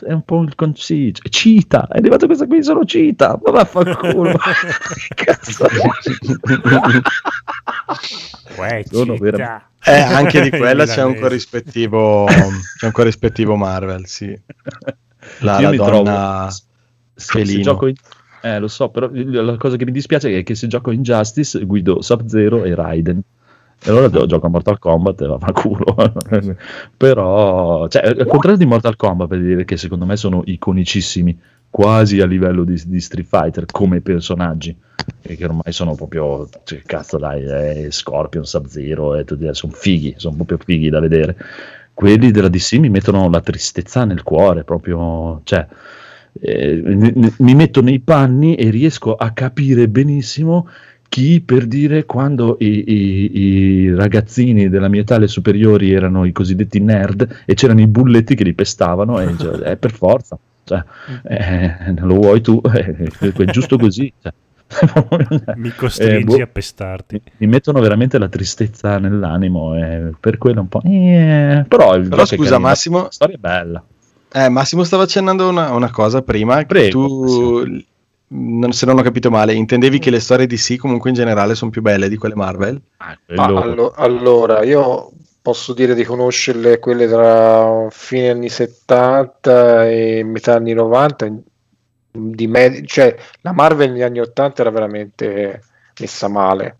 [0.05, 1.87] è un po' il con- sì, c- Cita.
[1.87, 3.39] È arrivato questa qui, sono Cita.
[3.43, 4.37] Ma vaffanculo.
[4.37, 5.65] Che cazzo.
[8.57, 14.37] Uè, Sono veramente- Eh, anche di quella c'è un corrispettivo, c'è un corrispettivo Marvel, sì.
[15.39, 16.63] La, Io la mi donna trovo- se
[17.39, 17.61] felino.
[17.61, 17.95] gioco in-
[18.41, 21.63] eh, lo so, però la cosa che mi dispiace è che se gioco in Justice
[21.65, 23.21] guido Sub-Zero e Raiden.
[23.81, 25.95] E allora gio- gioco a Mortal Kombat e va a culo.
[26.97, 31.37] però, cioè, al contrario di Mortal Kombat, per dire che secondo me sono iconicissimi,
[31.69, 34.75] quasi a livello di, di Street Fighter come personaggi,
[35.21, 37.43] e che ormai sono proprio, cioè, cazzo dai,
[37.85, 41.37] eh, Scorpion, Sub-Zero, e tutti, sono fighi, sono proprio fighi da vedere.
[41.93, 45.65] Quelli della DC mi mettono la tristezza nel cuore, proprio, cioè,
[46.41, 50.67] eh, mi- mi- mi metto nei panni e riesco a capire benissimo
[51.09, 56.31] chi per dire quando i, i- i ragazzini della mia età alle superiori erano i
[56.31, 60.83] cosiddetti nerd e c'erano i bulletti che li pestavano e cioè, è per forza cioè,
[61.23, 64.31] eh, lo vuoi tu eh, è giusto così cioè.
[65.55, 67.19] Mi costringi boh, a pestarti.
[67.37, 72.35] mi mettono veramente la tristezza nell'animo e per quello un po' eh, però, Però scusa,
[72.35, 73.83] carino, Massimo- la storia è bella
[74.31, 76.63] Eh, Massimo stava accennando una, una cosa prima.
[76.65, 77.83] Prego, tu,
[78.29, 81.71] non- se non ho capito male, intendevi che le storie DC comunque in generale sono
[81.71, 82.81] più belle di quelle Marvel?
[82.97, 85.11] Ah, Ma quello- allo- allora, io
[85.41, 91.27] posso dire di conoscerle quelle tra fine anni 70 e metà anni 90.
[92.11, 95.61] di med- cioè la Marvel negli anni 80 era veramente
[95.99, 96.77] messa male.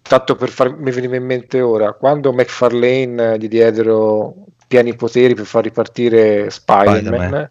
[0.00, 4.34] Tanto per farmi venire in mente ora, quando McFarlane gli diedero
[4.66, 7.50] pieni poteri per far ripartire Spider-Man, Spider-Man.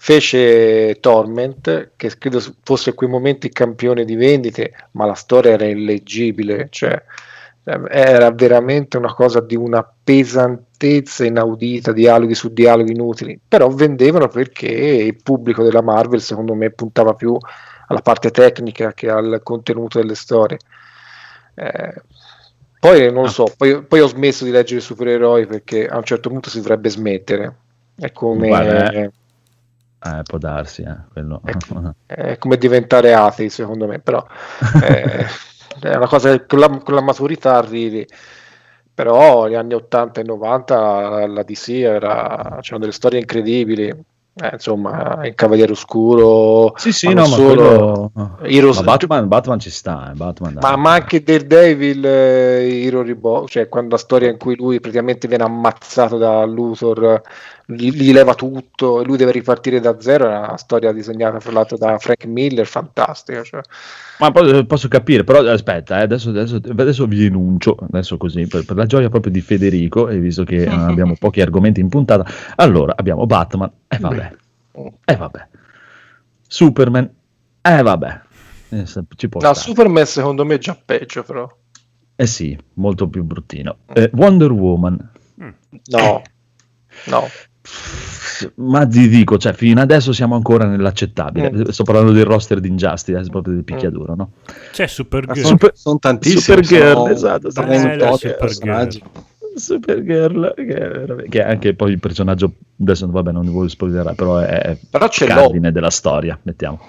[0.00, 5.66] Fece Torment, che credo fosse a quei momenti campione di vendite, ma la storia era
[5.66, 7.02] illeggibile, cioè
[7.64, 14.28] eh, era veramente una cosa di una pesantezza inaudita, dialoghi su dialoghi inutili, però vendevano
[14.28, 17.36] perché il pubblico della Marvel secondo me puntava più
[17.88, 20.58] alla parte tecnica che al contenuto delle storie.
[21.54, 22.02] Eh,
[22.78, 26.28] poi non lo so, poi, poi ho smesso di leggere supereroi perché a un certo
[26.28, 27.56] punto si dovrebbe smettere.
[27.96, 29.10] È come, Guarda, eh.
[30.00, 31.40] Eh, può darsi, eh, quello.
[32.06, 34.24] è come diventare atei, secondo me, però
[34.82, 35.26] eh,
[35.80, 38.06] è una cosa che con la, con la maturità arrivi.
[38.94, 43.94] Però negli anni 80 e 90 la DC era, c'erano delle storie incredibili.
[44.40, 48.38] Eh, insomma, il Cavaliere Oscuro, Sì, sì, no, solo, quello...
[48.42, 53.46] Heroes- ma Batman, Batman ci sta, eh, Batman, ma, ma anche Daredevil, eh, Hero Reborn,
[53.48, 57.20] cioè quando la storia in cui lui praticamente viene ammazzato da Luthor,
[57.70, 61.52] gli, gli leva tutto e lui deve ripartire da zero, è una storia disegnata fra
[61.52, 63.42] l'altro da Frank Miller, fantastica.
[63.42, 63.60] Cioè.
[64.20, 68.74] Ma posso capire, però aspetta, eh, adesso, adesso, adesso vi enuncio, adesso così, per, per
[68.74, 72.26] la gioia proprio di Federico, e visto che eh, abbiamo pochi argomenti in puntata,
[72.56, 74.36] allora abbiamo Batman, e vabbè,
[75.04, 75.48] e vabbè,
[76.46, 77.10] Superman,
[77.60, 78.20] e vabbè,
[78.70, 78.84] eh,
[79.14, 79.54] ci può No, stare.
[79.54, 81.46] Superman secondo me è già peggio però.
[82.16, 83.76] Eh sì, molto più bruttino.
[83.92, 85.10] Eh, Wonder Woman,
[85.90, 86.22] No,
[87.06, 87.28] no.
[88.56, 91.50] Ma ti dico, cioè, fino adesso siamo ancora nell'accettabile.
[91.52, 91.62] Mm.
[91.68, 94.30] Sto parlando del roster di Injustice, proprio del picchiaduro, no?
[94.72, 95.46] C'è Supergirl.
[95.46, 96.40] Super- Sono tantissimi.
[96.40, 97.54] Supergirl, sono esatto, sì.
[97.60, 98.36] 38 Eh, la Supergirl.
[98.38, 99.02] personaggi.
[99.54, 104.78] Supergirl, che, che è anche poi il personaggio, adesso vabbè non voglio spoilerare, però è
[104.88, 105.34] Però ce l'ho.
[105.34, 106.80] cardine della storia, mettiamo.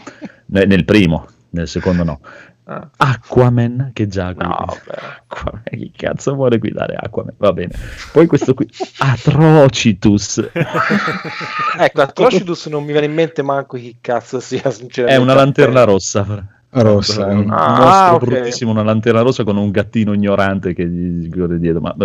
[0.47, 2.19] Ne- nel primo, nel secondo no.
[2.71, 2.87] Ah.
[2.97, 4.31] Aquaman, che già.
[4.37, 4.53] No.
[5.27, 7.33] Aquaman, chi cazzo vuole guidare Aquaman?
[7.37, 7.73] Va bene.
[8.11, 8.69] Poi questo qui,
[8.99, 10.51] Atrocitus,
[11.79, 14.61] Ecco, Atrocitus non mi viene in mente manco chi cazzo sia,
[15.05, 16.47] è una lanterna rossa.
[16.71, 18.25] Rossa, È un Ah, mostro ok.
[18.25, 21.81] bruttissimo, una lanterna rossa con un gattino ignorante che gli corre dietro.
[21.81, 21.95] Ma,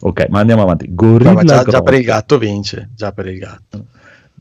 [0.00, 0.86] ok, ma andiamo avanti.
[0.94, 2.88] Gorilla No, ma già, già per il gatto vince.
[2.96, 3.84] Già per il gatto.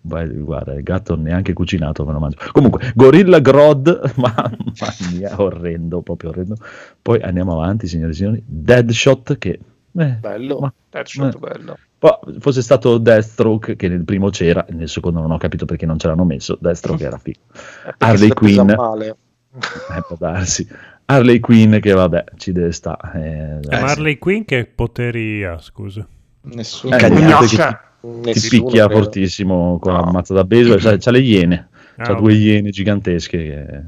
[0.01, 2.37] Beh, guarda, il gatto neanche cucinato me lo mangio.
[2.51, 6.55] Comunque, Gorilla Grodd, ma, ma mia, orrendo, proprio orrendo.
[7.01, 8.43] Poi andiamo avanti, signori e signori.
[8.45, 9.59] Deadshot, che...
[9.97, 11.37] eh, Bello, ma- Deadshot eh.
[11.37, 11.77] bello.
[11.99, 15.99] poi fosse stato Deathstroke, che nel primo c'era, nel secondo non ho capito perché non
[15.99, 16.57] ce l'hanno messo.
[16.59, 17.39] Deathstroke era figo.
[17.85, 18.71] Eh, Harley Quinn.
[18.75, 19.17] male.
[19.95, 20.67] Eh, può darsi.
[21.05, 23.59] Harley Quinn, che vabbè, ci deve stare.
[23.63, 26.07] Eh, Ma Harley Quinn che poteri ha, scusa?
[26.41, 26.95] Nessuno.
[26.95, 27.79] Eh, Cagnate che.
[28.01, 29.01] Ti Nessuno, picchia credo.
[29.01, 29.99] fortissimo con No.
[30.05, 30.79] la mazza da baseball.
[30.81, 31.67] C'ha, c'ha le iene.
[31.97, 32.39] C'ha Ah, due ok.
[32.39, 33.37] iene gigantesche.
[33.37, 33.81] Che, eh,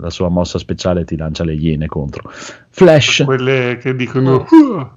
[0.00, 2.30] la sua mossa speciale ti lancia le iene contro.
[2.70, 3.22] Flash.
[3.24, 4.88] Quelle che dicono "Uh",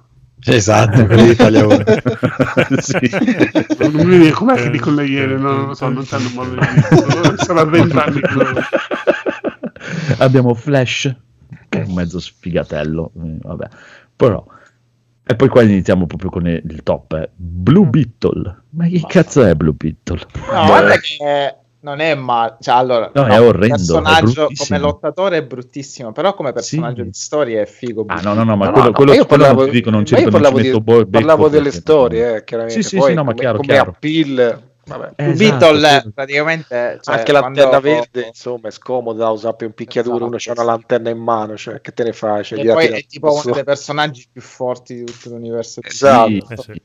[0.46, 1.84] Esatto, quelli di tagliaore.
[2.80, 2.98] Sì.
[3.80, 6.52] non mi viene com'è che dicono le iene no, non lo so non sanno modo
[6.52, 8.22] di dire sarà vent'anni
[10.20, 11.14] Abbiamo Flash,
[11.70, 13.12] che è un mezzo sfigatello.
[13.22, 13.68] eh, vabbè.
[14.16, 14.46] Però.
[15.31, 17.14] E poi qua iniziamo proprio con il top.
[17.14, 17.30] eh.
[17.35, 18.61] Blue Beetle.
[18.72, 20.18] Ma che cazzo è Blue Beetle?
[20.51, 22.56] No, guarda che non è male.
[22.60, 24.65] Cioè, allora, No, è orrendo, Il personaggio è bruttissimo.
[24.68, 27.10] come lottatore è bruttissimo, però come personaggio Sì.
[27.10, 28.06] di storia è figo.
[28.07, 29.76] Ah, no, no, no, ma No, quello, no, quello, ma io quello parlavo- non ti
[29.77, 32.81] dico, non ci parlavo, metto di- parlavo delle perché- storie, eh, chiaramente.
[32.81, 33.89] Sì, sì, Poi sì, no, ma come, chiaro, come chiaro.
[33.91, 34.61] appeal,
[34.98, 35.11] vabbè.
[35.16, 36.11] Eh, Beetle esatto, sì.
[36.14, 40.16] praticamente cioè, anche l'antenna quando- verde, insomma, è scomoda da usare per un picchiaduro.
[40.16, 42.44] Esatto, uno c'ha una lanterna in mano, cioè, che te ne fai?
[42.44, 45.82] Cioè, E poi è tipo uno su- dei personaggi più forti di tutto l'universo.
[45.86, 46.30] Esatto.
[46.30, 46.82] Sì, Eh sì.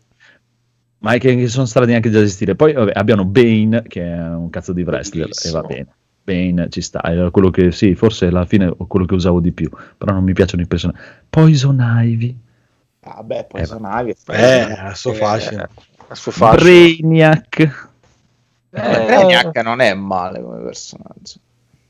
[0.99, 2.55] ma è che, che sono strani anche da esistere.
[2.55, 5.61] Poi vabbè, abbiano Bane, che è un cazzo di wrestler, e Bellissimo.
[5.61, 5.87] va bene.
[6.25, 9.53] Bane ci sta, era quello che sì, forse alla fine è quello che usavo di
[9.53, 9.69] più,
[9.99, 10.99] però non mi piacciono i personaggi.
[11.29, 12.39] Poison Ivy,
[13.01, 14.15] Vabbè, poi Eh, sono navi.
[14.29, 15.69] Eh, a suo fascino.
[16.09, 16.63] a suo fascino.
[16.65, 17.91] Brainiac,
[18.75, 21.39] Eh, Brainiac non è male come personaggio.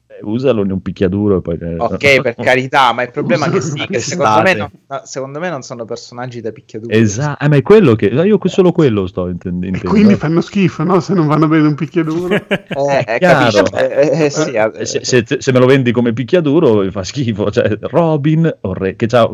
[0.07, 1.59] Eh, usalo in un picchiaduro e poi...
[1.61, 5.01] eh, Ok, per carità, ma il problema è che, sì, che secondo, me non, no,
[5.05, 6.95] secondo me non sono personaggi da picchiaduro.
[6.95, 8.07] Esatto, eh, ma è quello che...
[8.07, 9.89] Io solo quello sto intend- e intendendo.
[9.97, 11.01] quindi fanno schifo no?
[11.01, 13.63] se non vanno bene un picchiaduro Eh, eh, chiaro.
[13.63, 13.75] capisci?
[13.75, 16.91] Eh, eh, eh, sì, eh, Eh, se, se- se me lo vendi come picchiaduro mi
[16.91, 17.51] fa schifo.
[17.51, 19.29] Cioè, Robin, orre- che ha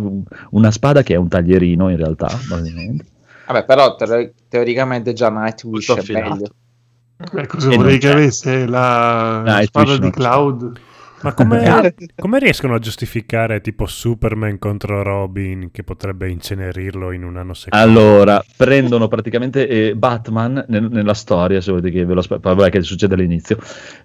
[0.50, 2.26] una spada che è un taglierino in realtà.
[2.48, 3.04] praticamente.
[3.46, 6.46] Vabbè, però teori- teoricamente già Nightwish è meglio.
[7.32, 10.10] Beh, cosa E vorrei che avesse la Nightwish spada non di.
[10.10, 10.80] Cloud
[11.22, 17.36] Ma come, come riescono a giustificare tipo Superman contro Robin che potrebbe incenerirlo in un
[17.36, 17.84] anno secondo?
[17.84, 22.70] Allora, prendono praticamente eh, Batman nel- nella storia, se volete che ve lo spe- vabbè,
[22.70, 23.58] che succede all'inizio,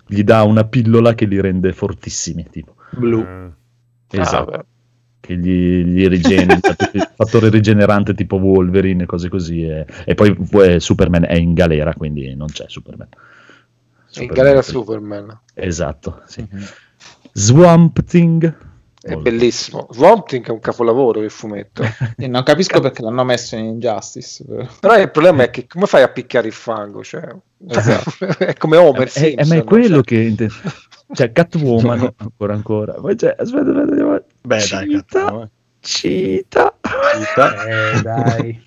[0.06, 2.76] gli dà una pillola che li rende fortissimi, tipo.
[2.92, 3.22] Blu.
[3.22, 4.52] Eh, Esatto.
[4.52, 4.66] Ah.
[5.26, 6.60] Che gli, gli rigenera,
[6.94, 9.66] il fattore rigenerante tipo Wolverine e cose così.
[9.66, 13.08] E, e poi eh, Superman è in galera, quindi non c'è Superman.
[13.12, 13.18] In
[14.06, 14.72] Superman galera sì.
[14.72, 15.40] Superman.
[15.54, 16.48] Esatto, sì.
[17.34, 18.65] Swamp Thing.
[19.08, 19.88] È bellissimo.
[19.92, 21.84] Swamp Thing è un capolavoro il fumetto.
[22.18, 24.44] E non capisco perché l'hanno messo in Injustice.
[24.46, 24.66] però.
[24.80, 27.04] Però il problema è che come fai a picchiare il fango?
[27.04, 27.22] Cioè,
[28.40, 29.48] è come Homer Eh, eh, Simpson.
[29.48, 30.04] ma è quello cioè.
[30.04, 30.50] che inte-
[31.14, 35.50] cioè Catwoman ancora ancora poi c'è aspetta aspetta andiamo- Beh, dai, Cita cazzo,
[35.80, 37.66] Cita Cita.
[37.66, 38.64] Eh, dai.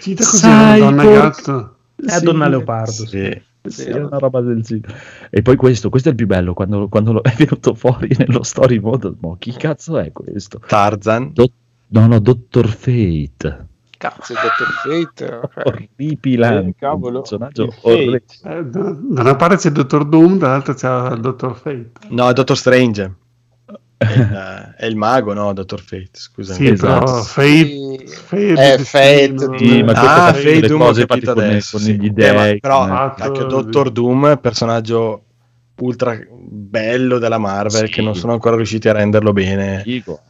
[0.00, 1.76] Cita così una donna gatto.
[1.96, 2.90] È a Donna Leopardo.
[2.92, 3.06] sì.
[3.06, 3.42] Sì.
[3.62, 4.94] Sì, è una roba del genere.
[5.30, 8.42] E poi questo, questo è il più bello, quando, quando lo- è venuto fuori nello
[8.42, 10.60] story mode, ma chi cazzo è questo?
[10.66, 11.32] Tarzan.
[11.32, 11.50] Do-
[11.88, 13.66] no, no, Dottor Fate.
[14.00, 15.04] Cazzo, il Dr.
[15.12, 15.40] Fate.
[15.68, 16.68] Orripilante.
[16.70, 17.16] Eh, cavolo.
[17.16, 18.22] Un personaggio orribile.
[18.44, 21.90] Eh, da, da una parte c'è il Dottor Doom, dall'altra c'è il Dottor Fate.
[22.08, 23.14] No, Dottor Strange.
[24.02, 26.58] È il, è il mago, no, Dottor Fate, scusami.
[26.66, 27.04] Sì, Esatto.
[27.04, 31.06] però Fate, Fate, Eh, Fate, Sì, ma eh, Ah, fa Fate le Doom ho cose
[31.06, 32.00] capito con, adesso, con sì.
[32.00, 32.34] gli Eh, dei.
[32.34, 35.24] ma- però con- Fatto- anche Dottor Doom, personaggio
[35.80, 36.18] ultra
[36.48, 37.92] bello della Marvel, Sì.
[37.92, 40.20] che non sono ancora riusciti a renderlo bene Figo.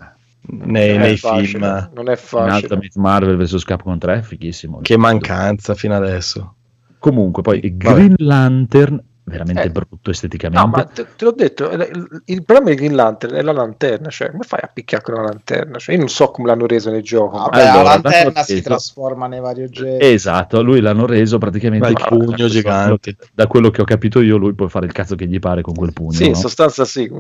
[0.49, 1.91] nei, Non è nei facile, film.
[1.95, 2.55] Non è In facile.
[2.75, 4.81] Ultimate Marvel vs Capcom 3 è fighissimo.
[4.83, 6.55] Che mancanza fino adesso.
[6.99, 9.70] Comunque, poi Green Lantern, veramente Eh.
[9.70, 10.66] brutto esteticamente.
[10.66, 13.52] No, ma te, te l'ho detto, il, il- il problema di Green Lantern è la
[13.52, 15.78] lanterna, cioè come fai a picchiare con una lanterna?
[15.78, 17.39] Cioè, io non so come l'hanno reso nel gioco.
[17.39, 20.05] Vabbè, Allora, la lanterna dato si trasforma nei vari oggetti.
[20.05, 23.16] Esatto, lui l'hanno reso praticamente il pugno gigante.
[23.32, 25.74] Da quello che ho capito io, lui può fare il cazzo che gli pare con
[25.74, 26.12] quel pugno.
[26.12, 26.28] Sì, no?
[26.31, 27.11] in sostanza sì,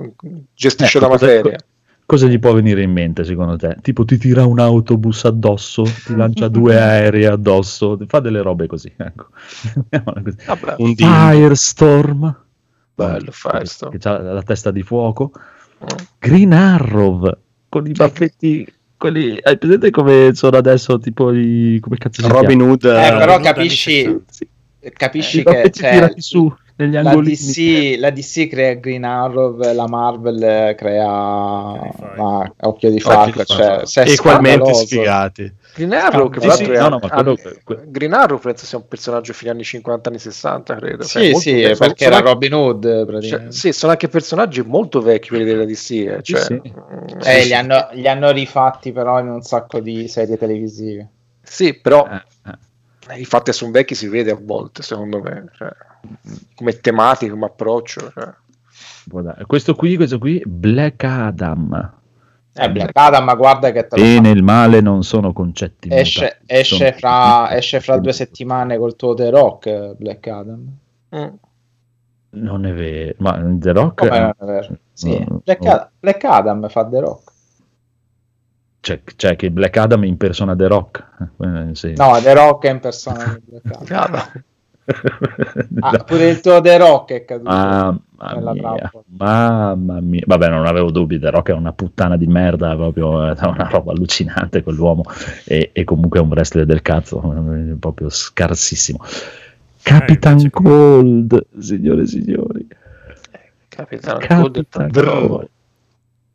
[0.54, 1.56] gestisce Ecco, la materia.
[2.10, 3.76] Cosa gli può venire in mente secondo te?
[3.82, 8.92] Tipo ti tira un autobus addosso, ti lancia due aerei addosso, fa delle robe così.
[8.96, 9.28] Ecco.
[10.12, 10.36] Così.
[10.44, 11.06] Vabbè, Un dio.
[11.06, 12.36] Firestorm,
[12.96, 13.96] bello, Firestorm.
[13.96, 15.30] che ha la testa di fuoco.
[15.84, 15.86] Mm.
[16.18, 17.30] Green Arrow
[17.68, 18.66] con i baffetti,
[18.96, 20.98] quelli, hai presente come sono adesso?
[20.98, 22.60] Tipo i, come cazzo Robin?
[22.60, 22.86] Hood.
[22.86, 24.48] Eh, eh, però Robin Hood capisci, Sì.
[24.94, 27.34] capisci I che cioè, tirati su negli la angolini.
[27.36, 31.06] DC, la DC crea Green Arrow, la Marvel eh, crea
[32.16, 34.86] ma, Occhio di Falco, cioè, se è equalmente scandaloso.
[34.86, 35.54] sfigati.
[35.74, 37.36] Green Arrow, che è no, no, ma quello-
[37.86, 41.04] Green Arrow penso sia un personaggio fine anni 50, anni 60, credo.
[41.04, 44.62] Cioè, Sì, molto- sì, perché sono era anche- Robin Hood cioè, sì, sono anche personaggi
[44.62, 45.90] molto vecchi quelli della DC.
[45.92, 46.54] eh, Cioè, sì.
[46.54, 51.08] mm, Eh, sì, li, hanno, li hanno rifatti però in un sacco di serie televisive.
[51.42, 52.50] sì, però Eh,
[53.14, 53.20] eh.
[53.20, 55.44] i fatti sono vecchi si vede a volte, secondo me.
[55.56, 55.68] cioè,
[56.54, 58.12] come tematica, come approccio.
[58.12, 59.44] cioè.
[59.46, 61.98] Questo qui, questo qui, Black Adam.
[62.52, 65.88] Eh, Black Adam, ma guarda che te lo Bene e il male non sono concetti
[65.90, 70.68] esce, esce, sono fra, concetti esce fra due settimane col tuo The Rock, Black Adam.
[71.14, 71.28] Mm.
[72.32, 74.78] Non è vero, ma The Rock Come non è vero?
[74.92, 75.70] Sì, No, Black, no.
[75.70, 77.32] Ad- Black Adam fa The Rock.
[78.80, 81.08] Cioè, cioè che Black Adam impersona The Rock.
[81.40, 81.94] Eh, sì.
[81.96, 84.44] No, The Rock è in persona Black Adam.
[85.80, 85.90] Ah.
[85.90, 87.48] Ah, pure il tuo The Rock è caduto.
[87.50, 90.22] Mamma nella mia, mamma mia.
[90.26, 91.18] Vabbè, non avevo dubbi.
[91.18, 95.02] The Rock è una puttana di merda, proprio è una roba allucinante quell'uomo.
[95.44, 98.98] E, e comunque è un wrestler del cazzo, è proprio scarsissimo.
[99.82, 102.66] Capitan invece- Cold, signore e signori.
[103.68, 105.48] Capitano Cold è Capitan tanto- Cold.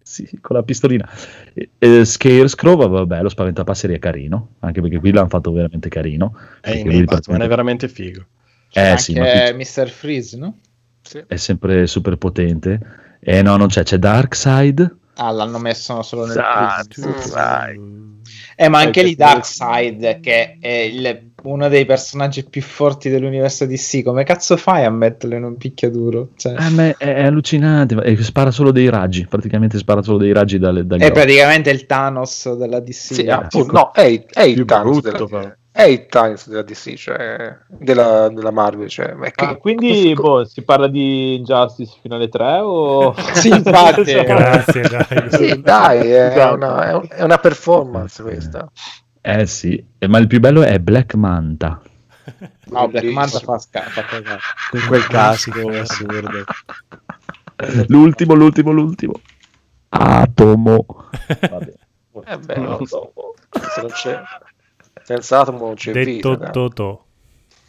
[0.07, 1.10] Sì, con la pistolina.
[1.56, 6.38] Eh, eh, Scarecrow, vabbè, lo spaventapasseri è carino, anche perché qui l'hanno fatto veramente carino.
[6.61, 8.26] Eh, lui Batman è praticamente- veramente figo.
[8.69, 9.90] C'è Eh, sì, ma anche qui- Mr.
[9.90, 10.57] Freeze, no?
[11.02, 11.23] Sì.
[11.27, 12.80] è sempre super potente.
[13.19, 14.95] E no, non c'è, c'è Darkseid.
[15.15, 16.36] Ah, l'hanno messo solo nel
[17.34, 17.80] dai.
[18.56, 23.66] Eh, ma anche Eh, lì Darkseid, che è il- uno dei personaggi più forti dell'universo
[23.66, 26.30] DC, come cazzo fai a metterlo in un picchiaduro?
[26.36, 30.34] Cioè, Eh, ma è, è allucinante, e spara solo dei raggi, praticamente spara solo dei
[30.34, 31.14] raggi dalle, dagli è occhi.
[31.14, 32.94] praticamente il Thanos della DC.
[33.14, 33.32] Sì, eh.
[33.32, 37.58] appunto, no, è, il- è il Thanos brutto, della, è il Thanos della DC, cioè
[37.68, 38.88] della, della Marvel.
[38.90, 43.14] Cioè, ma che- Ah, quindi boh, si parla di Injustice finale 3 o...
[43.34, 44.14] Sì, infatti.
[44.14, 45.28] Grazie, dai.
[45.32, 46.56] Sì, dai, è Esatto.
[46.56, 48.70] una, è un- è una performance questa.
[49.27, 51.81] Eh sì, Eh, ma il più bello è Black Manta.
[52.68, 53.06] No, Black.
[53.06, 54.39] Manta fa, sca- fa cagare.
[54.72, 56.43] Con quel casco assurdo.
[57.88, 59.14] L'ultimo, l'ultimo, l'ultimo.
[59.89, 60.85] Atomo.
[61.39, 61.73] Vabbè.
[62.27, 63.14] Eh beh, non so,
[63.52, 64.22] se non c'è,
[65.03, 66.30] senza atomo non c'è vita.
[66.30, 66.52] Detto dai.
[66.52, 67.06] Totò.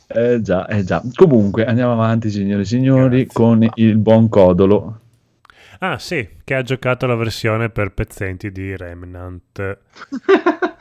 [0.09, 1.03] Eh già, eh già.
[1.15, 3.33] Comunque, andiamo avanti, signore e signori, Grazie.
[3.33, 5.01] con il buon Codolo.
[5.81, 9.79] Ah sì, che ha giocato la versione per pezzenti di Remnant.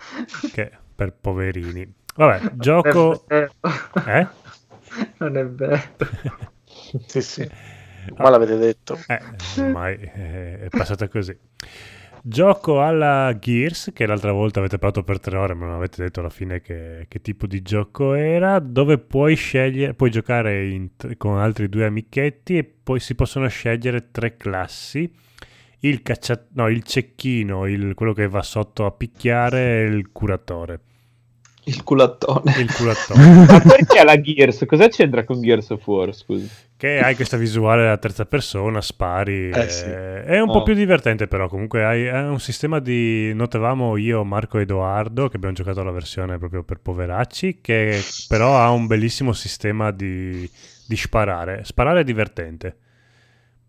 [0.53, 1.93] che per poverini.
[2.15, 3.25] Vabbè, gioco...
[3.27, 3.47] Eh?
[5.17, 5.81] Non è vero.
[7.07, 7.49] Sì, sì.
[8.17, 8.97] Ma l'avete detto.
[9.07, 9.19] Eh,
[9.61, 11.35] ormai è passata così.
[12.21, 16.21] Gioco alla Gears, che l'altra volta avete parlato per tre ore, ma non avete detto
[16.21, 21.37] alla fine che, che tipo di gioco era, dove puoi scegliere, puoi giocare in con
[21.37, 25.11] altri due amichetti e poi si possono scegliere tre classi.
[25.87, 30.79] Il, caccia- no, il cecchino, il- quello che va sotto a picchiare e il curatore.
[31.67, 32.53] Il culattone.
[32.59, 33.19] Il curatore.
[33.49, 34.65] Ma perché la Gears?
[34.67, 36.13] Cosa c'entra con Gears of War?
[36.13, 36.47] Scusa.
[36.77, 39.49] che hai questa visuale della terza persona, spari.
[39.49, 39.85] Eh, eh, sì.
[39.85, 40.63] È un po' Oh.
[40.63, 41.47] più divertente, però.
[41.47, 43.33] Comunque hai, un sistema di.
[43.33, 48.57] Notavamo io, Marco e Edoardo, che abbiamo giocato la versione proprio per poveracci, che però
[48.59, 50.47] ha un bellissimo sistema di,
[50.87, 51.63] di sparare.
[51.63, 52.77] Sparare è divertente.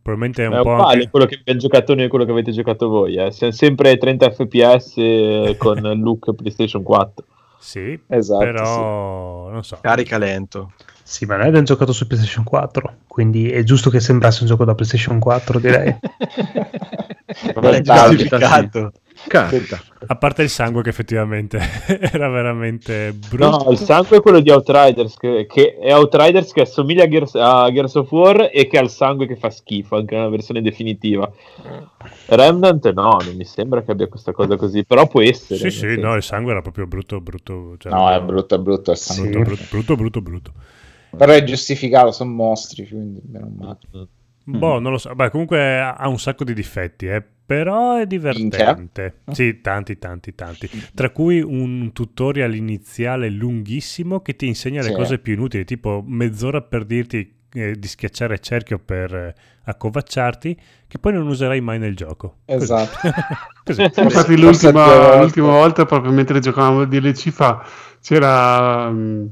[0.06, 2.30] Probabilmente è un È po' uguale anche- quello che abbiamo giocato noi e quello che
[2.30, 3.16] avete giocato voi.
[3.16, 3.32] Eh.
[3.32, 4.94] Siamo sempre 30 fps
[5.58, 7.24] con il look PlayStation 4.
[7.58, 9.78] Sì, Esatto, però non so.
[9.80, 10.70] Carica lento.
[11.02, 14.64] Sì, ma noi abbiamo giocato su PlayStation 4, quindi è giusto che sembrasse un gioco
[14.64, 15.88] da PlayStation 4, direi.
[17.26, 17.82] È Dai,
[18.16, 18.92] giustificato.
[19.26, 19.80] Capita.
[20.06, 21.58] A parte il sangue che effettivamente
[22.12, 23.64] era veramente brutto.
[23.64, 27.34] No, il sangue è quello di Outriders, che, che è Outriders che assomiglia a Gears,
[27.34, 30.62] a Gears of War e che ha il sangue che fa schifo, anche nella versione
[30.62, 31.30] definitiva.
[32.26, 35.70] Remnant no, non mi sembra che abbia questa cosa così, però può essere.
[35.70, 37.74] Sì, sì, no, il sangue era proprio brutto, brutto.
[37.78, 38.92] cioè No, è brutto, è brutto.
[38.92, 39.30] È sangue.
[39.30, 40.52] brutto, brutto, brutto, brutto, brutto.
[41.16, 43.78] Però è giustificato, sono mostri, quindi meno male.
[44.48, 45.14] Boh, non lo so.
[45.14, 49.20] Beh, comunque ha un sacco di difetti, eh, però è divertente.
[49.32, 50.70] Sì, tanti, tanti, tanti.
[50.94, 54.94] Tra cui un tutorial iniziale lunghissimo che ti insegna le Sì.
[54.94, 60.56] cose più inutili, tipo mezz'ora per dirti eh, di schiacciare cerchio per eh, accovacciarti,
[60.86, 62.38] che poi non userai mai nel gioco.
[62.44, 62.98] Esatto.
[63.64, 63.82] Così.
[63.96, 67.64] Infatti l'ultima, l'ultima volta, proprio mentre giocavamo a DLC fa,
[68.00, 69.26] c'era mm,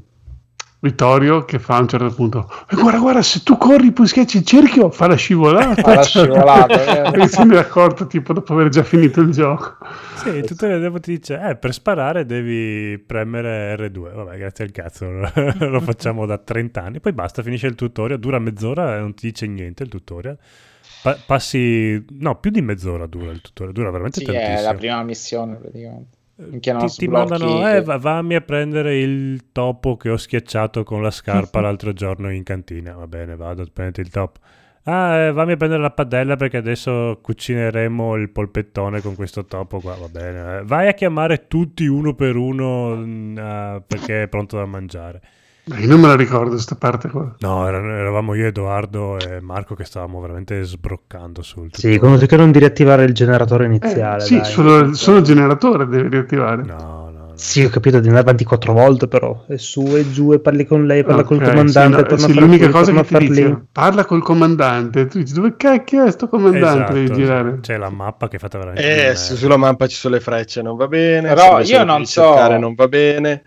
[0.79, 4.37] Vittorio che fa a un certo punto "Eh, guarda guarda se tu corri poi schiacci
[4.37, 7.21] il cerchio fa la scivolata Fa la scivolata, eh.
[7.23, 9.77] e se ne è accorto tipo dopo aver già finito il gioco
[10.15, 14.13] Sì, il tutorial dopo ti dice, eh, per sparare devi premere R2.
[14.13, 16.99] Vabbè, grazie al cazzo, lo facciamo da 30 anni.
[16.99, 20.37] Poi basta, finisce il tutorial, dura mezz'ora e non ti dice niente il tutorial.
[21.03, 24.71] Pa- passi, no, più di mezz'ora dura il tutorial, dura veramente Sì, è tantissimo.
[24.71, 26.17] la prima missione praticamente.
[26.77, 31.09] Ti, ti mandano, eh, va- vammi a prendere il topo che ho schiacciato con la
[31.11, 32.93] scarpa l'altro giorno in cantina.
[32.95, 34.39] Va bene, vado a prendere il topo.
[34.83, 39.79] Ah, eh, vammi a prendere la padella perché adesso cucineremo il polpettone con questo topo
[39.79, 39.95] qua.
[39.95, 40.57] Va bene.
[40.59, 40.63] eh.
[40.65, 45.21] Vai a chiamare tutti uno per uno mm, ah, perché è pronto da mangiare.
[45.67, 49.73] Io non me la ricordo sta parte qua No, era- eravamo io, Edoardo e Marco
[49.73, 54.19] che stavamo veramente sbroccando sul Sì, quando dicono di riattivare il generatore Eh, iniziale.
[54.21, 54.45] sì dai.
[54.45, 57.31] solo, solo il generatore devi riattivare No, no, no.
[57.35, 59.43] Sì, ho capito di andare avanti quattro volte, però.
[59.49, 62.27] E su e giù e parli con lei, parla col Ok, comandante, sì, no, torna
[62.27, 66.05] sì, l'unica qui, cosa torna che ti dice parla col comandante tu dici dove cacchio
[66.05, 69.57] è sto comandante Esatto, devi girare c'è la mappa che è fatta veramente Eh, sulla
[69.57, 71.27] mappa ci sono le frecce non va bene.
[71.33, 73.43] Però io non devi so- cercare non va bene.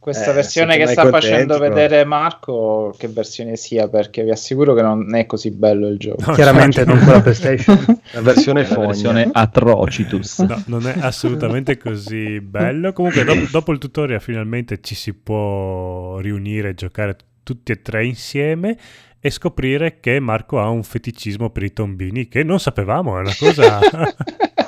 [0.00, 1.74] Questa Eh, versione che sta facendo però?
[1.74, 6.24] vedere Marco, che versione sia, perché vi assicuro che non è così bello il gioco.
[6.26, 8.00] No, Chiaramente non quella PlayStation.
[8.12, 8.86] La versione La fogna.
[8.86, 10.38] versione Atrocitus.
[10.38, 12.94] No, non è assolutamente così bello.
[12.94, 18.06] Comunque, dopo, dopo il tutorial, finalmente ci si può riunire e giocare tutti e tre
[18.06, 18.78] insieme.
[19.22, 23.34] E scoprire che Marco ha un feticismo per i tombini, che non sapevamo, è una
[23.38, 23.78] cosa.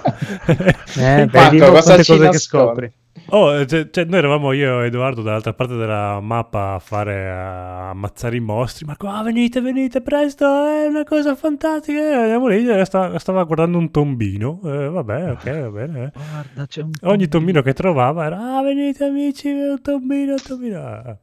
[0.96, 2.92] Eh, Marco, vedi mo cosa cose che scopri.
[3.28, 7.90] Oh, cioè, cioè, noi eravamo io e Edoardo dall'altra parte della mappa a fare a
[7.90, 8.84] ammazzare i mostri.
[8.86, 11.98] Marco, ah, venite, venite presto, è una cosa fantastica.
[11.98, 14.60] E Andiamo lì, e sta- stava guardando un tombino.
[14.64, 16.04] Eh, vabbè, ok, va bene.
[16.04, 16.10] eh.
[16.14, 20.78] Guarda, c'è un Ogni tombino che trovava era, ah, venite amici, un tombino, un tombino.
[20.80, 21.16] Ah,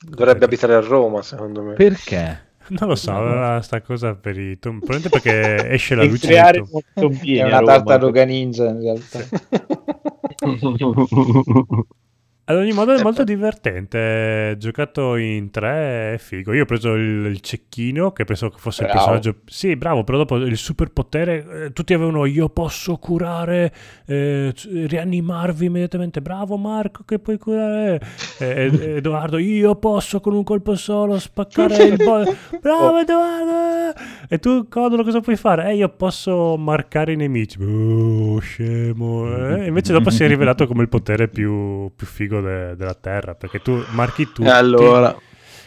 [0.00, 1.74] Dovrebbe abitare a Roma, secondo me.
[1.74, 2.46] Perché?
[2.70, 4.84] Non lo so, aveva sta cosa per i tombini.
[4.84, 6.26] Probabilmente perché esce la luce.
[6.26, 9.18] creare del tom- nuovi tombini È una tartaruga ninja in realtà.
[10.40, 12.07] フフフフフ。
[12.50, 14.54] Ad ogni modo è molto divertente.
[14.58, 16.54] Giocato in tre è figo.
[16.54, 19.10] Io ho preso il, il cecchino che penso che fosse il Bravo.
[19.10, 19.40] personaggio.
[19.44, 21.64] Sì, bravo, però dopo il superpotere.
[21.66, 23.70] eh, tutti avevano io posso curare,
[24.06, 26.22] eh, rianimarvi immediatamente.
[26.22, 28.00] Bravo Marco che puoi curare.
[28.38, 32.34] Eh, ed- Edoardo, io posso con un colpo solo spaccare il boss.
[32.62, 34.00] Bravo Edoardo.
[34.28, 35.70] E tu, Codolo, cosa puoi fare?
[35.70, 37.60] Eh, io posso marcare i nemici.
[37.62, 39.54] Oh, scemo.
[39.56, 39.66] eh.
[39.68, 43.60] Invece dopo si è rivelato come il potere più, più figo de- della Terra, perché
[43.60, 44.48] tu marchi tutti.
[44.48, 45.16] E allora,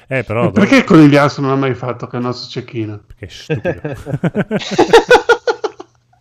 [0.07, 0.47] Eh, però...
[0.47, 3.01] E perché il conigliastro non ha mai fatto che il nostro cecchino?
[3.07, 3.81] Perché è stupido.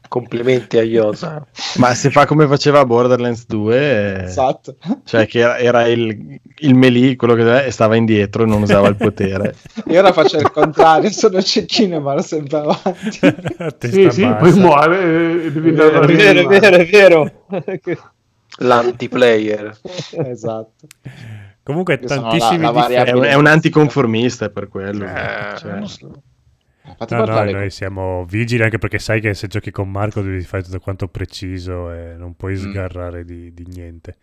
[0.08, 1.46] Complimenti a Iosa.
[1.76, 4.74] Ma se fa come faceva Borderlands 2, eh, Esatto.
[5.04, 8.88] cioè che era, era il, il melee, quello che e stava indietro e non usava
[8.88, 9.54] il potere.
[9.86, 13.18] Io ora faccio il contrario, sono cecchino e vado sempre avanti.
[13.88, 18.12] Sì, sì, poi muore e devi andare a È vero, è vero, è vero.
[18.58, 19.78] L'antiplayer.
[20.26, 20.86] esatto.
[21.62, 22.88] Comunque Io tantissimi la- la.
[22.88, 25.04] È un, è un anticonformista è per quello.
[25.04, 25.80] Eh, cioè.
[26.96, 30.40] Fatti No, no, noi siamo vigili anche perché sai che se giochi con Marco devi
[30.40, 32.56] fare tutto quanto preciso e non puoi Mm.
[32.70, 34.16] sgarrare di, di niente.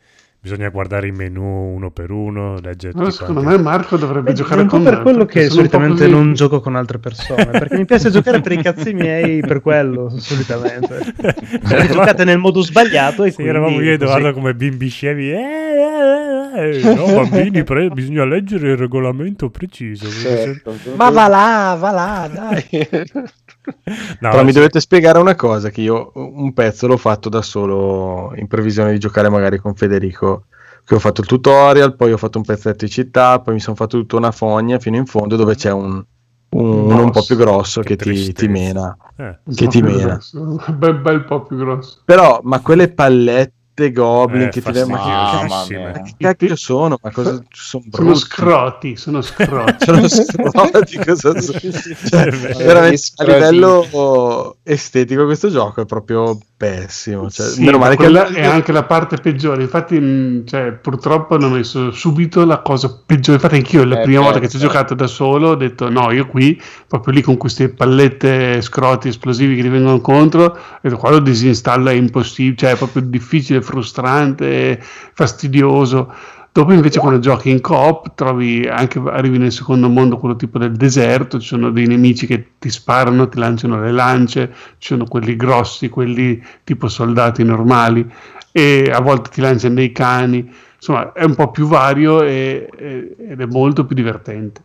[0.48, 1.44] Bisogna guardare i menu
[1.76, 3.57] uno per uno, leggere Allora, secondo quanti.
[3.57, 6.61] me Marco dovrebbe È giocare un po' con per me, quello che solitamente non gioco
[6.61, 11.03] con altre persone, perché mi piace giocare per i cazzi miei per quello, solitamente.
[11.68, 13.94] Cioè, giocate nel modo sbagliato e Sì, quindi eravamo io e.
[13.95, 15.32] Edoardo come bimbi scemi.
[15.32, 16.95] Eh, eh, eh, eh.
[16.95, 20.10] No, bambini, pre- bisogna leggere il regolamento preciso.
[20.10, 20.76] Certo.
[20.95, 22.88] Ma va là, va là, dai.
[24.19, 24.53] No, Però mi sì.
[24.53, 28.99] dovete spiegare una cosa, che io un pezzo l'ho fatto da solo in previsione di
[28.99, 30.45] giocare magari con Federico,
[30.84, 33.76] che ho fatto il tutorial, poi ho fatto un pezzetto di città, poi mi sono
[33.76, 36.03] fatto tutta una fogna fino in fondo dove c'è un,
[36.49, 38.34] un- uno un po' più grosso che, ti, tristezza.
[38.34, 38.98] ti mena.
[39.18, 39.39] Eh.
[39.44, 40.18] Un che ti mena.
[40.18, 42.02] grosso, Un bel, bel po' più grosso.
[42.03, 43.53] Però, ma quelle pallette
[43.91, 44.98] goblin Eh, che ti vengono...
[44.98, 46.02] Ma fastidiosissime.
[46.04, 46.98] che cacchio sono?
[47.02, 49.86] Ma cosa sono Sono scroti, sono scroti.
[49.86, 51.60] Sono scroti, cosa sono?
[51.60, 57.30] Cioè, veramente a livello estetico questo gioco è proprio pessimo.
[57.30, 59.62] Cioè, Sì, meno ma male che quella è anche la parte peggiore.
[59.62, 63.36] Infatti, mh, cioè, purtroppo hanno messo subito la cosa peggiore.
[63.36, 64.58] Infatti, anch'io la Eh, prima volta che certo.
[64.58, 68.62] ci ho giocato da solo ho detto: No, io qui, proprio lì con queste pallette
[68.62, 72.76] scroti esplosivi che ti vengono incontro, ho detto: Qua lo disinstallo è impossibile, cioè è
[72.78, 74.80] proprio difficile, frustrante,
[75.14, 76.12] fastidioso.
[76.58, 80.76] Dopo invece quando giochi in coop trovi anche arrivi nel secondo mondo quello tipo del
[80.76, 85.36] deserto, ci sono dei nemici che ti sparano, ti lanciano le lance, ci sono quelli
[85.36, 88.12] grossi, quelli tipo soldati normali
[88.52, 93.16] e a volte ti lanciano dei cani, insomma è un po' più vario e- e-
[93.20, 94.62] ed è molto più divertente.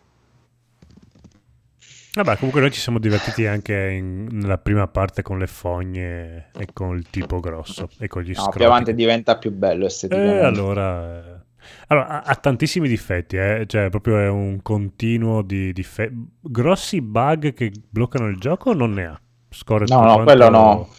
[2.15, 6.67] Vabbè, comunque noi ci siamo divertiti anche in- nella prima parte con le fogne e
[6.73, 8.57] con il tipo grosso e con gli No, scroti.
[8.57, 10.43] più avanti diventa più bello E esteticamente.
[10.43, 11.41] allora...
[11.63, 16.15] eh, Allora, ha, tantissimi difetti, eh, cioè proprio è un continuo di difetti.
[16.41, 19.21] Grossi bug che bloccano il gioco non ne ha.
[19.49, 20.89] Scorre No, no, quello no.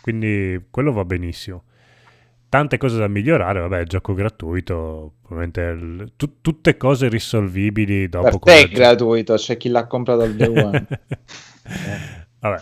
[0.00, 1.64] Quindi quello va benissimo.
[2.48, 5.16] Tante cose da migliorare, vabbè, gioco gratuito,
[5.72, 10.34] il- tu- tutte cose risolvibili dopo Per te è gratuito, c'è chi l'ha comprato al
[10.34, 10.86] day one.
[12.40, 12.60] Vabbè.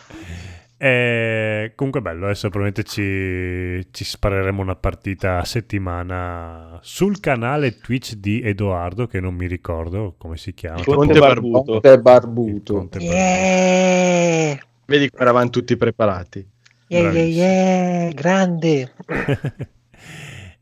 [0.79, 8.15] Eh, comunque bello, adesso probabilmente ci, ci spareremo una partita a settimana sul canale Twitch
[8.15, 10.85] di Edoardo, che non mi ricordo come si chiama.
[10.85, 11.81] Conte Barbuto.
[11.81, 12.75] Conte Barbuto.
[12.75, 13.17] Conte Barbuto.
[13.17, 16.47] Yeah, vedi come eravamo tutti preparati.
[16.89, 18.93] yeah, yeah, yeah, grande.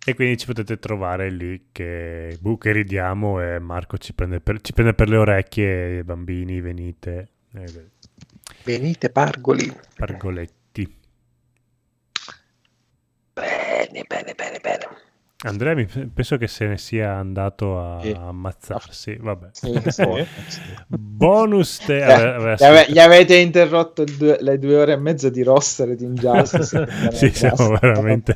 [0.06, 4.60] e quindi ci potete trovare lì che, boh, che ridiamo e Marco ci prende per,
[4.60, 7.30] ci prende per le orecchie, bambini, venite.
[7.52, 7.92] Eh,
[8.64, 9.72] Venite, pargoli.
[9.96, 11.02] Pargoletti.
[13.34, 14.86] Bene, bene, bene, bene.
[15.46, 18.16] Andrea mi, penso che se ne sia andato a Sì.
[18.18, 19.16] ammazzarsi.
[19.20, 19.48] Vabbè.
[19.52, 20.24] Sì, sì.
[20.88, 24.92] Bonus te- Eh, aveva- aveva gli, ave- scritto- gli avete interrotto due- le due ore
[24.92, 26.88] e mezza di roster di Injustice.
[27.12, 28.34] Sì, siamo veramente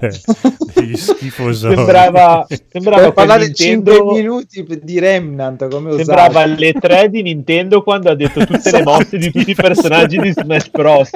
[0.74, 1.76] degli schifosoni.
[1.76, 6.60] Sembrava, sembrava per parlare quel 5 Nintendo- minuti di Remnant come Sembrava usato.
[6.60, 10.30] le 3 di Nintendo quando ha detto tutte le mosse di tutti i personaggi di
[10.30, 11.10] Smash Bros.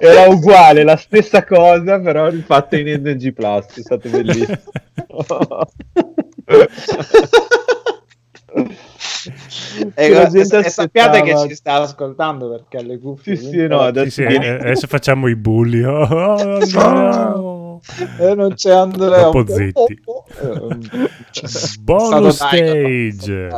[0.00, 3.66] Era uguale, la stessa cosa, però rifatta in NG Plus.
[3.76, 4.58] È stato bellissimo.
[9.94, 13.80] e, e, e sappiate che ci sta ascoltando perché ha le cuffie sì, sì, no,
[13.80, 14.22] adesso...
[14.22, 15.82] Sì, sì, eh, adesso facciamo i bulli.
[15.82, 17.80] Oh, oh no.
[18.18, 20.02] e non c'è Andrea po' zitti.
[20.04, 20.50] Oh, oh.
[20.50, 20.78] oh.
[21.80, 23.48] bonus stage.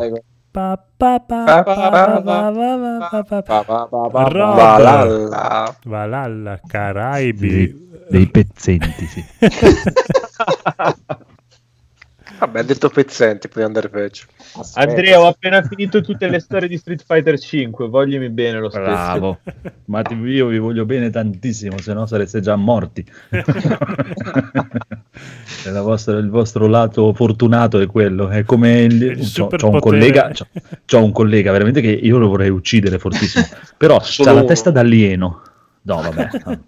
[4.11, 7.49] Valhalla Valhalla Caraibi.
[7.49, 9.25] Dei, dei pezzenti sì.
[12.39, 14.25] Vabbè, ha detto pezzenti, puoi andare peggio.
[14.75, 17.89] Andrea, ho appena finito tutte le storie di Street Fighter 5.
[17.89, 18.85] Voglimi bene lo stesso.
[18.85, 19.39] Bravo.
[19.87, 23.05] Ma ti- io vi voglio bene tantissimo, se no sareste già morti.
[25.65, 28.29] È la vostra- il vostro lato fortunato è quello.
[28.29, 30.47] È come il, Il c'ho, c'ho un collega, c'ho,
[30.85, 33.47] c'ho un collega veramente che io lo vorrei uccidere fortissimo,
[33.79, 35.43] però ha la testa d'alieno.
[35.87, 36.29] No, vabbè.
[36.45, 36.65] no.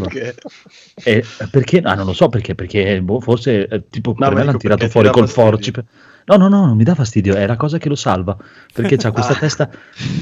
[0.00, 0.34] Perché?
[1.04, 1.80] Eh, perché?
[1.80, 4.88] Ah, non lo so perché, perché boh, forse eh, tipo per me ma l'hanno tirato
[4.88, 5.50] fuori col fastidio?
[5.50, 5.84] forcipe.
[6.26, 8.36] No, no, no, non mi dà fastidio, è la cosa che lo salva,
[8.72, 9.38] perché ha questa Ah.
[9.38, 9.70] testa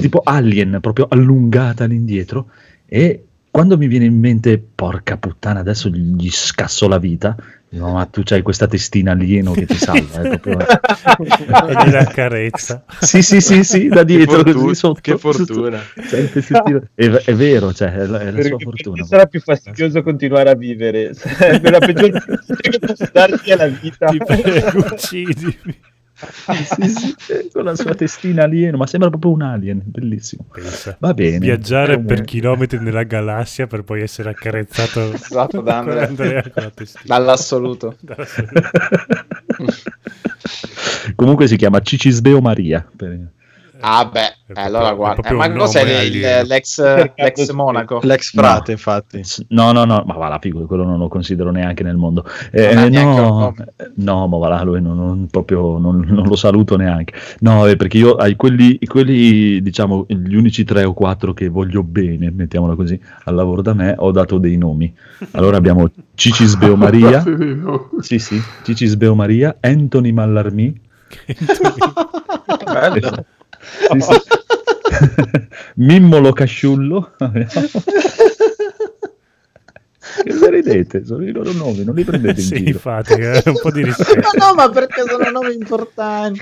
[0.00, 2.50] tipo alien, proprio allungata all'indietro,
[2.86, 7.34] e quando mi viene in mente, porca puttana, adesso gli scasso la vita,
[7.76, 10.58] dico, ma tu c'hai questa testina alieno che ti salva, è proprio...
[10.66, 12.84] e gliela carezza.
[13.00, 15.00] Sì, sì, sì, sì, da dietro, fortuna, così sotto.
[15.00, 15.80] che fortuna.
[15.94, 19.04] C'è il pezzettino- È, è vero, cioè, è la, è la sua fortuna.
[19.04, 21.12] sarà più fastidioso continuare a vivere.
[21.14, 24.06] Sarebbe la peggior cosa che posso darti alla vita.
[24.06, 25.56] Ti prego, uccidimi.
[26.16, 30.46] Sì, sì, sì, con la sua testina alieno, ma sembra proprio un alien, bellissimo.
[30.50, 30.96] Pensa.
[30.98, 31.38] Va bene.
[31.38, 36.06] Viaggiare per chilometri nella galassia per poi essere accarezzato Esatto, da con Andrea.
[36.08, 37.18] Andrea con la testina.
[37.18, 37.96] Dall'assoluto.
[41.14, 42.86] Comunque si chiama Cicisbeo Maria.
[42.96, 43.18] per-
[43.80, 46.80] Ah beh, eh, proprio- allora è guarda, eh, ma cos'è l'ex,
[47.14, 48.00] l'ex Monaco?
[48.02, 49.22] L'ex frate, infatti.
[49.48, 52.24] No, no, no, ma va là, figo, quello non lo considero neanche nel mondo.
[52.52, 53.54] Eh, un no,
[53.96, 57.14] no, ma va là, lui non, non- proprio, non, non lo saluto neanche.
[57.40, 61.82] No, è perché io ai quelli, quelli, diciamo, gli unici tre o quattro che voglio
[61.82, 64.94] bene, mettiamola così, al lavoro da me, ho dato dei nomi.
[65.32, 67.22] Allora abbiamo Cicisbeo Maria,
[68.00, 70.80] sì, sì, Cicisbeo Maria, Anthony Mallarmì,
[72.64, 73.24] Bello.
[73.90, 74.14] Sì, sì.
[75.76, 77.12] Mimmolo Casciullo.
[80.24, 81.04] che ne ridete?
[81.04, 82.70] Sono i loro nomi, non li prendete in Sì, giro.
[82.70, 84.30] infatti, eh, un po' di rispetto.
[84.38, 86.40] No, no, ma perché sono nomi importanti.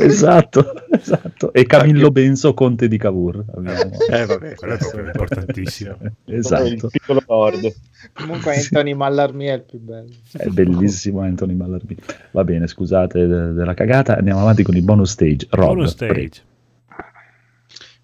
[0.00, 1.52] esatto, esatto.
[1.52, 3.44] E Camillo Benso, conte di Cavour.
[3.54, 3.92] abbiamo.
[4.10, 5.96] Eh, vabbè, Quello è proprio importantissimo.
[6.24, 6.88] Il Esatto.
[6.88, 7.72] piccolo lord.
[8.14, 10.10] Comunque Anthony Mallarmì è il più bello.
[10.32, 11.96] È bellissimo Anthony Mallarmì.
[12.32, 14.16] Va bene, scusate de- della cagata.
[14.16, 15.46] Andiamo avanti con il bonus stage.
[15.50, 16.14] Rob, Bonus prego.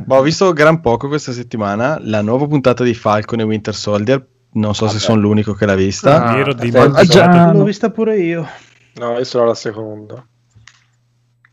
[0.04, 4.26] Boh, ho visto gran poco questa settimana la nuova puntata di Falcon e Winter Soldier.
[4.50, 6.32] Non so se sono l'unico che l'ha vista.
[6.32, 7.58] Mi ero Ah, dimenticato.
[7.58, 8.46] L'ho vista pure io.
[8.94, 10.26] No, io sono la seconda.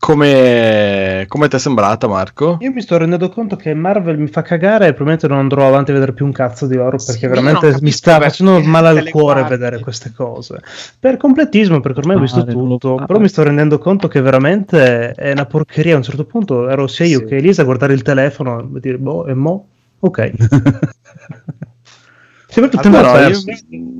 [0.06, 2.58] Come, come ti è sembrata, Marco?
[2.60, 5.90] Io mi sto rendendo conto che Marvel mi fa cagare e probabilmente non andrò avanti
[5.90, 8.92] a vedere più un cazzo di loro Sì, perché io veramente mi sta facendo male
[8.92, 9.56] te al cuore guardi.
[9.58, 10.60] vedere queste cose.
[11.00, 13.06] Per completismo, perché ormai ho visto lo tutto, fare.
[13.06, 15.94] però mi sto rendendo conto che veramente è una porcheria.
[15.94, 17.24] A un certo punto ero sia io Sì.
[17.24, 19.66] che Elisa a guardare il telefono e dire, boh, e mo?
[19.98, 20.32] Ok.
[22.46, 23.40] Sembra tutto Allora, io-.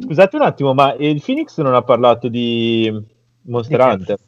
[0.05, 2.97] Scusate un attimo, ma il Phoenix non ha parlato di
[3.43, 3.91] Monster Di che?
[3.91, 4.19] Hunter?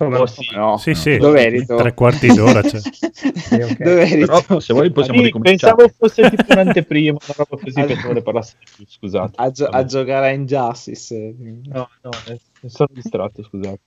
[0.00, 0.26] Come Oh, no?
[0.26, 0.46] sì.
[0.54, 0.78] No.
[0.78, 1.76] Sì, sì, Dove eri tu?
[1.76, 2.62] tre quarti d'ora.
[2.62, 2.80] Cioè.
[3.20, 3.82] Sì, ok.
[3.82, 5.74] Dove eri Però se vuoi possiamo Sì, ricominciare.
[5.74, 9.32] pensavo fosse tipo un'anteprima, una roba così, pensavo ne più, scusate.
[9.36, 11.34] A, gio- a giocare a Injustice.
[11.38, 13.80] No, no, eh, mi sono distratto, scusate.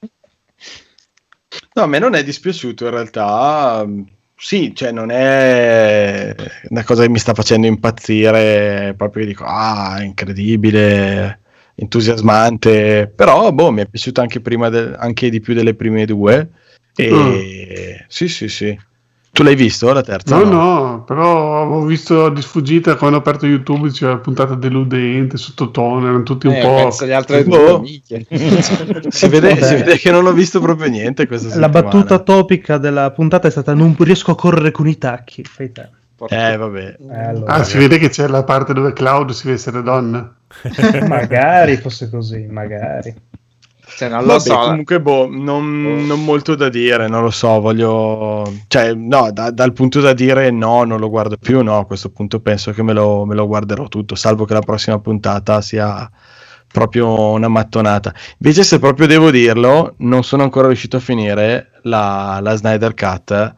[1.76, 3.88] No, a me non è dispiaciuto in realtà.
[4.36, 6.36] Sì, cioè non è
[6.70, 11.40] una cosa che mi sta facendo impazzire, proprio dico, ah, incredibile,
[11.76, 16.50] entusiasmante, però boh, mi è piaciuto anche, prima del- anche di più delle prime due.
[16.96, 18.78] E sì, sì, sì.
[19.32, 20.38] Tu l'hai visto la terza?
[20.38, 25.38] No, no, però avevo visto di sfuggita quando ho aperto YouTube c'era la puntata deludente,
[25.38, 26.76] sottotono, erano tutti un Eh, po'.
[26.76, 27.78] penso gli altri Boh.
[27.80, 28.22] due.
[29.10, 31.82] Si vede, si vede che non ho visto proprio niente questa La settimana.
[31.82, 35.44] battuta topica della puntata è stata non riesco a correre con i tacchi.
[35.44, 35.90] Fai te.
[36.30, 36.96] Eh, vabbè.
[37.10, 40.32] Eh, allora, Ah, si vede che c'è la parte dove Cloud si vede essere donna.
[41.08, 43.14] magari fosse così, magari.
[43.96, 44.58] Cioè, non lo Vabbè, so.
[44.58, 48.44] comunque, boh, non, non molto da dire, non lo so, voglio...
[48.68, 52.10] Cioè, no, da- dal punto da dire no, non lo guardo più, no, a questo
[52.10, 56.10] punto penso che me lo, me lo guarderò tutto, salvo che la prossima puntata sia
[56.72, 58.14] proprio una mattonata.
[58.40, 63.54] Invece, se proprio devo dirlo, non sono ancora riuscito a finire la, la Snyder Cut,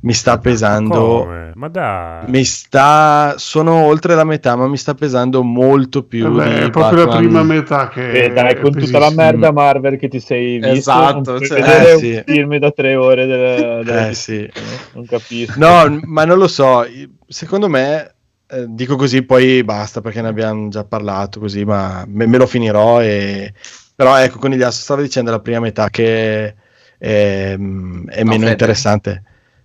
[0.00, 1.22] mi sta pesando...
[1.24, 1.52] Come?
[1.54, 2.24] Ma dai.
[2.28, 3.34] Mi sta...
[3.38, 7.04] Sono oltre la metà, ma mi sta pesando molto più Vabbè, di è proprio la
[7.06, 7.22] Batman.
[7.24, 8.10] prima metà che.
[8.10, 11.88] Beh, dai, è con tutta la merda Marvel che ti sei visto, Esatto, cioè- vedere
[11.90, 12.22] Eh, un sì.
[12.24, 14.48] film da tre ore della, della Eh, sì.
[14.92, 15.58] non capisco.
[15.58, 16.84] No, ma non lo so.
[17.26, 18.14] Secondo me,
[18.48, 22.46] eh, dico così, poi basta perché ne abbiamo già parlato così, ma me, me lo
[22.46, 23.00] finirò.
[23.02, 23.52] E...
[23.96, 26.54] Però ecco, con Iliasso stavo dicendo la prima metà che
[26.98, 28.50] è, mm, è No, meno Fede.
[28.52, 29.22] interessante.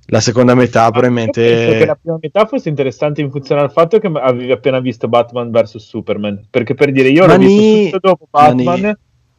[0.07, 1.86] La seconda metà Io penso che probabilmente...
[1.86, 5.78] la prima metà fosse interessante in funzione al fatto che avevi appena visto Batman vs
[5.78, 6.48] Superman.
[6.49, 8.95] Perché per dire, io l'ho Mani- visto subito dopo Batman Mani-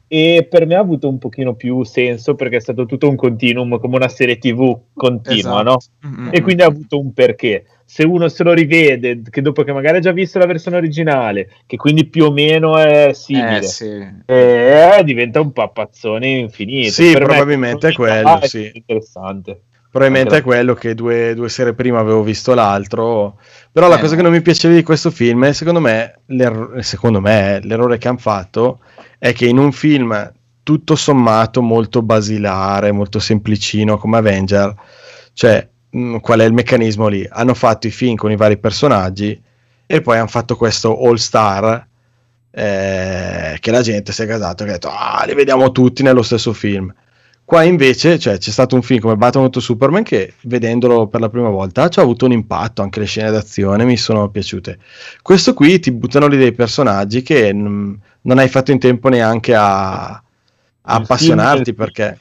[0.09, 3.79] e per me ha avuto un pochino più senso perché è stato tutto un continuum,
[3.81, 5.63] come una serie TV continua, Esatto.
[6.03, 6.09] no?
[6.09, 6.29] Mm-mm.
[6.33, 7.65] E quindi ha avuto un perché.
[7.85, 11.49] Se uno se lo rivede, che dopo che magari ha già visto la versione originale,
[11.67, 13.87] che quindi più o meno è simile, Eh, sì.
[14.27, 16.91] eh, diventa un pappazzone infinito.
[16.91, 18.71] Sì, Per me, probabilmente è come quello, sì.
[18.73, 19.63] interessante.
[19.93, 23.39] Probabilmente è la- quello che due, due sere prima avevo visto l'altro.
[23.71, 24.17] Però la Eh, cosa no.
[24.17, 26.21] che non mi piaceva di questo film è, secondo me,
[26.81, 28.81] secondo me, l'errore che hanno fatto
[29.19, 34.75] è che in un film tutto sommato molto basilare, molto semplicino come Avenger.
[35.35, 37.27] Cioè, mh, qual è il meccanismo lì?
[37.31, 39.41] Hanno fatto i film con i vari personaggi
[39.87, 41.87] e poi hanno fatto questo All Star
[42.55, 46.23] eh, che la gente si è gasata e ha detto ah li vediamo tutti nello
[46.23, 46.93] stesso film
[47.53, 51.29] qua invece cioè, c'è stato un film come Batman contro Superman che vedendolo per la
[51.29, 54.79] prima volta ci ha avuto un impatto anche le scene d'azione mi sono piaciute.
[55.21, 59.55] Questo qui ti buttano lì dei personaggi che mm, non hai fatto in tempo neanche
[59.55, 60.23] a, a
[60.81, 62.19] appassionarti perché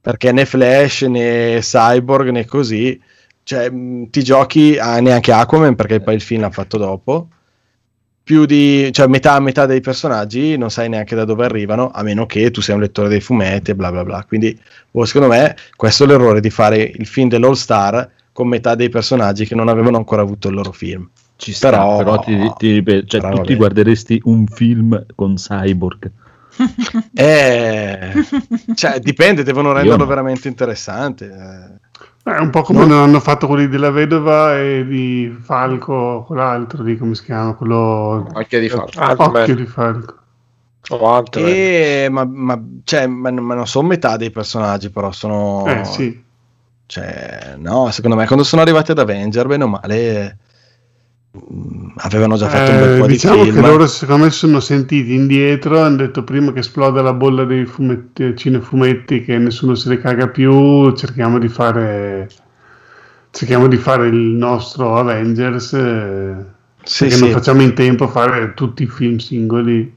[0.00, 3.00] perché né Flash né Cyborg né così
[3.44, 7.28] cioè mh, ti giochi a, neanche Aquaman perché poi il film l'ha fatto dopo
[8.26, 12.26] più di cioè metà metà dei personaggi non sai neanche da dove arrivano a meno
[12.26, 14.58] che tu sia un lettore dei fumetti e bla bla bla quindi
[14.90, 18.88] boh, secondo me questo è l'errore di fare il film dell'All Star con metà dei
[18.88, 22.72] personaggi che non avevano ancora avuto il loro film Ci sta, però, però, ti, ti
[22.72, 23.58] ripeto, cioè, però tu ti vabbè.
[23.58, 26.10] guarderesti un film con Cyborg.
[27.14, 28.12] eh,
[28.74, 30.06] cioè dipende devono renderlo no.
[30.06, 31.85] veramente interessante eh.
[32.26, 36.96] È un po' come non hanno fatto quelli della vedova e di Falco, quell'altro, di
[36.96, 37.54] come si chiama?
[37.54, 38.26] Quello...
[38.34, 38.98] Occhio di falco.
[38.98, 39.42] Ant-Man.
[39.42, 40.16] Occhio di Falco.
[40.88, 41.44] O Ant-Man.
[41.46, 46.20] Eh, ma, ma, cioè, ma, ma non sono metà dei personaggi però sono Eh sì.
[46.86, 50.38] Cioè, no, secondo me quando sono arrivati ad Avenger, bene o male,
[51.96, 53.66] avevano già fatto un bel Eh, po' diciamo di che film.
[53.66, 57.64] loro secondo me si sono sentiti indietro hanno detto prima che esploda la bolla dei
[57.66, 62.28] fumetti, cinefumetti che nessuno se ne caga più cerchiamo di fare
[63.30, 66.44] cerchiamo di fare il nostro Avengers eh,
[66.82, 67.20] Sì, perché sì.
[67.24, 69.94] non facciamo in tempo a fare tutti i film singoli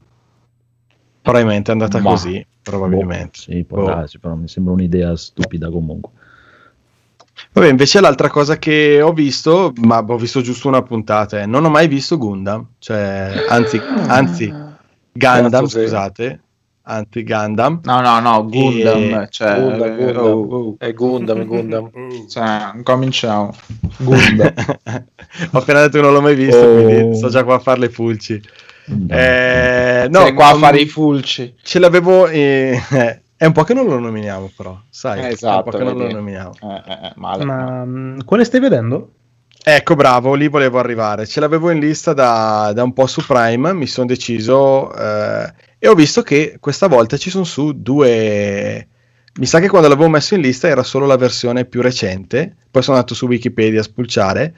[1.22, 3.38] Probabilmente è andata Ma- così, probabilmente.
[3.38, 3.84] Sì, può Boh.
[3.84, 6.12] darsi, però mi sembra un'idea stupida comunque.
[7.52, 11.64] Vabbè, invece l'altra cosa che ho visto, ma ho visto giusto una puntata, è non
[11.64, 14.46] ho mai visto Gundam, cioè, anzi, anzi
[15.12, 15.80] Gundam, Cazzo, sì.
[15.80, 16.40] scusate,
[16.82, 17.80] anti Gundam.
[17.82, 20.24] No, no, no, Gundam, E- cioè, Gundam, eh, Gundam.
[20.24, 21.90] oh, oh, È Gundam, è Gundam.
[22.30, 23.52] cioè, cominciamo.
[23.98, 24.52] Gundam.
[25.50, 26.84] ho appena detto che non l'ho mai visto, Oh.
[26.84, 28.40] quindi sto già qua a fare le pulci.
[29.08, 31.54] Eh, no, Sei qua a ma- fare i fulci.
[31.62, 32.26] Ce l'avevo.
[32.28, 32.80] eh,
[33.42, 34.78] è un po' che non lo nominiamo, però.
[34.90, 36.58] Sai, Eh, è un esatto, po' che non lo nominiamo.
[36.60, 37.44] Eh, eh, eh, male.
[37.44, 39.14] Ma mh, quale stai vedendo?
[39.62, 41.26] Ecco, bravo, lì volevo arrivare.
[41.26, 43.72] Ce l'avevo in lista da, da un po' su Prime.
[43.74, 48.88] Mi sono deciso eh, e ho visto che questa volta ci sono su due.
[49.34, 52.56] Mi sa che quando l'avevo messo in lista era solo la versione più recente.
[52.70, 54.54] Poi sono andato su Wikipedia a spulciare.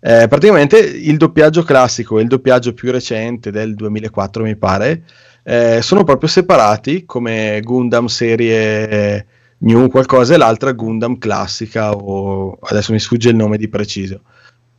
[0.00, 5.02] Eh, praticamente il doppiaggio classico e il doppiaggio più recente del 2004, mi pare,
[5.44, 9.26] eh, sono proprio separati come Gundam serie
[9.58, 14.22] new qualcosa e l'altra Gundam classica o adesso mi sfugge il nome di preciso.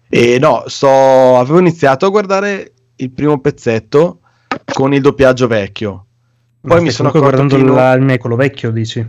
[0.09, 4.19] E no, sto, avevo iniziato a guardare il primo pezzetto
[4.73, 6.05] con il doppiaggio vecchio.
[6.61, 8.99] Poi mi sono guardando che non- la- il me, quello vecchio, dici?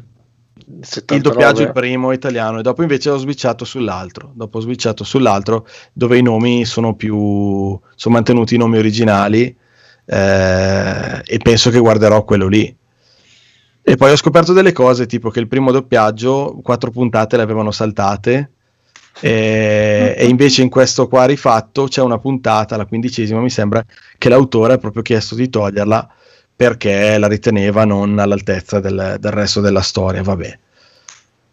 [0.69, 1.21] il 79.
[1.23, 4.33] doppiaggio il primo italiano e dopo invece ho switchato sull'altro.
[4.35, 9.57] Dopo ho switchato sull'altro dove i nomi sono più sono mantenuti i nomi originali
[10.07, 12.75] eh, e penso che guarderò quello lì.
[13.89, 17.71] E poi ho scoperto delle cose tipo che il primo doppiaggio quattro puntate le avevano
[17.71, 18.51] saltate
[19.21, 23.85] e, e invece in questo qua rifatto c'è una puntata, la quindicesima mi sembra,
[24.19, 26.09] che l'autore ha proprio chiesto di toglierla
[26.55, 30.23] perché la riteneva non all'altezza del, del resto della storia.
[30.23, 30.59] Vabbè.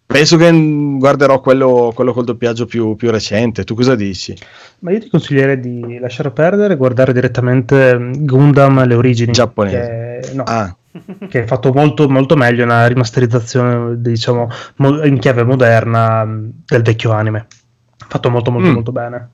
[0.06, 0.52] Penso che
[0.98, 3.64] guarderò quello, quello col doppiaggio più, più recente.
[3.64, 4.36] Tu cosa dici?
[4.80, 9.32] Ma io ti consiglierei di lasciare perdere e guardare direttamente Gundam le origini.
[9.32, 10.20] Giapponese.
[10.22, 10.76] Che, no, Ah,
[11.30, 17.12] che è fatto molto, molto meglio, una rimasterizzazione, diciamo, mo- in chiave moderna del vecchio
[17.12, 17.48] anime.
[18.08, 18.74] Fatto molto, molto, Mm.
[18.74, 19.30] molto bene.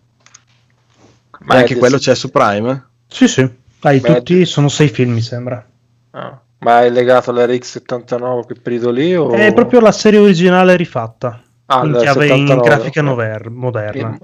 [1.42, 2.04] ma anche Beh, quello sì.
[2.06, 2.88] c'è su Prime?
[3.08, 3.50] Sì, sì.
[3.82, 5.66] Hai Beh, tutti, sono sei film, mi sembra.
[6.12, 9.16] Ah, Ma è legato all'RX79 quel periodo lì?
[9.16, 9.32] O...
[9.32, 11.42] È proprio la serie originale rifatta.
[11.68, 13.06] Ah, in chiave in 79, grafica ok.
[13.06, 14.18] nover- moderna.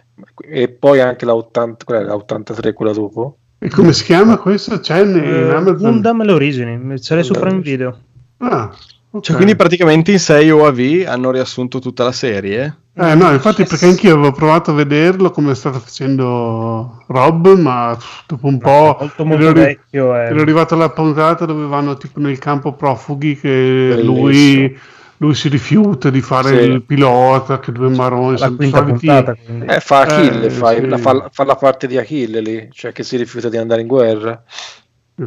[0.48, 3.38] E, e poi anche la 80, quella la 83, quella dopo?
[3.58, 4.80] e come si chiama questo?
[4.80, 5.92] C'è in, in Eh, Amazon?
[5.92, 7.98] Gundam le origini, ce l'hai su Prime Video.
[8.38, 8.76] Ah,
[9.12, 9.24] ok.
[9.24, 12.76] Cioè, quindi praticamente in 6 OAV hanno riassunto tutta la serie?
[12.98, 18.48] Eh, no, infatti perché anch'io avevo provato a vederlo come stava facendo Rob, ma dopo
[18.48, 20.16] un po' molto, molto ero, vecchio.
[20.16, 20.28] eh.
[20.28, 24.80] ero arrivato alla puntata dove vanno tipo nel campo profughi che lui,
[25.18, 26.70] lui si rifiuta di fare Sì.
[26.70, 29.36] il pilota, che due maroni la quinta soliti- puntata.
[29.46, 29.66] Quindi.
[29.66, 30.88] Eh, fa Achille, Eh, fa, sì.
[30.88, 33.88] la, fa, fa la parte di Achille lì, cioè che si rifiuta di andare in
[33.88, 34.42] guerra.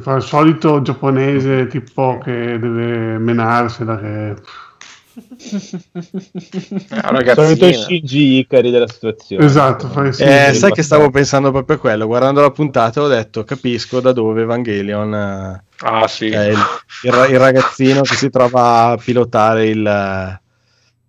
[0.00, 4.34] fa il solito giapponese tipo che deve menarsela che
[7.34, 9.44] Solito Shinji Ikari della situazione.
[9.44, 10.22] Esatto, fai sì.
[10.22, 12.06] Eh, sai che stavo pensando proprio a quello.
[12.06, 15.14] Guardando la puntata ho detto, capisco da dove Evangelion...
[15.14, 16.28] eh, Ah, sì.
[16.28, 16.56] è il,
[17.04, 19.86] il il ragazzino che si trova a pilotare il,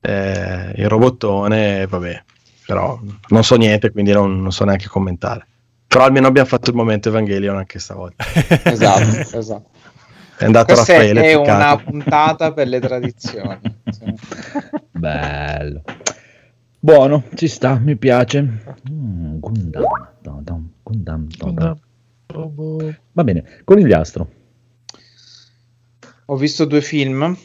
[0.02, 2.24] eh, il robottone, vabbè,
[2.66, 5.48] però non so niente, quindi non, non so neanche commentare.
[5.88, 8.24] Però almeno abbiamo fatto il momento Evangelion anche stavolta.
[8.64, 9.70] Esatto, esatto.
[10.40, 11.22] È andato Questa Raffaele.
[11.22, 11.52] è peccato.
[11.52, 13.60] una puntata per le tradizioni.
[14.92, 15.82] Bello.
[16.80, 18.42] Buono, ci sta, mi piace.
[18.90, 19.84] Mm, Gundam.
[20.22, 21.78] Dum, Gundam, dum.
[23.12, 24.30] Va bene, conigliastro.
[26.28, 27.36] Ho visto due film.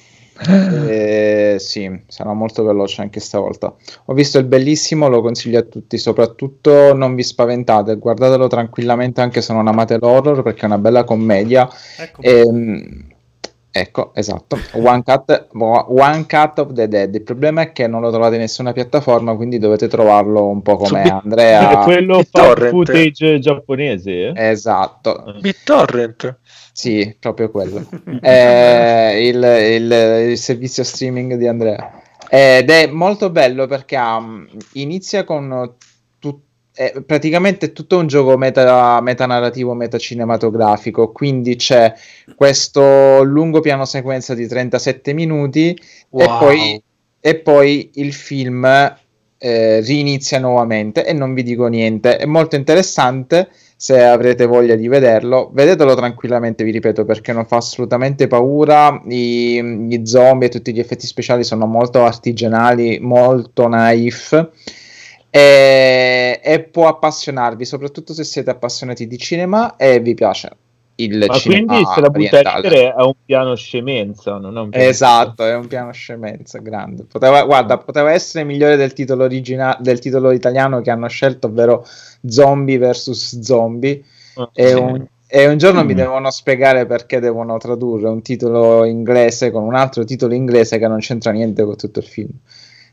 [0.41, 3.75] Eh, sì, sarà molto veloce anche stavolta.
[4.07, 5.97] Ho visto il bellissimo, lo consiglio a tutti.
[5.99, 11.05] Soprattutto non vi spaventate, guardatelo tranquillamente anche se non amate l'horror perché è una bella
[11.05, 11.69] commedia.
[12.21, 13.13] Ehm,
[13.77, 14.57] ecco, esatto.
[14.75, 17.13] One Cut, One Cut of the Dead.
[17.15, 20.77] Il problema è che non lo trovate in nessuna piattaforma, quindi dovete trovarlo un po'
[20.77, 21.81] come Su- Andrea.
[21.81, 24.29] È quello fa footage giapponese?
[24.29, 24.33] eh?
[24.51, 25.35] Esatto.
[25.41, 26.39] BitTorrent.
[26.73, 27.85] Sì, proprio quello.
[28.21, 32.01] È il, il- il servizio streaming di Andrea.
[32.29, 35.75] Ed è molto bello perché um, inizia con
[36.75, 41.13] è praticamente tutto un gioco meta, metanarrativo, metacinematografico.
[41.13, 41.93] Quindi c'è
[42.35, 45.79] questo lungo piano sequenza di 37 minuti e,
[46.11, 46.39] Wow.
[46.39, 46.83] poi,
[47.21, 48.65] e poi il film
[49.39, 52.17] eh, rinizia nuovamente e non vi dico niente.
[52.17, 57.57] È molto interessante se avrete voglia di vederlo, vedetelo tranquillamente, vi ripeto, perché non fa
[57.57, 59.03] assolutamente paura.
[59.09, 64.51] I, gli zombie e tutti gli effetti speciali sono molto artigianali, molto naif.
[65.37, 70.49] E, e può appassionarvi, soprattutto se siete appassionati di cinema e vi piace
[70.97, 74.71] il Ma cinema quindi se la butta ridere è un piano scemenza, non è un
[74.71, 77.03] piano Esatto, è un piano scemenza grande.
[77.11, 81.85] Poteva, guarda, poteva essere migliore del titolo, origina- del titolo italiano che hanno scelto, ovvero
[82.29, 84.05] Zombie vs Zombie.
[84.35, 84.75] Ah, E, sì.
[84.75, 85.97] un, e un giorno mi Mm.
[85.97, 91.01] devono spiegare perché devono tradurre un titolo inglese con un altro titolo inglese che non
[91.01, 92.31] c'entra niente con tutto il film.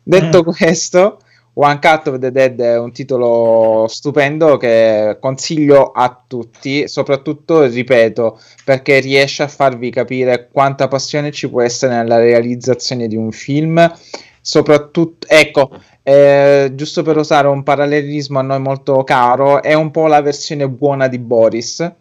[0.01, 1.19] Detto questo,
[1.53, 8.39] One Cut of the Dead è un titolo stupendo che consiglio a tutti, soprattutto, ripeto,
[8.63, 13.91] perché riesce a farvi capire quanta passione ci può essere nella realizzazione di un film.
[14.39, 15.71] Soprattutto, ecco,
[16.03, 20.69] eh, giusto per usare un parallelismo a noi molto caro, è un po' la versione
[20.69, 22.00] buona di Boris.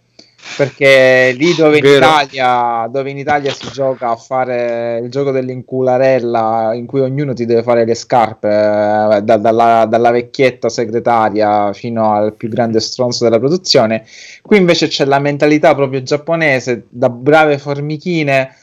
[0.57, 1.85] Perché lì dove in.
[1.87, 7.47] Italia, dove in Italia si gioca a fare il gioco dell'incularella in cui ognuno ti
[7.47, 13.25] deve fare le scarpe, eh, da- dalla, dalla vecchietta segretaria fino al più grande stronzo
[13.25, 14.05] della produzione,
[14.43, 18.55] Qui invece c'è la mentalità proprio giapponese, da brave formichine,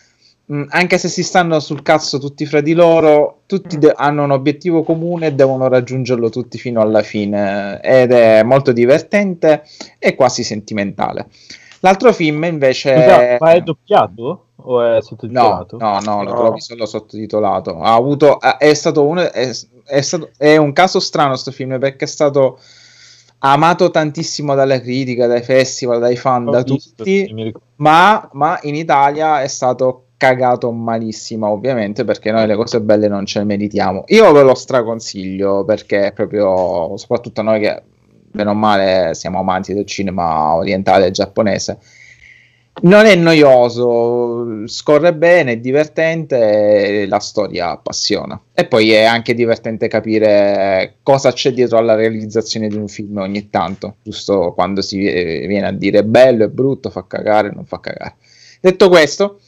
[0.46, 4.32] mh, anche se si stanno sul cazzo tutti fra di loro, tutti de- hanno un
[4.32, 7.80] obiettivo comune e devono raggiungerlo tutti fino alla fine.
[7.82, 9.64] Ed è molto divertente
[10.00, 11.28] e quasi sentimentale.
[11.82, 12.94] L'altro film invece...
[12.96, 15.78] Scusa, ma è doppiato o è sottotitolato?
[15.78, 16.36] no, no, lo No.
[16.36, 17.80] trovi solo sottotitolato.
[17.80, 19.50] Ha avuto, è stato uno, è,
[19.86, 22.60] è stato, è un caso strano sto film perché è stato
[23.40, 28.76] amato tantissimo dalle critiche, dai festival, dai fan, Ho da visto, tutti, ma, ma in
[28.76, 34.04] Italia è stato cagato malissimo, ovviamente, perché noi le cose belle non ce le meritiamo.
[34.08, 37.84] Io ve lo straconsiglio perché proprio, soprattutto noi che
[38.38, 41.78] bene o male siamo amanti del cinema orientale e giapponese.
[42.80, 48.40] Non è noioso, scorre bene, è divertente la storia appassiona.
[48.54, 53.50] E poi è anche divertente capire cosa c'è dietro alla realizzazione di un film ogni
[53.50, 57.80] tanto, giusto quando si eh, viene a dire bello e brutto, fa cagare, non fa
[57.80, 58.16] cagare.
[58.62, 59.40] Detto questo,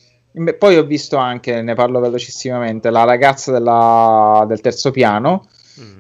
[0.58, 5.48] Poi ho visto anche, ne parlo velocissimamente, La ragazza della- del terzo piano.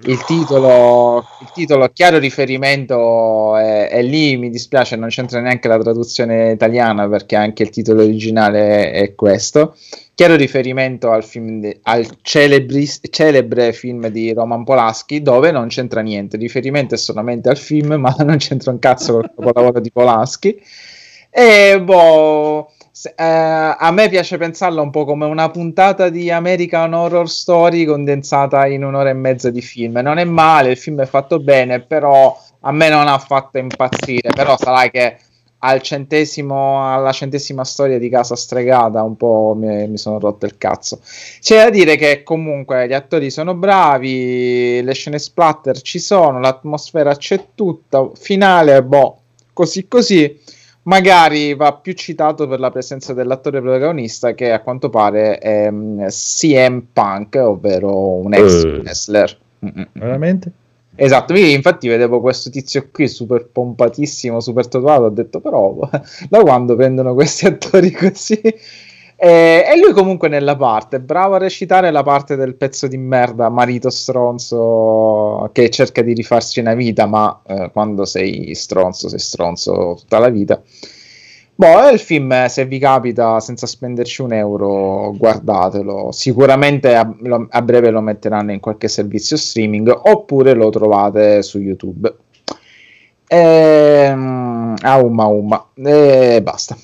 [0.03, 5.77] Il titolo, il titolo chiaro riferimento è, è lì, mi dispiace, non c'entra neanche la
[5.77, 9.75] traduzione italiana perché anche il titolo originale è questo.
[10.13, 16.01] Chiaro riferimento al, film di- al celebris- celebre film di Roman Polanski dove non c'entra
[16.01, 19.91] niente, il riferimento è solamente al film ma non c'entra un cazzo col capolavoro di
[19.91, 20.59] Polanski.
[21.31, 26.93] E boh, se- eh, a me piace pensarla un po' come una puntata di American
[26.93, 29.99] Horror Story condensata in un'ora e mezza di film.
[29.99, 34.31] Non è male, il film è fatto bene, però a me non ha fatto impazzire.
[34.35, 35.17] Però sarà che
[35.59, 40.57] al centesimo, alla centesima storia di Casa Stregata un po' mi, mi sono rotto il
[40.57, 40.99] cazzo.
[41.39, 47.15] C'è da dire che comunque gli attori sono bravi, le scene splatter ci sono, l'atmosfera
[47.15, 49.19] c'è tutta, finale, boh,
[49.53, 50.37] così così
[50.89, 56.07] magari va più citato per la presenza dell'attore protagonista che a quanto pare è mm,
[56.07, 58.67] CM Punk, ovvero un ex Eh.
[58.79, 59.37] wrestler.
[59.93, 60.51] Veramente?
[60.95, 65.77] Esatto, io infatti vedevo questo tizio qui super pompatissimo, super tatuato, ho detto però
[66.27, 68.41] da quando prendono questi attori così?
[69.21, 73.49] E, e lui comunque nella parte, bravo a recitare la parte del pezzo di merda,
[73.49, 79.95] marito stronzo che cerca di rifarsi una vita, ma eh, quando sei stronzo, sei stronzo
[79.99, 80.61] tutta la vita.
[81.55, 86.11] Boh, il film, eh, se vi capita, senza spenderci un euro, guardatelo.
[86.13, 91.59] Sicuramente a, lo- a breve lo metteranno in qualche servizio streaming oppure lo trovate su
[91.59, 92.15] YouTube.
[93.27, 95.67] Ehm, aumma, aumma.
[95.75, 96.75] E basta.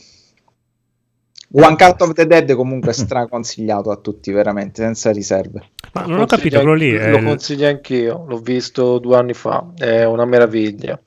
[1.58, 5.70] One Cut of the Dead comunque è straconsigliato a tutti, veramente, senza riserve.
[5.94, 9.72] Ma non ho capito, quello lì Lo il- consiglio anch'io, l'ho visto due anni fa,
[9.76, 11.00] è una meraviglia.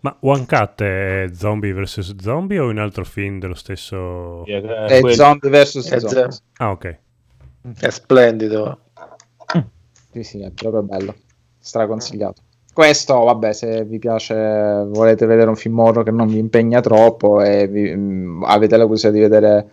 [0.00, 4.44] Ma One Cut è zombie vs zombie o un altro film dello stesso...
[4.44, 5.96] È Zombie vs.
[5.96, 6.28] Zombie.
[6.56, 6.98] Ah, ok.
[7.78, 8.80] È splendido.
[10.12, 11.14] Sì, sì, è proprio bello.
[11.58, 12.42] Straconsigliato.
[12.72, 14.34] Questo, vabbè, se vi piace,
[14.86, 18.84] volete vedere un film horror che non vi impegna troppo e vi- mh, avete la
[18.84, 19.66] curiosità di vedere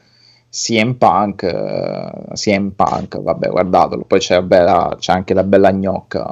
[0.49, 4.03] CM Punk, eh, CM Punk, vabbè, guardatelo.
[4.05, 6.25] Poi c'è, vabbè, la- c'è anche la bella gnocca,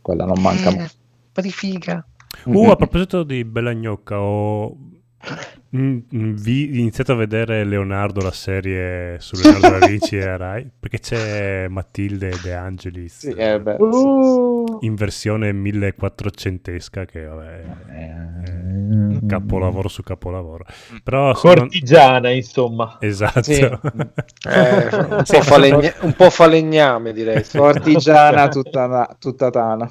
[0.00, 0.86] quella non manca mai.
[1.32, 2.04] po' di figa.
[2.44, 4.92] Uh, a proposito di Bella Gnocca, ho mm,
[5.30, 5.34] mm,
[5.76, 11.66] vi- iniziato a vedere Leonardo, la serie su Leonardo da Vinci e Rai, perché c'è
[11.68, 13.76] Matilde De Angelis Sì, eh, beh,
[14.80, 18.12] in versione 1400esca che vabbè, è
[18.94, 19.26] Mm.
[19.26, 20.64] capolavoro su capolavoro.
[21.02, 22.98] Però sono- Cortigiana, insomma.
[23.00, 23.42] Esatto.
[23.42, 23.60] Sì.
[24.46, 27.42] Eh, un, po falegna- un po' falegname direi.
[27.50, 29.90] Cortigiana tutta, tutta tana.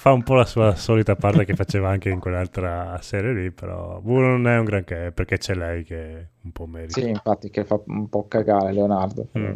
[0.00, 4.00] Fa un po' la sua solita parte che faceva anche in quell'altra serie lì, però
[4.00, 6.98] boh, non è un granché perché c'è lei che un po' merita.
[6.98, 9.26] Sì, infatti, che fa un po' cagare Leonardo.
[9.38, 9.52] Mm.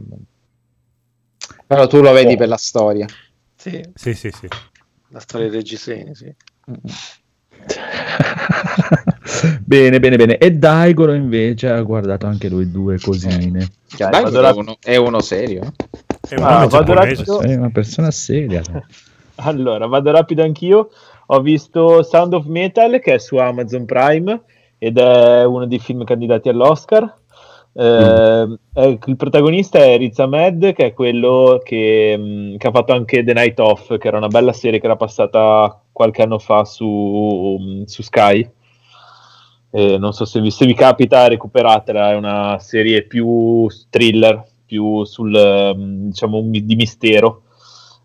[1.67, 3.07] Però tu lo vedi per la storia.
[3.57, 4.47] Sì, Sì, sì, sì.
[5.09, 6.31] la storia dei Giseni, sì.
[9.65, 10.37] bene, bene, bene.
[10.37, 13.67] E Daigoro invece ha guardato anche lui due cosine.
[13.97, 15.73] Dai, vado è, uno, è uno serio.
[16.29, 16.69] È un Ah.
[16.69, 18.61] Sei una persona seria.
[19.45, 20.91] Allora, vado rapido anch'io.
[21.27, 24.43] Ho visto Sound of Metal che è su Amazon Prime
[24.79, 27.23] ed è uno dei film candidati all'Oscar.
[27.77, 32.93] Eh, è- il protagonista è Riz Ahmed, che è quello che, mh, che ha fatto
[32.93, 36.65] anche The Night Off, che era una bella serie che era passata qualche anno fa
[36.65, 38.49] su, mh, su Sky.
[39.71, 42.13] Eh, non so se vi, se vi capita, recuperatela.
[42.13, 45.75] È una serie più thriller, più sul
[46.09, 47.43] diciamo di mistero,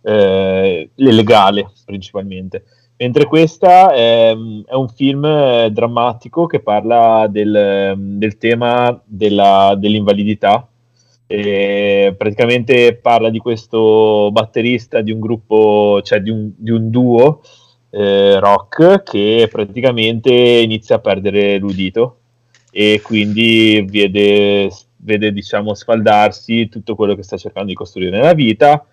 [0.01, 2.63] eh, legale principalmente.
[2.97, 10.67] Mentre questa è, è un film eh, drammatico che parla del, del tema della- dell'invalidità.
[11.31, 17.41] E praticamente parla di questo batterista di un gruppo, cioè di un, di un duo
[17.91, 22.17] eh, rock che praticamente inizia a perdere l'udito
[22.71, 28.85] e quindi vede, vede diciamo sfaldarsi tutto quello che sta cercando di costruire nella vita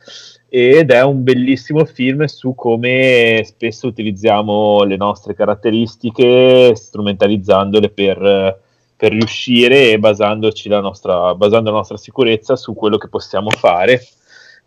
[0.49, 8.61] ed è un bellissimo film su come spesso utilizziamo le nostre caratteristiche strumentalizzandole per,
[8.97, 14.01] per riuscire e basandoci la nostra, basando la nostra sicurezza su quello che possiamo fare.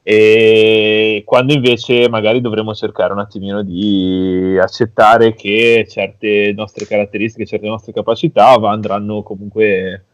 [0.02, 7.68] E quando invece magari dovremmo cercare un attimino di accettare che certe nostre caratteristiche, certe
[7.68, 10.06] nostre capacità andranno comunque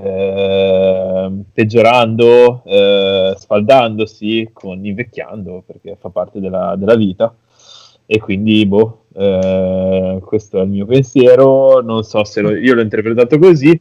[0.00, 7.34] eh, peggiorando, eh, sfaldandosi, con, invecchiando, perché fa parte della, della vita.
[8.06, 11.80] E quindi, boh, eh, questo è il mio pensiero.
[11.80, 13.78] Non so se lo- io l'ho interpretato così.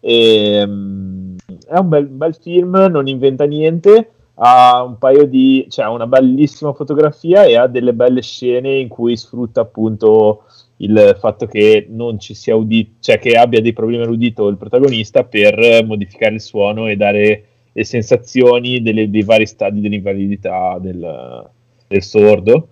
[0.00, 1.36] Ehm,
[1.66, 4.10] è un bel, bel film, non inventa niente.
[4.36, 9.16] Ha un paio di, cioè, una bellissima fotografia e ha delle belle scene in cui
[9.16, 10.44] sfrutta appunto
[10.78, 15.24] il fatto che non ci sia udito, cioè che abbia dei problemi all'udito il protagonista
[15.24, 21.48] per modificare il suono e dare le sensazioni delle- dei vari stadi dell'invalidità del,
[21.86, 22.68] del sordo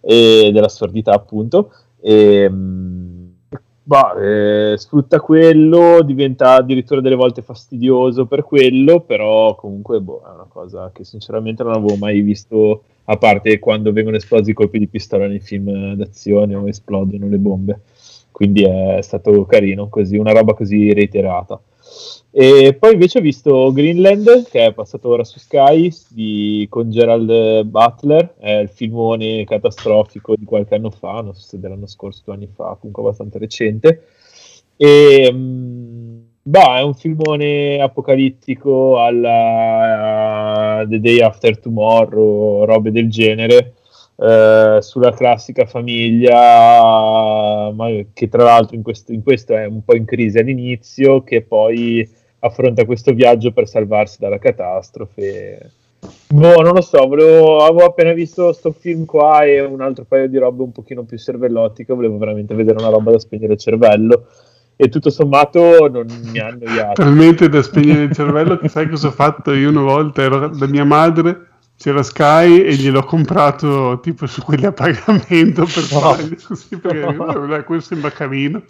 [0.00, 1.72] e della sordità appunto.
[2.00, 3.34] E, mh,
[3.82, 10.32] bah, eh, sfrutta quello diventa addirittura delle volte fastidioso per quello però comunque boh, è
[10.32, 14.78] una cosa che sinceramente non avevo mai visto a parte quando vengono esplosi i colpi
[14.78, 17.80] di pistola nei film d'azione o esplodono le bombe.
[18.30, 21.60] Quindi è stato carino così una roba così reiterata.
[22.30, 27.64] E poi invece ho visto Greenland, che è passato ora su Sky, di- con Gerald
[27.64, 32.34] Butler, è il filmone catastrofico di qualche anno fa, non so se dell'anno scorso, due
[32.34, 34.04] anni fa, comunque abbastanza recente.
[34.76, 39.79] E, mh, bah, è un filmone apocalittico alla
[40.86, 43.74] The Day After Tomorrow, robe del genere,
[44.16, 46.40] eh, sulla classica famiglia,
[48.12, 52.08] che tra l'altro in questo, in questo è un po' in crisi all'inizio, che poi
[52.40, 55.72] affronta questo viaggio per salvarsi dalla catastrofe.
[56.28, 60.28] Boh, non lo so, volevo, avevo appena visto sto film qua e un altro paio
[60.28, 64.26] di robe un pochino più cervellottiche, volevo veramente vedere una roba da spegnere il cervello
[64.80, 67.02] e tutto sommato non mi ha annoiato.
[67.02, 70.22] Talmente da spegnere il cervello che sai cosa ho fatto io una volta?
[70.22, 75.82] Ero da mia madre, c'era Sky e gliel'ho comprato tipo su quelli a pagamento per
[75.82, 77.62] fargli così perché no.
[77.64, 78.62] questo sembra carino.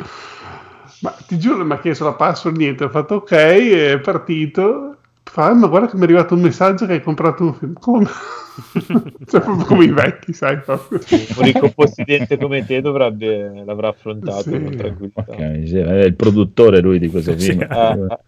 [1.02, 4.97] Ma ti giuro, mi ha chiesto la password, niente, ho fatto ok, è partito.
[5.31, 7.73] Fa, "Eh, ma guarda che mi è arrivato un messaggio che hai comprato un film.
[7.75, 8.05] Come?
[9.26, 10.59] cioè, proprio come i vecchi, sai?
[10.60, 10.99] Proprio.
[11.36, 14.50] Un ricco possidente come te dovrebbe, l'avrà affrontato Sì.
[14.50, 15.25] con tranquillità.
[15.28, 17.52] Ok, sì, è il produttore lui di questo Sì.
[17.52, 17.65] film.
[17.68, 17.97] Ah,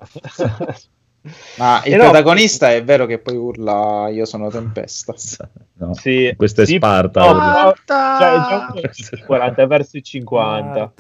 [1.57, 5.15] Ma il Eh no, protagonista è vero che poi urla io sono tempesta.
[5.75, 7.33] No, sì, questo è sì, Sparta.
[7.33, 10.93] no, cioè, un- 40 verso i 50.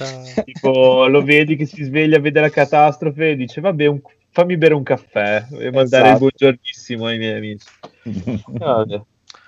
[0.45, 4.01] tipo, lo vedi che si sveglia, vede la catastrofe e dice: Vabbè, un-
[4.33, 6.19] fammi bere un caffè e mandare il Esatto.
[6.19, 7.67] buongiornissimo ai miei amici.
[8.49, 9.03] Vabbè.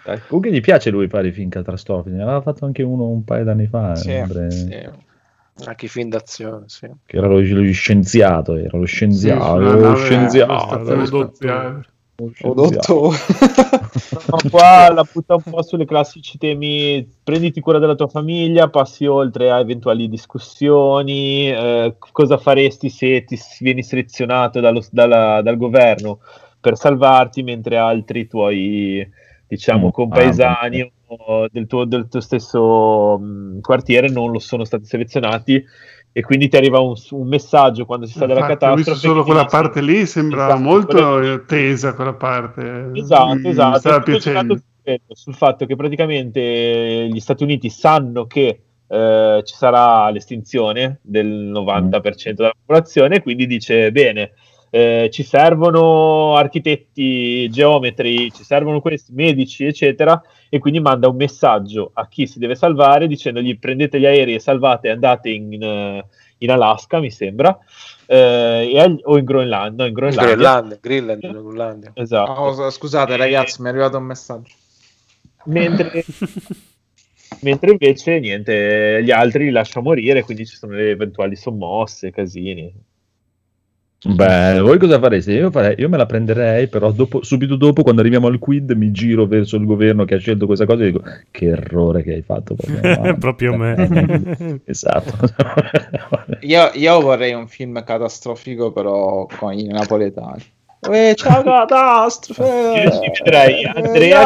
[0.05, 0.21] Dai.
[0.27, 3.45] Comunque gli piace lui fare i film catastrofici, ne aveva fatto anche uno un paio
[3.45, 4.89] d'anni fa, Sì, sì.
[5.65, 6.91] Anche i film d'azione, sì.
[7.07, 11.85] che era lo, lo scienziato, era lo scienziato, sulla lo scienziato, lo scienziato.
[12.17, 13.17] Dottore.
[14.31, 17.07] No, qua la butta un po' sulle classici temi.
[17.23, 23.39] Prenditi cura della tua famiglia, passi oltre a eventuali discussioni, eh, cosa faresti se ti
[23.61, 26.21] vieni selezionato dallo- dalla- dal governo
[26.61, 29.07] per salvarti mentre altri tuoi
[29.47, 34.87] diciamo Mm, compaesani o del tuo, del tuo stesso mh, quartiere non lo sono stati
[34.87, 35.63] selezionati
[36.17, 39.09] e quindi ti arriva un, un messaggio quando si sa della Infatti, ho visto catastrofe
[39.09, 42.91] solo quella dice- parte lì, sembrava Esatto, molto quella- eh, tesa quella parte.
[42.95, 43.79] Esatto, Mi esatto.
[43.81, 44.59] stava piacendo.
[45.09, 52.33] sul fatto che praticamente gli Stati Uniti sanno che eh, ci sarà l'estinzione del 90%
[52.35, 54.33] della popolazione, quindi dice bene,
[54.75, 61.93] eh, ci servono architetti, geometri, ci servono questi medici, eccetera, e quindi manda un messaggio
[61.95, 66.05] a chi si deve salvare dicendogli prendete gli aerei e salvate e andate in, eh,
[66.39, 67.57] in Alaska, mi sembra,
[68.07, 70.35] eh, e al- o in Groenlandia, no, in Groenlandia.
[70.35, 71.91] Greenlandia, Greenland, Greenlandia.
[71.95, 72.33] Esatto.
[72.33, 74.55] Oh, scusate ragazzi, mi è arrivato un messaggio.
[75.45, 76.03] mentre,
[77.43, 82.75] mentre invece niente, gli altri li lascia morire, quindi ci sono le eventuali sommosse, casini.
[84.07, 85.33] Beh, voi cosa fareste?
[85.33, 88.91] Io, farei, io me la prenderei, però dopo- subito dopo, quando arriviamo al quid, mi
[88.91, 92.23] giro verso il governo che ha scelto questa cosa e dico che errore che hai
[92.23, 92.55] fatto.
[93.19, 94.61] Proprio, me.
[94.67, 95.13] esatto.
[96.41, 100.43] Io, io vorrei un film catastrofico però con i napoletani.
[100.91, 102.83] Eh, ciao catastrofe!
[102.83, 104.21] Io ci vedrei Andrea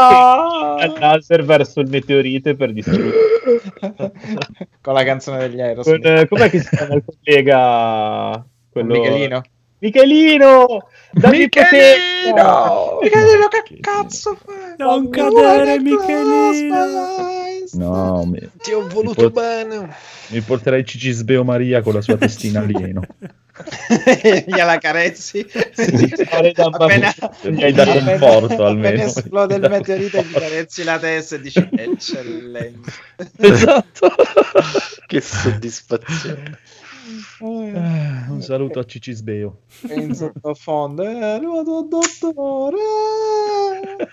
[0.78, 3.12] che al laser verso il meteorite per distruggere.
[4.80, 6.04] con la canzone degli Aerosmith.
[6.04, 8.44] eh, com'è che si chiama il collega?
[8.70, 8.98] Quello...
[8.98, 9.42] Michelino.
[9.80, 10.88] Michelino!
[11.12, 12.98] Dammi Michelino!
[13.02, 14.74] Michelino, che cazzo fai?
[14.76, 17.36] Non cadere, Michelino!
[17.74, 19.94] No, mi, Ti ho voluto Mi pot- bene.
[20.28, 23.02] mi porterei Cici Sbeo Maria con la sua testina alieno.
[24.46, 25.44] Gliela carezzi.
[26.54, 28.88] Da appena, Gli hai dato appena- conforto, almeno.
[28.88, 32.90] Appena esplode il meteorite gli carezzi la testa e dici eccellente.
[33.36, 34.14] esatto.
[35.08, 36.58] Che soddisfazione.
[37.40, 39.60] Eh, Un saluto a Cici Sbeo.
[39.88, 42.76] E in sottofondo è arrivato il dottore.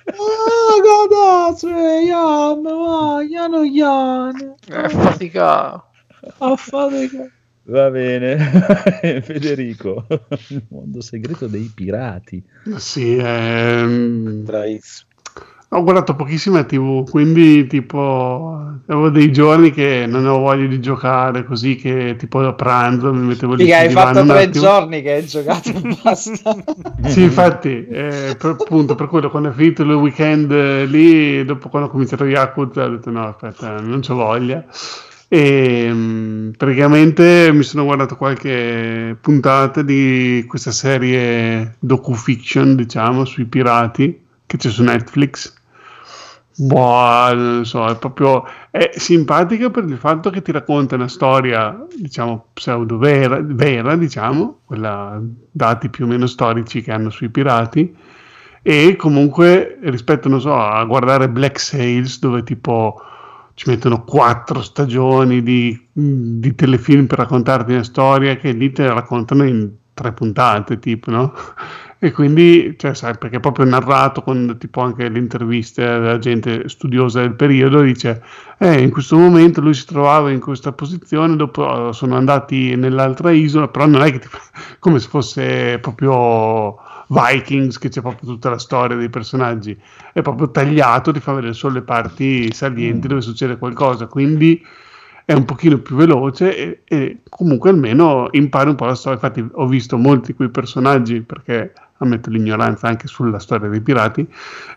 [0.05, 4.55] Ah, cazzo, Ian, vai, Iano, Ian.
[4.65, 5.89] È faticato.
[6.37, 7.29] A fatica.
[7.67, 8.37] Va bene,
[9.21, 10.05] Federico,
[10.49, 12.43] il mondo segreto dei pirati.
[12.77, 15.09] Sì, ehm, Bravissimo.
[15.75, 21.43] Ho guardato pochissima TV, quindi tipo avevo dei giorni che non avevo voglia di giocare,
[21.43, 25.69] così che tipo a pranzo mi mettevo lì hai fatto tre giorni che hai giocato
[25.69, 26.55] e basta.
[27.07, 31.69] Sì, infatti, eh, per, appunto, per quello, quando è finito il weekend eh, lì, dopo
[31.69, 34.65] quando ho cominciato Yakuza, ho detto no, aspetta, non c'ho voglia.
[35.27, 44.21] E mm, praticamente mi sono guardato qualche puntata di questa serie docu-fiction, diciamo, sui pirati,
[44.45, 45.53] che c'è su Netflix.
[46.57, 51.85] Boh, non so, è proprio è simpatica per il fatto che ti racconta una storia,
[51.93, 57.93] diciamo, pseudo vera, diciamo, quella dati più o meno storici che hanno sui pirati,
[58.61, 63.01] e comunque rispetto, non so, a guardare Black Sails, dove tipo
[63.53, 68.93] ci mettono quattro stagioni di, di telefilm per raccontarti una storia che lì te la
[68.93, 71.33] raccontano in tre puntate, tipo, no?
[71.97, 76.67] E quindi, cioè, sai, perché è proprio narrato con tipo anche le interviste della gente
[76.69, 78.21] studiosa del periodo, dice,
[78.59, 83.69] eh, in questo momento lui si trovava in questa posizione, dopo sono andati nell'altra isola,
[83.69, 84.37] però non è che tipo,
[84.77, 89.75] come se fosse proprio Vikings, che c'è proprio tutta la storia dei personaggi,
[90.13, 94.63] è proprio tagliato, ti fa vedere solo le parti salienti dove succede qualcosa, quindi
[95.25, 99.19] è un pochino più veloce e, e comunque almeno impari un po' la storia.
[99.21, 104.27] Infatti ho visto molti quei personaggi perché ammetto l'ignoranza anche sulla storia dei pirati,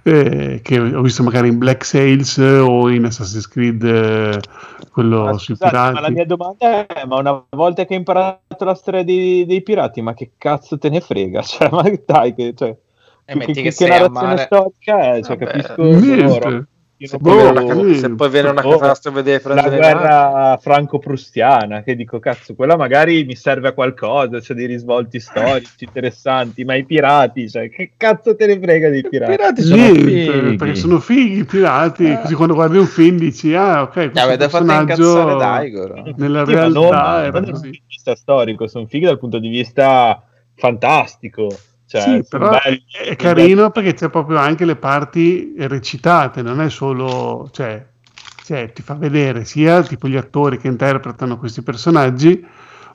[0.03, 4.41] eh, che ho visto magari in Black Sails o in Assassin's Creed, eh,
[4.91, 5.93] quello Ma sui scusate, pirati.
[5.93, 9.63] ma la mia domanda è: ma una volta che hai imparato la storia dei, dei
[9.63, 11.43] pirati, ma che cazzo te ne frega?
[11.43, 12.77] Cioè, ma dai, che, cioè,
[13.25, 14.39] E metti che, che che sei a narrazione mare.
[14.39, 15.23] storica è?
[15.23, 16.17] Cioè, Vabbè, capisco niente.
[16.23, 16.67] loro.
[17.07, 17.85] Se non poi, viene una, capisco.
[17.85, 22.55] Boh, se poi viene una Boh, catastrofe deve la prendere guerra franco-prussiana che dico cazzo
[22.57, 27.71] quella magari mi serve a qualcosa c'è dei risvolti storici interessanti ma i pirati cioè
[27.71, 30.57] che cazzo te ne frega dei I pirati pirati sono Niente, fighi.
[30.57, 32.21] perché sono fighi i pirati, Eh.
[32.21, 36.13] così quando guardi un film dici, ah ok, questo avete fatto personaggio incazzare Daigoro.
[36.17, 39.19] nella Sì, ma non, realtà era non dal punto di vista storico sono fighi dal
[39.19, 40.21] punto di vista
[40.57, 41.49] fantastico
[41.89, 42.85] cioè, sì, però belli.
[42.87, 47.83] è carino perché c'è proprio anche le parti recitate, non è solo, cioè,
[48.45, 52.47] cioè, ti fa vedere sia tipo gli attori che interpretano questi personaggi,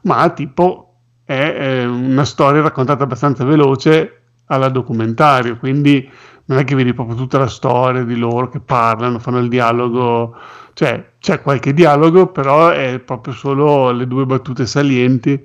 [0.01, 6.07] ma tipo è eh, una storia raccontata abbastanza veloce alla documentario, quindi
[6.45, 10.37] non è che vedi proprio tutta la storia di loro che parlano, fanno il dialogo,
[10.73, 15.43] cioè c'è qualche dialogo, però è proprio solo le due battute salienti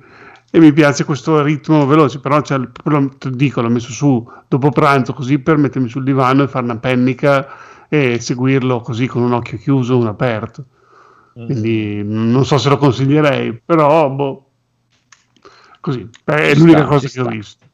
[0.51, 5.13] e mi piace questo ritmo veloce, però c'è lo dico, l'ho messo su dopo pranzo
[5.13, 7.47] così per mettermi sul divano e fare una pennica
[7.89, 10.65] e seguirlo così con un occhio chiuso e uno aperto.
[11.39, 11.45] Mm.
[11.45, 14.51] Quindi non so se lo consiglierei, però boh,
[15.81, 17.31] così, è Ci l'unica sta, cosa che ho sta.
[17.31, 17.67] visto.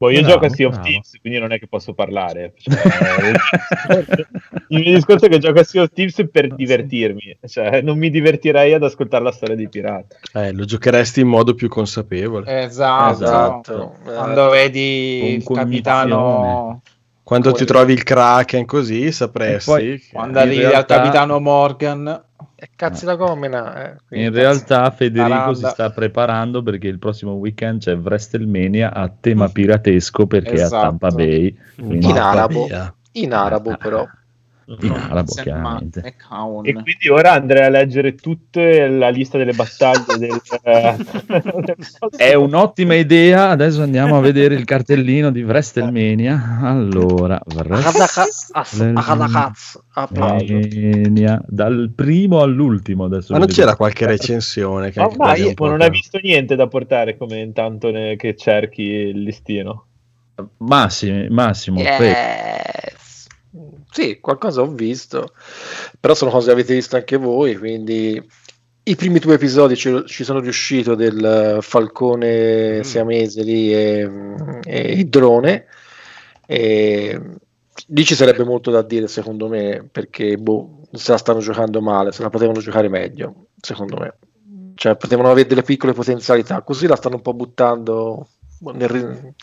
[0.00, 0.88] Poi io Bravo, gioco a Sea of bravo.
[0.88, 2.54] Thieves, quindi non è che posso parlare.
[2.64, 4.04] Cioè,
[4.68, 8.08] il mio discorso è che gioco a Sea of Thieves per divertirmi, cioè non mi
[8.08, 10.16] divertirei ad ascoltare la storia dei pirati.
[10.32, 12.62] Eh, lo giocheresti in modo più consapevole.
[12.64, 13.24] Esatto.
[13.24, 13.94] Esatto.
[14.04, 16.80] Quando vedi il capitano,
[17.22, 17.72] Quando ti Quello.
[17.72, 19.70] trovi il Kraken così, sapresti.
[19.70, 22.24] Poi- che- quando arrivi al realtà- capitano Morgan,
[22.76, 23.94] cazzi la comena.
[24.10, 25.54] eh, In realtà Federico Aranda.
[25.54, 30.64] si sta preparando perché il prossimo weekend c'è WrestleMania a tema piratesco perché è a
[30.64, 30.86] Esatto.
[30.86, 31.56] Tampa Bay.
[31.76, 32.64] Quindi In arabo.
[32.64, 32.94] mia.
[33.12, 34.06] In arabo, però.
[34.80, 36.00] In arabo chiaramente.
[36.04, 36.66] McCown.
[36.66, 40.40] E quindi ora andrei a leggere tutta la lista delle battaglie del...
[42.16, 43.50] È un'ottima idea.
[43.50, 46.58] Adesso andiamo a vedere il cartellino di WrestleMania.
[46.60, 47.40] Allora.
[49.94, 53.04] WrestleMania dal primo all'ultimo.
[53.04, 54.90] Adesso Ma non c'era qualche recensione?
[54.90, 55.00] Che
[55.54, 59.86] po' non hai visto niente da portare come intanto ne- che cerchi il listino.
[60.58, 61.82] Massimo, Massimo Eh.
[61.82, 63.09] Yes.
[63.90, 65.32] Sì, qualcosa ho visto,
[65.98, 68.22] però sono cose che avete visto anche voi, quindi
[68.82, 74.08] i primi due episodi ci, ci sono riuscito del falcone siamese lì e,
[74.64, 75.66] e il drone.
[76.46, 77.20] E
[77.86, 82.12] lì ci sarebbe molto da dire secondo me, perché boh, se la stanno giocando male,
[82.12, 84.14] se la potevano giocare meglio, secondo me.
[84.74, 88.28] Cioè, potevano avere delle piccole potenzialità, così la stanno un po' buttando
[88.72, 89.34] nel,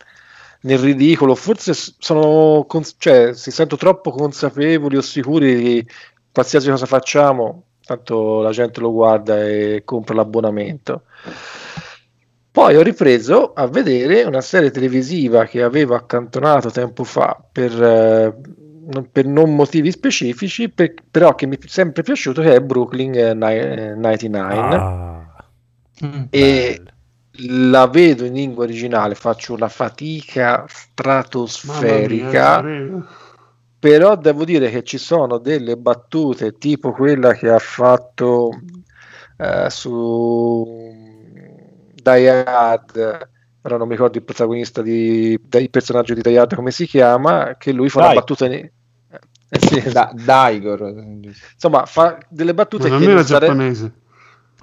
[0.68, 1.34] nel ridicolo.
[1.36, 2.66] Forse sono,
[2.98, 5.88] cioè, si sento troppo consapevoli o sicuri di
[6.32, 11.04] qualsiasi cosa facciamo, tanto la gente lo guarda e compra l'abbonamento.
[12.52, 18.36] Poi ho ripreso a vedere una serie televisiva che avevo accantonato tempo fa per, eh,
[18.90, 23.14] non- per non motivi specifici, per- però che mi è sempre piaciuto, che è Brooklyn
[23.14, 25.46] eh, Ni- eh, 99 Ah,
[26.04, 26.24] Mm.
[26.30, 26.82] e
[27.46, 33.06] la vedo in lingua originale, faccio una fatica mia, stratosferica, prego.
[33.80, 38.50] però devo dire che ci sono delle battute tipo quella che ha fatto
[39.38, 40.66] eh, su
[41.94, 43.30] Die Hard,
[43.62, 47.56] ora non mi ricordo il protagonista di, del personaggio di Die Hard come si chiama,
[47.58, 48.16] che lui fa una Dai.
[48.18, 48.54] battuta in...
[48.54, 48.72] eh,
[49.60, 50.82] sì, Da- Daigor.
[51.54, 53.94] insomma fa delle battute Ma non che era non, sare- giapponese.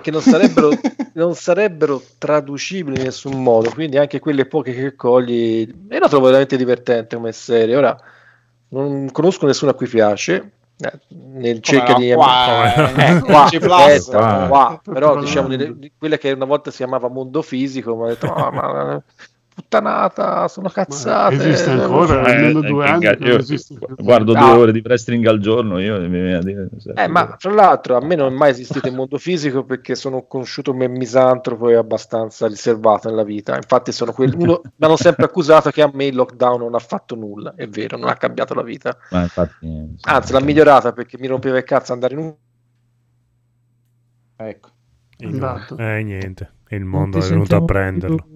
[0.00, 0.70] Che non sarebbero,
[1.14, 6.26] non sarebbero traducibili in nessun modo, quindi anche quelle poche che cogli, e la trovo
[6.26, 7.76] veramente divertente come serie.
[7.76, 7.97] Ora
[8.68, 13.55] non conosco nessuno a cui piace, eh, nel cerca no, di qua, eh, qua, C+,
[13.56, 14.47] aspetta, qua.
[14.48, 15.56] qua, però diciamo
[15.97, 19.02] quella che una volta si chiamava mondo fisico, ma ho detto, "Ah, ma-
[19.55, 21.36] puttanata, sono cazzate.
[21.36, 22.26] esiste ancora?
[22.26, 24.41] Eh, almeno eh, due che anni ga- non io guardo No.
[24.41, 25.97] due ore di wrestling al giorno, io.
[26.02, 30.26] Eh, ma fra l'altro a me non è mai esistito il mondo fisico perché sono
[30.26, 33.55] conosciuto come misantropo e abbastanza riservato nella vita.
[33.55, 36.81] Infatti sono quelli, uno, mi hanno sempre accusato che a me il lockdown non ha
[36.81, 37.55] fatto nulla.
[37.55, 38.97] È vero, non ha cambiato la vita.
[39.10, 42.34] Ma infatti, Anzi, l'ha migliorata perché mi rompeva il cazzo andare in un...
[44.36, 44.68] Ecco.
[45.23, 45.76] Andato.
[45.78, 46.50] Eh, niente.
[46.74, 48.26] Il mondo è venuto a prenderlo.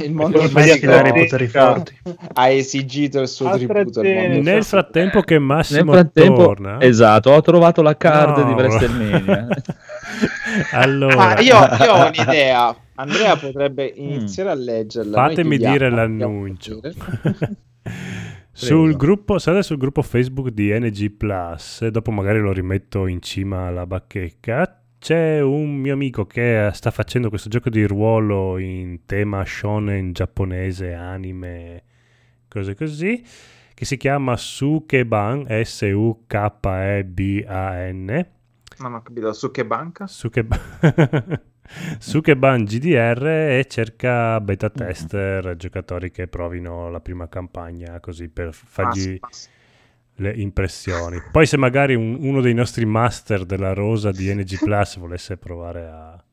[0.00, 1.94] Il mondo sfidare i poteri forti.
[2.34, 4.00] ha esigito il suo Altre tributo.
[4.00, 8.44] al mondo Nel frattempo che Massimo Nel frattempo, torna, esatto, ho trovato la card No.
[8.44, 9.48] di WrestleMania.
[10.72, 12.76] allora Ma io, io ho un'idea.
[12.94, 15.28] Andrea potrebbe iniziare a leggerla.
[15.28, 16.80] Fatemi dire l'annuncio.
[18.52, 23.20] sul gruppo, se andate sul gruppo Facebook di NG Plus, dopo magari lo rimetto in
[23.20, 24.80] cima alla bacheca.
[24.98, 30.92] C'è un mio amico che sta facendo questo gioco di ruolo in tema shonen giapponese,
[30.94, 31.82] anime,
[32.48, 33.24] cose così,
[33.74, 36.26] che si chiama Sukeban, S-U-K-E-B-A-N.
[38.78, 40.06] Non ho capito, su che banca?
[40.06, 40.60] Sukeban,
[41.98, 49.18] Sukeban GDR e cerca beta tester, giocatori che provino la prima campagna così per fargli
[49.20, 49.48] Ah, sì,
[50.16, 51.22] le impressioni.
[51.22, 55.86] Poi se magari un- uno dei nostri master della rosa di NG Plus volesse provare
[55.86, 56.24] a,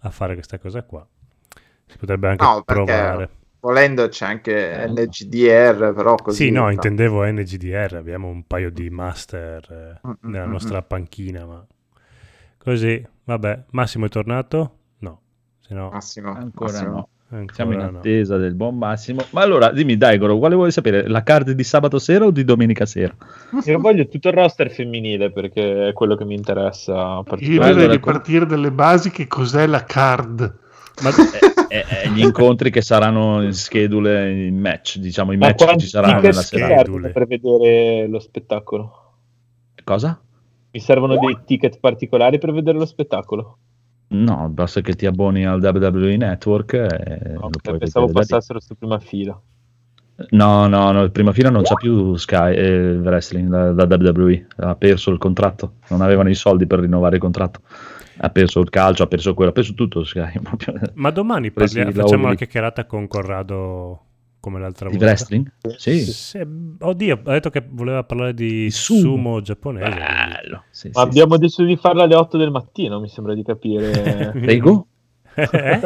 [0.00, 1.06] a fare questa cosa qua,
[1.86, 3.30] si potrebbe anche No, provare.
[3.60, 6.44] volendo c'è anche NGDR, però così...
[6.44, 10.46] Sì, no, fa- intendevo NGDR, abbiamo un paio di master eh, Mm, mm, nella mm,
[10.46, 11.66] nostra panchina, ma
[12.58, 14.78] così, vabbè, Massimo è tornato?
[14.98, 15.22] No,
[15.60, 16.90] se no Massimo, Ancora Massimo.
[16.90, 17.08] no.
[17.30, 17.98] Ancora Siamo in no.
[17.98, 19.22] attesa del buon Massimo.
[19.30, 21.08] Ma allora, dimmi, Daigoro, quale vuoi sapere?
[21.08, 23.14] La card di sabato sera o di domenica sera?
[23.64, 28.00] Io voglio tutto il roster femminile perché è quello che mi interessa Io Allora, di
[28.00, 30.58] partire dalle basi che cos'è la card.
[31.02, 31.10] Ma
[31.72, 35.78] Eh, eh, gli incontri che saranno in schedule, in match, diciamo, i Ma match che
[35.78, 36.90] ci saranno nella serata.
[37.12, 39.12] per vedere lo spettacolo?
[39.84, 40.20] Cosa?
[40.72, 43.58] Mi servono dei ticket particolari per vedere lo spettacolo?
[44.12, 49.40] No, basta che ti abboni al WWE Network e puoi pensavo passassero su prima fila.
[50.30, 54.74] No, no, no, prima fila non c'ha più Sky eh, Wrestling da, da WWE, ha
[54.74, 57.60] perso il contratto, non avevano i soldi per rinnovare il contratto,
[58.18, 60.32] ha perso il calcio, ha perso quello, ha perso tutto Sky.
[60.94, 64.09] Ma domani Presi parli- i facciamo una chiacchierata con Corrado
[64.40, 65.06] come l'altra di volta.
[65.06, 65.52] wrestling?
[65.76, 66.40] Sì, Sì,
[66.78, 69.40] oddio, ha detto che voleva parlare di Di sumo, sumo.
[69.42, 69.88] giapponese.
[69.88, 70.64] bello.
[70.70, 74.32] Sì, Ma sì, abbiamo deciso di farla alle 8 del mattino, mi sembra di capire.
[74.32, 74.38] sì.
[74.40, 74.86] Prego?
[75.34, 75.80] Eh?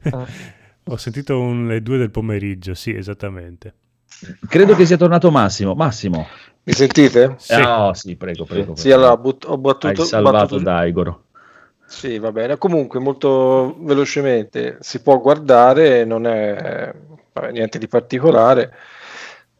[0.84, 3.74] Ho sentito un- le due del pomeriggio, sì, esattamente.
[4.48, 5.74] Credo che sia tornato Massimo.
[5.74, 6.26] Massimo.
[6.62, 7.36] Mi sentite?
[7.38, 7.52] Sì.
[7.54, 8.74] Eh, oh, sì, prego, prego.
[8.76, 8.96] Sì, prego.
[8.98, 10.04] allora but- ho Hai battuto...
[10.04, 11.24] salvato battuto- Daigoro.
[11.86, 12.56] Sì, va bene.
[12.58, 16.92] Comunque, molto velocemente, si può guardare, non è
[17.32, 18.72] vabbè, niente di particolare.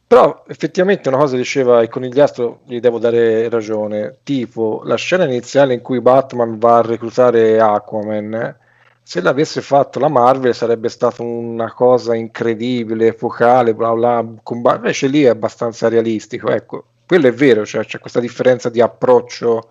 [0.07, 5.75] Però effettivamente una cosa diceva il conigliastro, gli devo dare ragione, tipo la scena iniziale
[5.75, 8.57] in cui Batman va a reclutare Aquaman,
[9.03, 15.07] se l'avesse fatto la Marvel sarebbe stata una cosa incredibile, epocale, bla bla, comba- invece
[15.07, 19.69] lì è abbastanza realistico, ecco, quello è vero, cioè c'è questa differenza di approccio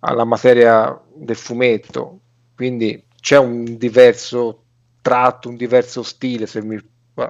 [0.00, 2.20] alla materia del fumetto,
[2.54, 4.64] quindi c'è un diverso
[5.02, 6.80] tratto, un diverso stile, se, mi-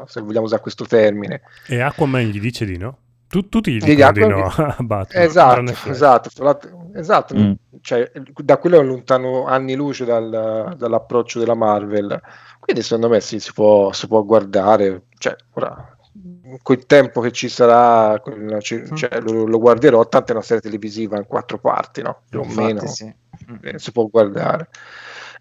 [0.06, 1.42] se vogliamo usare questo termine.
[1.66, 2.98] E Aquaman gli dice di no.
[3.28, 5.22] Tu- tutti gli dicono di no a Batman.
[5.22, 6.30] Esatto, esatto,
[6.94, 7.36] esatto.
[7.36, 7.52] Mm.
[7.80, 8.10] Cioè,
[8.42, 12.20] da quello è lontano anni luce dal- dall'approccio della Marvel.
[12.58, 15.96] Quindi secondo me sì, si può, si può guardare, cioè, ora,
[16.62, 18.20] col tempo che ci sarà,
[18.60, 22.22] ci- cioè, lo, lo guarderò, tanto è una serie televisiva in quattro parti, no?
[22.28, 23.14] Più o Infatti, meno, sì.
[23.62, 24.68] eh, si può guardare.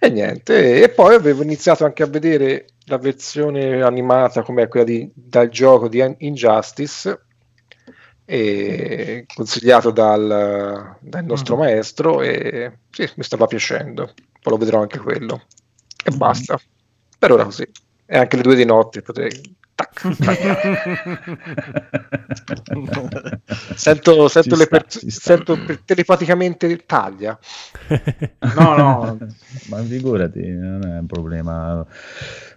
[0.01, 5.11] E niente, e poi avevo iniziato anche a vedere la versione animata come quella di,
[5.13, 7.25] dal gioco di Injustice,
[8.25, 11.59] e consigliato dal, dal nostro Mm.
[11.59, 14.13] maestro e sì, mi stava piacendo.
[14.41, 15.43] Poi lo vedrò anche quello.
[16.05, 16.59] E basta.
[17.17, 17.67] Per ora così.
[18.05, 19.57] E anche le due di notte potrei...
[19.79, 20.03] tac,
[23.75, 27.37] Sento, sento, le sta, per- sento per- telepaticamente taglia.
[28.55, 29.17] No, no,
[29.69, 31.85] Ma figurati, non è un problema.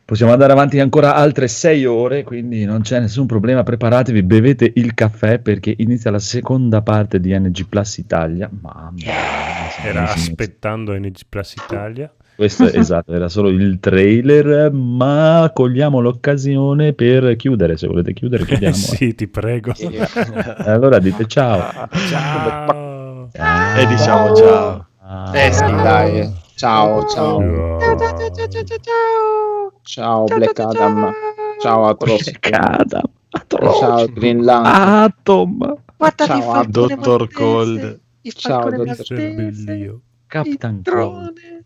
[0.05, 3.63] Possiamo andare avanti ancora altre sei ore, quindi non c'è nessun problema.
[3.63, 8.51] Preparatevi, bevete il caffè perché inizia la seconda parte di NG Plus Italia.
[8.61, 9.13] Mamma mia,
[9.83, 12.13] Era aspettando NG Plus Italia.
[12.35, 17.77] Questo esatto, era solo il trailer, ma cogliamo l'occasione per chiudere.
[17.77, 18.75] Se volete chiudere, chiudiamo.
[18.75, 19.73] sì, ti prego.
[20.59, 21.89] Allora dite ciao.
[22.09, 23.29] Ciao.
[23.33, 23.77] Ciao.
[23.77, 24.87] E diciamo ciao.
[25.35, 26.33] Eh sì, dai.
[26.57, 27.39] Ciao, ciao.
[27.79, 27.99] Ciao.
[27.99, 29.73] ciao, ciao, ciao, ciao.
[29.83, 31.13] Ciao Black Adam.
[31.61, 32.31] Ciao Atrox.
[32.31, 33.03] Black Adam.
[33.49, 34.75] Ciao Green Lantern.
[34.75, 35.77] Atom.
[35.97, 38.01] Guardate il Ciao Dottor Cold.
[38.23, 39.19] Ciao, Dottor
[39.77, 40.01] Io.
[40.27, 40.83] Captain Cold.
[40.83, 41.62] drone.